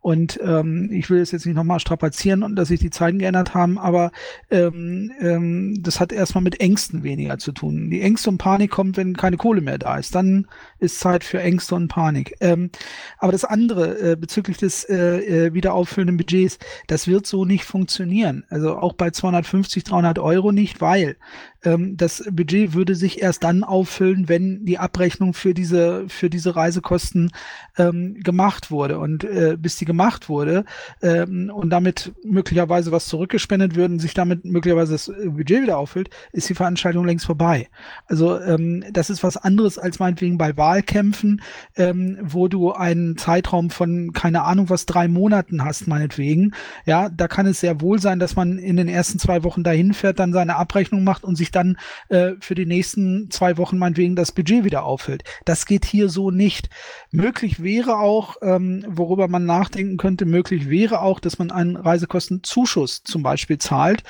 Und 0.07 0.39
ähm, 0.41 0.87
ich 0.89 1.09
will 1.09 1.19
es 1.19 1.31
jetzt 1.31 1.45
nicht 1.45 1.55
nochmal 1.55 1.81
strapazieren 1.81 2.41
und 2.41 2.55
dass 2.55 2.69
sich 2.69 2.79
die 2.79 2.91
Zeiten 2.91 3.19
geändert 3.19 3.53
haben, 3.53 3.77
aber 3.77 4.13
ähm, 4.49 5.11
ähm, 5.19 5.83
das 5.83 5.99
hat 5.99 6.13
erstmal 6.13 6.45
mit 6.45 6.61
Ängsten 6.61 7.03
weniger 7.03 7.39
zu 7.39 7.51
tun. 7.51 7.89
Die 7.89 7.99
Ängste 7.99 8.29
und 8.29 8.37
Panik 8.37 8.71
kommt, 8.71 8.95
wenn 8.95 9.17
keine 9.17 9.35
Kohle 9.35 9.59
mehr 9.59 9.77
da 9.77 9.97
ist. 9.97 10.15
Dann 10.15 10.47
ist 10.79 10.99
Zeit 10.99 11.23
für 11.23 11.41
Ängste 11.41 11.75
und 11.75 11.87
Panik. 11.87 12.35
Ähm, 12.39 12.69
aber 13.17 13.31
das 13.31 13.45
andere 13.45 14.11
äh, 14.11 14.15
bezüglich 14.15 14.57
des 14.57 14.83
äh, 14.83 15.47
äh 15.47 15.53
wieder 15.53 15.73
auffüllenden 15.73 16.17
Budgets, 16.17 16.59
das 16.87 17.07
wird 17.07 17.25
so 17.25 17.45
nicht 17.45 17.63
funktionieren. 17.63 18.45
Also 18.49 18.77
auch 18.77 18.93
bei 18.93 19.11
250, 19.11 19.83
300 19.83 20.19
Euro 20.19 20.51
nicht, 20.51 20.81
weil 20.81 21.17
ähm, 21.63 21.97
das 21.97 22.23
Budget 22.31 22.73
würde 22.73 22.95
sich 22.95 23.21
erst 23.21 23.43
dann 23.43 23.63
auffüllen, 23.63 24.29
wenn 24.29 24.65
die 24.65 24.77
Abrechnung 24.77 25.33
für 25.33 25.53
diese, 25.53 26.05
für 26.07 26.29
diese 26.29 26.55
Reisekosten 26.55 27.31
ähm, 27.77 28.15
gemacht 28.21 28.71
wurde. 28.71 28.99
Und 28.99 29.23
äh, 29.23 29.57
bis 29.57 29.77
die 29.77 29.85
gemacht 29.85 30.29
wurde 30.29 30.65
ähm, 31.01 31.51
und 31.53 31.69
damit 31.69 32.13
möglicherweise 32.23 32.91
was 32.91 33.07
zurückgespendet 33.07 33.75
würde 33.75 33.95
und 33.95 33.99
sich 33.99 34.13
damit 34.13 34.45
möglicherweise 34.45 34.93
das 34.93 35.07
Budget 35.07 35.63
wieder 35.63 35.77
auffüllt, 35.77 36.09
ist 36.31 36.49
die 36.49 36.55
Veranstaltung 36.55 37.05
längst 37.05 37.25
vorbei. 37.25 37.67
Also 38.05 38.39
ähm, 38.39 38.83
das 38.91 39.09
ist 39.09 39.23
was 39.23 39.37
anderes 39.37 39.77
als 39.77 39.99
meinetwegen 39.99 40.37
bei 40.37 40.55
Wahlkämpfen, 40.67 41.41
ähm, 41.77 42.17
wo 42.21 42.49
du 42.49 42.73
einen 42.73 43.15
Zeitraum 43.17 43.69
von 43.69 44.11
keine 44.11 44.43
Ahnung 44.43 44.69
was 44.69 44.85
drei 44.85 45.07
Monaten 45.07 45.63
hast, 45.63 45.87
meinetwegen. 45.87 46.53
Ja, 46.85 47.07
da 47.09 47.29
kann 47.29 47.45
es 47.45 47.61
sehr 47.61 47.79
wohl 47.79 47.99
sein, 47.99 48.19
dass 48.19 48.35
man 48.35 48.57
in 48.57 48.75
den 48.75 48.89
ersten 48.89 49.17
zwei 49.17 49.43
Wochen 49.43 49.63
dahin 49.63 49.93
fährt, 49.93 50.19
dann 50.19 50.33
seine 50.33 50.57
Abrechnung 50.57 51.05
macht 51.05 51.23
und 51.23 51.37
sich 51.37 51.51
dann 51.51 51.77
äh, 52.09 52.33
für 52.41 52.53
die 52.53 52.65
nächsten 52.65 53.31
zwei 53.31 53.57
Wochen 53.57 53.77
meinetwegen 53.77 54.17
das 54.17 54.33
Budget 54.33 54.65
wieder 54.65 54.83
auffüllt. 54.83 55.23
Das 55.45 55.65
geht 55.65 55.85
hier 55.85 56.09
so 56.09 56.31
nicht. 56.31 56.69
Möglich 57.11 57.63
wäre 57.63 57.99
auch, 57.99 58.35
ähm, 58.41 58.83
worüber 58.89 59.29
man 59.29 59.45
nachdenken 59.45 59.95
könnte, 59.95 60.25
möglich 60.25 60.69
wäre 60.69 61.01
auch, 61.01 61.21
dass 61.21 61.39
man 61.39 61.49
einen 61.51 61.77
Reisekostenzuschuss 61.77 63.03
zum 63.03 63.23
Beispiel 63.23 63.57
zahlt 63.57 64.03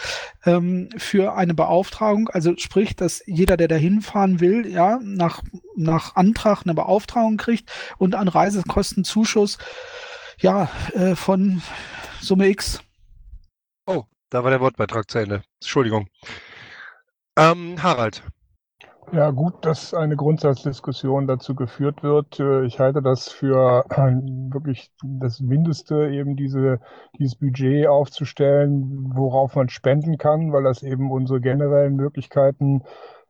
ähm, 0.46 0.90
für 0.98 1.36
eine 1.36 1.54
Beauftragung. 1.54 2.30
Also 2.30 2.54
sprich, 2.58 2.96
dass 2.96 3.22
jeder, 3.28 3.58
der 3.58 3.68
da 3.68 3.76
hinfahren 3.76 4.40
will, 4.40 4.66
ja, 4.66 5.00
nach, 5.04 5.44
nach 5.76 6.16
Antrag 6.16 6.47
eine 6.48 6.74
Beauftragung 6.74 7.38
kriegt 7.38 7.72
und 7.98 8.16
einen 8.16 8.30
Reisekostenzuschuss 8.30 9.58
ja, 10.40 10.70
äh, 10.94 11.16
von 11.16 11.62
Summe 12.22 12.48
X. 12.48 12.82
Oh, 13.86 14.04
da 14.30 14.44
war 14.44 14.52
der 14.52 14.62
Wortbeitrag 14.62 15.10
zu 15.10 15.20
Ende. 15.20 15.44
Entschuldigung. 15.60 16.08
Ähm, 17.38 17.82
Harald. 17.82 18.24
Ja, 19.14 19.32
gut, 19.32 19.66
dass 19.66 19.94
eine 19.94 20.18
Grundsatzdiskussion 20.18 21.28
dazu 21.28 21.56
geführt 21.56 22.04
wird. 22.04 22.42
Äh, 22.42 22.66
ich 22.66 22.80
halte 22.80 23.02
das 23.02 23.30
für 23.30 23.86
wirklich 24.52 24.92
das 25.02 25.40
Mindeste, 25.40 26.10
eben 26.10 26.36
diese, 26.36 26.82
dieses 27.18 27.38
Budget 27.38 27.88
aufzustellen, 27.88 29.14
worauf 29.16 29.56
man 29.56 29.70
spenden 29.70 30.18
kann, 30.18 30.52
weil 30.52 30.64
das 30.64 30.84
eben 30.84 31.10
unsere 31.10 31.40
generellen 31.40 31.96
Möglichkeiten 31.96 32.84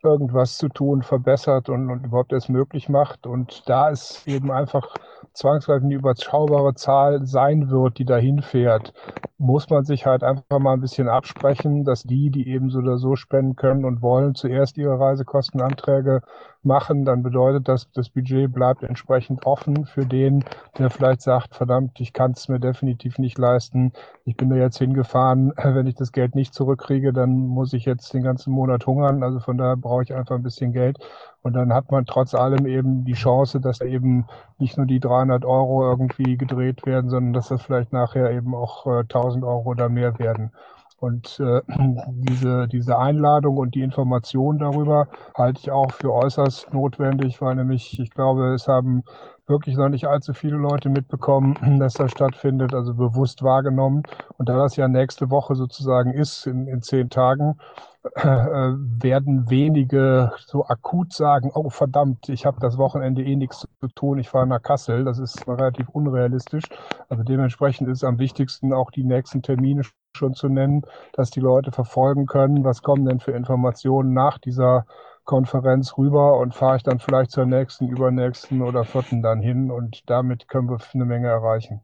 irgendwas 0.08 0.58
zu 0.58 0.70
tun 0.70 1.04
verbessert 1.04 1.70
und, 1.70 1.90
und 1.90 2.06
überhaupt 2.06 2.32
erst 2.34 2.50
möglich 2.50 2.90
macht. 2.90 3.28
Und 3.28 3.64
da 3.68 3.92
es 3.92 4.26
eben 4.26 4.52
einfach 4.52 4.96
zwangsweise 5.34 5.86
eine 5.86 5.96
überschaubare 5.96 6.74
Zahl 6.74 7.26
sein 7.26 7.70
wird, 7.70 8.00
die 8.00 8.06
dahin 8.06 8.42
fährt, 8.42 8.94
muss 9.38 9.70
man 9.70 9.84
sich 9.84 10.06
halt 10.06 10.24
einfach 10.24 10.60
mal 10.60 10.74
ein 10.74 10.82
bisschen 10.82 11.08
absprechen, 11.08 11.84
dass 11.84 12.04
die, 12.04 12.32
die 12.32 12.48
eben 12.50 12.70
so 12.70 12.80
oder 12.80 12.98
so 12.98 13.16
spenden 13.16 13.56
können 13.56 13.86
und 13.86 14.02
wollen, 14.02 14.34
zuerst 14.34 14.78
ihre 14.78 15.00
Reisekostenanträge 15.00 16.22
machen. 16.64 17.06
Dann 17.06 17.22
bedeutet 17.22 17.68
das, 17.68 17.92
das 17.92 18.10
Budget 18.10 18.52
bleibt 18.52 18.84
entsprechend 18.84 19.46
offen 19.46 19.86
für 19.86 20.06
den, 20.06 20.44
der 20.78 20.90
vielleicht 20.90 21.22
sagt, 21.22 21.56
verdammt, 21.56 22.00
ich 22.00 22.14
kann 22.14 22.32
es 22.32 22.48
mir 22.48 22.60
definitiv 22.60 23.20
nicht 23.20 23.38
leisten. 23.38 23.94
Ich 24.26 24.36
bin 24.38 24.50
da 24.50 24.56
jetzt 24.56 24.80
hingefahren. 24.80 25.54
Wenn 25.64 25.88
ich 25.88 25.96
das 25.96 26.12
Geld 26.12 26.34
nicht 26.34 26.54
zurückkriege, 26.54 27.14
dann 27.14 27.38
muss 27.38 27.74
ich 27.74 27.86
jetzt 27.86 28.14
den 28.14 28.24
ganzen 28.24 28.52
Monat 28.52 28.88
hungern. 28.88 29.22
Also 29.24 29.40
von 29.40 29.58
daher 29.58 29.78
brauche 29.78 30.04
ich 30.04 30.16
einfach 30.16 30.36
ein 30.36 30.44
bisschen 30.44 30.74
Geld. 30.74 30.98
Und 31.42 31.54
dann 31.54 31.74
hat 31.74 31.92
man 31.92 32.06
trotz 32.06 32.34
allem 32.34 32.66
eben 32.66 33.06
die 33.06 33.14
Chance, 33.14 33.62
dass 33.62 33.82
eben 33.82 34.26
nicht 34.58 34.78
nur 34.78 34.86
die 34.86 35.00
300 35.00 35.46
Euro 35.46 35.88
irgendwie 35.90 36.38
gedreht 36.38 36.86
werden, 36.86 37.10
sondern 37.10 37.34
dass 37.34 37.50
das 37.50 37.62
vielleicht 37.62 37.94
nachher 37.94 38.32
eben 38.32 38.54
auch 38.56 38.86
äh, 38.88 39.00
1000 39.02 39.44
Euro 39.44 39.70
oder 39.70 39.90
mehr 39.90 40.20
werden. 40.20 40.52
Und 41.00 41.40
äh, 41.40 41.62
diese, 42.08 42.68
diese 42.68 42.98
Einladung 42.98 43.58
und 43.58 43.76
die 43.76 43.82
Information 43.82 44.58
darüber 44.58 45.08
halte 45.36 45.60
ich 45.62 45.72
auch 45.72 45.92
für 45.92 46.12
äußerst 46.14 46.74
notwendig, 46.74 47.40
weil 47.42 47.56
nämlich, 47.56 48.00
ich 48.00 48.10
glaube, 48.10 48.54
es 48.54 48.68
haben 48.68 49.04
wirklich 49.48 49.78
noch 49.78 49.90
nicht 49.90 50.06
allzu 50.06 50.34
viele 50.34 50.58
Leute 50.58 50.90
mitbekommen, 50.90 51.56
dass 51.80 51.94
das 51.94 52.12
stattfindet, 52.12 52.74
also 52.74 52.94
bewusst 52.94 53.44
wahrgenommen. 53.44 54.04
Und 54.38 54.50
da 54.50 54.58
das 54.58 54.76
ja 54.76 54.88
nächste 54.88 55.30
Woche 55.30 55.56
sozusagen 55.56 56.14
ist, 56.14 56.46
in, 56.46 56.68
in 56.68 56.82
zehn 56.82 57.10
Tagen, 57.10 57.58
äh, 58.16 58.24
werden 58.24 59.50
wenige 59.50 60.32
so 60.46 60.66
akut 60.66 61.14
sagen, 61.14 61.52
oh 61.54 61.70
verdammt, 61.70 62.30
ich 62.30 62.46
habe 62.46 62.60
das 62.60 62.78
Wochenende 62.78 63.24
eh 63.24 63.36
nichts 63.36 63.68
zu 63.80 63.88
tun, 63.96 64.20
ich 64.20 64.30
fahre 64.30 64.48
nach 64.48 64.62
Kassel. 64.62 65.04
Das 65.06 65.20
ist 65.20 65.48
relativ 65.48 65.90
unrealistisch. 65.90 66.66
Also 67.10 67.24
dementsprechend 67.24 67.90
ist 67.90 68.00
es 68.00 68.04
am 68.04 68.20
wichtigsten, 68.20 68.74
auch 68.74 68.92
die 68.92 69.04
nächsten 69.04 69.42
Termine 69.42 69.84
schon 70.16 70.34
zu 70.34 70.50
nennen, 70.50 70.82
dass 71.14 71.30
die 71.30 71.40
Leute 71.40 71.72
verfolgen 71.72 72.26
können, 72.26 72.64
was 72.64 72.82
kommen 72.82 73.06
denn 73.06 73.20
für 73.20 73.32
Informationen 73.32 74.14
nach 74.14 74.40
dieser 74.40 74.86
Konferenz 75.28 75.98
rüber 75.98 76.40
und 76.40 76.56
fahre 76.56 76.78
ich 76.78 76.84
dann 76.84 77.00
vielleicht 77.00 77.32
zur 77.32 77.46
nächsten, 77.46 77.90
übernächsten 77.90 78.62
oder 78.62 78.86
vierten 78.86 79.22
dann 79.22 79.42
hin 79.42 79.70
und 79.70 80.10
damit 80.10 80.48
können 80.48 80.70
wir 80.70 80.80
eine 80.94 81.06
Menge 81.06 81.28
erreichen. 81.28 81.82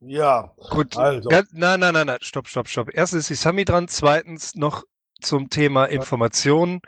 Ja, 0.00 0.54
Gut, 0.70 0.96
also. 0.96 1.28
ganz, 1.28 1.52
nein, 1.52 1.80
nein, 1.80 1.92
nein, 1.92 2.06
nein, 2.06 2.18
stopp, 2.20 2.46
stopp, 2.46 2.68
stopp. 2.68 2.90
Erstens 2.92 3.22
ist 3.22 3.30
die 3.30 3.34
Sami 3.34 3.64
dran, 3.64 3.88
zweitens 3.88 4.54
noch 4.54 4.84
zum 5.20 5.50
Thema 5.50 5.86
Information. 5.86 6.80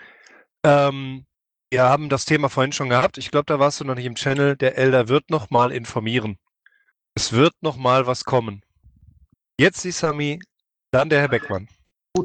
Ähm, 0.63 1.27
wir 1.71 1.83
haben 1.83 2.09
das 2.09 2.25
Thema 2.25 2.49
vorhin 2.49 2.73
schon 2.73 2.89
gehabt. 2.89 3.19
Ich 3.19 3.31
glaube, 3.31 3.47
da 3.47 3.59
warst 3.59 3.81
du 3.81 3.85
noch 3.85 3.97
nicht 3.97 4.07
im 4.07 4.15
Channel. 4.15 4.57
Der 4.57 4.79
Elder 4.79 5.09
wird 5.09 5.31
noch 5.31 5.51
mal 5.51 5.73
informieren. 5.73 6.39
Es 7.15 7.33
wird 7.33 7.55
noch 7.63 7.77
mal 7.77 8.07
was 8.07 8.25
kommen. 8.25 8.63
Jetzt 9.59 9.83
die 9.83 9.91
Sami, 9.91 10.39
dann 10.93 11.09
der 11.09 11.21
Herr 11.21 11.29
Beckmann. 11.29 11.67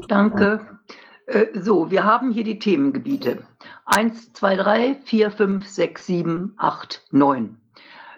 Danke. 0.08 0.78
Äh, 1.26 1.46
So, 1.54 1.90
wir 1.90 2.04
haben 2.04 2.30
hier 2.32 2.44
die 2.44 2.58
Themengebiete. 2.58 3.44
1, 3.86 4.32
2, 4.32 4.56
3, 4.56 4.94
4, 5.04 5.30
5, 5.30 5.66
6, 5.66 6.06
7, 6.06 6.54
8, 6.56 7.02
9. 7.10 7.56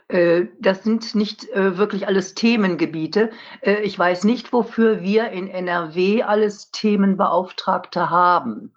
Äh, 0.09 0.47
Das 0.61 0.83
sind 0.85 1.15
nicht 1.15 1.49
äh, 1.51 1.79
wirklich 1.79 2.07
alles 2.07 2.35
Themengebiete. 2.35 3.31
Äh, 3.61 3.83
Ich 3.83 3.99
weiß 3.99 4.25
nicht, 4.25 4.53
wofür 4.53 5.03
wir 5.03 5.31
in 5.31 5.49
NRW 5.49 6.23
alles 6.23 6.71
Themenbeauftragte 6.71 8.11
haben. 8.11 8.73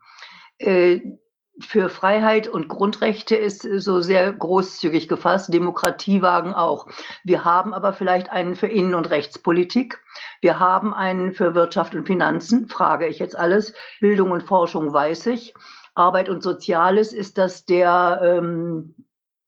Für 1.59 1.89
Freiheit 1.89 2.47
und 2.47 2.67
Grundrechte 2.67 3.35
ist 3.35 3.61
so 3.63 4.01
sehr 4.01 4.31
großzügig 4.31 5.07
gefasst, 5.07 5.51
Demokratiewagen 5.51 6.53
auch. 6.53 6.87
Wir 7.23 7.45
haben 7.45 7.73
aber 7.73 7.93
vielleicht 7.93 8.29
einen 8.29 8.55
für 8.55 8.67
Innen- 8.67 8.93
und 8.93 9.09
Rechtspolitik. 9.09 9.99
Wir 10.41 10.59
haben 10.59 10.93
einen 10.93 11.33
für 11.33 11.55
Wirtschaft 11.55 11.95
und 11.95 12.05
Finanzen, 12.05 12.67
frage 12.67 13.07
ich 13.07 13.17
jetzt 13.17 13.35
alles. 13.35 13.73
Bildung 13.99 14.31
und 14.31 14.43
Forschung 14.43 14.93
weiß 14.93 15.25
ich. 15.27 15.55
Arbeit 15.95 16.29
und 16.29 16.43
Soziales 16.43 17.11
ist 17.11 17.39
das 17.39 17.65
der, 17.65 18.21
ähm, 18.23 18.93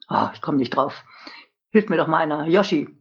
ah, 0.07 0.31
ich 0.33 0.41
komme 0.41 0.57
nicht 0.57 0.75
drauf. 0.75 1.03
Hilft 1.69 1.91
mir 1.91 1.97
doch 1.97 2.07
mal 2.07 2.17
einer. 2.17 2.47
Yoshi. 2.47 2.98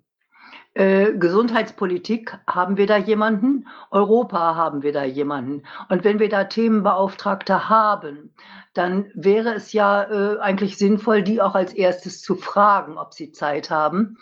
Äh, 0.78 1.18
Gesundheitspolitik 1.18 2.38
haben 2.48 2.76
wir 2.76 2.86
da 2.86 2.96
jemanden, 2.96 3.66
Europa 3.90 4.54
haben 4.54 4.84
wir 4.84 4.92
da 4.92 5.02
jemanden. 5.02 5.64
Und 5.88 6.04
wenn 6.04 6.20
wir 6.20 6.28
da 6.28 6.44
Themenbeauftragte 6.44 7.68
haben, 7.68 8.32
dann 8.74 9.10
wäre 9.12 9.54
es 9.54 9.72
ja 9.72 10.04
äh, 10.04 10.38
eigentlich 10.38 10.78
sinnvoll, 10.78 11.24
die 11.24 11.42
auch 11.42 11.56
als 11.56 11.72
erstes 11.72 12.22
zu 12.22 12.36
fragen, 12.36 12.96
ob 12.96 13.12
sie 13.12 13.32
Zeit 13.32 13.70
haben. 13.70 14.18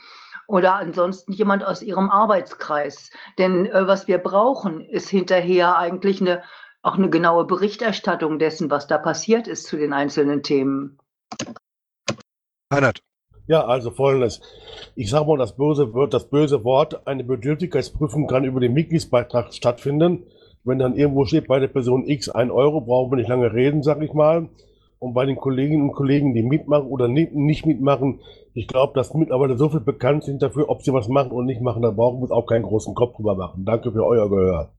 Oder 0.47 0.77
ansonsten 0.77 1.33
jemand 1.33 1.63
aus 1.63 1.83
ihrem 1.83 2.09
Arbeitskreis. 2.09 3.11
Denn 3.37 3.67
äh, 3.67 3.87
was 3.87 4.09
wir 4.09 4.17
brauchen, 4.17 4.81
ist 4.81 5.11
hinterher 5.11 5.77
eigentlich 5.77 6.23
eine, 6.23 6.43
auch 6.81 6.97
eine 6.97 7.11
genaue 7.11 7.45
Berichterstattung 7.45 8.39
dessen, 8.39 8.71
was 8.71 8.87
da 8.87 8.97
passiert 8.97 9.47
ist 9.47 9.67
zu 9.67 9.77
den 9.77 9.93
einzelnen 9.93 10.43
Themen. 10.43 10.99
Reinhard. 12.73 13.06
Ja, 13.49 13.65
also 13.65 13.91
folgendes. 13.91 14.41
Ich 14.97 15.11
sage 15.11 15.27
mal 15.27 15.39
das 15.39 15.57
böse 15.57 15.95
Wort, 15.95 16.13
das 16.13 16.29
böse 16.29 16.65
Wort, 16.65 17.07
eine 17.07 17.23
Bedürftigkeitsprüfung 17.23 18.27
kann 18.27 18.45
über 18.45 18.61
den 18.61 18.73
Mitgliedsbeitrag 18.73 19.55
stattfinden. 19.55 20.25
Wenn 20.65 20.81
dann 20.81 20.97
irgendwo 20.97 21.25
steht, 21.27 21.47
bei 21.47 21.61
der 21.61 21.69
Person 21.69 22.09
X 22.09 22.29
ein 22.29 22.51
Euro, 22.51 22.81
brauchen 22.81 23.13
wir 23.13 23.17
nicht 23.17 23.29
lange 23.29 23.53
reden, 23.53 23.85
sag 23.85 24.03
ich 24.03 24.13
mal. 24.13 24.49
Und 24.99 25.15
bei 25.15 25.27
den 25.27 25.37
Kolleginnen 25.37 25.83
und 25.83 25.93
Kollegen, 25.93 26.35
die 26.35 26.43
mitmachen 26.43 26.87
oder 26.87 27.07
nicht, 27.07 27.67
mitmachen, 27.67 28.21
ich 28.55 28.67
glaube, 28.67 28.95
dass 28.95 29.15
Mitarbeiter 29.15 29.57
so 29.57 29.69
viel 29.69 29.81
bekannt 29.81 30.25
sind 30.25 30.43
dafür, 30.43 30.69
ob 30.69 30.83
sie 30.83 30.93
was 30.93 31.09
machen 31.09 31.31
oder 31.31 31.45
nicht 31.45 31.61
machen, 31.61 31.83
da 31.83 31.91
brauchen 31.91 32.19
wir 32.19 32.23
uns 32.23 32.31
auch 32.33 32.47
keinen 32.47 32.63
großen 32.63 32.95
Kopf 32.95 33.17
drüber 33.17 33.37
machen. 33.37 33.65
Danke 33.65 33.93
für 33.93 34.05
euer 34.05 34.29
Gehör. 34.29 34.73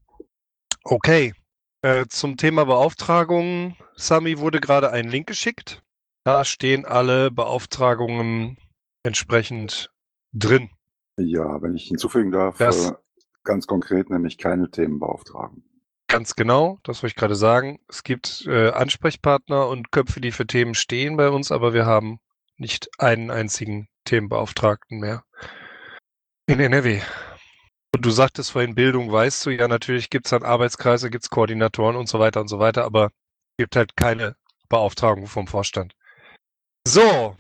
Okay. 0.84 1.34
Äh, 1.84 2.06
zum 2.10 2.36
Thema 2.38 2.66
Beauftragung. 2.66 3.76
Sami 3.96 4.40
wurde 4.40 4.60
gerade 4.60 4.92
ein 4.92 5.08
Link 5.08 5.28
geschickt. 5.28 5.84
Da 6.28 6.44
stehen 6.44 6.84
alle 6.84 7.32
Beauftragungen 7.32 8.58
entsprechend 9.02 9.94
drin. 10.34 10.70
Ja, 11.18 11.62
wenn 11.62 11.74
ich 11.74 11.86
hinzufügen 11.86 12.34
darf, 12.34 12.58
Das- 12.58 12.90
äh, 12.90 12.94
ganz 13.46 13.66
konkret 13.66 14.10
nämlich 14.10 14.38
keine 14.38 14.70
Themenbeauftragung. 14.70 15.64
Ganz 16.10 16.36
genau, 16.36 16.82
das 16.84 17.02
wollte 17.02 17.12
ich 17.12 17.16
gerade 17.16 17.38
sagen. 17.38 17.80
Es 17.88 18.04
gibt 18.04 18.46
äh, 18.46 18.72
Ansprechpartner 18.72 19.70
und 19.70 19.94
Köpfe, 19.94 20.20
die 20.20 20.34
für 20.34 20.46
Themen 20.46 20.76
stehen 20.76 21.16
bei 21.16 21.30
uns, 21.30 21.50
aber 21.50 21.74
wir 21.74 21.86
haben 21.86 22.20
nicht 22.58 22.90
einen 22.98 23.32
einzigen 23.32 23.88
Themenbeauftragten 24.04 25.00
mehr 25.00 25.24
in 26.46 26.60
NRW. 26.60 27.00
Und 27.96 28.06
du 28.06 28.10
sagtest 28.10 28.52
vorhin, 28.52 28.76
Bildung 28.76 29.10
weißt 29.10 29.46
du, 29.46 29.52
ja, 29.52 29.70
natürlich 29.70 30.10
gibt 30.10 30.26
es 30.26 30.32
dann 30.32 30.44
Arbeitskreise, 30.44 31.10
gibt 31.10 31.24
es 31.24 31.30
Koordinatoren 31.30 31.96
und 31.96 32.10
so 32.10 32.20
weiter 32.20 32.42
und 32.42 32.50
so 32.50 32.60
weiter, 32.60 32.84
aber 32.84 33.06
es 33.06 33.64
gibt 33.64 33.78
halt 33.78 33.96
keine 33.96 34.36
Beauftragung 34.68 35.28
vom 35.28 35.48
Vorstand. 35.48 35.94
So, 36.90 37.36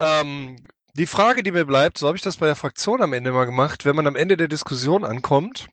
ähm, 0.00 0.58
die 0.94 1.06
Frage, 1.06 1.42
die 1.42 1.50
mir 1.50 1.64
bleibt, 1.64 1.98
so 1.98 2.06
habe 2.06 2.16
ich 2.16 2.22
das 2.22 2.36
bei 2.36 2.46
der 2.46 2.54
Fraktion 2.54 3.02
am 3.02 3.12
Ende 3.12 3.32
mal 3.32 3.46
gemacht, 3.46 3.84
wenn 3.84 3.96
man 3.96 4.06
am 4.06 4.14
Ende 4.14 4.36
der 4.36 4.46
Diskussion 4.46 5.02
ankommt 5.02 5.66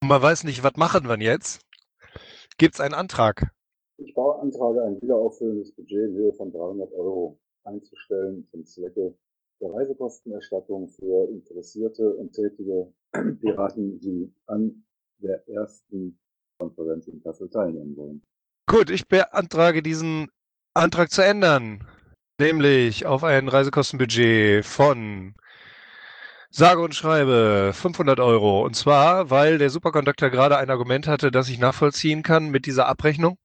und 0.00 0.08
man 0.08 0.22
weiß 0.22 0.44
nicht, 0.44 0.62
was 0.62 0.76
machen 0.76 1.08
wir 1.08 1.18
jetzt, 1.18 1.62
gibt 2.58 2.76
es 2.76 2.80
einen 2.80 2.94
Antrag. 2.94 3.50
Ich 3.98 4.14
beantrage 4.14 4.84
ein 4.84 5.02
wiederaufüllendes 5.02 5.74
Budget 5.74 6.10
in 6.10 6.14
Höhe 6.14 6.32
von 6.34 6.52
300 6.52 6.92
Euro 6.92 7.40
einzustellen 7.64 8.46
zum 8.52 8.64
Zwecke 8.64 9.16
der 9.60 9.72
Reisekostenerstattung 9.72 10.88
für 10.88 11.28
interessierte 11.28 12.14
und 12.14 12.34
tätige 12.34 12.92
Piraten, 13.40 13.98
die 13.98 14.32
an 14.46 14.84
der 15.18 15.42
ersten 15.48 16.20
Konferenz 16.60 17.08
in 17.08 17.20
Kassel 17.20 17.50
teilnehmen 17.50 17.96
wollen. 17.96 18.22
Gut, 18.70 18.90
ich 18.90 19.08
beantrage 19.08 19.82
diesen 19.82 20.28
Antrag 20.72 21.10
zu 21.10 21.24
ändern. 21.24 21.84
Nämlich 22.38 23.06
auf 23.06 23.24
ein 23.24 23.48
Reisekostenbudget 23.48 24.64
von 24.64 25.34
sage 26.50 26.80
und 26.82 26.94
schreibe 26.94 27.72
500 27.74 28.20
Euro. 28.20 28.62
Und 28.62 28.76
zwar, 28.76 29.30
weil 29.30 29.58
der 29.58 29.70
Superconductor 29.70 30.30
gerade 30.30 30.58
ein 30.58 30.70
Argument 30.70 31.06
hatte, 31.06 31.30
das 31.30 31.48
ich 31.48 31.58
nachvollziehen 31.58 32.22
kann 32.22 32.50
mit 32.50 32.66
dieser 32.66 32.88
Abrechnung. 32.88 33.38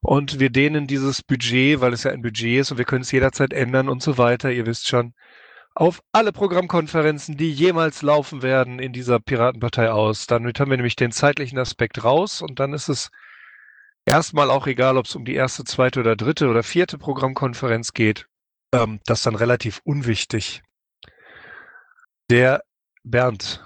Und 0.00 0.40
wir 0.40 0.50
dehnen 0.50 0.86
dieses 0.86 1.22
Budget, 1.22 1.80
weil 1.80 1.92
es 1.92 2.04
ja 2.04 2.12
ein 2.12 2.22
Budget 2.22 2.60
ist 2.60 2.70
und 2.72 2.78
wir 2.78 2.84
können 2.84 3.02
es 3.02 3.12
jederzeit 3.12 3.52
ändern 3.52 3.88
und 3.88 4.02
so 4.02 4.18
weiter, 4.18 4.50
ihr 4.50 4.66
wisst 4.66 4.88
schon, 4.88 5.14
auf 5.74 6.02
alle 6.12 6.32
Programmkonferenzen, 6.32 7.36
die 7.36 7.52
jemals 7.52 8.02
laufen 8.02 8.42
werden 8.42 8.80
in 8.80 8.92
dieser 8.92 9.20
Piratenpartei 9.20 9.90
aus. 9.92 10.26
Damit 10.26 10.58
haben 10.58 10.70
wir 10.70 10.76
nämlich 10.76 10.96
den 10.96 11.12
zeitlichen 11.12 11.58
Aspekt 11.58 12.02
raus 12.02 12.42
und 12.42 12.58
dann 12.58 12.72
ist 12.72 12.88
es 12.88 13.10
erstmal 14.08 14.50
auch 14.50 14.66
egal, 14.66 14.96
ob 14.96 15.06
es 15.06 15.14
um 15.14 15.24
die 15.24 15.34
erste, 15.34 15.64
zweite 15.64 16.00
oder 16.00 16.16
dritte 16.16 16.48
oder 16.48 16.62
vierte 16.62 16.98
Programmkonferenz 16.98 17.92
geht. 17.92 18.26
Ähm, 18.72 19.00
das 19.06 19.22
dann 19.22 19.34
relativ 19.34 19.80
unwichtig. 19.84 20.62
Der 22.30 22.62
Bernd. 23.04 23.64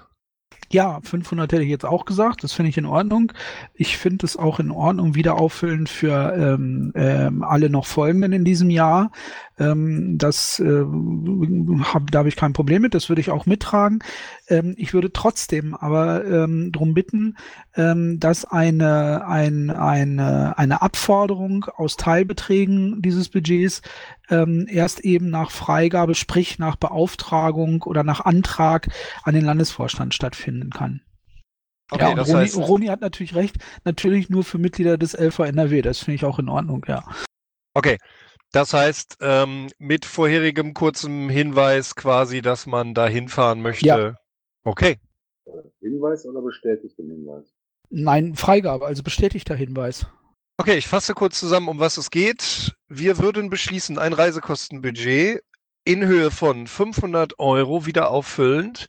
Ja, 0.73 0.99
500 1.03 1.51
hätte 1.51 1.61
ich 1.61 1.69
jetzt 1.69 1.85
auch 1.85 2.05
gesagt. 2.05 2.43
Das 2.43 2.53
finde 2.53 2.69
ich 2.69 2.77
in 2.79 2.87
Ordnung. 2.87 3.31
Ich 3.75 3.97
finde 3.97 4.25
es 4.25 4.37
auch 4.37 4.59
in 4.59 4.71
Ordnung, 4.71 5.13
wieder 5.13 5.35
auffüllen 5.35 5.85
für 5.85 6.33
ähm, 6.35 6.91
ähm, 6.95 7.43
alle 7.43 7.69
noch 7.69 7.85
folgenden 7.85 8.33
in 8.33 8.43
diesem 8.43 8.71
Jahr. 8.71 9.11
Ähm, 9.59 10.17
das 10.17 10.59
äh, 10.59 10.83
hab, 11.93 12.09
da 12.09 12.19
habe 12.19 12.29
ich 12.29 12.35
kein 12.35 12.53
Problem 12.53 12.81
mit. 12.81 12.95
Das 12.95 13.07
würde 13.07 13.21
ich 13.21 13.29
auch 13.29 13.45
mittragen. 13.45 13.99
Ähm, 14.47 14.75
ich 14.77 14.93
würde 14.93 15.11
trotzdem 15.11 15.73
aber 15.75 16.25
ähm, 16.25 16.71
darum 16.71 16.93
bitten, 16.93 17.37
ähm, 17.75 18.19
dass 18.19 18.45
eine, 18.45 19.25
ein, 19.27 19.69
eine, 19.69 20.57
eine 20.57 20.81
Abforderung 20.81 21.65
aus 21.65 21.95
Teilbeträgen 21.95 23.01
dieses 23.01 23.29
Budgets 23.29 23.81
ähm, 24.29 24.67
erst 24.69 25.01
eben 25.01 25.29
nach 25.29 25.51
Freigabe, 25.51 26.15
sprich 26.15 26.59
nach 26.59 26.75
Beauftragung 26.75 27.83
oder 27.83 28.03
nach 28.03 28.21
Antrag 28.21 28.89
an 29.23 29.33
den 29.33 29.45
Landesvorstand 29.45 30.13
stattfinden 30.13 30.69
kann. 30.71 31.01
Okay, 31.91 32.09
ja, 32.09 32.15
das 32.15 32.29
Roni, 32.29 32.45
heißt- 32.45 32.59
Roni 32.59 32.85
hat 32.87 33.01
natürlich 33.01 33.35
recht, 33.35 33.57
natürlich 33.83 34.29
nur 34.29 34.43
für 34.43 34.57
Mitglieder 34.57 34.97
des 34.97 35.13
LVNRW, 35.13 35.81
das 35.81 35.99
finde 35.99 36.15
ich 36.15 36.25
auch 36.25 36.39
in 36.39 36.49
Ordnung, 36.49 36.85
ja. 36.87 37.03
Okay, 37.75 37.97
das 38.51 38.73
heißt, 38.73 39.17
ähm, 39.21 39.67
mit 39.79 40.05
vorherigem 40.05 40.73
kurzem 40.73 41.29
Hinweis 41.29 41.95
quasi, 41.95 42.41
dass 42.41 42.65
man 42.65 42.93
da 42.93 43.07
hinfahren 43.07 43.61
möchte. 43.61 43.85
Ja. 43.87 44.15
Okay, 44.63 44.97
Hinweis 45.81 46.25
oder 46.25 46.41
bestätigt 46.41 46.97
den 46.97 47.09
Hinweis? 47.09 47.53
Nein, 47.89 48.35
Freigabe, 48.35 48.85
also 48.85 49.03
bestätigter 49.03 49.55
Hinweis. 49.55 50.07
Okay, 50.57 50.77
ich 50.77 50.87
fasse 50.87 51.13
kurz 51.13 51.39
zusammen, 51.39 51.67
um 51.67 51.79
was 51.79 51.97
es 51.97 52.09
geht. 52.09 52.73
Wir 52.87 53.17
würden 53.17 53.49
beschließen, 53.49 53.97
ein 53.97 54.13
Reisekostenbudget 54.13 55.41
in 55.83 56.05
Höhe 56.05 56.31
von 56.31 56.67
500 56.67 57.39
Euro 57.39 57.85
wieder 57.85 58.09
auffüllend, 58.09 58.87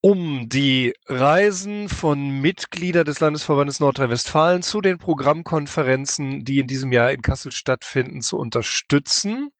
um 0.00 0.48
die 0.48 0.94
Reisen 1.06 1.88
von 1.88 2.40
Mitgliedern 2.40 3.04
des 3.04 3.20
Landesverbandes 3.20 3.80
Nordrhein-Westfalen 3.80 4.62
zu 4.62 4.80
den 4.80 4.98
Programmkonferenzen, 4.98 6.44
die 6.44 6.60
in 6.60 6.66
diesem 6.66 6.92
Jahr 6.92 7.12
in 7.12 7.20
Kassel 7.20 7.52
stattfinden, 7.52 8.22
zu 8.22 8.38
unterstützen. 8.38 9.50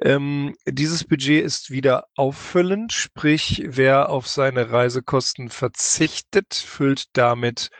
Ähm, 0.00 0.54
dieses 0.66 1.04
Budget 1.04 1.44
ist 1.44 1.70
wieder 1.70 2.04
auffüllend, 2.16 2.92
sprich, 2.92 3.62
wer 3.66 4.08
auf 4.08 4.26
seine 4.26 4.70
Reisekosten 4.70 5.48
verzichtet, 5.50 6.54
füllt 6.54 7.16
damit 7.16 7.70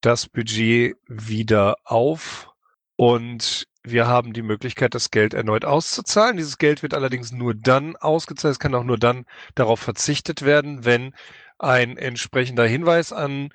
das 0.00 0.28
Budget 0.28 0.96
wieder 1.06 1.76
auf 1.84 2.48
und 2.96 3.66
wir 3.82 4.06
haben 4.06 4.32
die 4.32 4.42
Möglichkeit, 4.42 4.94
das 4.94 5.10
Geld 5.10 5.34
erneut 5.34 5.64
auszuzahlen. 5.64 6.36
Dieses 6.36 6.58
Geld 6.58 6.82
wird 6.82 6.94
allerdings 6.94 7.32
nur 7.32 7.54
dann 7.54 7.96
ausgezahlt, 7.96 8.52
es 8.52 8.58
kann 8.58 8.74
auch 8.74 8.84
nur 8.84 8.98
dann 8.98 9.24
darauf 9.54 9.80
verzichtet 9.80 10.42
werden, 10.42 10.84
wenn 10.84 11.14
ein 11.58 11.96
entsprechender 11.96 12.66
Hinweis 12.66 13.12
an 13.12 13.50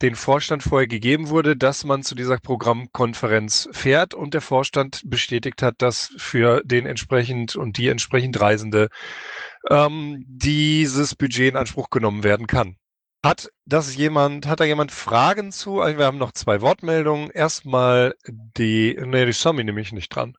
den 0.00 0.14
Vorstand 0.14 0.62
vorher 0.62 0.86
gegeben 0.86 1.28
wurde, 1.28 1.56
dass 1.56 1.84
man 1.84 2.02
zu 2.02 2.14
dieser 2.14 2.38
Programmkonferenz 2.38 3.68
fährt 3.72 4.14
und 4.14 4.34
der 4.34 4.40
Vorstand 4.40 5.02
bestätigt 5.04 5.62
hat, 5.62 5.76
dass 5.78 6.12
für 6.16 6.62
den 6.64 6.86
entsprechend 6.86 7.56
und 7.56 7.76
die 7.78 7.88
entsprechend 7.88 8.40
Reisende 8.40 8.88
ähm, 9.68 10.24
dieses 10.28 11.14
Budget 11.16 11.50
in 11.50 11.56
Anspruch 11.56 11.90
genommen 11.90 12.22
werden 12.22 12.46
kann. 12.46 12.76
Hat 13.24 13.50
das 13.64 13.96
jemand, 13.96 14.46
hat 14.46 14.60
da 14.60 14.64
jemand 14.64 14.92
Fragen 14.92 15.50
zu? 15.50 15.80
Also 15.80 15.98
Wir 15.98 16.06
haben 16.06 16.18
noch 16.18 16.32
zwei 16.32 16.60
Wortmeldungen. 16.60 17.30
Erstmal 17.30 18.14
die, 18.28 18.96
nee, 19.04 19.26
die 19.26 19.32
Sami 19.32 19.64
nehme 19.64 19.80
ich 19.80 19.92
nicht 19.92 20.14
dran. 20.14 20.34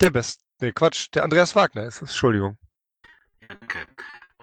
Der 0.00 0.10
Best, 0.10 0.40
nee, 0.60 0.70
Quatsch, 0.72 1.08
der 1.12 1.24
Andreas 1.24 1.56
Wagner 1.56 1.82
ist 1.84 1.96
es, 1.96 2.10
Entschuldigung. 2.10 2.56
Danke. 3.48 3.78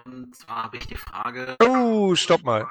Und 0.04 0.34
zwar 0.34 0.64
habe 0.64 0.76
ich 0.76 0.86
die 0.86 0.96
Frage. 0.96 1.56
Oh, 1.62 2.14
stopp 2.14 2.42
mal. 2.42 2.66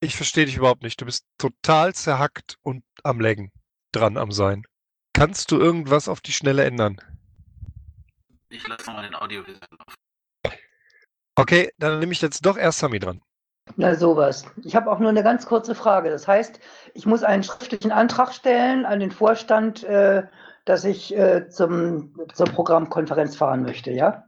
Ich 0.00 0.16
verstehe 0.16 0.46
dich 0.46 0.56
überhaupt 0.56 0.82
nicht. 0.82 1.00
Du 1.00 1.04
bist 1.04 1.26
total 1.38 1.94
zerhackt 1.94 2.56
und 2.62 2.84
am 3.02 3.20
Laggen 3.20 3.50
dran 3.92 4.16
am 4.16 4.30
Sein. 4.30 4.64
Kannst 5.12 5.50
du 5.50 5.58
irgendwas 5.58 6.08
auf 6.08 6.20
die 6.20 6.32
Schnelle 6.32 6.64
ändern? 6.64 7.00
Ich 8.50 8.66
lasse 8.66 8.86
nochmal 8.86 9.04
den 9.04 9.14
Audiovisual 9.14 9.68
auf. 9.86 10.54
Okay, 11.34 11.72
dann 11.78 11.98
nehme 11.98 12.12
ich 12.12 12.22
jetzt 12.22 12.44
doch 12.46 12.56
erst 12.56 12.78
Sami 12.78 12.98
dran. 12.98 13.20
Na 13.76 13.94
sowas. 13.94 14.44
Ich 14.64 14.74
habe 14.74 14.90
auch 14.90 14.98
nur 14.98 15.10
eine 15.10 15.22
ganz 15.22 15.46
kurze 15.46 15.74
Frage. 15.74 16.10
Das 16.10 16.26
heißt, 16.26 16.58
ich 16.94 17.06
muss 17.06 17.22
einen 17.22 17.42
schriftlichen 17.42 17.92
Antrag 17.92 18.32
stellen 18.32 18.86
an 18.86 19.00
den 19.00 19.10
Vorstand, 19.10 19.84
äh, 19.84 20.26
dass 20.64 20.84
ich 20.84 21.16
äh, 21.16 21.48
zum, 21.48 22.14
zur 22.32 22.46
Programmkonferenz 22.46 23.36
fahren 23.36 23.62
möchte, 23.62 23.90
ja? 23.90 24.27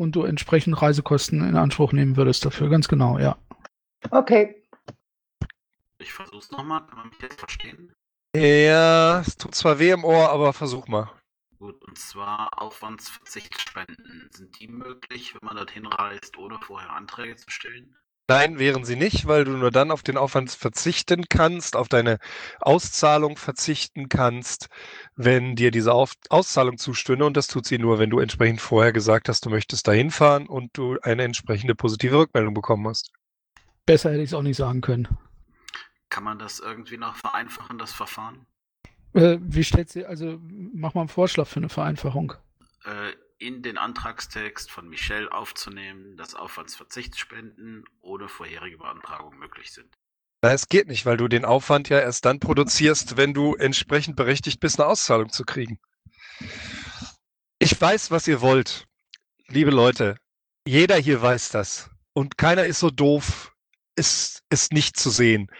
Und 0.00 0.16
du 0.16 0.22
entsprechend 0.22 0.80
Reisekosten 0.80 1.46
in 1.46 1.56
Anspruch 1.56 1.92
nehmen 1.92 2.16
würdest 2.16 2.46
dafür, 2.46 2.70
ganz 2.70 2.88
genau, 2.88 3.18
ja. 3.18 3.36
Okay. 4.10 4.66
Ich 5.98 6.14
versuche 6.14 6.38
es 6.38 6.50
nochmal. 6.50 6.86
Kann 6.86 6.96
man 6.96 7.08
mich 7.10 7.20
jetzt 7.20 7.38
verstehen? 7.38 7.92
Ja, 8.34 9.20
es 9.20 9.36
tut 9.36 9.54
zwar 9.54 9.78
weh 9.78 9.90
im 9.90 10.04
Ohr, 10.04 10.30
aber 10.30 10.54
versuch 10.54 10.88
mal. 10.88 11.12
Gut, 11.58 11.84
und 11.84 11.98
zwar 11.98 12.62
Aufwandsverzichtsspenden. 12.62 14.30
Sind 14.32 14.58
die 14.58 14.68
möglich, 14.68 15.34
wenn 15.34 15.46
man 15.46 15.58
dorthin 15.58 15.84
reist, 15.84 16.38
ohne 16.38 16.58
vorher 16.60 16.94
Anträge 16.94 17.36
zu 17.36 17.50
stellen? 17.50 17.94
Nein, 18.30 18.60
wären 18.60 18.84
sie 18.84 18.94
nicht, 18.94 19.26
weil 19.26 19.42
du 19.42 19.56
nur 19.56 19.72
dann 19.72 19.90
auf 19.90 20.04
den 20.04 20.16
Aufwand 20.16 20.52
verzichten 20.52 21.24
kannst, 21.28 21.74
auf 21.74 21.88
deine 21.88 22.20
Auszahlung 22.60 23.36
verzichten 23.36 24.08
kannst, 24.08 24.68
wenn 25.16 25.56
dir 25.56 25.72
diese 25.72 25.92
auf 25.92 26.12
Auszahlung 26.28 26.78
zustünde. 26.78 27.24
Und 27.24 27.36
das 27.36 27.48
tut 27.48 27.66
sie 27.66 27.78
nur, 27.78 27.98
wenn 27.98 28.08
du 28.08 28.20
entsprechend 28.20 28.60
vorher 28.60 28.92
gesagt 28.92 29.28
hast, 29.28 29.46
du 29.46 29.50
möchtest 29.50 29.88
dahin 29.88 30.12
fahren 30.12 30.46
und 30.46 30.70
du 30.78 30.96
eine 31.02 31.24
entsprechende 31.24 31.74
positive 31.74 32.18
Rückmeldung 32.18 32.54
bekommen 32.54 32.86
hast. 32.86 33.10
Besser 33.84 34.10
hätte 34.12 34.22
ich 34.22 34.30
es 34.30 34.34
auch 34.34 34.42
nicht 34.42 34.58
sagen 34.58 34.80
können. 34.80 35.08
Kann 36.08 36.22
man 36.22 36.38
das 36.38 36.60
irgendwie 36.60 36.98
noch 36.98 37.16
vereinfachen, 37.16 37.78
das 37.78 37.92
Verfahren? 37.92 38.46
Äh, 39.12 39.38
wie 39.40 39.64
stellt 39.64 39.90
sie, 39.90 40.06
also 40.06 40.38
mach 40.40 40.94
mal 40.94 41.00
einen 41.00 41.08
Vorschlag 41.08 41.48
für 41.48 41.58
eine 41.58 41.68
Vereinfachung. 41.68 42.34
Äh, 42.84 43.10
in 43.40 43.62
den 43.62 43.78
Antragstext 43.78 44.70
von 44.70 44.88
Michelle 44.88 45.32
aufzunehmen, 45.32 46.16
dass 46.16 46.34
Aufwandsverzichtsspenden 46.34 47.84
ohne 48.02 48.28
vorherige 48.28 48.78
Beantragung 48.78 49.38
möglich 49.38 49.72
sind. 49.72 49.96
Es 50.42 50.68
geht 50.68 50.88
nicht, 50.88 51.06
weil 51.06 51.16
du 51.16 51.26
den 51.26 51.44
Aufwand 51.44 51.88
ja 51.88 51.98
erst 51.98 52.24
dann 52.24 52.38
produzierst, 52.38 53.16
wenn 53.16 53.34
du 53.34 53.54
entsprechend 53.54 54.16
berechtigt 54.16 54.60
bist, 54.60 54.78
eine 54.78 54.88
Auszahlung 54.88 55.30
zu 55.30 55.44
kriegen. 55.44 55.78
Ich 57.58 57.78
weiß, 57.78 58.10
was 58.10 58.28
ihr 58.28 58.40
wollt. 58.40 58.86
Liebe 59.48 59.70
Leute, 59.70 60.16
jeder 60.66 60.96
hier 60.96 61.20
weiß 61.20 61.48
das. 61.50 61.90
Und 62.12 62.38
keiner 62.38 62.64
ist 62.64 62.80
so 62.80 62.90
doof, 62.90 63.52
es, 63.96 64.42
es 64.50 64.70
nicht 64.70 64.98
zu 64.98 65.10
sehen. 65.10 65.50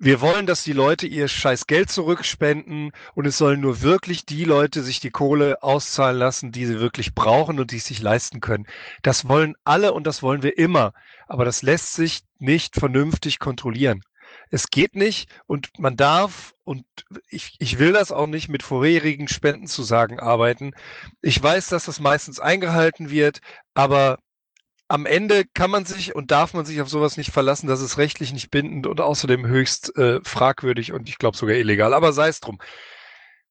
Wir 0.00 0.20
wollen, 0.20 0.46
dass 0.46 0.62
die 0.62 0.72
Leute 0.72 1.08
ihr 1.08 1.26
scheiß 1.26 1.66
Geld 1.66 1.90
zurückspenden 1.90 2.92
und 3.14 3.26
es 3.26 3.36
sollen 3.36 3.60
nur 3.60 3.82
wirklich 3.82 4.24
die 4.24 4.44
Leute 4.44 4.84
sich 4.84 5.00
die 5.00 5.10
Kohle 5.10 5.60
auszahlen 5.60 6.16
lassen, 6.16 6.52
die 6.52 6.66
sie 6.66 6.78
wirklich 6.78 7.16
brauchen 7.16 7.58
und 7.58 7.72
die 7.72 7.78
es 7.78 7.86
sich 7.86 8.00
leisten 8.00 8.40
können. 8.40 8.66
Das 9.02 9.28
wollen 9.28 9.56
alle 9.64 9.92
und 9.92 10.06
das 10.06 10.22
wollen 10.22 10.44
wir 10.44 10.56
immer. 10.56 10.92
Aber 11.26 11.44
das 11.44 11.62
lässt 11.62 11.94
sich 11.94 12.20
nicht 12.38 12.76
vernünftig 12.76 13.40
kontrollieren. 13.40 14.02
Es 14.50 14.68
geht 14.68 14.94
nicht 14.94 15.28
und 15.46 15.70
man 15.78 15.96
darf 15.96 16.54
und 16.62 16.84
ich, 17.28 17.56
ich 17.58 17.80
will 17.80 17.92
das 17.92 18.12
auch 18.12 18.28
nicht 18.28 18.48
mit 18.48 18.62
vorherigen 18.62 19.26
Spendenzusagen 19.26 20.20
arbeiten. 20.20 20.74
Ich 21.22 21.42
weiß, 21.42 21.68
dass 21.68 21.86
das 21.86 21.98
meistens 21.98 22.38
eingehalten 22.38 23.10
wird, 23.10 23.40
aber 23.74 24.18
am 24.88 25.04
Ende 25.04 25.44
kann 25.44 25.70
man 25.70 25.84
sich 25.84 26.14
und 26.14 26.30
darf 26.30 26.54
man 26.54 26.64
sich 26.64 26.80
auf 26.80 26.88
sowas 26.88 27.16
nicht 27.18 27.30
verlassen. 27.30 27.68
Das 27.68 27.82
ist 27.82 27.98
rechtlich 27.98 28.32
nicht 28.32 28.50
bindend 28.50 28.86
und 28.86 29.00
außerdem 29.00 29.46
höchst 29.46 29.96
äh, 29.96 30.20
fragwürdig 30.22 30.92
und 30.92 31.08
ich 31.08 31.18
glaube 31.18 31.36
sogar 31.36 31.56
illegal. 31.56 31.92
Aber 31.92 32.12
sei 32.12 32.28
es 32.28 32.40
drum. 32.40 32.58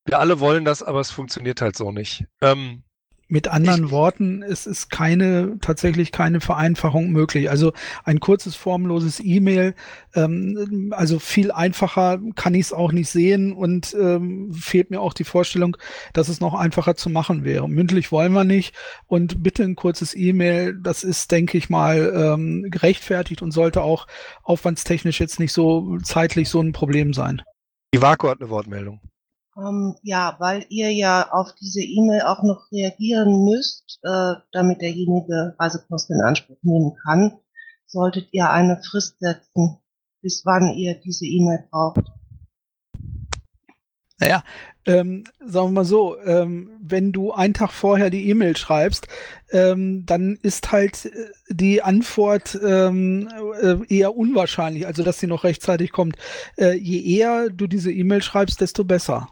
Wir 0.04 0.20
alle 0.20 0.40
wollen 0.40 0.66
das, 0.66 0.84
aber 0.84 1.00
es 1.00 1.12
funktioniert 1.12 1.62
halt 1.62 1.76
so 1.76 1.92
nicht. 1.92 2.26
Ähm, 2.42 2.84
Mit 3.30 3.50
anderen 3.50 3.92
Worten, 3.92 4.42
es 4.42 4.66
ist 4.66 4.90
keine, 4.90 5.58
tatsächlich 5.60 6.14
keine 6.14 6.40
Vereinfachung 6.40 7.12
möglich. 7.12 7.50
Also 7.50 7.74
ein 8.06 8.22
kurzes, 8.22 8.56
formloses 8.56 9.20
E-Mail, 9.20 9.76
ähm, 10.16 10.94
also 10.96 11.20
viel 11.20 11.52
einfacher 11.52 12.20
kann 12.36 12.54
ich 12.54 12.68
es 12.68 12.74
auch 12.74 12.94
nicht 12.94 13.10
sehen 13.10 13.52
und 13.52 13.94
ähm, 14.00 14.54
fehlt 14.54 14.92
mir 14.92 15.02
auch 15.02 15.14
die 15.14 15.26
Vorstellung, 15.26 15.76
dass 16.14 16.30
es 16.30 16.40
noch 16.40 16.54
einfacher 16.54 16.96
zu 16.96 17.10
machen 17.10 17.44
wäre. 17.44 17.68
Mündlich 17.68 18.14
wollen 18.14 18.32
wir 18.32 18.46
nicht 18.46 18.74
und 19.08 19.44
bitte 19.44 19.64
ein 19.64 19.76
kurzes 19.76 20.16
E-Mail, 20.16 20.80
das 20.82 21.04
ist, 21.04 21.30
denke 21.32 21.58
ich 21.58 21.70
mal, 21.70 22.14
ähm, 22.16 22.68
gerechtfertigt 22.70 23.42
und 23.42 23.52
sollte 23.52 23.82
auch 23.82 24.08
aufwandstechnisch 24.44 25.20
jetzt 25.20 25.40
nicht 25.40 25.52
so 25.52 25.98
zeitlich 25.98 26.48
so 26.48 26.62
ein 26.62 26.72
Problem 26.72 27.14
sein. 27.14 27.42
Die 27.94 28.02
Vaku 28.02 28.30
hat 28.30 28.40
eine 28.40 28.50
Wortmeldung. 28.50 29.02
Ähm, 29.58 29.96
ja, 30.04 30.36
weil 30.40 30.66
ihr 30.70 30.92
ja 30.94 31.32
auf 31.32 31.56
diese 31.56 31.82
E-Mail 31.82 32.22
auch 32.22 32.44
noch 32.44 32.72
reagieren 32.72 33.44
müsst, 33.46 34.00
äh, 34.04 34.34
damit 34.52 34.82
derjenige 34.82 35.56
Reisekosten 35.58 36.18
in 36.18 36.22
Anspruch 36.22 36.58
nehmen 36.62 36.96
kann, 37.04 37.40
solltet 37.88 38.30
ihr 38.34 38.52
eine 38.52 38.82
Frist 38.84 39.20
setzen, 39.20 39.80
bis 40.22 40.44
wann 40.46 40.76
ihr 40.76 41.00
diese 41.00 41.26
E-Mail 41.26 41.66
braucht. 41.72 42.06
Naja, 44.20 44.44
ähm, 44.86 45.26
sagen 45.40 45.68
wir 45.68 45.72
mal 45.72 45.86
so, 45.86 46.20
ähm, 46.20 46.72
wenn 46.82 47.12
du 47.12 47.32
einen 47.32 47.54
Tag 47.54 47.72
vorher 47.72 48.10
die 48.10 48.30
E-Mail 48.30 48.58
schreibst, 48.58 49.08
ähm, 49.52 50.06
dann 50.06 50.38
ist 50.42 50.72
halt 50.72 51.06
äh, 51.06 51.12
die 51.50 51.84
Antwort 51.84 52.58
ähm, 52.64 53.30
äh, 53.62 53.76
eher 53.94 54.16
unwahrscheinlich, 54.16 54.88
also 54.88 55.04
dass 55.04 55.20
sie 55.20 55.28
noch 55.28 55.44
rechtzeitig 55.44 55.92
kommt. 55.92 56.16
Äh, 56.58 56.74
je 56.74 57.02
eher 57.18 57.50
du 57.50 57.68
diese 57.68 57.92
E-Mail 57.92 58.22
schreibst, 58.22 58.62
desto 58.62 58.84
besser. 58.84 59.30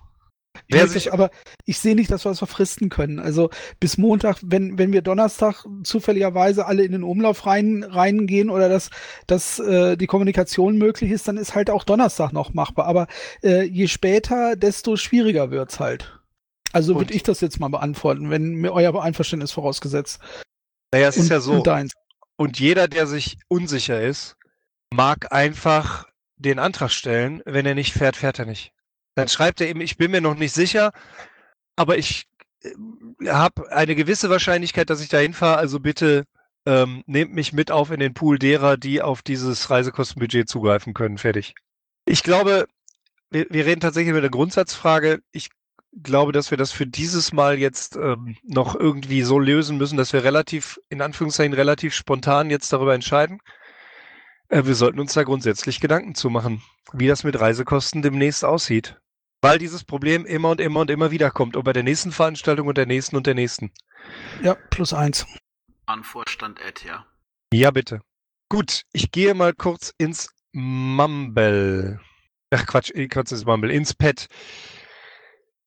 Ich 0.68 0.76
Wer 0.76 0.88
sich- 0.88 1.06
das, 1.06 1.14
aber 1.14 1.30
ich 1.66 1.80
sehe 1.80 1.96
nicht, 1.96 2.12
dass 2.12 2.26
wir 2.26 2.30
das 2.30 2.40
verfristen 2.40 2.90
können. 2.90 3.20
Also 3.20 3.50
bis 3.80 3.98
Montag, 3.98 4.38
wenn, 4.42 4.78
wenn 4.78 4.94
wir 4.94 5.02
Donnerstag 5.02 5.66
zufälligerweise 5.84 6.66
alle 6.66 6.84
in 6.84 6.92
den 6.92 7.04
Umlauf 7.04 7.46
rein, 7.46 7.84
reingehen 7.84 8.50
oder 8.50 8.70
dass, 8.70 8.90
dass 9.28 9.60
äh, 9.60 9.96
die 9.98 10.08
Kommunikation 10.08 10.78
möglich 10.78 11.12
ist, 11.12 11.28
dann 11.28 11.38
ist 11.38 11.56
halt 11.56 11.70
auch 11.70 11.84
Donnerstag 11.84 12.34
noch 12.34 12.54
machbar. 12.54 12.86
Aber 12.86 13.08
äh, 13.44 13.64
je 13.64 13.88
später, 13.88 14.56
desto 14.56 14.96
schwieriger 14.98 15.52
wird's 15.52 15.80
halt. 15.80 16.20
Also 16.74 16.96
würde 16.98 17.14
ich 17.14 17.24
das 17.24 17.40
jetzt 17.42 17.60
mal 17.60 17.70
beantworten, 17.70 18.30
wenn 18.30 18.56
mir 18.56 18.74
euer 18.74 19.02
Einverständnis 19.02 19.52
vorausgesetzt. 19.54 20.20
Naja, 20.94 21.08
es 21.08 21.16
ist 21.18 21.24
Und- 21.24 21.30
ja 21.30 21.40
so. 21.40 21.54
und 21.54 21.68
deins. 21.68 21.94
Und 22.38 22.60
jeder, 22.60 22.90
der 22.90 23.08
sich 23.08 23.38
unsicher 23.48 24.02
ist, 24.02 24.36
mag 24.94 25.32
einfach 25.34 26.06
den 26.36 26.60
Antrag 26.60 26.92
stellen. 26.92 27.42
Wenn 27.46 27.66
er 27.66 27.76
nicht 27.76 27.94
fährt, 27.94 28.18
fährt 28.18 28.40
er 28.40 28.46
nicht. 28.46 28.74
Dann 29.16 29.28
schreibt 29.28 29.62
er 29.62 29.68
eben, 29.68 29.82
ich 29.82 29.98
bin 29.98 30.12
mir 30.12 30.22
noch 30.22 30.36
nicht 30.36 30.54
sicher, 30.54 30.92
aber 31.76 31.98
ich 31.98 32.28
habe 33.28 33.72
eine 33.72 33.96
gewisse 33.96 34.30
Wahrscheinlichkeit, 34.30 34.90
dass 34.90 35.02
ich 35.02 35.10
dahin 35.10 35.34
fahre. 35.34 35.58
Also 35.58 35.80
bitte 35.80 36.26
ähm, 36.66 37.04
nehmt 37.06 37.34
mich 37.34 37.54
mit 37.54 37.72
auf 37.72 37.92
in 37.92 38.00
den 38.00 38.14
Pool 38.14 38.40
derer, 38.40 38.78
die 38.78 39.02
auf 39.02 39.22
dieses 39.22 39.70
Reisekostenbudget 39.70 40.50
zugreifen 40.50 40.94
können. 40.94 41.18
Fertig. 41.18 41.54
Ich 42.06 42.24
glaube, 42.24 42.68
wir, 43.30 43.48
wir 43.50 43.66
reden 43.66 43.82
tatsächlich 43.82 44.10
über 44.10 44.20
eine 44.20 44.30
Grundsatzfrage. 44.30 45.20
Ich 45.32 45.50
glaube, 46.04 46.32
dass 46.32 46.52
wir 46.52 46.58
das 46.58 46.72
für 46.72 46.86
dieses 46.86 47.32
Mal 47.34 47.58
jetzt 47.58 47.96
ähm, 47.96 48.36
noch 48.44 48.76
irgendwie 48.76 49.22
so 49.22 49.40
lösen 49.40 49.78
müssen, 49.78 49.98
dass 49.98 50.14
wir 50.14 50.24
relativ, 50.24 50.80
in 50.90 51.02
Anführungszeichen, 51.02 51.54
relativ 51.54 51.94
spontan 51.94 52.50
jetzt 52.50 52.74
darüber 52.74 52.94
entscheiden. 52.94 53.40
Äh, 54.50 54.66
wir 54.66 54.76
sollten 54.76 55.00
uns 55.00 55.14
da 55.14 55.24
grundsätzlich 55.24 55.80
Gedanken 55.80 56.16
zu 56.16 56.30
machen, 56.30 56.62
wie 56.94 57.08
das 57.08 57.24
mit 57.24 57.40
Reisekosten 57.40 58.02
demnächst 58.02 58.44
aussieht. 58.44 59.00
Weil 59.46 59.60
dieses 59.60 59.84
Problem 59.84 60.26
immer 60.26 60.50
und 60.50 60.60
immer 60.60 60.80
und 60.80 60.90
immer 60.90 61.12
wieder 61.12 61.30
kommt. 61.30 61.56
Und 61.56 61.66
bei 61.66 61.72
der 61.72 61.84
nächsten 61.84 62.12
Veranstaltung 62.12 62.68
und 62.68 62.80
der 62.80 62.88
nächsten 62.88 63.16
und 63.16 63.28
der 63.28 63.36
nächsten. 63.36 63.72
Ja, 64.42 64.56
plus 64.72 64.92
eins. 64.92 65.28
An 65.86 66.04
Vorstand 66.04 66.60
Ed, 66.62 66.84
ja. 66.84 67.06
Ja, 67.54 67.70
bitte. 67.70 68.02
Gut, 68.50 68.82
ich 68.92 69.12
gehe 69.12 69.36
mal 69.36 69.54
kurz 69.54 69.94
ins 70.00 70.34
Mumble. 70.52 72.00
Ach 72.50 72.66
Quatsch, 72.66 72.92
kurz 73.14 73.32
ins 73.32 73.46
Mumble, 73.46 73.72
ins 73.72 73.94
Pad. 73.94 74.26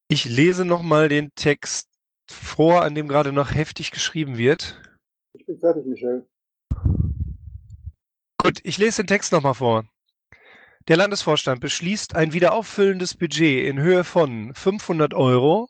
Ich 0.08 0.24
lese 0.24 0.64
nochmal 0.64 1.08
den 1.08 1.30
Text 1.36 1.88
vor, 2.28 2.82
an 2.82 2.96
dem 2.96 3.06
gerade 3.06 3.30
noch 3.30 3.54
heftig 3.54 3.92
geschrieben 3.92 4.38
wird. 4.38 4.82
Ich 5.34 5.46
bin 5.46 5.56
fertig, 5.60 5.86
Michel. 5.86 6.26
Gut, 8.42 8.58
ich 8.64 8.78
lese 8.78 9.04
den 9.04 9.06
Text 9.06 9.30
nochmal 9.30 9.54
vor. 9.54 9.84
Der 10.88 10.96
Landesvorstand 10.96 11.60
beschließt 11.60 12.16
ein 12.16 12.32
wiederauffüllendes 12.32 13.14
Budget 13.14 13.66
in 13.66 13.78
Höhe 13.78 14.02
von 14.04 14.54
500 14.54 15.12
Euro, 15.12 15.68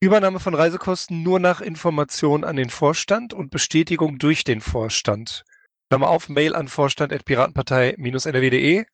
Übernahme 0.00 0.40
von 0.40 0.54
Reisekosten 0.54 1.22
nur 1.22 1.38
nach 1.38 1.60
Information 1.60 2.42
an 2.42 2.56
den 2.56 2.68
Vorstand 2.68 3.32
und 3.32 3.50
Bestätigung 3.50 4.18
durch 4.18 4.42
den 4.42 4.60
Vorstand. 4.60 5.44
Klammer 5.88 6.08
auf, 6.08 6.28
Mail 6.28 6.56
an 6.56 6.66
vorstand.piratenpartei-nrw.de. 6.66 8.84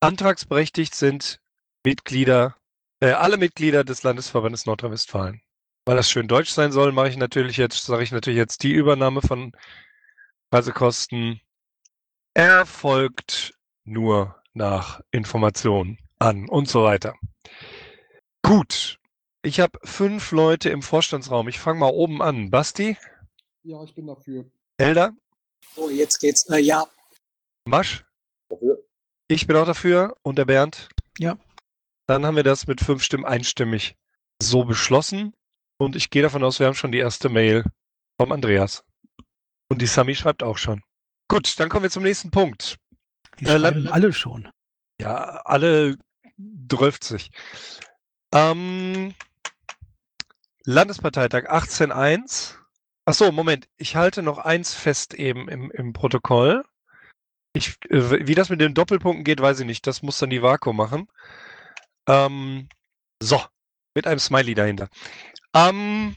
Antragsberechtigt 0.00 0.94
sind 0.94 1.40
Mitglieder, 1.84 2.56
äh, 3.00 3.10
alle 3.10 3.36
Mitglieder 3.36 3.84
des 3.84 4.02
Landesverbandes 4.02 4.64
Nordrhein-Westfalen. 4.64 5.42
Weil 5.84 5.96
das 5.96 6.10
schön 6.10 6.26
deutsch 6.26 6.52
sein 6.52 6.72
soll, 6.72 6.92
mache 6.92 7.10
ich 7.10 7.18
natürlich 7.18 7.58
jetzt, 7.58 7.84
sage 7.84 8.02
ich 8.02 8.12
natürlich 8.12 8.38
jetzt 8.38 8.62
die 8.62 8.72
Übernahme 8.72 9.20
von 9.20 9.52
Reisekosten 10.50 11.42
erfolgt 12.32 13.52
nur 13.84 14.42
nach 14.54 15.00
Information 15.10 15.98
an 16.18 16.48
und 16.48 16.68
so 16.68 16.84
weiter. 16.84 17.14
Gut. 18.42 18.98
Ich 19.42 19.60
habe 19.60 19.78
fünf 19.84 20.32
Leute 20.32 20.70
im 20.70 20.80
Vorstandsraum. 20.82 21.48
Ich 21.48 21.58
fange 21.60 21.80
mal 21.80 21.90
oben 21.90 22.22
an. 22.22 22.50
Basti, 22.50 22.96
Ja, 23.62 23.82
ich 23.84 23.94
bin 23.94 24.06
dafür. 24.06 24.46
Elder, 24.78 25.12
Oh, 25.76 25.88
jetzt 25.90 26.18
geht's. 26.18 26.48
Äh, 26.50 26.58
ja, 26.60 26.86
Masch. 27.66 28.04
Ich 29.28 29.46
bin 29.46 29.56
auch 29.56 29.66
dafür 29.66 30.16
und 30.22 30.36
der 30.38 30.44
Bernd. 30.44 30.88
Ja. 31.18 31.38
Dann 32.06 32.24
haben 32.26 32.36
wir 32.36 32.42
das 32.42 32.66
mit 32.66 32.80
fünf 32.80 33.02
Stimmen 33.02 33.24
einstimmig 33.24 33.96
so 34.40 34.64
beschlossen. 34.64 35.34
Und 35.78 35.96
ich 35.96 36.10
gehe 36.10 36.22
davon 36.22 36.44
aus, 36.44 36.60
wir 36.60 36.66
haben 36.66 36.74
schon 36.74 36.92
die 36.92 36.98
erste 36.98 37.28
Mail 37.28 37.64
vom 38.20 38.32
Andreas. 38.32 38.84
Und 39.68 39.80
die 39.82 39.86
Sami 39.86 40.14
schreibt 40.14 40.42
auch 40.42 40.58
schon. 40.58 40.82
Gut, 41.28 41.58
dann 41.58 41.68
kommen 41.68 41.84
wir 41.84 41.90
zum 41.90 42.02
nächsten 42.02 42.30
Punkt. 42.30 42.76
Die 43.40 43.46
Äh, 43.46 43.58
schreiben 43.58 43.88
alle 43.88 44.12
schon. 44.12 44.48
Ja, 45.00 45.42
alle 45.44 45.96
12. 46.68 47.28
Ähm, 48.32 49.14
Landesparteitag 50.64 51.50
18.1. 51.50 52.54
Ach 53.06 53.14
so, 53.14 53.30
Moment. 53.32 53.68
Ich 53.76 53.96
halte 53.96 54.22
noch 54.22 54.38
eins 54.38 54.74
fest 54.74 55.14
eben 55.14 55.48
im, 55.48 55.70
im 55.70 55.92
Protokoll. 55.92 56.64
Ich, 57.52 57.76
äh, 57.90 58.26
wie 58.26 58.34
das 58.34 58.50
mit 58.50 58.60
den 58.60 58.74
Doppelpunkten 58.74 59.24
geht, 59.24 59.40
weiß 59.40 59.60
ich 59.60 59.66
nicht. 59.66 59.86
Das 59.86 60.02
muss 60.02 60.18
dann 60.18 60.30
die 60.30 60.42
Vaku 60.42 60.72
machen. 60.72 61.08
Ähm, 62.08 62.68
so, 63.22 63.40
mit 63.94 64.06
einem 64.06 64.18
Smiley 64.18 64.54
dahinter. 64.54 64.88
Ähm, 65.54 66.16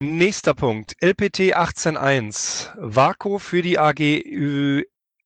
nächster 0.00 0.54
Punkt. 0.54 0.94
LPT 1.00 1.54
18.1. 1.54 2.72
Vaku 2.76 3.38
für 3.38 3.62
die 3.62 3.78
AG 3.78 4.00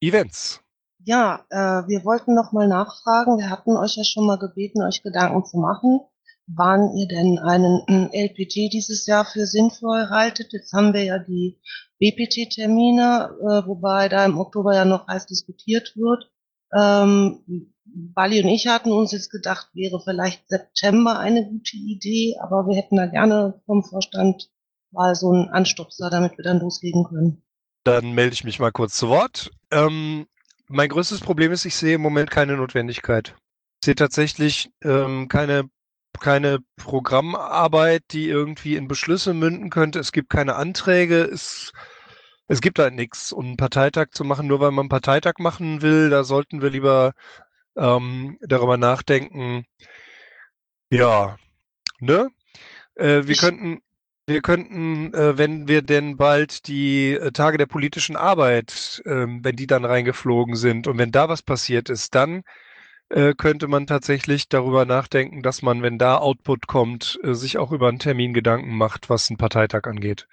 Events. 0.00 0.62
Ja, 1.08 1.46
äh, 1.48 1.88
wir 1.88 2.04
wollten 2.04 2.34
noch 2.34 2.52
mal 2.52 2.68
nachfragen. 2.68 3.38
Wir 3.38 3.48
hatten 3.48 3.78
euch 3.78 3.96
ja 3.96 4.04
schon 4.04 4.26
mal 4.26 4.36
gebeten, 4.36 4.82
euch 4.82 5.02
Gedanken 5.02 5.42
zu 5.46 5.56
machen, 5.56 6.00
wann 6.46 6.94
ihr 6.96 7.08
denn 7.08 7.38
einen 7.38 7.80
ähm, 7.88 8.10
LPT 8.12 8.70
dieses 8.74 9.06
Jahr 9.06 9.24
für 9.24 9.46
sinnvoll 9.46 10.10
haltet. 10.10 10.52
Jetzt 10.52 10.74
haben 10.74 10.92
wir 10.92 11.04
ja 11.04 11.18
die 11.18 11.58
BPT-Termine, 11.98 13.30
äh, 13.40 13.66
wobei 13.66 14.10
da 14.10 14.26
im 14.26 14.38
Oktober 14.38 14.74
ja 14.74 14.84
noch 14.84 15.08
heiß 15.08 15.24
diskutiert 15.24 15.96
wird. 15.96 16.30
Ähm, 16.76 17.72
Bali 17.86 18.42
und 18.42 18.50
ich 18.50 18.66
hatten 18.66 18.92
uns 18.92 19.12
jetzt 19.12 19.30
gedacht, 19.30 19.70
wäre 19.72 20.02
vielleicht 20.04 20.46
September 20.50 21.18
eine 21.18 21.48
gute 21.48 21.78
Idee, 21.78 22.36
aber 22.42 22.66
wir 22.66 22.76
hätten 22.76 22.96
da 22.96 23.06
gerne 23.06 23.62
vom 23.64 23.82
Vorstand 23.82 24.50
mal 24.90 25.14
so 25.14 25.30
einen 25.30 25.48
Anstupser, 25.48 26.10
damit 26.10 26.36
wir 26.36 26.44
dann 26.44 26.60
loslegen 26.60 27.04
können. 27.04 27.42
Dann 27.84 28.12
melde 28.12 28.34
ich 28.34 28.44
mich 28.44 28.58
mal 28.58 28.72
kurz 28.72 28.98
zu 28.98 29.08
Wort. 29.08 29.50
Ähm, 29.70 30.26
mein 30.68 30.88
größtes 30.88 31.20
Problem 31.20 31.52
ist, 31.52 31.64
ich 31.64 31.74
sehe 31.74 31.94
im 31.96 32.00
Moment 32.02 32.30
keine 32.30 32.56
Notwendigkeit. 32.56 33.34
Ich 33.80 33.86
sehe 33.86 33.94
tatsächlich 33.94 34.70
ähm, 34.82 35.28
keine, 35.28 35.64
keine 36.20 36.58
Programmarbeit, 36.76 38.02
die 38.10 38.28
irgendwie 38.28 38.76
in 38.76 38.88
Beschlüsse 38.88 39.34
münden 39.34 39.70
könnte. 39.70 39.98
Es 39.98 40.12
gibt 40.12 40.30
keine 40.30 40.56
Anträge. 40.56 41.22
Es, 41.22 41.72
es 42.48 42.60
gibt 42.60 42.78
halt 42.78 42.94
nichts. 42.94 43.32
Und 43.32 43.46
einen 43.46 43.56
Parteitag 43.56 44.08
zu 44.12 44.24
machen, 44.24 44.46
nur 44.46 44.60
weil 44.60 44.70
man 44.72 44.84
einen 44.84 44.88
Parteitag 44.88 45.34
machen 45.38 45.82
will, 45.82 46.10
da 46.10 46.24
sollten 46.24 46.60
wir 46.62 46.70
lieber 46.70 47.12
ähm, 47.76 48.38
darüber 48.42 48.76
nachdenken. 48.76 49.64
Ja, 50.90 51.36
ne? 52.00 52.28
Äh, 52.94 53.22
wir 53.24 53.30
Ich- 53.30 53.40
könnten, 53.40 53.80
wir 54.28 54.42
könnten, 54.42 55.14
äh, 55.14 55.38
wenn 55.38 55.68
wir 55.68 55.82
denn 55.82 56.16
bald 56.16 56.68
die 56.68 57.14
äh, 57.14 57.32
Tage 57.32 57.56
der 57.56 57.66
politischen 57.66 58.14
Arbeit, 58.14 59.02
ähm, 59.06 59.42
wenn 59.42 59.56
die 59.56 59.66
dann 59.66 59.84
reingeflogen 59.84 60.54
sind 60.54 60.86
und 60.86 60.98
wenn 60.98 61.10
da 61.10 61.28
was 61.28 61.42
passiert 61.42 61.88
ist, 61.88 62.14
dann 62.14 62.42
äh, 63.08 63.34
könnte 63.34 63.68
man 63.68 63.86
tatsächlich 63.86 64.48
darüber 64.48 64.84
nachdenken, 64.84 65.42
dass 65.42 65.62
man, 65.62 65.82
wenn 65.82 65.98
da 65.98 66.18
Output 66.18 66.66
kommt, 66.66 67.18
sich 67.22 67.56
auch 67.56 67.72
über 67.72 67.88
einen 67.88 67.98
Termin 67.98 68.34
Gedanken 68.34 68.76
macht, 68.76 69.08
was 69.08 69.30
einen 69.30 69.38
Parteitag 69.38 69.84
angeht. 69.84 70.28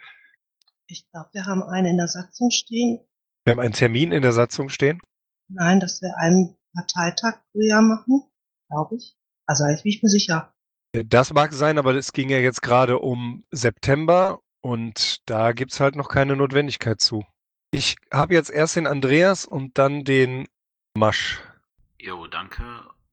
Ich 0.88 1.10
glaube, 1.10 1.30
wir 1.32 1.46
haben 1.46 1.64
einen 1.64 1.88
in 1.88 1.98
der 1.98 2.10
Satzung 2.10 2.52
stehen. 2.52 3.00
Wir 3.46 3.52
haben 3.54 3.62
einen 3.62 3.74
Termin 3.74 4.12
in 4.12 4.22
der 4.22 4.34
Satzung 4.34 4.70
stehen. 4.70 5.00
Nein, 5.48 5.80
dass 5.80 6.02
wir 6.02 6.18
einen 6.18 6.58
Parteitag 6.74 7.40
pro 7.52 7.62
Jahr 7.62 7.82
machen, 7.82 8.24
glaube 8.68 8.96
ich. 8.96 9.16
Also 9.46 9.66
ich 9.68 9.84
bin 9.84 9.92
ich 9.92 10.04
mir 10.04 10.10
sicher. 10.10 10.55
Das 11.04 11.34
mag 11.34 11.54
sein, 11.54 11.78
aber 11.78 11.94
es 11.96 12.14
ging 12.14 12.30
ja 12.30 12.40
jetzt 12.40 12.62
gerade 12.62 13.00
um 13.00 13.44
September 13.52 14.40
und 14.62 15.18
da 15.30 15.52
gibt's 15.52 15.80
halt 15.80 15.96
noch 15.96 16.10
keine 16.10 16.36
Notwendigkeit 16.36 17.02
zu. 17.02 17.26
Ich 17.72 17.98
habe 18.12 18.34
jetzt 18.34 18.50
erst 18.50 18.78
den 18.78 18.88
Andreas 18.88 19.46
und 19.46 19.78
dann 19.78 20.04
den 20.06 20.48
Masch. 20.94 21.42
Jo, 22.00 22.28
danke. 22.28 22.64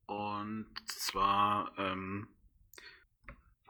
Und 0.06 0.66
zwar, 0.86 1.72
ähm, 1.78 2.28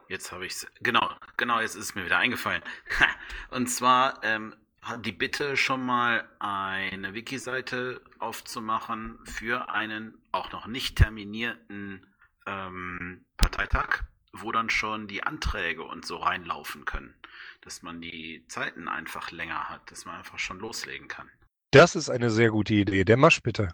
jetzt 0.07 0.31
habe 0.31 0.45
ich 0.45 0.53
es. 0.53 0.67
Genau, 0.81 1.09
genau, 1.37 1.61
jetzt 1.61 1.75
ist 1.75 1.85
es 1.85 1.95
mir 1.95 2.05
wieder 2.05 2.19
eingefallen. 2.19 2.61
Und 3.49 3.67
zwar 3.67 4.23
ähm, 4.23 4.55
hat 4.81 5.05
die 5.05 5.11
Bitte 5.11 5.57
schon 5.57 5.83
mal 5.85 6.29
eine 6.39 7.13
Wiki-Seite 7.13 8.01
aufzumachen 8.19 9.17
für 9.23 9.69
einen 9.69 10.21
auch 10.31 10.51
noch 10.51 10.67
nicht 10.67 10.97
terminierten 10.97 12.05
ähm, 12.45 13.25
Parteitag, 13.37 14.03
wo 14.33 14.51
dann 14.51 14.69
schon 14.69 15.07
die 15.07 15.23
Anträge 15.23 15.83
und 15.83 16.05
so 16.05 16.17
reinlaufen 16.17 16.85
können. 16.85 17.13
Dass 17.61 17.81
man 17.81 18.01
die 18.01 18.45
Zeiten 18.47 18.87
einfach 18.87 19.31
länger 19.31 19.69
hat, 19.69 19.89
dass 19.91 20.05
man 20.05 20.15
einfach 20.15 20.39
schon 20.39 20.59
loslegen 20.59 21.07
kann. 21.07 21.29
Das 21.71 21.95
ist 21.95 22.09
eine 22.09 22.29
sehr 22.29 22.51
gute 22.51 22.73
Idee. 22.73 23.03
Der 23.03 23.17
Masch 23.17 23.41
bitte. 23.41 23.69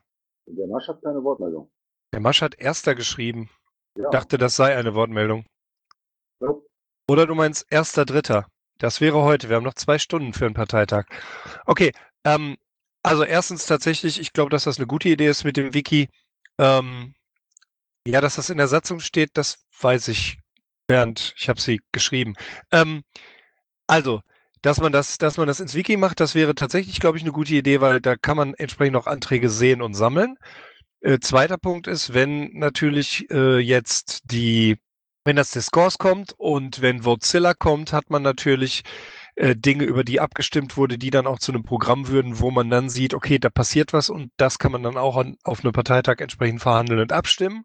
Der 0.46 0.68
Masch 0.68 0.88
hat 0.88 1.02
keine 1.04 1.24
Wortmeldung. 1.24 1.72
Der 2.14 2.22
Masch 2.22 2.42
hat 2.42 2.56
erster 2.56 2.96
geschrieben. 2.96 3.50
Ja. 3.96 4.10
Dachte, 4.10 4.38
das 4.38 4.56
sei 4.56 4.76
eine 4.76 4.94
Wortmeldung. 4.96 5.46
Nope. 6.40 6.66
Oder 7.10 7.26
du 7.28 7.36
meinst 7.36 7.66
erster 7.70 8.06
Dritter. 8.06 8.48
Das 8.78 9.02
wäre 9.02 9.22
heute. 9.24 9.50
Wir 9.50 9.58
haben 9.58 9.64
noch 9.64 9.74
zwei 9.74 10.00
Stunden 10.00 10.34
für 10.34 10.46
einen 10.46 10.54
Parteitag. 10.54 11.06
Okay, 11.66 11.92
ähm, 12.24 12.56
also 13.04 13.24
erstens 13.24 13.66
tatsächlich, 13.66 14.20
ich 14.20 14.34
glaube, 14.34 14.50
dass 14.50 14.64
das 14.64 14.78
eine 14.78 14.88
gute 14.88 15.10
Idee 15.10 15.28
ist 15.28 15.44
mit 15.44 15.58
dem 15.58 15.74
Wiki. 15.74 16.10
Ähm, 16.58 17.14
ja, 18.10 18.22
dass 18.22 18.36
das 18.36 18.50
in 18.50 18.58
der 18.58 18.68
Satzung 18.68 19.00
steht, 19.00 19.32
das 19.34 19.58
weiß 19.82 20.08
ich. 20.10 20.40
Bernd, 20.88 21.34
ich 21.38 21.50
habe 21.50 21.62
sie 21.62 21.82
geschrieben. 21.92 22.34
Ähm, 22.72 23.04
also, 23.88 24.22
dass 24.62 24.80
man 24.80 24.92
das, 24.92 25.18
dass 25.20 25.38
man 25.38 25.48
das 25.48 25.60
ins 25.60 25.76
Wiki 25.76 25.98
macht, 25.98 26.20
das 26.20 26.36
wäre 26.36 26.56
tatsächlich, 26.56 27.00
glaube 27.00 27.18
ich, 27.18 27.24
eine 27.24 27.32
gute 27.32 27.54
Idee, 27.54 27.80
weil 27.80 28.02
da 28.02 28.16
kann 28.16 28.38
man 28.38 28.54
entsprechend 28.56 28.98
auch 28.98 29.08
Anträge 29.08 29.50
sehen 29.50 29.82
und 29.82 29.94
sammeln. 29.94 30.36
Äh, 31.02 31.20
zweiter 31.20 31.58
Punkt 31.58 31.88
ist, 31.88 32.14
wenn 32.14 32.52
natürlich 32.54 33.30
äh, 33.32 33.60
jetzt 33.60 34.22
die, 34.32 34.78
wenn 35.24 35.36
das 35.36 35.52
Discourse 35.52 35.98
kommt 36.00 36.34
und 36.38 36.82
wenn 36.82 37.06
Votezilla 37.06 37.54
kommt, 37.54 37.94
hat 37.94 38.10
man 38.10 38.24
natürlich 38.24 38.84
äh, 39.36 39.56
Dinge, 39.56 39.86
über 39.86 40.04
die 40.04 40.20
abgestimmt 40.20 40.76
wurde, 40.76 40.98
die 40.98 41.12
dann 41.12 41.28
auch 41.28 41.40
zu 41.40 41.52
einem 41.54 41.64
Programm 41.64 42.08
würden, 42.08 42.40
wo 42.40 42.52
man 42.52 42.70
dann 42.70 42.90
sieht, 42.90 43.14
okay, 43.14 43.40
da 43.40 43.50
passiert 43.50 43.94
was 43.94 44.10
und 44.10 44.32
das 44.38 44.60
kann 44.60 44.72
man 44.72 44.84
dann 44.84 44.98
auch 44.98 45.18
an, 45.18 45.38
auf 45.44 45.64
einem 45.64 45.72
Parteitag 45.72 46.20
entsprechend 46.20 46.62
verhandeln 46.62 47.00
und 47.00 47.14
abstimmen. 47.14 47.64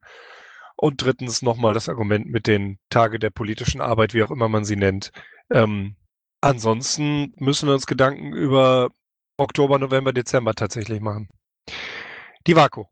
Und 0.77 1.03
drittens 1.03 1.43
nochmal 1.43 1.75
das 1.75 1.89
Argument 1.89 2.27
mit 2.27 2.47
den 2.47 2.79
Tage 2.91 3.19
der 3.19 3.31
politischen 3.31 3.81
Arbeit, 3.81 4.13
wie 4.15 4.23
auch 4.23 4.31
immer 4.31 4.49
man 4.49 4.65
sie 4.65 4.77
nennt. 4.77 5.13
Ähm, 5.51 5.97
ansonsten 6.41 7.33
müssen 7.37 7.69
wir 7.69 7.75
uns 7.75 7.87
Gedanken 7.87 8.33
über 8.33 8.91
Oktober, 9.37 9.79
November, 9.79 10.13
Dezember 10.13 10.55
tatsächlich 10.55 11.01
machen. 11.01 11.29
Die 12.47 12.57
Vaku. 12.57 12.85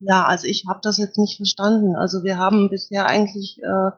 Ja, 0.00 0.24
also 0.24 0.46
ich 0.46 0.64
habe 0.68 0.80
das 0.82 0.98
jetzt 0.98 1.18
nicht 1.18 1.36
verstanden. 1.36 1.96
Also 1.96 2.24
wir 2.24 2.38
haben 2.38 2.70
bisher 2.70 3.06
eigentlich 3.06 3.60
äh, 3.62 3.90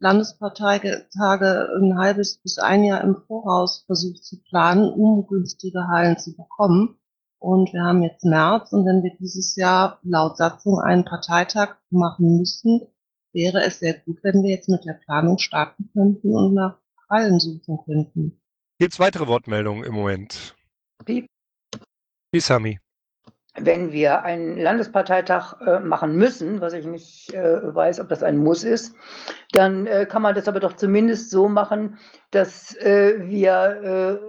Landesparteitage 0.00 1.68
ein 1.80 1.98
halbes 1.98 2.38
bis 2.38 2.58
ein 2.58 2.84
Jahr 2.84 3.00
im 3.02 3.16
Voraus 3.26 3.84
versucht 3.86 4.24
zu 4.24 4.40
planen, 4.42 4.88
um 4.88 5.26
günstige 5.26 5.88
Hallen 5.88 6.18
zu 6.18 6.36
bekommen. 6.36 6.96
Und 7.38 7.72
wir 7.72 7.82
haben 7.82 8.02
jetzt 8.02 8.24
März 8.24 8.72
und 8.72 8.84
wenn 8.84 9.02
wir 9.02 9.12
dieses 9.18 9.54
Jahr 9.54 10.00
laut 10.02 10.36
Satzung 10.36 10.80
einen 10.80 11.04
Parteitag 11.04 11.76
machen 11.90 12.38
müssen, 12.38 12.80
wäre 13.32 13.62
es 13.62 13.78
sehr 13.78 13.94
gut, 13.94 14.18
wenn 14.22 14.42
wir 14.42 14.50
jetzt 14.50 14.68
mit 14.68 14.84
der 14.84 14.94
Planung 15.04 15.38
starten 15.38 15.88
könnten 15.92 16.34
und 16.34 16.54
nach 16.54 16.78
Hallen 17.08 17.38
suchen 17.38 17.78
könnten. 17.84 18.40
Gibt 18.78 18.92
es 18.92 19.00
weitere 19.00 19.26
Wortmeldungen 19.26 19.84
im 19.84 19.94
Moment? 19.94 20.56
Piep. 21.04 21.26
Wie 22.32 22.40
Sami. 22.40 22.80
Wenn 23.54 23.92
wir 23.92 24.22
einen 24.22 24.58
Landesparteitag 24.58 25.60
äh, 25.60 25.80
machen 25.80 26.16
müssen, 26.16 26.60
was 26.60 26.74
ich 26.74 26.86
nicht 26.86 27.32
äh, 27.34 27.74
weiß, 27.74 27.98
ob 28.00 28.08
das 28.08 28.22
ein 28.22 28.36
Muss 28.36 28.62
ist, 28.62 28.94
dann 29.52 29.86
äh, 29.86 30.06
kann 30.06 30.22
man 30.22 30.34
das 30.34 30.48
aber 30.48 30.60
doch 30.60 30.74
zumindest 30.74 31.30
so 31.30 31.48
machen, 31.48 31.98
dass 32.30 32.76
äh, 32.76 33.26
wir 33.26 34.20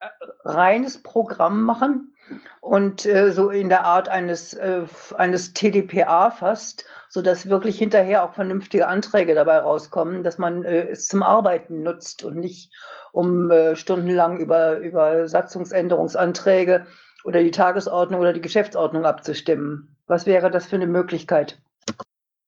äh, 0.00 0.08
reines 0.44 1.02
Programm 1.02 1.62
machen 1.62 2.13
und 2.60 3.06
äh, 3.06 3.32
so 3.32 3.50
in 3.50 3.68
der 3.68 3.84
Art 3.84 4.08
eines, 4.08 4.54
äh, 4.54 4.86
eines 5.16 5.52
TDPA 5.52 6.30
fast, 6.30 6.86
sodass 7.08 7.48
wirklich 7.48 7.78
hinterher 7.78 8.24
auch 8.24 8.34
vernünftige 8.34 8.88
Anträge 8.88 9.34
dabei 9.34 9.58
rauskommen, 9.58 10.22
dass 10.22 10.38
man 10.38 10.64
äh, 10.64 10.88
es 10.88 11.06
zum 11.06 11.22
Arbeiten 11.22 11.82
nutzt 11.82 12.24
und 12.24 12.36
nicht 12.36 12.72
um 13.12 13.50
äh, 13.50 13.76
stundenlang 13.76 14.38
über, 14.38 14.78
über 14.78 15.28
Satzungsänderungsanträge 15.28 16.86
oder 17.24 17.42
die 17.42 17.50
Tagesordnung 17.50 18.20
oder 18.20 18.32
die 18.32 18.40
Geschäftsordnung 18.40 19.04
abzustimmen. 19.04 19.96
Was 20.06 20.26
wäre 20.26 20.50
das 20.50 20.66
für 20.66 20.76
eine 20.76 20.86
Möglichkeit? 20.86 21.60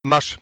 Masch. 0.02 0.38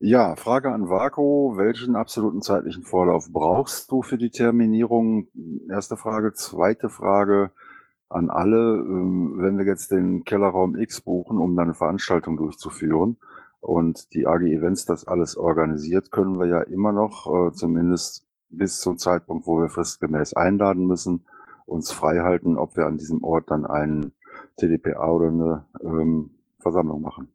Ja, 0.00 0.36
Frage 0.36 0.72
an 0.72 0.88
Vaku. 0.88 1.56
Welchen 1.56 1.96
absoluten 1.96 2.40
zeitlichen 2.40 2.84
Vorlauf 2.84 3.32
brauchst 3.32 3.90
du 3.90 4.02
für 4.02 4.16
die 4.16 4.30
Terminierung? 4.30 5.26
Erste 5.68 5.96
Frage. 5.96 6.32
Zweite 6.34 6.88
Frage 6.88 7.50
an 8.08 8.30
alle. 8.30 8.76
ähm, 8.76 9.34
Wenn 9.38 9.58
wir 9.58 9.64
jetzt 9.66 9.90
den 9.90 10.24
Kellerraum 10.24 10.76
X 10.76 11.00
buchen, 11.00 11.38
um 11.38 11.56
dann 11.56 11.66
eine 11.66 11.74
Veranstaltung 11.74 12.36
durchzuführen 12.36 13.18
und 13.60 14.12
die 14.14 14.26
AG 14.26 14.42
Events 14.42 14.84
das 14.84 15.06
alles 15.06 15.36
organisiert, 15.36 16.10
können 16.10 16.38
wir 16.38 16.46
ja 16.46 16.62
immer 16.62 16.92
noch, 16.92 17.26
äh, 17.26 17.52
zumindest 17.52 18.26
bis 18.50 18.80
zum 18.80 18.98
Zeitpunkt, 18.98 19.46
wo 19.46 19.60
wir 19.60 19.68
fristgemäß 19.68 20.34
einladen 20.34 20.86
müssen, 20.86 21.26
uns 21.66 21.92
freihalten, 21.92 22.56
ob 22.56 22.76
wir 22.76 22.86
an 22.86 22.96
diesem 22.96 23.22
Ort 23.22 23.50
dann 23.50 23.66
einen 23.66 24.12
TDPA 24.56 25.10
oder 25.10 25.28
eine 25.28 25.66
ähm, 25.82 26.30
Versammlung 26.60 27.02
machen. 27.02 27.28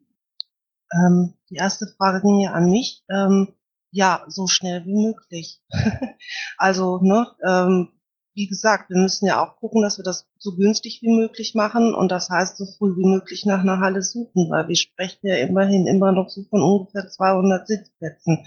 Ähm, 0.92 1.34
die 1.50 1.56
erste 1.56 1.88
Frage 1.98 2.22
ging 2.22 2.40
ja 2.40 2.52
an 2.52 2.70
mich. 2.70 3.04
Ähm, 3.10 3.54
ja, 3.92 4.24
so 4.28 4.48
schnell 4.48 4.86
wie 4.86 5.08
möglich. 5.08 5.62
also, 6.58 7.00
ne, 7.02 7.28
ähm, 7.46 7.90
wie 8.36 8.48
gesagt, 8.48 8.90
wir 8.90 8.98
müssen 8.98 9.28
ja 9.28 9.44
auch 9.44 9.58
gucken, 9.58 9.82
dass 9.82 9.98
wir 9.98 10.04
das 10.04 10.28
so 10.38 10.56
günstig 10.56 11.02
wie 11.02 11.16
möglich 11.16 11.54
machen 11.56 11.94
und 11.94 12.12
das 12.12 12.30
heißt 12.30 12.58
so 12.58 12.66
früh 12.66 12.96
wie 12.96 13.06
möglich 13.06 13.46
nach 13.46 13.62
einer 13.62 13.80
Halle 13.80 14.02
suchen, 14.02 14.50
weil 14.50 14.68
wir 14.68 14.76
sprechen 14.76 15.28
ja 15.28 15.36
immerhin 15.36 15.88
immer 15.88 16.12
noch 16.12 16.30
so 16.30 16.44
von 16.50 16.62
ungefähr 16.62 17.08
200 17.08 17.68
Sitzplätzen. 17.68 18.46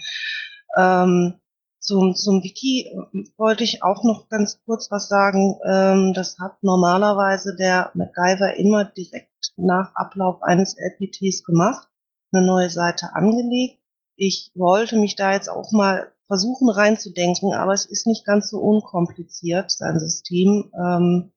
Ähm, 0.76 1.34
zum, 1.78 2.16
zum 2.16 2.42
Wiki 2.42 2.90
wollte 3.36 3.62
ich 3.62 3.84
auch 3.84 4.02
noch 4.02 4.28
ganz 4.28 4.60
kurz 4.64 4.90
was 4.90 5.08
sagen. 5.08 5.56
Ähm, 5.64 6.14
das 6.14 6.38
hat 6.40 6.62
normalerweise 6.62 7.54
der 7.54 7.92
MacGyver 7.94 8.56
immer 8.56 8.84
direkt 8.84 9.52
nach 9.56 9.94
Ablauf 9.94 10.42
eines 10.42 10.76
LPTs 10.76 11.44
gemacht, 11.44 11.88
eine 12.32 12.44
neue 12.44 12.70
Seite 12.70 13.14
angelegt. 13.14 13.78
Ich 14.16 14.50
wollte 14.56 14.98
mich 14.98 15.14
da 15.14 15.32
jetzt 15.32 15.48
auch 15.48 15.70
mal 15.70 16.10
versuchen 16.26 16.68
reinzudenken, 16.68 17.54
aber 17.54 17.72
es 17.72 17.86
ist 17.86 18.06
nicht 18.06 18.24
ganz 18.24 18.50
so 18.50 18.58
unkompliziert, 18.58 19.70
sein 19.70 19.98
System. 19.98 20.72
Ähm, 20.78 21.32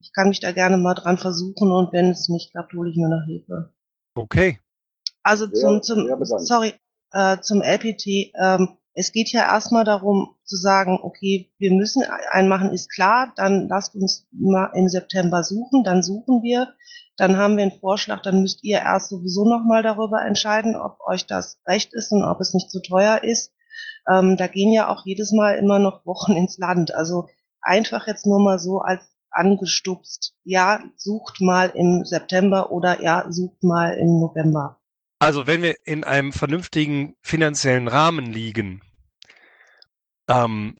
ich 0.00 0.12
kann 0.12 0.28
mich 0.28 0.40
da 0.40 0.52
gerne 0.52 0.78
mal 0.78 0.94
dran 0.94 1.18
versuchen 1.18 1.70
und 1.70 1.92
wenn 1.92 2.10
es 2.10 2.28
nicht 2.28 2.50
klappt, 2.50 2.72
hole 2.72 2.90
ich 2.90 2.96
mir 2.96 3.08
noch 3.08 3.24
Hilfe. 3.26 3.72
Okay. 4.14 4.58
Also 5.22 5.46
zum, 5.46 5.82
zum 5.82 6.04
bedankt. 6.04 6.46
sorry, 6.46 6.74
äh, 7.12 7.38
zum 7.40 7.62
LPT. 7.62 8.32
Ähm, 8.34 8.76
es 8.94 9.12
geht 9.12 9.32
ja 9.32 9.42
erstmal 9.42 9.84
darum 9.84 10.34
zu 10.44 10.56
sagen, 10.56 10.98
okay, 11.02 11.50
wir 11.58 11.72
müssen 11.72 12.02
einen 12.30 12.48
machen, 12.48 12.72
ist 12.72 12.90
klar, 12.90 13.32
dann 13.36 13.68
lasst 13.68 13.94
uns 13.94 14.26
mal 14.32 14.70
im 14.74 14.88
September 14.88 15.44
suchen, 15.44 15.82
dann 15.82 16.02
suchen 16.02 16.42
wir, 16.42 16.74
dann 17.16 17.36
haben 17.36 17.56
wir 17.56 17.62
einen 17.62 17.80
Vorschlag, 17.80 18.20
dann 18.22 18.42
müsst 18.42 18.62
ihr 18.64 18.78
erst 18.78 19.08
sowieso 19.08 19.44
nochmal 19.44 19.82
darüber 19.82 20.22
entscheiden, 20.22 20.76
ob 20.76 20.98
euch 21.06 21.26
das 21.26 21.58
recht 21.66 21.94
ist 21.94 22.12
und 22.12 22.22
ob 22.22 22.40
es 22.40 22.52
nicht 22.52 22.70
zu 22.70 22.82
teuer 22.82 23.22
ist. 23.22 23.52
Ähm, 24.08 24.36
da 24.36 24.46
gehen 24.46 24.72
ja 24.72 24.88
auch 24.88 25.04
jedes 25.04 25.32
Mal 25.32 25.56
immer 25.56 25.78
noch 25.78 26.04
Wochen 26.06 26.32
ins 26.32 26.58
Land. 26.58 26.94
Also 26.94 27.28
einfach 27.60 28.06
jetzt 28.06 28.26
nur 28.26 28.40
mal 28.40 28.58
so 28.58 28.78
als 28.80 29.02
angestupst, 29.30 30.34
ja, 30.44 30.82
sucht 30.96 31.40
mal 31.40 31.70
im 31.74 32.04
September 32.04 32.70
oder 32.70 33.00
ja, 33.02 33.24
sucht 33.30 33.62
mal 33.62 33.94
im 33.94 34.20
November. 34.20 34.78
Also 35.20 35.46
wenn 35.46 35.62
wir 35.62 35.76
in 35.84 36.04
einem 36.04 36.32
vernünftigen 36.32 37.14
finanziellen 37.22 37.88
Rahmen 37.88 38.26
liegen, 38.26 38.82
ähm, 40.28 40.76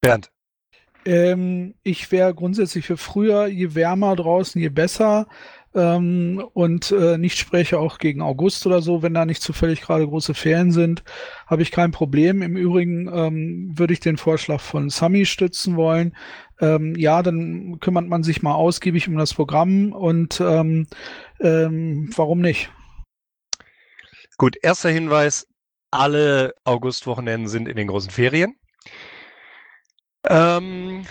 Bernd, 0.00 0.30
Ähm, 1.06 1.74
ich 1.84 2.10
wäre 2.10 2.34
grundsätzlich 2.34 2.84
für 2.86 2.96
früher, 2.96 3.46
je 3.46 3.76
wärmer 3.76 4.16
draußen, 4.16 4.60
je 4.60 4.70
besser. 4.70 5.28
Ähm, 5.76 6.42
und 6.54 6.90
äh, 6.90 7.18
nicht 7.18 7.38
spreche 7.38 7.78
auch 7.78 7.98
gegen 7.98 8.22
August 8.22 8.66
oder 8.66 8.80
so, 8.80 9.02
wenn 9.02 9.14
da 9.14 9.26
nicht 9.26 9.42
zufällig 9.42 9.82
gerade 9.82 10.08
große 10.08 10.34
Ferien 10.34 10.72
sind, 10.72 11.04
habe 11.46 11.62
ich 11.62 11.70
kein 11.70 11.92
Problem. 11.92 12.40
Im 12.40 12.56
Übrigen 12.56 13.08
ähm, 13.12 13.72
würde 13.78 13.92
ich 13.92 14.00
den 14.00 14.16
Vorschlag 14.16 14.60
von 14.60 14.88
Sami 14.88 15.26
stützen 15.26 15.76
wollen. 15.76 16.16
Ähm, 16.60 16.94
ja, 16.96 17.22
dann 17.22 17.78
kümmert 17.80 18.08
man 18.08 18.22
sich 18.22 18.42
mal 18.42 18.54
ausgiebig 18.54 19.06
um 19.06 19.18
das 19.18 19.34
Programm 19.34 19.92
und 19.92 20.40
ähm, 20.40 20.86
ähm, 21.40 22.10
warum 22.16 22.40
nicht? 22.40 22.70
Gut, 24.38 24.56
erster 24.62 24.88
Hinweis, 24.88 25.46
alle 25.90 26.54
Augustwochenenden 26.64 27.48
sind 27.48 27.68
in 27.68 27.76
den 27.76 27.88
großen 27.88 28.10
Ferien. 28.10 28.54
Ähm, 30.28 31.04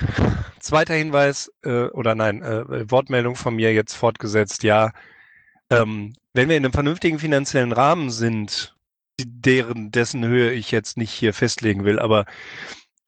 zweiter 0.59 0.93
Hinweis, 0.93 1.51
äh, 1.63 1.85
oder 1.87 2.15
nein, 2.15 2.41
äh, 2.41 2.89
Wortmeldung 2.91 3.35
von 3.35 3.55
mir 3.55 3.73
jetzt 3.73 3.93
fortgesetzt, 3.93 4.63
ja. 4.63 4.91
Ähm, 5.69 6.13
wenn 6.33 6.49
wir 6.49 6.57
in 6.57 6.65
einem 6.65 6.73
vernünftigen 6.73 7.19
finanziellen 7.19 7.71
Rahmen 7.71 8.09
sind, 8.11 8.75
deren, 9.19 9.91
dessen 9.91 10.25
Höhe 10.25 10.51
ich 10.51 10.71
jetzt 10.71 10.97
nicht 10.97 11.11
hier 11.11 11.33
festlegen 11.33 11.85
will, 11.85 11.99
aber 11.99 12.25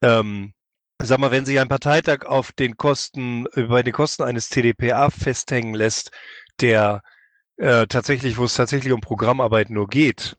ähm, 0.02 0.54
sag 1.02 1.18
mal, 1.18 1.30
wenn 1.30 1.44
sich 1.46 1.60
ein 1.60 1.68
Parteitag 1.68 2.24
auf 2.26 2.52
den 2.52 2.76
Kosten, 2.76 3.46
äh, 3.54 3.64
bei 3.64 3.82
den 3.82 3.92
Kosten 3.92 4.22
eines 4.22 4.48
TDPA 4.48 5.10
festhängen 5.10 5.74
lässt, 5.74 6.10
der 6.60 7.02
äh, 7.58 7.86
tatsächlich, 7.86 8.38
wo 8.38 8.44
es 8.44 8.54
tatsächlich 8.54 8.92
um 8.92 9.00
Programmarbeit 9.00 9.70
nur 9.70 9.88
geht, 9.88 10.36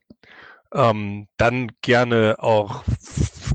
ähm, 0.74 1.28
dann 1.38 1.72
gerne 1.82 2.38
auch 2.40 2.84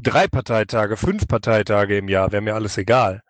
drei 0.05 0.29
Parteitage, 0.29 0.97
fünf 0.97 1.27
Parteitage 1.27 1.99
im 1.99 2.09
Jahr, 2.09 2.33
wäre 2.33 2.43
mir 2.43 2.55
alles 2.55 2.79
egal. 2.79 3.23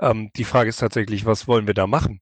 Ähm, 0.00 0.30
die 0.36 0.44
Frage 0.44 0.70
ist 0.70 0.78
tatsächlich, 0.78 1.26
was 1.26 1.48
wollen 1.48 1.66
wir 1.66 1.74
da 1.74 1.86
machen? 1.86 2.20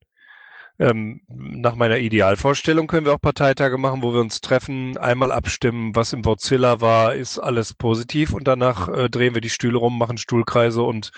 Ähm, 0.79 1.21
nach 1.29 1.77
meiner 1.77 1.99
Idealvorstellung 1.99 2.89
können 2.89 3.07
wir 3.07 3.15
auch 3.15 3.21
Parteitage 3.21 3.79
machen, 3.79 4.03
wo 4.03 4.13
wir 4.13 4.21
uns 4.21 4.41
treffen, 4.41 4.97
einmal 4.99 5.31
abstimmen, 5.31 5.95
was 5.95 6.13
im 6.13 6.23
Mozilla 6.23 6.81
war, 6.81 7.15
ist 7.15 7.39
alles 7.39 7.75
positiv 7.75 8.33
und 8.33 8.49
danach 8.49 8.89
äh, 8.89 9.09
drehen 9.09 9.35
wir 9.35 9.41
die 9.41 9.51
Stühle 9.51 9.79
rum, 9.79 9.97
machen 9.97 10.19
Stuhlkreise 10.19 10.83
und 10.83 11.13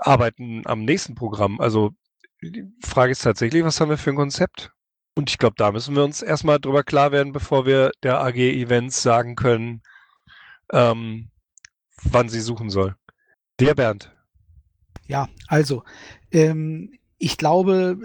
arbeiten 0.00 0.62
am 0.66 0.84
nächsten 0.84 1.14
Programm. 1.14 1.60
Also 1.60 1.92
die 2.42 2.64
Frage 2.84 3.12
ist 3.12 3.22
tatsächlich, 3.22 3.62
was 3.64 3.80
haben 3.80 3.90
wir 3.90 3.98
für 3.98 4.10
ein 4.10 4.16
Konzept? 4.16 4.72
Und 5.14 5.30
ich 5.30 5.38
glaube, 5.38 5.54
da 5.56 5.72
müssen 5.72 5.94
wir 5.96 6.04
uns 6.04 6.20
erstmal 6.20 6.58
drüber 6.58 6.82
klar 6.82 7.12
werden, 7.12 7.32
bevor 7.32 7.66
wir 7.66 7.92
der 8.02 8.20
AG 8.20 8.36
Events 8.36 9.00
sagen 9.00 9.36
können, 9.36 9.80
ähm, 10.72 11.30
wann 12.02 12.28
sie 12.28 12.40
suchen 12.40 12.70
soll. 12.70 12.96
Der 13.60 13.74
Bernd. 13.74 14.12
Ja, 15.06 15.28
also 15.46 15.84
ähm, 16.32 16.98
ich 17.18 17.38
glaube, 17.38 17.96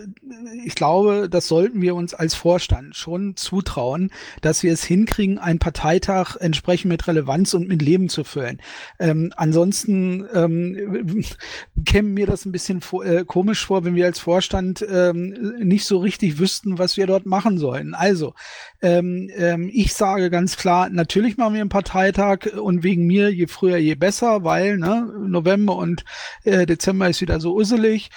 ich 0.66 0.74
glaube, 0.76 1.28
das 1.30 1.48
sollten 1.48 1.82
wir 1.82 1.96
uns 1.96 2.14
als 2.14 2.34
Vorstand 2.34 2.96
schon 2.96 3.36
zutrauen, 3.36 4.10
dass 4.40 4.64
wir 4.64 4.72
es 4.72 4.86
hinkriegen, 4.86 5.38
einen 5.38 5.60
Parteitag 5.60 6.38
entsprechend 6.38 6.90
mit 6.90 7.08
Relevanz 7.08 7.54
und 7.54 7.68
mit 7.68 7.82
Leben 7.82 8.08
zu 8.08 8.24
füllen. 8.24 8.62
Ähm, 9.00 9.34
ansonsten 9.36 10.26
ähm, 10.34 11.26
käme 11.86 12.08
mir 12.10 12.26
das 12.26 12.46
ein 12.46 12.54
bisschen 12.54 12.80
vor, 12.80 13.06
äh, 13.06 13.26
komisch 13.26 13.66
vor, 13.66 13.84
wenn 13.84 13.96
wir 13.96 14.06
als 14.06 14.20
Vorstand 14.20 14.86
ähm, 14.90 15.56
nicht 15.60 15.86
so 15.86 15.98
richtig 15.98 16.40
wüssten, 16.40 16.78
was 16.78 16.96
wir 16.96 17.06
dort 17.06 17.26
machen 17.26 17.58
sollen. 17.58 17.94
Also, 17.94 18.34
ähm, 18.82 19.30
ähm, 19.36 19.70
ich 19.74 19.94
sage 19.94 20.30
ganz 20.30 20.56
klar, 20.56 20.90
natürlich 20.90 21.36
machen 21.36 21.56
wir 21.56 21.62
einen 21.62 21.70
Parteitag 21.70 22.46
und 22.58 22.84
wegen 22.84 23.06
mir 23.08 23.30
je 23.30 23.48
früher, 23.48 23.78
je 23.78 23.96
besser, 23.96 24.46
weil 24.46 24.78
ne, 24.78 25.12
November 25.28 25.76
und 25.76 26.06
äh, 26.46 26.66
Dezember 26.66 27.10
ist 27.10 27.20
wieder 27.20 27.42
so 27.42 27.56
usselig. 27.56 28.10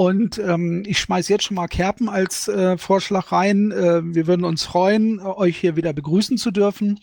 Und 0.00 0.38
ähm, 0.38 0.82
ich 0.86 0.98
schmeiße 0.98 1.30
jetzt 1.30 1.44
schon 1.44 1.56
mal 1.56 1.68
Kerpen 1.68 2.08
als 2.08 2.48
äh, 2.48 2.78
Vorschlag 2.78 3.32
rein. 3.32 3.70
Äh, 3.70 4.00
wir 4.02 4.26
würden 4.26 4.46
uns 4.46 4.64
freuen, 4.64 5.20
euch 5.20 5.58
hier 5.58 5.76
wieder 5.76 5.92
begrüßen 5.92 6.38
zu 6.38 6.50
dürfen. 6.52 6.98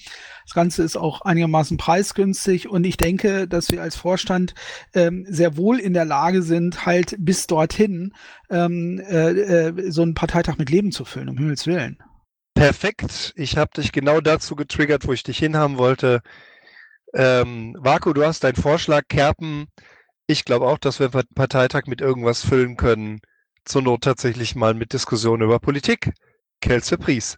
Das 0.45 0.55
Ganze 0.55 0.81
ist 0.81 0.97
auch 0.97 1.21
einigermaßen 1.21 1.77
preisgünstig 1.77 2.67
und 2.67 2.85
ich 2.85 2.97
denke, 2.97 3.47
dass 3.47 3.69
wir 3.69 3.83
als 3.83 3.95
Vorstand 3.95 4.55
ähm, 4.95 5.27
sehr 5.29 5.57
wohl 5.57 5.77
in 5.77 5.93
der 5.93 6.05
Lage 6.05 6.41
sind, 6.41 6.87
halt 6.87 7.15
bis 7.19 7.45
dorthin 7.45 8.15
ähm, 8.49 8.99
äh, 9.07 9.29
äh, 9.29 9.91
so 9.91 10.01
einen 10.01 10.15
Parteitag 10.15 10.57
mit 10.57 10.71
Leben 10.71 10.91
zu 10.91 11.05
füllen, 11.05 11.29
um 11.29 11.37
Himmels 11.37 11.67
Willen. 11.67 11.99
Perfekt. 12.55 13.31
Ich 13.35 13.57
habe 13.57 13.69
dich 13.77 13.91
genau 13.91 14.21
dazu 14.21 14.55
getriggert, 14.55 15.05
wo 15.05 15.13
ich 15.13 15.21
dich 15.21 15.37
hinhaben 15.37 15.77
wollte. 15.77 16.23
Ähm, 17.13 17.77
Vaku, 17.79 18.13
du 18.13 18.25
hast 18.25 18.43
deinen 18.43 18.55
Vorschlag, 18.55 19.03
Kerpen 19.07 19.67
ich 20.27 20.45
glaube 20.45 20.67
auch, 20.67 20.77
dass 20.77 20.99
wir 20.99 21.13
einen 21.13 21.27
Parteitag 21.33 21.83
mit 21.87 22.01
irgendwas 22.01 22.43
füllen 22.45 22.77
können. 22.77 23.21
Zur 23.65 23.81
Not 23.81 24.03
tatsächlich 24.03 24.55
mal 24.55 24.73
mit 24.73 24.93
Diskussionen 24.93 25.43
über 25.43 25.59
Politik. 25.59 26.13
Quelle 26.61 26.81
Surprise. 26.81 27.37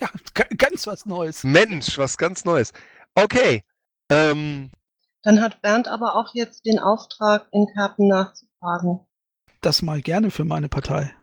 Ja, 0.00 0.08
ganz 0.56 0.86
was 0.86 1.06
Neues. 1.06 1.44
Mensch, 1.44 1.96
was 1.98 2.18
ganz 2.18 2.44
Neues. 2.44 2.72
Okay. 3.14 3.62
Ähm, 4.10 4.70
Dann 5.22 5.40
hat 5.40 5.62
Bernd 5.62 5.88
aber 5.88 6.14
auch 6.16 6.34
jetzt 6.34 6.66
den 6.66 6.78
Auftrag, 6.78 7.46
in 7.52 7.66
Karten 7.74 8.08
nachzufragen. 8.08 9.00
Das 9.60 9.82
mal 9.82 10.02
gerne 10.02 10.30
für 10.30 10.44
meine 10.44 10.68
Partei. 10.68 11.14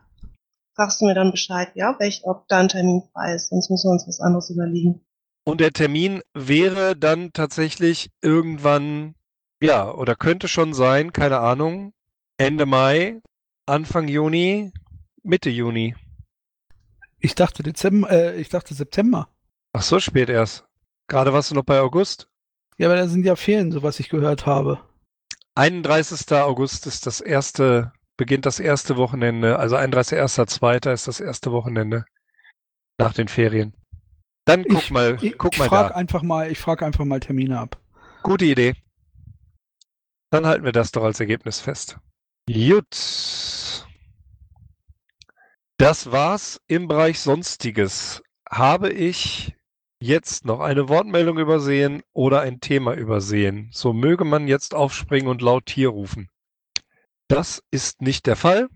Sagst 0.76 1.00
du 1.00 1.06
mir 1.06 1.14
dann 1.16 1.32
Bescheid, 1.32 1.72
ja, 1.76 1.96
welch, 2.00 2.22
ob 2.24 2.48
da 2.48 2.60
ein 2.60 2.68
Termin 2.70 3.04
frei 3.14 3.36
ist, 3.36 3.50
sonst 3.50 3.70
müssen 3.70 3.88
wir 3.88 3.94
uns 3.94 4.08
was 4.08 4.20
anderes 4.20 4.50
überlegen. 4.50 5.06
und 5.46 5.62
der 5.62 5.72
Termin 5.72 6.22
wäre 6.34 6.96
dann 6.98 7.32
tatsächlich 7.34 8.10
irgendwann 8.22 9.16
ja, 9.62 9.92
oder 9.92 10.16
könnte 10.16 10.48
schon 10.48 10.74
sein, 10.74 11.14
keine 11.14 11.40
Ahnung, 11.40 11.94
Ende 12.38 12.66
Mai, 12.66 13.22
Anfang 13.66 14.08
Juni, 14.08 14.72
Mitte 15.24 15.50
Juni. 15.50 15.96
Ich 17.20 17.36
dachte 17.36 17.64
Dezember, 17.64 18.12
äh, 18.12 18.40
ich 18.40 18.50
dachte 18.50 18.74
September. 18.74 19.30
Ach 19.74 19.82
so 19.82 20.00
spät 20.00 20.30
erst. 20.30 20.66
Gerade 21.08 21.34
warst 21.34 21.52
du 21.52 21.56
noch 21.56 21.64
bei 21.64 21.80
August? 21.80 22.28
Ja, 22.78 22.88
aber 22.88 22.96
da 22.96 23.08
sind 23.08 23.26
ja 23.26 23.36
Ferien, 23.36 23.72
so 23.72 23.84
was 23.84 24.00
ich 24.00 24.10
gehört 24.10 24.46
habe. 24.46 24.80
31. 25.56 26.32
August 26.34 26.86
ist 26.88 27.06
das 27.06 27.22
erste, 27.22 27.94
beginnt 28.18 28.46
das 28.46 28.60
erste 28.60 28.98
Wochenende, 28.98 29.58
also 29.58 29.78
31.1.2. 29.78 30.92
ist 30.92 31.08
das 31.08 31.20
erste 31.20 31.52
Wochenende 31.52 32.06
nach 33.00 33.14
den 33.14 33.28
Ferien. 33.28 33.74
Dann 34.46 34.64
guck 34.64 34.84
ich, 34.84 34.92
mal, 34.92 35.18
ich, 35.22 35.38
guck 35.38 35.54
ich 35.54 35.60
mal 35.60 35.70
frag 35.70 35.90
da. 35.90 35.96
einfach 35.96 36.22
mal, 36.22 36.52
ich 36.52 36.60
frage 36.60 36.86
einfach 36.86 37.06
mal 37.06 37.20
Termine 37.20 37.60
ab. 37.60 37.82
Gute 38.22 38.46
Idee. 38.46 38.76
Dann 40.36 40.48
halten 40.48 40.66
wir 40.66 40.74
das 40.74 40.92
doch 40.92 41.06
als 41.06 41.22
Ergebnis 41.22 41.62
fest. 41.62 41.98
Gut. 42.52 43.88
Das 45.78 46.12
war's 46.12 46.60
im 46.68 46.90
Bereich 46.90 47.22
Sonstiges. 47.22 48.22
Habe 48.50 48.92
ich 48.92 49.56
jetzt 50.02 50.44
noch 50.44 50.60
eine 50.60 50.90
Wortmeldung 50.90 51.40
übersehen 51.40 52.04
oder 52.12 52.42
ein 52.42 52.60
Thema 52.60 52.96
übersehen? 52.96 53.70
So 53.72 53.94
möge 53.94 54.26
man 54.26 54.50
jetzt 54.50 54.76
aufspringen 54.76 55.30
und 55.30 55.42
laut 55.42 55.70
hier 55.70 55.88
rufen. 55.88 56.28
Das 57.30 57.64
ist 57.72 58.02
nicht 58.02 58.26
der 58.26 58.36
Fall. 58.36 58.68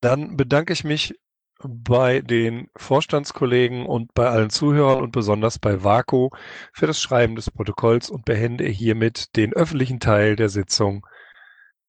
Dann 0.00 0.36
bedanke 0.36 0.72
ich 0.72 0.82
mich 0.82 1.14
bei 1.64 2.20
den 2.20 2.68
Vorstandskollegen 2.76 3.86
und 3.86 4.14
bei 4.14 4.28
allen 4.28 4.50
Zuhörern 4.50 5.02
und 5.02 5.12
besonders 5.12 5.58
bei 5.58 5.82
Vaco 5.82 6.30
für 6.72 6.86
das 6.86 7.00
Schreiben 7.00 7.34
des 7.34 7.50
Protokolls 7.50 8.10
und 8.10 8.24
beende 8.24 8.64
hiermit 8.64 9.36
den 9.36 9.52
öffentlichen 9.52 10.00
Teil 10.00 10.36
der 10.36 10.48
Sitzung. 10.48 11.06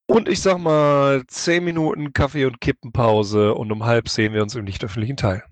Und 0.06 0.28
ich 0.28 0.40
sag 0.40 0.58
mal, 0.58 1.24
zehn 1.28 1.62
Minuten 1.62 2.12
Kaffee- 2.12 2.46
und 2.46 2.60
Kippenpause 2.60 3.54
und 3.54 3.70
um 3.70 3.84
halb 3.84 4.08
sehen 4.08 4.32
wir 4.32 4.42
uns 4.42 4.56
im 4.56 4.64
nicht 4.64 4.82
öffentlichen 4.82 5.16
Teil. 5.16 5.44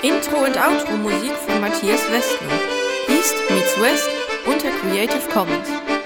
Intro 0.00 0.44
und 0.44 0.56
Outro 0.56 0.96
Musik 0.96 1.32
von 1.32 1.60
Matthias 1.60 2.08
Westner. 2.12 2.52
East 3.08 3.34
meets 3.50 3.80
West 3.80 4.08
unter 4.46 4.70
Creative 4.80 5.28
Commons. 5.32 5.97